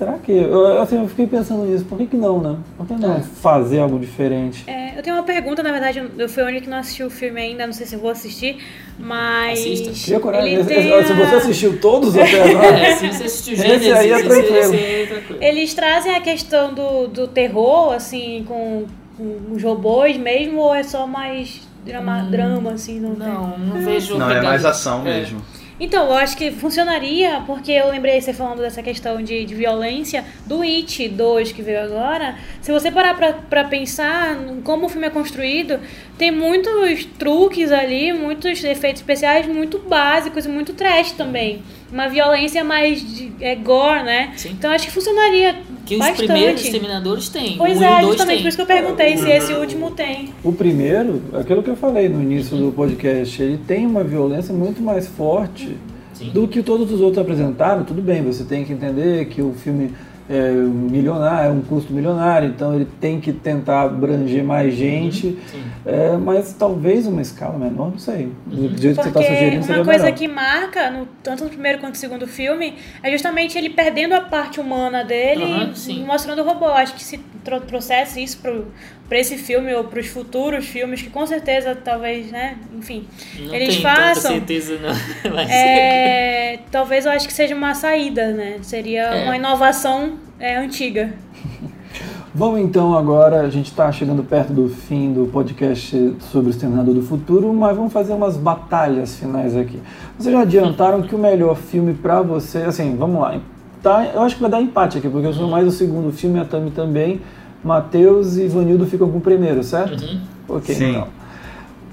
Será 0.02 0.14
que. 0.14 0.32
Eu, 0.32 0.82
assim, 0.82 0.99
eu 0.99 1.07
fiquei 1.07 1.28
pensando 1.28 1.64
nisso, 1.64 1.86
por 1.86 1.95
que, 1.95 2.07
que 2.07 2.18
não, 2.18 2.40
né? 2.41 2.57
Por 2.76 2.88
que 2.88 2.94
não 2.95 3.18
É. 3.18 3.19
fazer 3.19 3.78
algo 3.82 3.99
diferente? 3.99 4.64
É, 4.68 4.98
eu 4.98 5.03
tenho 5.03 5.15
uma 5.15 5.22
pergunta, 5.22 5.61
na 5.61 5.72
verdade, 5.72 6.02
eu 6.18 6.28
fui 6.28 6.41
a 6.41 6.48
única 6.48 6.61
que 6.61 6.69
não 6.72 6.78
assistiu 6.80 7.06
o 7.06 7.10
filme 7.11 7.40
ainda, 7.40 7.68
não 7.68 7.73
sei 7.73 7.86
se 7.86 7.94
eu 7.94 7.99
vou 7.99 8.10
assistir, 8.10 8.57
mas. 8.98 9.60
Assista. 9.60 10.19
Coragem. 10.19 10.53
Ele 10.56 10.64
tem 10.64 10.80
esse- 10.98 11.07
Se 11.07 11.14
você 11.14 11.36
a- 11.36 11.38
assistiu 11.38 11.80
todos 11.80 12.18
até 12.18 12.49
agora. 12.49 12.78
É, 12.82 12.95
se 12.95 13.07
você 13.11 13.23
assistiu 13.26 13.53
Esse 13.53 13.64
aí 13.91 14.11
é 14.11 14.15
esse- 14.18 14.28
tranquilo. 14.28 14.57
esse 14.57 14.76
aí 14.76 15.03
é 15.03 15.06
tranquilo. 15.06 15.40
Eles 15.44 15.73
trazem 15.76 16.15
a 16.15 16.19
questão 16.22 16.73
do, 16.73 17.07
do 17.07 17.28
terror, 17.28 17.94
assim, 17.94 18.44
com, 18.48 18.86
com 19.15 19.53
os 19.53 19.61
robôs 19.61 20.18
mesmo, 20.18 20.61
ou 20.61 20.73
é 20.73 20.82
só 20.82 21.06
mais 21.06 21.61
drama, 21.86 22.23
drama 22.23 22.72
assim? 22.72 22.99
Não, 22.99 23.14
tem? 23.14 23.28
Não, 23.28 23.57
não 23.60 23.82
vejo. 23.86 24.18
Não, 24.18 24.32
é 24.32 24.41
mais 24.41 24.65
ação 24.65 25.02
é. 25.02 25.19
mesmo. 25.19 25.40
Então, 25.81 26.05
eu 26.05 26.13
acho 26.13 26.37
que 26.37 26.51
funcionaria, 26.51 27.41
porque 27.47 27.71
eu 27.71 27.89
lembrei 27.89 28.21
você 28.21 28.31
falando 28.31 28.59
dessa 28.59 28.83
questão 28.83 29.19
de, 29.19 29.43
de 29.43 29.55
violência 29.55 30.23
do 30.45 30.61
It 30.61 31.09
2 31.09 31.51
que 31.51 31.63
veio 31.63 31.81
agora. 31.81 32.35
Se 32.61 32.71
você 32.71 32.91
parar 32.91 33.15
pra, 33.15 33.33
pra 33.33 33.63
pensar 33.63 34.37
como 34.63 34.85
o 34.85 34.89
filme 34.89 35.07
é 35.07 35.09
construído, 35.09 35.79
tem 36.19 36.29
muitos 36.29 37.05
truques 37.17 37.71
ali, 37.71 38.13
muitos 38.13 38.63
efeitos 38.63 39.01
especiais 39.01 39.47
muito 39.47 39.79
básicos 39.79 40.45
e 40.45 40.49
muito 40.49 40.71
trash 40.73 41.13
também. 41.13 41.63
Uma 41.91 42.07
violência 42.07 42.63
mais 42.63 43.01
de, 43.01 43.31
é 43.41 43.55
gore, 43.55 44.03
né? 44.03 44.33
Sim. 44.37 44.51
Então 44.51 44.71
acho 44.71 44.85
que 44.85 44.91
funcionaria 44.91 45.55
Que 45.85 45.95
os 45.95 45.99
bastante. 45.99 46.27
primeiros 46.27 46.61
Exterminadores 46.63 47.29
têm. 47.29 47.57
Pois 47.57 47.77
o 47.77 47.79
1 47.79 47.83
e 47.83 47.85
é, 47.85 47.89
o 47.89 48.01
2 48.01 48.05
justamente 48.07 48.27
tem. 48.35 48.41
por 48.43 48.47
isso 48.47 48.57
que 48.57 48.61
eu 48.61 48.65
perguntei 48.67 49.17
se 49.17 49.29
esse 49.29 49.53
último 49.53 49.91
tem. 49.91 50.29
O 50.43 50.53
primeiro, 50.53 51.21
aquilo 51.33 51.63
que 51.63 51.69
eu 51.69 51.75
falei 51.75 52.07
no 52.07 52.21
início 52.21 52.55
do 52.57 52.71
podcast, 52.71 53.41
ele 53.41 53.57
tem 53.57 53.85
uma 53.85 54.03
violência 54.03 54.53
muito 54.53 54.81
mais 54.81 55.07
forte 55.07 55.77
Sim. 56.13 56.29
do 56.29 56.47
que 56.47 56.61
todos 56.61 56.91
os 56.91 57.01
outros 57.01 57.17
apresentaram. 57.17 57.83
Tudo 57.83 58.01
bem, 58.01 58.21
você 58.21 58.43
tem 58.43 58.63
que 58.63 58.73
entender 58.73 59.25
que 59.25 59.41
o 59.41 59.53
filme 59.53 59.91
é 60.30 60.52
milionário, 60.52 61.49
é 61.49 61.52
um 61.53 61.61
custo 61.61 61.91
milionário, 61.93 62.49
então 62.49 62.73
ele 62.76 62.88
tem 62.99 63.19
que 63.19 63.34
tentar 63.34 63.81
abranger 63.84 64.43
mais 64.43 64.73
gente, 64.73 65.27
Uhum, 65.27 65.38
sim. 65.48 65.64
é, 65.85 66.18
mas 66.18 66.53
talvez 66.53 67.06
uma 67.07 67.22
escala 67.22 67.57
menor, 67.57 67.91
não 67.91 67.98
sei. 67.99 68.31
Do 68.45 68.56
jeito 68.61 68.76
que 68.77 68.81
você 68.81 68.89
está 68.91 69.03
Porque 69.11 69.23
sugerindo, 69.23 69.64
seria 69.64 69.81
uma 69.81 69.85
coisa 69.85 70.03
melhor. 70.06 70.18
que 70.18 70.27
marca, 70.27 70.89
no- 70.91 71.07
tanto 71.23 71.43
no 71.43 71.49
primeiro 71.49 71.80
quanto 71.80 71.93
no 71.95 71.99
segundo 71.99 72.27
filme, 72.27 72.76
é 73.03 73.11
justamente 73.11 73.57
ele 73.57 73.69
perdendo 73.69 74.14
a 74.14 74.22
parte 74.22 74.60
humana 74.60 75.03
dele 75.03 75.43
Aham, 75.43 75.73
e 75.89 75.99
mostrando 76.03 76.39
o 76.41 76.45
robô. 76.45 76.65
Acho 76.68 76.93
que 76.95 77.03
se 77.03 77.18
tro- 77.43 77.61
trouxesse 77.61 78.23
isso 78.23 78.38
pro, 78.39 78.65
pra 79.11 79.19
esse 79.19 79.35
filme 79.35 79.73
ou 79.73 79.83
pros 79.83 80.07
futuros 80.07 80.65
filmes, 80.65 81.01
que 81.01 81.09
com 81.09 81.25
certeza, 81.27 81.75
talvez, 81.75 82.31
né, 82.31 82.55
enfim, 82.73 83.05
Não 83.45 83.53
eles 83.53 83.75
tanta 83.75 83.89
façam. 83.89 84.31
certeza, 84.31 84.79
não. 84.81 84.89
Mas, 85.35 85.49
É, 85.49 86.59
talvez 86.71 87.05
eu 87.05 87.11
acho 87.11 87.27
que 87.27 87.33
seja 87.33 87.53
uma 87.53 87.73
saída, 87.75 88.31
né? 88.31 88.59
Seria 88.61 89.01
É. 89.07 89.25
uma 89.25 89.35
inovação 89.35 90.13
é, 90.39 90.55
antiga. 90.55 91.11
Vamos 92.33 92.61
então 92.61 92.97
agora, 92.97 93.41
a 93.41 93.49
gente 93.49 93.65
está 93.65 93.91
chegando 93.91 94.23
perto 94.23 94.53
do 94.53 94.69
fim 94.69 95.11
do 95.11 95.25
podcast 95.25 96.15
sobre 96.31 96.47
o 96.47 96.51
Exterminador 96.51 96.93
do 96.93 97.01
Futuro, 97.03 97.53
mas 97.53 97.75
vamos 97.75 97.91
fazer 97.91 98.13
umas 98.13 98.38
batalhas 98.38 99.19
finais 99.19 99.57
aqui. 99.57 99.77
Vocês 100.17 100.33
já 100.33 100.39
adiantaram 100.39 101.01
que 101.01 101.13
o 101.13 101.17
melhor 101.19 101.57
filme 101.57 101.93
para 101.93 102.21
você, 102.21 102.59
assim, 102.59 102.95
vamos 102.95 103.19
lá, 103.19 103.38
tá, 103.83 104.09
eu 104.13 104.21
acho 104.21 104.35
que 104.35 104.41
vai 104.41 104.49
dar 104.49 104.61
empate 104.61 104.99
aqui, 104.99 105.09
porque 105.09 105.27
eu 105.27 105.33
sou 105.33 105.49
mais 105.49 105.67
o 105.67 105.71
segundo 105.71 106.13
filme, 106.13 106.39
a 106.39 106.45
Tami 106.45 106.71
também, 106.71 107.19
Matheus 107.63 108.38
e 108.38 108.47
Vanildo 108.47 108.85
ficam 108.85 109.09
com 109.09 109.17
o 109.17 109.21
primeiro, 109.21 109.63
certo? 109.63 110.03
Uhum. 110.03 110.19
Ok, 110.49 110.75
Sim. 110.75 110.89
então. 110.91 111.07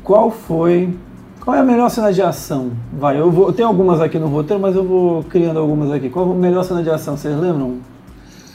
Qual 0.02 0.30
foi, 0.30 0.94
qual 1.40 1.56
é 1.56 1.60
a 1.60 1.64
melhor 1.64 1.90
cena 1.90 2.12
de 2.12 2.22
ação? 2.22 2.70
Vai, 2.92 3.20
eu 3.20 3.30
vou, 3.30 3.48
eu 3.48 3.52
tenho 3.52 3.68
algumas 3.68 4.00
aqui 4.00 4.18
no 4.18 4.28
roteiro, 4.28 4.60
mas 4.62 4.74
eu 4.74 4.84
vou 4.84 5.22
criando 5.24 5.58
algumas 5.58 5.90
aqui. 5.92 6.08
Qual 6.08 6.30
a 6.30 6.34
melhor 6.34 6.64
cena 6.64 6.82
de 6.82 6.90
ação, 6.90 7.16
vocês 7.16 7.36
lembram? 7.38 7.76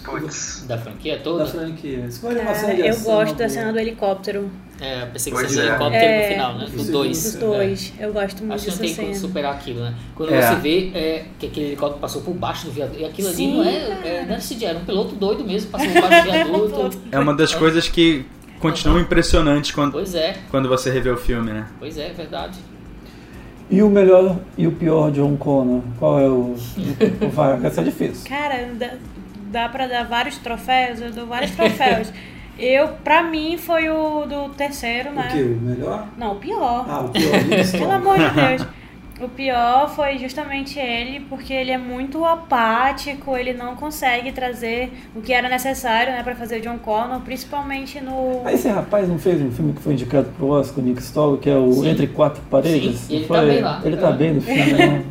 Putz. 0.04 0.66
Da 0.68 0.78
franquia 0.78 1.18
Da 1.18 1.24
toda? 1.24 1.46
franquia. 1.46 2.06
Escolha 2.08 2.42
uma 2.42 2.54
cena 2.54 2.74
de 2.76 2.82
eu 2.88 3.00
gosto 3.00 3.36
da 3.36 3.50
cena 3.50 3.72
do 3.72 3.80
helicóptero. 3.80 4.50
É, 4.82 5.04
a 5.04 5.06
perseguição 5.08 5.46
Pois 5.46 5.56
do 5.56 5.62
é. 5.62 5.66
helicóptero 5.68 5.96
É. 6.06 6.22
no 6.28 6.34
final, 6.34 6.58
né? 6.58 6.66
Isso, 6.66 6.78
Do 6.78 6.92
2. 6.92 7.24
Dos 7.24 7.36
dois. 7.36 7.94
Eu 8.00 8.14
gosto 8.14 8.40
muito 8.44 8.54
Acho 8.56 8.66
que 8.66 8.72
não 8.72 8.78
dessa 8.78 8.80
tem 8.80 8.96
como 8.96 9.08
cena. 9.16 9.28
superar 9.28 9.54
aquilo, 9.54 9.80
né? 9.82 9.94
Quando 10.16 10.34
É. 10.34 10.42
você 10.42 10.56
vê 10.60 10.92
é, 10.94 11.26
que 11.40 11.46
aquele 11.48 11.66
helicóptero 11.68 12.02
passou 12.02 12.22
por 12.22 12.34
baixo 12.34 12.66
do 12.66 12.72
viaduto, 12.72 13.00
e 13.00 13.06
aquilo 13.06 13.28
ali 13.30 13.38
Sim, 13.38 13.58
não 13.58 13.64
é, 13.64 13.76
é, 13.76 14.26
não 14.28 14.36
é 14.36 14.40
CGI, 14.40 14.66
era 14.66 14.78
um 14.80 14.86
piloto 14.86 15.16
doido 15.16 15.44
mesmo, 15.46 15.70
passou 15.72 15.88
por 15.90 16.02
baixo 16.02 16.26
do 16.28 16.32
viaduto. 16.34 16.98
É 17.12 17.20
uma 17.20 17.34
das 17.34 17.54
coisas 17.56 17.88
que 17.88 18.26
continuam 18.60 19.00
impressionantes 19.00 19.72
quando, 19.72 19.94
Pois 19.94 20.16
é, 20.16 20.36
quando 20.52 20.68
você 20.68 20.90
revê 20.90 21.10
o 21.12 21.18
filme, 21.18 21.52
né? 21.52 21.68
pois 21.80 21.98
é, 21.98 22.08
é 22.08 22.14
verdade. 22.14 22.58
E 23.70 23.82
o 23.82 23.90
melhor 23.90 24.38
e 24.58 24.68
o 24.68 24.72
pior 24.74 25.10
John 25.12 25.36
Connor? 25.38 25.82
Qual 25.98 26.20
é 26.20 26.28
o. 26.28 26.54
Vai, 27.34 27.66
essa 27.66 27.80
é 27.82 27.84
difícil. 27.86 28.28
Cara, 28.30 28.70
dá, 29.54 29.70
pra 29.70 29.88
dar 29.88 30.04
vários 30.04 30.38
troféus, 30.38 31.00
eu 31.00 31.12
dou 31.12 31.28
vários 31.28 31.52
troféus. 31.52 32.12
Eu, 32.58 32.90
pra 33.04 33.24
mim, 33.24 33.58
foi 33.58 33.90
o 33.90 34.26
do 34.26 34.50
terceiro, 34.50 35.12
né? 35.12 35.30
O 35.34 35.62
melhor? 35.62 36.08
Não, 36.18 36.34
o 36.34 36.36
pior. 36.36 36.86
Ah, 36.88 37.00
o 37.02 37.10
pior. 37.10 37.32
Pelo 37.72 37.92
amor 37.92 38.18
de 38.18 38.30
Deus. 38.30 38.68
O 39.22 39.30
pior 39.30 39.90
foi 39.96 40.18
justamente 40.18 40.80
ele, 40.80 41.20
porque 41.30 41.54
ele 41.54 41.70
é 41.72 41.78
muito 41.78 42.26
apático, 42.26 43.38
ele 43.38 43.54
não 43.54 43.76
consegue 43.76 44.32
trazer 44.32 44.92
o 45.16 45.22
que 45.22 45.32
era 45.32 45.48
necessário 45.48 46.12
né, 46.14 46.24
para 46.24 46.36
fazer 46.36 46.58
o 46.58 46.62
John 46.62 46.80
Connor, 46.80 47.20
principalmente 47.22 48.02
no. 48.02 48.42
Ah, 48.44 48.52
Esse 48.52 48.68
rapaz 48.70 49.08
não 49.08 49.20
fez 49.20 49.40
um 49.40 49.52
filme 49.52 49.74
que 49.74 49.82
foi 49.82 49.94
indicado 49.94 50.30
pro 50.36 50.48
Oscar, 50.50 50.84
o 50.84 50.88
Nick 50.88 51.02
Stoll, 51.02 51.38
que 51.38 51.50
é 51.50 51.56
o 51.56 51.72
Sim. 51.74 51.90
Entre 51.90 52.08
Quatro 52.08 52.42
Paredes? 52.50 52.98
Sim, 53.02 53.16
ele 53.18 53.26
Foi- 53.28 53.38
tá 53.40 53.46
bem 53.46 53.62
lá. 53.62 53.82
Ele 53.86 53.98
tá 53.98 54.12
bem 54.12 54.34
no 54.34 54.42
filme, 54.44 54.74
né? 54.74 55.04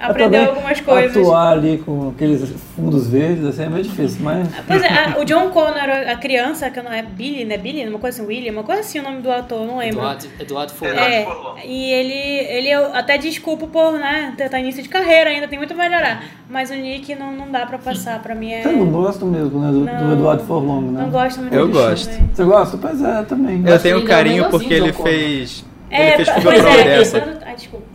Aprendeu 0.00 0.50
algumas 0.50 0.80
coisas. 0.80 1.16
Atuar 1.16 1.52
ali 1.52 1.78
com 1.78 2.08
aqueles 2.08 2.50
fundos 2.74 3.06
verdes, 3.08 3.44
assim, 3.44 3.62
é 3.62 3.68
meio 3.68 3.84
difícil, 3.84 4.18
mas... 4.24 4.48
Pois 4.66 4.82
é, 4.82 4.88
a- 5.14 5.18
o 5.20 5.24
John 5.24 5.50
Connor, 5.50 5.88
a 6.10 6.16
criança, 6.16 6.68
que 6.70 6.82
não 6.82 6.92
é 6.92 7.02
Billy, 7.02 7.44
né? 7.44 7.56
Billy, 7.58 7.86
uma 7.88 7.98
coisa 8.00 8.20
assim, 8.20 8.26
William, 8.28 8.52
uma 8.52 8.64
coisa 8.64 8.80
assim 8.80 8.98
o 8.98 9.02
nome 9.04 9.20
do 9.22 9.30
ator, 9.30 9.64
não 9.66 9.78
lembro. 9.78 9.98
Eduardo, 10.00 10.26
Eduardo 10.40 10.72
Furlan. 10.72 10.96
É, 11.00 11.26
e 11.64 11.92
ele, 11.92 12.12
ele 12.48 12.68
eu 12.70 12.92
até 12.92 13.16
desculpo 13.42 13.66
por, 13.66 13.92
né, 13.94 14.32
ter 14.36 14.48
tá 14.48 14.60
início 14.60 14.80
de 14.82 14.88
carreira 14.88 15.28
ainda, 15.28 15.48
tem 15.48 15.58
muito 15.58 15.74
a 15.74 15.76
melhorar. 15.76 16.22
Mas 16.48 16.70
o 16.70 16.74
Nick 16.74 17.12
não, 17.16 17.32
não 17.32 17.50
dá 17.50 17.66
pra 17.66 17.76
passar, 17.76 18.22
pra 18.22 18.36
mim 18.36 18.52
é... 18.52 18.62
Você 18.62 18.70
não 18.70 18.86
gosta 18.86 19.24
mesmo, 19.24 19.60
né, 19.60 19.72
do, 19.72 19.80
do 19.80 19.84
Não. 19.84 20.12
Eduardo 20.12 20.44
Forlong, 20.44 20.92
né? 20.92 21.02
Não 21.02 21.10
gosto 21.10 21.40
muito 21.40 21.52
Eu 21.52 21.66
do 21.66 21.72
gosto. 21.72 22.08
filme. 22.08 22.30
Você 22.32 22.44
gosta? 22.44 22.78
Pois 22.78 23.02
é, 23.02 23.22
também. 23.24 23.62
Eu 23.66 23.78
tenho 23.80 23.98
é 23.98 24.04
carinho 24.04 24.48
porque 24.48 24.72
ele 24.72 24.92
fez. 24.92 25.64
É, 25.90 26.14
ele 26.14 26.24
fez 26.24 26.28
tá- 26.28 26.40
pois 26.40 26.64
é, 26.64 26.84
dessa. 26.84 27.20
dando, 27.20 27.38
ai, 27.44 27.56
desculpa. 27.56 27.86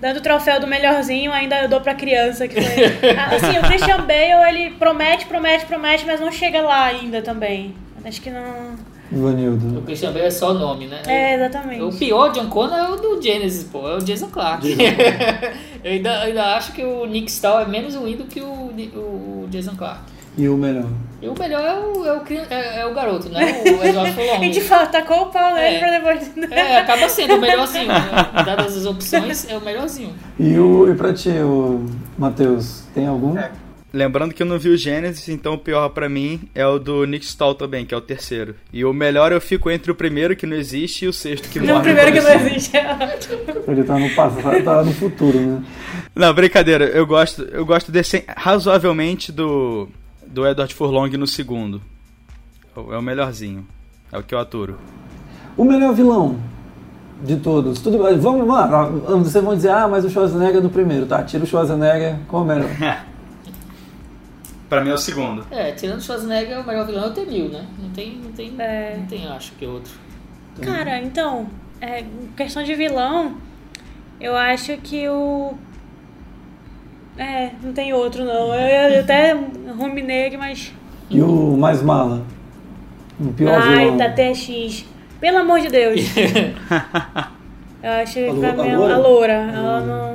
Dando 0.00 0.16
o 0.16 0.20
troféu 0.22 0.60
do 0.60 0.66
melhorzinho, 0.66 1.32
ainda 1.32 1.62
eu 1.62 1.68
dou 1.68 1.80
pra 1.80 1.94
criança, 1.94 2.48
que 2.48 2.60
foi... 2.60 2.84
Ah, 3.16 3.36
assim, 3.36 3.58
o 3.58 3.62
Christian 3.62 3.98
Bale, 3.98 4.48
ele 4.48 4.70
promete, 4.72 5.26
promete, 5.26 5.66
promete, 5.66 6.04
mas 6.06 6.20
não 6.20 6.32
chega 6.32 6.62
lá 6.62 6.84
ainda 6.86 7.20
também. 7.20 7.74
Acho 8.04 8.20
que 8.20 8.30
não... 8.30 8.93
O 9.14 9.18
Ivanildo. 9.18 9.82
Christian 9.82 10.12
Bale 10.12 10.26
é 10.26 10.30
só 10.30 10.50
o 10.50 10.54
nome, 10.54 10.86
né? 10.86 11.02
É, 11.06 11.34
exatamente. 11.36 11.82
O 11.82 11.92
pior 11.92 12.32
John 12.32 12.48
Connor 12.48 12.76
é 12.76 12.90
o 12.90 12.96
do 12.96 13.22
Genesis, 13.22 13.64
pô, 13.64 13.88
é 13.88 13.96
o 13.96 14.00
Jason 14.00 14.28
Clark. 14.28 14.66
eu 15.84 15.92
ainda, 15.92 16.20
ainda 16.22 16.56
acho 16.56 16.72
que 16.72 16.82
o 16.82 17.06
Nick 17.06 17.30
Stahl 17.30 17.60
é 17.60 17.66
menos 17.66 17.94
ruim 17.94 18.16
do 18.16 18.24
que 18.24 18.40
o, 18.40 18.46
o 18.46 19.46
Jason 19.50 19.74
Clark. 19.76 20.00
E 20.36 20.48
o 20.48 20.56
melhor? 20.56 20.86
E 21.22 21.28
o 21.28 21.34
melhor 21.38 21.62
é 21.64 21.78
o, 21.78 22.04
é 22.06 22.12
o, 22.12 22.22
é, 22.50 22.80
é 22.80 22.86
o 22.86 22.92
garoto, 22.92 23.28
né? 23.28 23.62
O 23.64 23.86
Eduardo 23.86 24.10
A 24.20 24.36
gente 24.38 24.60
Furlong. 24.60 24.68
fala, 24.68 24.86
tacou 24.86 25.22
o 25.22 25.26
pau 25.26 25.54
nele 25.54 25.76
É. 25.76 25.78
pra 25.78 25.90
depois... 25.90 26.50
É, 26.50 26.78
acaba 26.78 27.08
sendo 27.08 27.36
o 27.36 27.40
melhorzinho. 27.40 27.86
Né? 27.86 28.00
Dadas 28.44 28.76
as 28.76 28.84
opções, 28.84 29.48
é 29.48 29.56
o 29.56 29.60
melhorzinho. 29.60 30.12
E, 30.38 30.58
o, 30.58 30.90
e 30.90 30.94
pra 30.96 31.12
ti, 31.12 31.30
o 31.30 31.86
Matheus, 32.18 32.82
tem 32.92 33.06
algum? 33.06 33.36
Lembrando 33.94 34.34
que 34.34 34.42
eu 34.42 34.46
não 34.46 34.58
vi 34.58 34.70
o 34.70 34.76
Gênesis, 34.76 35.28
então 35.28 35.54
o 35.54 35.58
pior 35.58 35.88
pra 35.90 36.08
mim 36.08 36.40
é 36.52 36.66
o 36.66 36.80
do 36.80 37.04
Nick 37.04 37.24
Stahl 37.24 37.54
também, 37.54 37.86
que 37.86 37.94
é 37.94 37.96
o 37.96 38.00
terceiro. 38.00 38.56
E 38.72 38.84
o 38.84 38.92
melhor 38.92 39.30
eu 39.30 39.40
fico 39.40 39.70
entre 39.70 39.92
o 39.92 39.94
primeiro 39.94 40.34
que 40.34 40.46
não 40.46 40.56
existe 40.56 41.04
e 41.04 41.08
o 41.08 41.12
sexto 41.12 41.48
que 41.48 41.60
Não, 41.60 41.66
o 41.66 41.78
morre. 41.78 41.84
primeiro 41.84 42.12
que 42.12 42.18
no 42.20 42.26
não 42.28 42.32
começo. 42.32 42.50
existe 42.56 42.76
é. 42.76 43.18
Ele 43.68 43.84
tá 43.84 43.96
no 43.96 44.10
passado, 44.10 44.64
tá 44.64 44.82
no 44.82 44.92
futuro, 44.92 45.38
né? 45.38 45.62
Não, 46.12 46.34
brincadeira. 46.34 46.86
Eu 46.86 47.06
gosto, 47.06 47.42
eu 47.42 47.64
gosto 47.64 47.92
desse, 47.92 48.24
razoavelmente 48.36 49.30
do 49.30 49.88
do 50.26 50.44
Edward 50.44 50.74
Furlong 50.74 51.10
no 51.16 51.28
segundo. 51.28 51.80
É 52.76 52.96
o 52.98 53.00
melhorzinho. 53.02 53.64
É 54.10 54.18
o 54.18 54.24
que 54.24 54.34
eu 54.34 54.40
aturo. 54.40 54.76
O 55.56 55.64
melhor 55.64 55.94
vilão 55.94 56.40
de 57.22 57.36
todos. 57.36 57.78
Tudo 57.78 58.02
bem, 58.02 58.18
vamos 58.18 58.48
lá. 58.48 58.66
Vocês 58.88 59.44
vão 59.44 59.54
dizer, 59.54 59.70
ah, 59.70 59.86
mas 59.86 60.04
o 60.04 60.10
Schwarzenegger 60.10 60.56
é 60.56 60.60
do 60.60 60.68
primeiro. 60.68 61.06
Tá, 61.06 61.22
tira 61.22 61.44
o 61.44 61.46
Schwarzenegger, 61.46 62.16
qual 62.26 62.42
é 62.42 62.44
o 62.44 62.48
melhor? 62.48 63.04
Pra 64.68 64.80
mim 64.82 64.90
é 64.90 64.94
o 64.94 64.98
segundo. 64.98 65.46
É, 65.50 65.72
tirando 65.72 65.98
o 65.98 66.02
Schwarzenegger, 66.02 66.60
o 66.60 66.66
melhor 66.66 66.86
vilão 66.86 67.04
é 67.04 67.06
o 67.08 67.12
T-1000, 67.12 67.50
né? 67.50 67.66
Não 67.78 67.90
tem, 67.90 68.16
não 68.22 68.32
tem, 68.32 68.54
É. 68.58 68.96
não 68.98 69.06
tem 69.06 69.26
acho 69.28 69.52
que 69.52 69.66
outro. 69.66 69.92
Cara, 70.62 70.98
então, 71.00 71.46
é, 71.80 72.04
questão 72.36 72.62
de 72.62 72.74
vilão, 72.74 73.36
eu 74.20 74.36
acho 74.36 74.76
que 74.78 75.08
o. 75.08 75.54
É, 77.18 77.50
não 77.62 77.72
tem 77.72 77.92
outro 77.92 78.24
não. 78.24 78.54
Eu, 78.54 78.90
eu 78.94 79.00
até 79.00 79.32
ruminei 79.76 80.26
aqui, 80.28 80.36
mas. 80.36 80.72
E 81.10 81.20
o 81.20 81.56
mais 81.56 81.82
mala? 81.82 82.22
O 83.20 83.32
pior 83.32 83.60
Ai, 83.62 83.84
vilão. 83.84 83.96
da 83.98 84.10
TX. 84.10 84.84
Pelo 85.20 85.38
amor 85.38 85.60
de 85.60 85.68
Deus. 85.68 86.00
Eu 87.82 87.90
acho 88.02 88.14
que 88.14 88.26
A 88.46 88.52
pra 88.54 88.64
mim 88.64 88.74
loura? 88.76 88.94
a 88.94 88.98
loura. 88.98 89.32
Ela 89.32 89.80
não. 89.82 90.13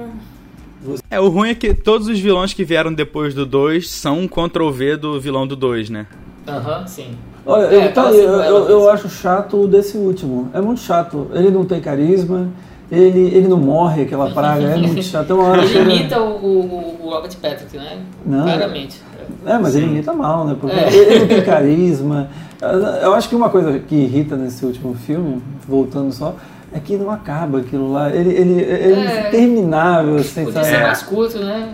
É, 1.11 1.19
o 1.19 1.27
ruim 1.29 1.49
é 1.49 1.55
que 1.55 1.73
todos 1.73 2.07
os 2.07 2.19
vilões 2.19 2.53
que 2.53 2.63
vieram 2.63 2.93
depois 2.93 3.33
do 3.33 3.45
2 3.45 3.89
são 3.89 4.19
um 4.19 4.27
Ctrl-V 4.27 4.97
do 4.97 5.19
vilão 5.19 5.45
do 5.45 5.55
2, 5.55 5.89
né? 5.89 6.07
Aham, 6.47 6.87
sim. 6.87 7.11
Olha, 7.45 7.65
É, 7.67 7.87
eu, 7.87 7.93
tá, 7.93 8.01
aquela 8.03 8.15
eu, 8.15 8.21
sequela 8.37 8.45
eu, 8.45 8.55
eu 8.69 8.75
mesmo. 8.77 8.89
acho 8.89 9.09
chato 9.09 9.61
o 9.63 9.67
desse 9.67 9.97
último. 9.97 10.49
É 10.53 10.61
muito 10.61 10.81
chato. 10.81 11.27
Ele 11.33 11.51
não 11.51 11.65
tem 11.65 11.81
carisma, 11.81 12.47
ele, 12.91 13.19
ele 13.35 13.47
não 13.47 13.57
morre, 13.57 14.03
aquela 14.03 14.29
praga, 14.31 14.63
é 14.63 14.77
muito 14.77 15.03
chato. 15.03 15.33
Uma 15.33 15.43
hora 15.49 15.63
Ele 15.63 15.77
ele- 15.77 15.95
imita 15.95 16.21
o, 16.21 16.31
o, 16.45 16.97
o 17.03 17.09
Robert 17.09 17.35
Patrick, 17.41 17.75
né? 17.77 17.99
Não. 18.25 18.43
Claramente. 18.43 19.01
É, 19.45 19.57
mas 19.59 19.75
ele 19.75 19.85
imita 19.85 20.11
mal, 20.13 20.45
né? 20.45 20.55
Porque 20.59 20.75
É. 20.75 20.93
ele 20.93 21.19
não 21.19 21.27
tem 21.27 21.43
carisma. 21.43 22.29
Eu 23.01 23.13
acho 23.13 23.29
que 23.29 23.35
uma 23.35 23.49
coisa 23.49 23.77
que 23.79 23.95
irrita 23.95 24.35
nesse 24.35 24.65
último 24.65 24.93
filme, 24.95 25.41
voltando 25.67 26.11
só, 26.11 26.35
é 26.73 26.79
que 26.79 26.95
não 26.97 27.09
acaba 27.11 27.59
aquilo 27.59 27.91
lá. 27.91 28.09
Ele, 28.13 28.29
ele, 28.33 28.61
ele 28.61 28.93
é 29.01 29.05
É. 29.05 29.27
interminável, 29.29 30.17
assim, 30.17 30.45
Podia 30.45 30.63
sabe? 30.63 30.75
ser 30.75 30.83
mais 30.83 31.01
curto, 31.03 31.39
né? 31.39 31.73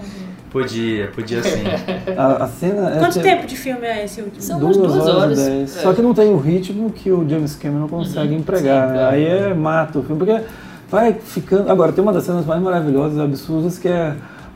Podia, 0.52 1.08
podia 1.14 1.44
sim. 1.44 1.64
A, 2.18 2.44
a 2.46 2.48
cena 2.48 2.90
é 2.96 3.00
Quanto 3.00 3.14
ter 3.16 3.24
tempo 3.24 3.46
de 3.46 3.58
filme 3.58 3.86
é 3.86 4.06
esse 4.06 4.22
último? 4.22 4.42
São 4.42 4.58
duas, 4.60 4.78
umas 4.78 4.94
duas 4.94 5.08
horas, 5.08 5.22
horas. 5.24 5.40
e 5.40 5.50
dez. 5.50 5.78
É. 5.78 5.82
Só 5.82 5.94
que 5.94 6.02
não 6.02 6.14
tem 6.14 6.34
o 6.34 6.38
ritmo 6.38 6.90
que 6.92 7.12
o 7.12 7.28
James 7.28 7.56
Cameron 7.58 7.88
consegue 7.90 8.34
Uhum, 8.34 8.40
empregar. 8.40 8.88
sim, 8.88 8.94
né? 8.94 9.00
claro. 9.00 9.16
Aí 9.16 9.26
é 9.26 9.54
mata 9.54 10.00
o 10.00 10.04
filme, 10.04 10.18
porque 10.26 10.42
vai 10.90 11.12
ficando. 11.14 11.70
Agora, 11.70 11.92
tem 11.92 12.02
uma 12.02 12.14
das 12.14 12.24
cenas 12.24 12.46
mais 12.46 12.62
maravilhosas, 12.62 13.20
absurdas, 13.20 13.78
que 13.78 13.90
é 13.90 14.14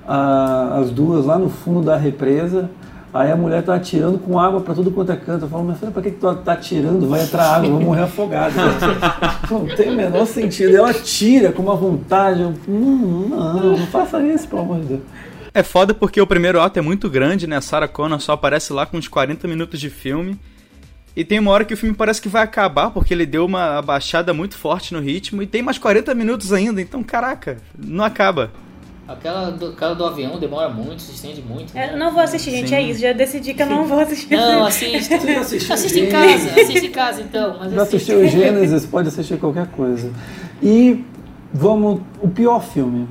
a- 0.07 0.77
as 0.81 0.89
duas 0.89 1.25
lá 1.25 1.37
no 1.37 1.49
fundo 1.49 1.81
da 1.81 1.97
represa. 1.97 2.69
Aí 3.11 3.31
a 3.31 3.35
mulher 3.35 3.63
tá 3.63 3.73
atirando 3.73 4.19
com 4.19 4.39
água 4.39 4.61
pra 4.61 4.75
tudo 4.75 4.91
quanto 4.91 5.11
é 5.11 5.15
canto. 5.15 5.45
Eu 5.45 5.49
falo, 5.49 5.63
minha 5.63 5.75
filha, 5.75 5.91
pra 5.91 6.01
que, 6.01 6.11
que 6.11 6.17
tu 6.17 6.35
tá 6.35 6.53
atirando? 6.53 7.07
Vai 7.07 7.23
entrar 7.23 7.55
água, 7.55 7.69
vou 7.69 7.81
morrer 7.81 8.03
afogado. 8.03 8.53
não 9.49 9.65
tem 9.65 9.89
o 9.89 9.95
menor 9.95 10.25
sentido. 10.27 10.75
Ela 10.75 10.93
tira 10.93 11.51
com 11.51 11.63
uma 11.63 11.75
vontade. 11.75 12.41
Eu, 12.41 12.53
hum, 12.67 13.29
não, 13.29 13.77
não 13.77 13.87
faça 13.87 14.21
isso, 14.21 14.47
pelo 14.47 14.61
amor 14.61 14.79
de 14.81 14.85
Deus. 14.85 15.01
É 15.53 15.63
foda 15.63 15.93
porque 15.93 16.21
o 16.21 16.27
primeiro 16.27 16.61
ato 16.61 16.77
é 16.77 16.81
muito 16.81 17.09
grande, 17.09 17.47
né? 17.47 17.57
A 17.57 17.61
Sarah 17.61 17.87
Connor 17.87 18.19
só 18.19 18.33
aparece 18.33 18.71
lá 18.71 18.85
com 18.85 18.97
uns 18.97 19.07
40 19.07 19.47
minutos 19.47 19.79
de 19.79 19.89
filme. 19.89 20.39
E 21.15 21.25
tem 21.25 21.39
uma 21.39 21.51
hora 21.51 21.65
que 21.65 21.73
o 21.73 21.77
filme 21.77 21.95
parece 21.95 22.21
que 22.21 22.29
vai 22.29 22.43
acabar, 22.43 22.91
porque 22.91 23.13
ele 23.13 23.25
deu 23.25 23.45
uma 23.45 23.81
baixada 23.81 24.33
muito 24.33 24.55
forte 24.55 24.93
no 24.93 24.99
ritmo, 24.99 25.41
e 25.41 25.47
tem 25.47 25.61
mais 25.61 25.77
40 25.77 26.13
minutos 26.13 26.53
ainda, 26.53 26.81
então 26.81 27.03
caraca, 27.03 27.57
não 27.77 28.05
acaba. 28.05 28.51
Aquela 29.09 29.49
do, 29.49 29.69
aquela 29.69 29.95
do 29.95 30.05
avião 30.05 30.37
demora 30.37 30.69
muito, 30.69 31.01
se 31.01 31.11
estende 31.13 31.41
muito. 31.41 31.75
É, 31.75 31.87
né? 31.87 31.93
eu 31.93 31.97
não 31.97 32.11
vou 32.11 32.21
assistir, 32.21 32.51
gente, 32.51 32.69
Sim. 32.69 32.75
é 32.75 32.81
isso. 32.83 32.99
Já 32.99 33.11
decidi 33.11 33.55
que 33.55 33.63
eu 33.63 33.65
não 33.65 33.83
vou 33.85 33.99
assistir. 33.99 34.35
Não, 34.35 34.59
já 34.59 34.67
assistiu 34.67 35.73
Assiste 35.73 35.99
em 36.01 36.09
casa, 36.09 36.61
assiste 36.61 36.85
em 36.85 36.91
casa 36.91 37.21
então. 37.21 37.57
Mas 37.59 37.71
Já 37.71 37.81
assiste. 37.81 38.11
assistiu 38.13 38.27
Gênesis, 38.27 38.85
pode 38.85 39.07
assistir 39.07 39.39
qualquer 39.39 39.65
coisa. 39.69 40.13
E 40.61 41.03
vamos, 41.51 42.01
o 42.21 42.29
pior 42.29 42.61
filme. 42.61 43.07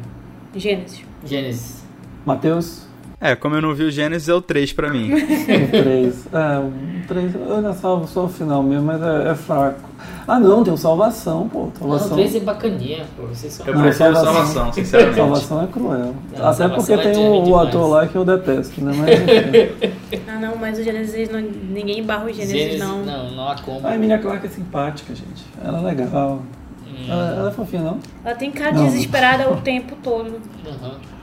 Gênesis. 0.54 1.02
Gênesis. 1.24 1.82
Matheus? 2.24 2.87
É, 3.20 3.34
como 3.34 3.56
eu 3.56 3.62
não 3.62 3.74
vi 3.74 3.82
o 3.82 3.90
Gênesis, 3.90 4.28
é 4.28 4.34
o 4.34 4.40
3 4.40 4.72
pra 4.72 4.90
mim. 4.90 5.12
O 5.12 5.70
3. 5.70 6.26
É, 6.32 6.58
o 6.58 6.72
3. 7.08 7.34
Eu 7.34 7.56
ainda 7.56 7.72
salvo 7.72 8.06
só 8.06 8.26
o 8.26 8.28
final 8.28 8.62
mesmo, 8.62 8.84
mas 8.86 9.02
é, 9.02 9.30
é 9.30 9.34
fraco. 9.34 9.80
Ah, 10.26 10.38
não, 10.38 10.62
tem 10.62 10.72
o 10.72 10.76
Salvação, 10.76 11.48
pô. 11.48 11.62
Não, 11.62 11.66
o 11.66 11.72
Salvação. 11.98 12.16
3 12.16 12.36
é 12.36 12.40
bacaninha, 12.40 13.04
pô. 13.16 13.24
Vocês 13.26 13.52
são... 13.54 13.66
Eu 13.66 13.74
Não, 13.74 13.82
prefiro 13.82 14.14
Salvação. 14.14 14.34
Salvação, 14.34 14.72
sinceramente. 14.72 15.16
Salvação 15.16 15.62
é 15.62 15.66
cruel. 15.66 15.98
Não, 15.98 16.12
Até 16.12 16.52
Salvação 16.52 16.68
porque 16.76 16.92
é 16.92 16.96
tem 17.12 17.28
o, 17.28 17.48
o 17.48 17.58
ator 17.58 17.88
lá 17.90 18.06
que 18.06 18.14
eu 18.14 18.24
detesto, 18.24 18.84
né? 18.84 18.92
Mas. 18.96 19.98
Ah, 20.28 20.38
não, 20.40 20.56
mas 20.56 20.78
o 20.78 20.82
Gênesis, 20.84 21.28
não, 21.30 21.40
ninguém 21.40 22.02
barra 22.04 22.26
o 22.26 22.28
Gênesis, 22.32 22.52
Gênesis, 22.56 22.80
não. 22.80 23.04
não, 23.04 23.30
não 23.32 23.48
há 23.48 23.56
como. 23.56 23.84
A 23.86 23.94
Emilia 23.94 24.18
Clarke 24.18 24.46
é 24.46 24.50
simpática, 24.50 25.14
gente. 25.14 25.44
Ela 25.64 25.78
é 25.80 25.82
legal. 25.82 26.42
Hum, 26.86 26.94
Ela, 27.08 27.34
ela 27.36 27.48
é 27.48 27.52
fofinha, 27.52 27.82
não? 27.82 27.98
Ela 28.24 28.34
tem 28.36 28.50
cara 28.50 28.72
Não. 28.72 28.84
desesperada 28.86 29.50
o 29.50 29.56
tempo 29.60 29.96
todo. 30.02 30.40
aham. 30.66 31.17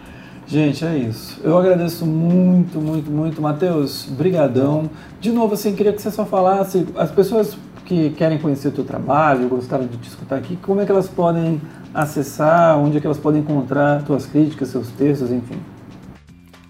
Gente, 0.48 0.86
é 0.86 0.98
isso. 0.98 1.40
Eu 1.44 1.58
agradeço 1.58 2.06
muito, 2.06 2.80
muito, 2.80 3.10
muito. 3.10 3.42
Matheus, 3.42 4.06
brigadão. 4.06 4.90
De 5.20 5.32
novo, 5.32 5.56
assim, 5.56 5.76
queria 5.76 5.92
que 5.92 6.02
você 6.02 6.12
só 6.12 6.26
falasse, 6.26 6.86
as 6.96 7.12
pessoas 7.12 7.58
que 7.86 8.12
querem 8.12 8.38
conhecer 8.38 8.68
o 8.68 8.72
teu 8.72 8.84
trabalho, 8.84 9.48
gostaram 9.48 9.88
de 9.88 9.98
te 9.98 10.10
escutar 10.10 10.38
aqui, 10.38 10.56
como 10.58 10.82
é 10.82 10.86
que 10.86 10.92
elas 10.92 11.08
podem 11.08 11.62
acessar, 11.94 12.78
onde 12.78 12.98
é 12.98 13.00
que 13.00 13.08
elas 13.08 13.20
podem 13.20 13.42
encontrar 13.42 14.04
tuas 14.04 14.26
críticas, 14.26 14.70
seus 14.70 14.90
textos, 14.90 15.32
enfim. 15.32 15.58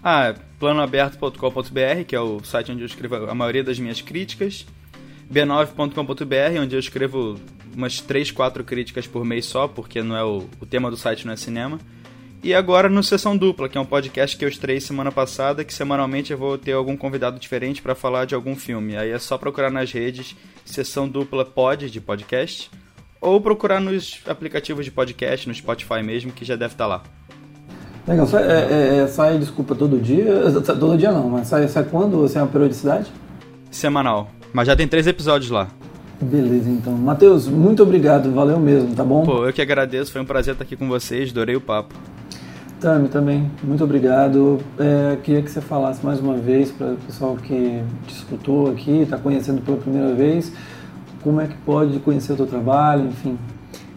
Ah, 0.02 0.34
planoaberto.com.br, 0.58 2.04
que 2.06 2.14
é 2.14 2.20
o 2.20 2.42
site 2.44 2.70
onde 2.70 2.82
eu 2.82 2.86
escrevo 2.86 3.16
a 3.28 3.34
maioria 3.34 3.64
das 3.64 3.78
minhas 3.78 4.00
críticas. 4.00 4.66
b9.com.br, 5.32 6.60
onde 6.62 6.76
eu 6.76 6.80
escrevo 6.80 7.36
umas 7.74 8.00
3, 8.00 8.30
4 8.30 8.64
críticas 8.64 9.06
por 9.06 9.24
mês 9.24 9.46
só, 9.46 9.66
porque 9.66 10.02
não 10.02 10.16
é 10.16 10.24
o, 10.24 10.44
o 10.60 10.66
tema 10.66 10.90
do 10.90 10.96
site 10.96 11.26
não 11.26 11.32
é 11.32 11.36
cinema. 11.36 11.78
E 12.42 12.54
agora 12.54 12.88
no 12.88 13.02
Sessão 13.02 13.36
Dupla, 13.36 13.68
que 13.68 13.76
é 13.76 13.80
um 13.80 13.84
podcast 13.84 14.36
que 14.36 14.44
eu 14.44 14.48
estrei 14.48 14.78
semana 14.80 15.10
passada, 15.10 15.64
que 15.64 15.74
semanalmente 15.74 16.32
eu 16.32 16.38
vou 16.38 16.56
ter 16.56 16.72
algum 16.72 16.96
convidado 16.96 17.40
diferente 17.40 17.82
para 17.82 17.94
falar 17.94 18.24
de 18.24 18.34
algum 18.34 18.54
filme. 18.54 18.96
Aí 18.96 19.10
é 19.10 19.18
só 19.18 19.36
procurar 19.36 19.70
nas 19.70 19.90
redes 19.90 20.36
Sessão 20.64 21.08
Dupla 21.08 21.44
Pod, 21.44 21.90
de 21.90 22.00
podcast, 22.00 22.70
ou 23.20 23.40
procurar 23.40 23.80
nos 23.80 24.20
aplicativos 24.26 24.84
de 24.84 24.90
podcast, 24.90 25.48
no 25.48 25.54
Spotify 25.54 26.02
mesmo, 26.04 26.30
que 26.30 26.44
já 26.44 26.54
deve 26.54 26.74
estar 26.74 26.86
lá. 26.86 27.02
Legal, 28.06 28.26
sai, 28.26 28.44
é, 28.44 28.68
é, 28.70 28.96
é, 28.98 29.06
sai, 29.08 29.38
desculpa, 29.38 29.74
todo 29.74 29.98
dia? 29.98 30.24
Todo 30.62 30.96
dia 30.96 31.10
não, 31.10 31.28
mas 31.28 31.48
sai, 31.48 31.66
sai 31.66 31.82
quando? 31.84 32.24
Assim, 32.24 32.38
a 32.38 32.46
periodicidade? 32.46 33.10
Semanal. 33.70 34.30
Mas 34.52 34.68
já 34.68 34.76
tem 34.76 34.86
três 34.86 35.08
episódios 35.08 35.50
lá. 35.50 35.68
Beleza, 36.20 36.70
então. 36.70 36.92
Matheus, 36.92 37.48
muito 37.48 37.82
obrigado, 37.82 38.32
valeu 38.32 38.60
mesmo, 38.60 38.94
tá 38.94 39.02
bom? 39.02 39.24
Pô, 39.24 39.44
eu 39.44 39.52
que 39.52 39.60
agradeço, 39.60 40.12
foi 40.12 40.20
um 40.20 40.24
prazer 40.24 40.54
estar 40.54 40.64
aqui 40.64 40.76
com 40.76 40.88
vocês, 40.88 41.30
adorei 41.30 41.56
o 41.56 41.60
papo. 41.60 41.94
Tami, 42.80 43.08
também, 43.08 43.50
muito 43.62 43.82
obrigado. 43.82 44.60
É, 44.78 45.16
queria 45.22 45.40
que 45.40 45.50
você 45.50 45.62
falasse 45.62 46.04
mais 46.04 46.20
uma 46.20 46.36
vez 46.36 46.70
para 46.70 46.92
o 46.92 46.96
pessoal 46.96 47.34
que 47.36 47.82
te 48.06 48.14
escutou 48.14 48.70
aqui, 48.70 49.02
está 49.02 49.16
conhecendo 49.16 49.62
pela 49.62 49.78
primeira 49.78 50.14
vez, 50.14 50.52
como 51.22 51.40
é 51.40 51.46
que 51.46 51.56
pode 51.64 51.98
conhecer 52.00 52.34
o 52.34 52.36
teu 52.36 52.46
trabalho, 52.46 53.06
enfim. 53.06 53.38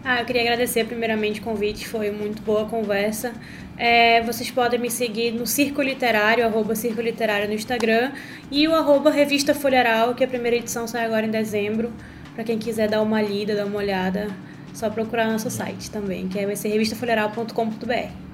Ah, 0.02 0.20
eu 0.20 0.24
queria 0.24 0.40
agradecer 0.40 0.86
primeiramente 0.86 1.40
o 1.40 1.44
convite, 1.44 1.86
foi 1.86 2.10
muito 2.10 2.40
boa 2.40 2.62
a 2.62 2.64
conversa. 2.64 3.32
É, 3.76 4.22
vocês 4.22 4.50
podem 4.50 4.80
me 4.80 4.90
seguir 4.90 5.32
no 5.32 5.46
Circo 5.46 5.82
Literário, 5.82 6.44
arroba 6.46 6.74
Circo 6.74 7.02
Literário 7.02 7.48
no 7.48 7.54
Instagram, 7.54 8.12
e 8.50 8.66
o 8.66 8.74
arroba 8.74 9.10
Revista 9.10 9.54
Folheral, 9.54 10.14
que 10.14 10.24
a 10.24 10.28
primeira 10.28 10.56
edição 10.56 10.88
sai 10.88 11.04
agora 11.04 11.26
em 11.26 11.30
dezembro. 11.30 11.92
Para 12.34 12.44
quem 12.44 12.58
quiser 12.58 12.88
dar 12.88 13.02
uma 13.02 13.20
lida, 13.20 13.54
dar 13.54 13.66
uma 13.66 13.76
olhada, 13.76 14.28
só 14.72 14.88
procurar 14.88 15.26
no 15.26 15.32
nosso 15.32 15.50
site 15.50 15.90
também, 15.90 16.28
que 16.28 16.38
é 16.38 16.46
vai 16.46 16.56
ser 16.56 16.68
revistafolheral.com.br. 16.68 18.29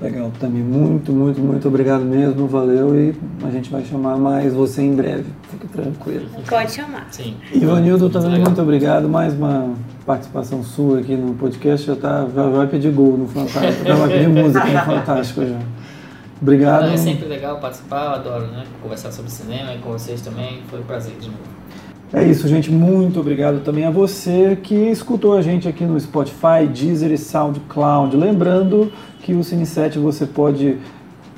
Legal, 0.00 0.30
Tami, 0.38 0.62
muito, 0.62 1.12
muito, 1.12 1.40
muito 1.40 1.66
obrigado 1.66 2.04
mesmo, 2.04 2.46
valeu 2.46 2.94
e 2.94 3.12
a 3.44 3.50
gente 3.50 3.68
vai 3.68 3.84
chamar 3.84 4.16
mais 4.16 4.54
você 4.54 4.80
em 4.80 4.94
breve, 4.94 5.24
fique 5.50 5.66
tranquilo. 5.66 6.28
Pode 6.48 6.70
chamar. 6.70 7.08
Sim. 7.10 7.36
Ivanildo, 7.52 8.08
também 8.08 8.30
legal. 8.30 8.46
muito 8.46 8.62
obrigado, 8.62 9.08
mais 9.08 9.34
uma 9.34 9.74
participação 10.06 10.62
sua 10.62 11.00
aqui 11.00 11.16
no 11.16 11.34
podcast, 11.34 11.84
já, 11.84 11.96
tá, 11.96 12.28
já 12.32 12.48
vai 12.48 12.68
pedir 12.68 12.92
gol 12.92 13.18
no 13.18 13.26
Fantástico, 13.26 13.84
já 13.84 13.94
vai 13.96 14.08
pedir 14.08 14.28
música 14.28 14.64
no 14.64 14.80
Fantástico 14.80 15.44
já. 15.44 15.58
Obrigado. 16.40 16.84
É 16.84 16.96
sempre 16.96 17.26
legal 17.26 17.58
participar, 17.58 18.04
eu 18.04 18.10
adoro, 18.12 18.46
né? 18.46 18.64
Conversar 18.80 19.10
sobre 19.10 19.32
cinema 19.32 19.74
e 19.74 19.78
com 19.78 19.90
vocês 19.90 20.20
também, 20.20 20.62
foi 20.68 20.78
um 20.78 20.84
prazer 20.84 21.16
de 21.18 21.26
novo. 21.26 21.57
É 22.12 22.24
isso, 22.24 22.46
gente. 22.48 22.70
Muito 22.70 23.20
obrigado 23.20 23.62
também 23.62 23.84
a 23.84 23.90
você 23.90 24.58
que 24.62 24.74
escutou 24.74 25.36
a 25.36 25.42
gente 25.42 25.68
aqui 25.68 25.84
no 25.84 26.00
Spotify, 26.00 26.66
Deezer 26.72 27.12
e 27.12 27.18
SoundCloud. 27.18 28.16
Lembrando 28.16 28.90
que 29.20 29.34
o 29.34 29.40
Cine7 29.40 29.98
você 29.98 30.24
pode 30.24 30.78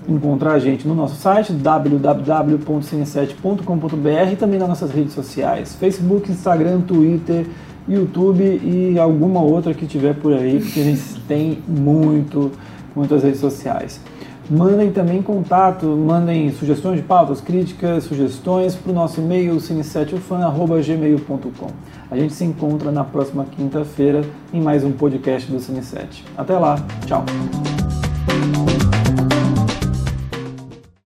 encontrar 0.09 0.53
a 0.53 0.61
gente 0.61 0.87
no 0.87 0.95
nosso 0.95 1.17
site 1.17 1.53
www.cine7.com.br 1.53 4.33
e 4.33 4.37
também 4.37 4.61
nas 4.61 4.69
nossas 4.69 4.93
redes 4.93 5.13
sociais: 5.13 5.75
Facebook, 5.75 6.31
Instagram, 6.31 6.83
Twitter, 6.83 7.47
YouTube 7.89 8.45
e 8.45 8.97
alguma 8.97 9.41
outra 9.41 9.75
que 9.75 9.87
tiver 9.87 10.15
por 10.15 10.33
aí, 10.33 10.61
porque 10.61 10.79
a 10.79 10.85
gente 10.85 11.21
tem 11.27 11.59
muito, 11.67 12.53
muitas 12.95 13.25
redes 13.25 13.41
sociais. 13.41 14.01
Mandem 14.51 14.91
também 14.91 15.23
contato, 15.23 15.87
mandem 15.87 16.53
sugestões 16.53 16.97
de 16.97 17.03
pautas, 17.03 17.41
críticas, 17.41 18.03
sugestões 18.03 18.75
para 18.75 18.91
o 18.91 18.95
nosso 18.95 19.21
e-mail 19.21 19.55
cine7ufan.gmail.com. 19.59 21.71
A 22.11 22.17
gente 22.17 22.35
se 22.35 22.45
encontra 22.45 22.91
na 22.91 23.05
próxima 23.05 23.45
quinta-feira 23.45 24.25
em 24.53 24.61
mais 24.61 24.83
um 24.83 24.91
podcast 24.91 25.49
do 25.49 25.59
Cine7. 25.59 26.25
Até 26.37 26.59
lá, 26.59 26.85
tchau! 27.07 27.25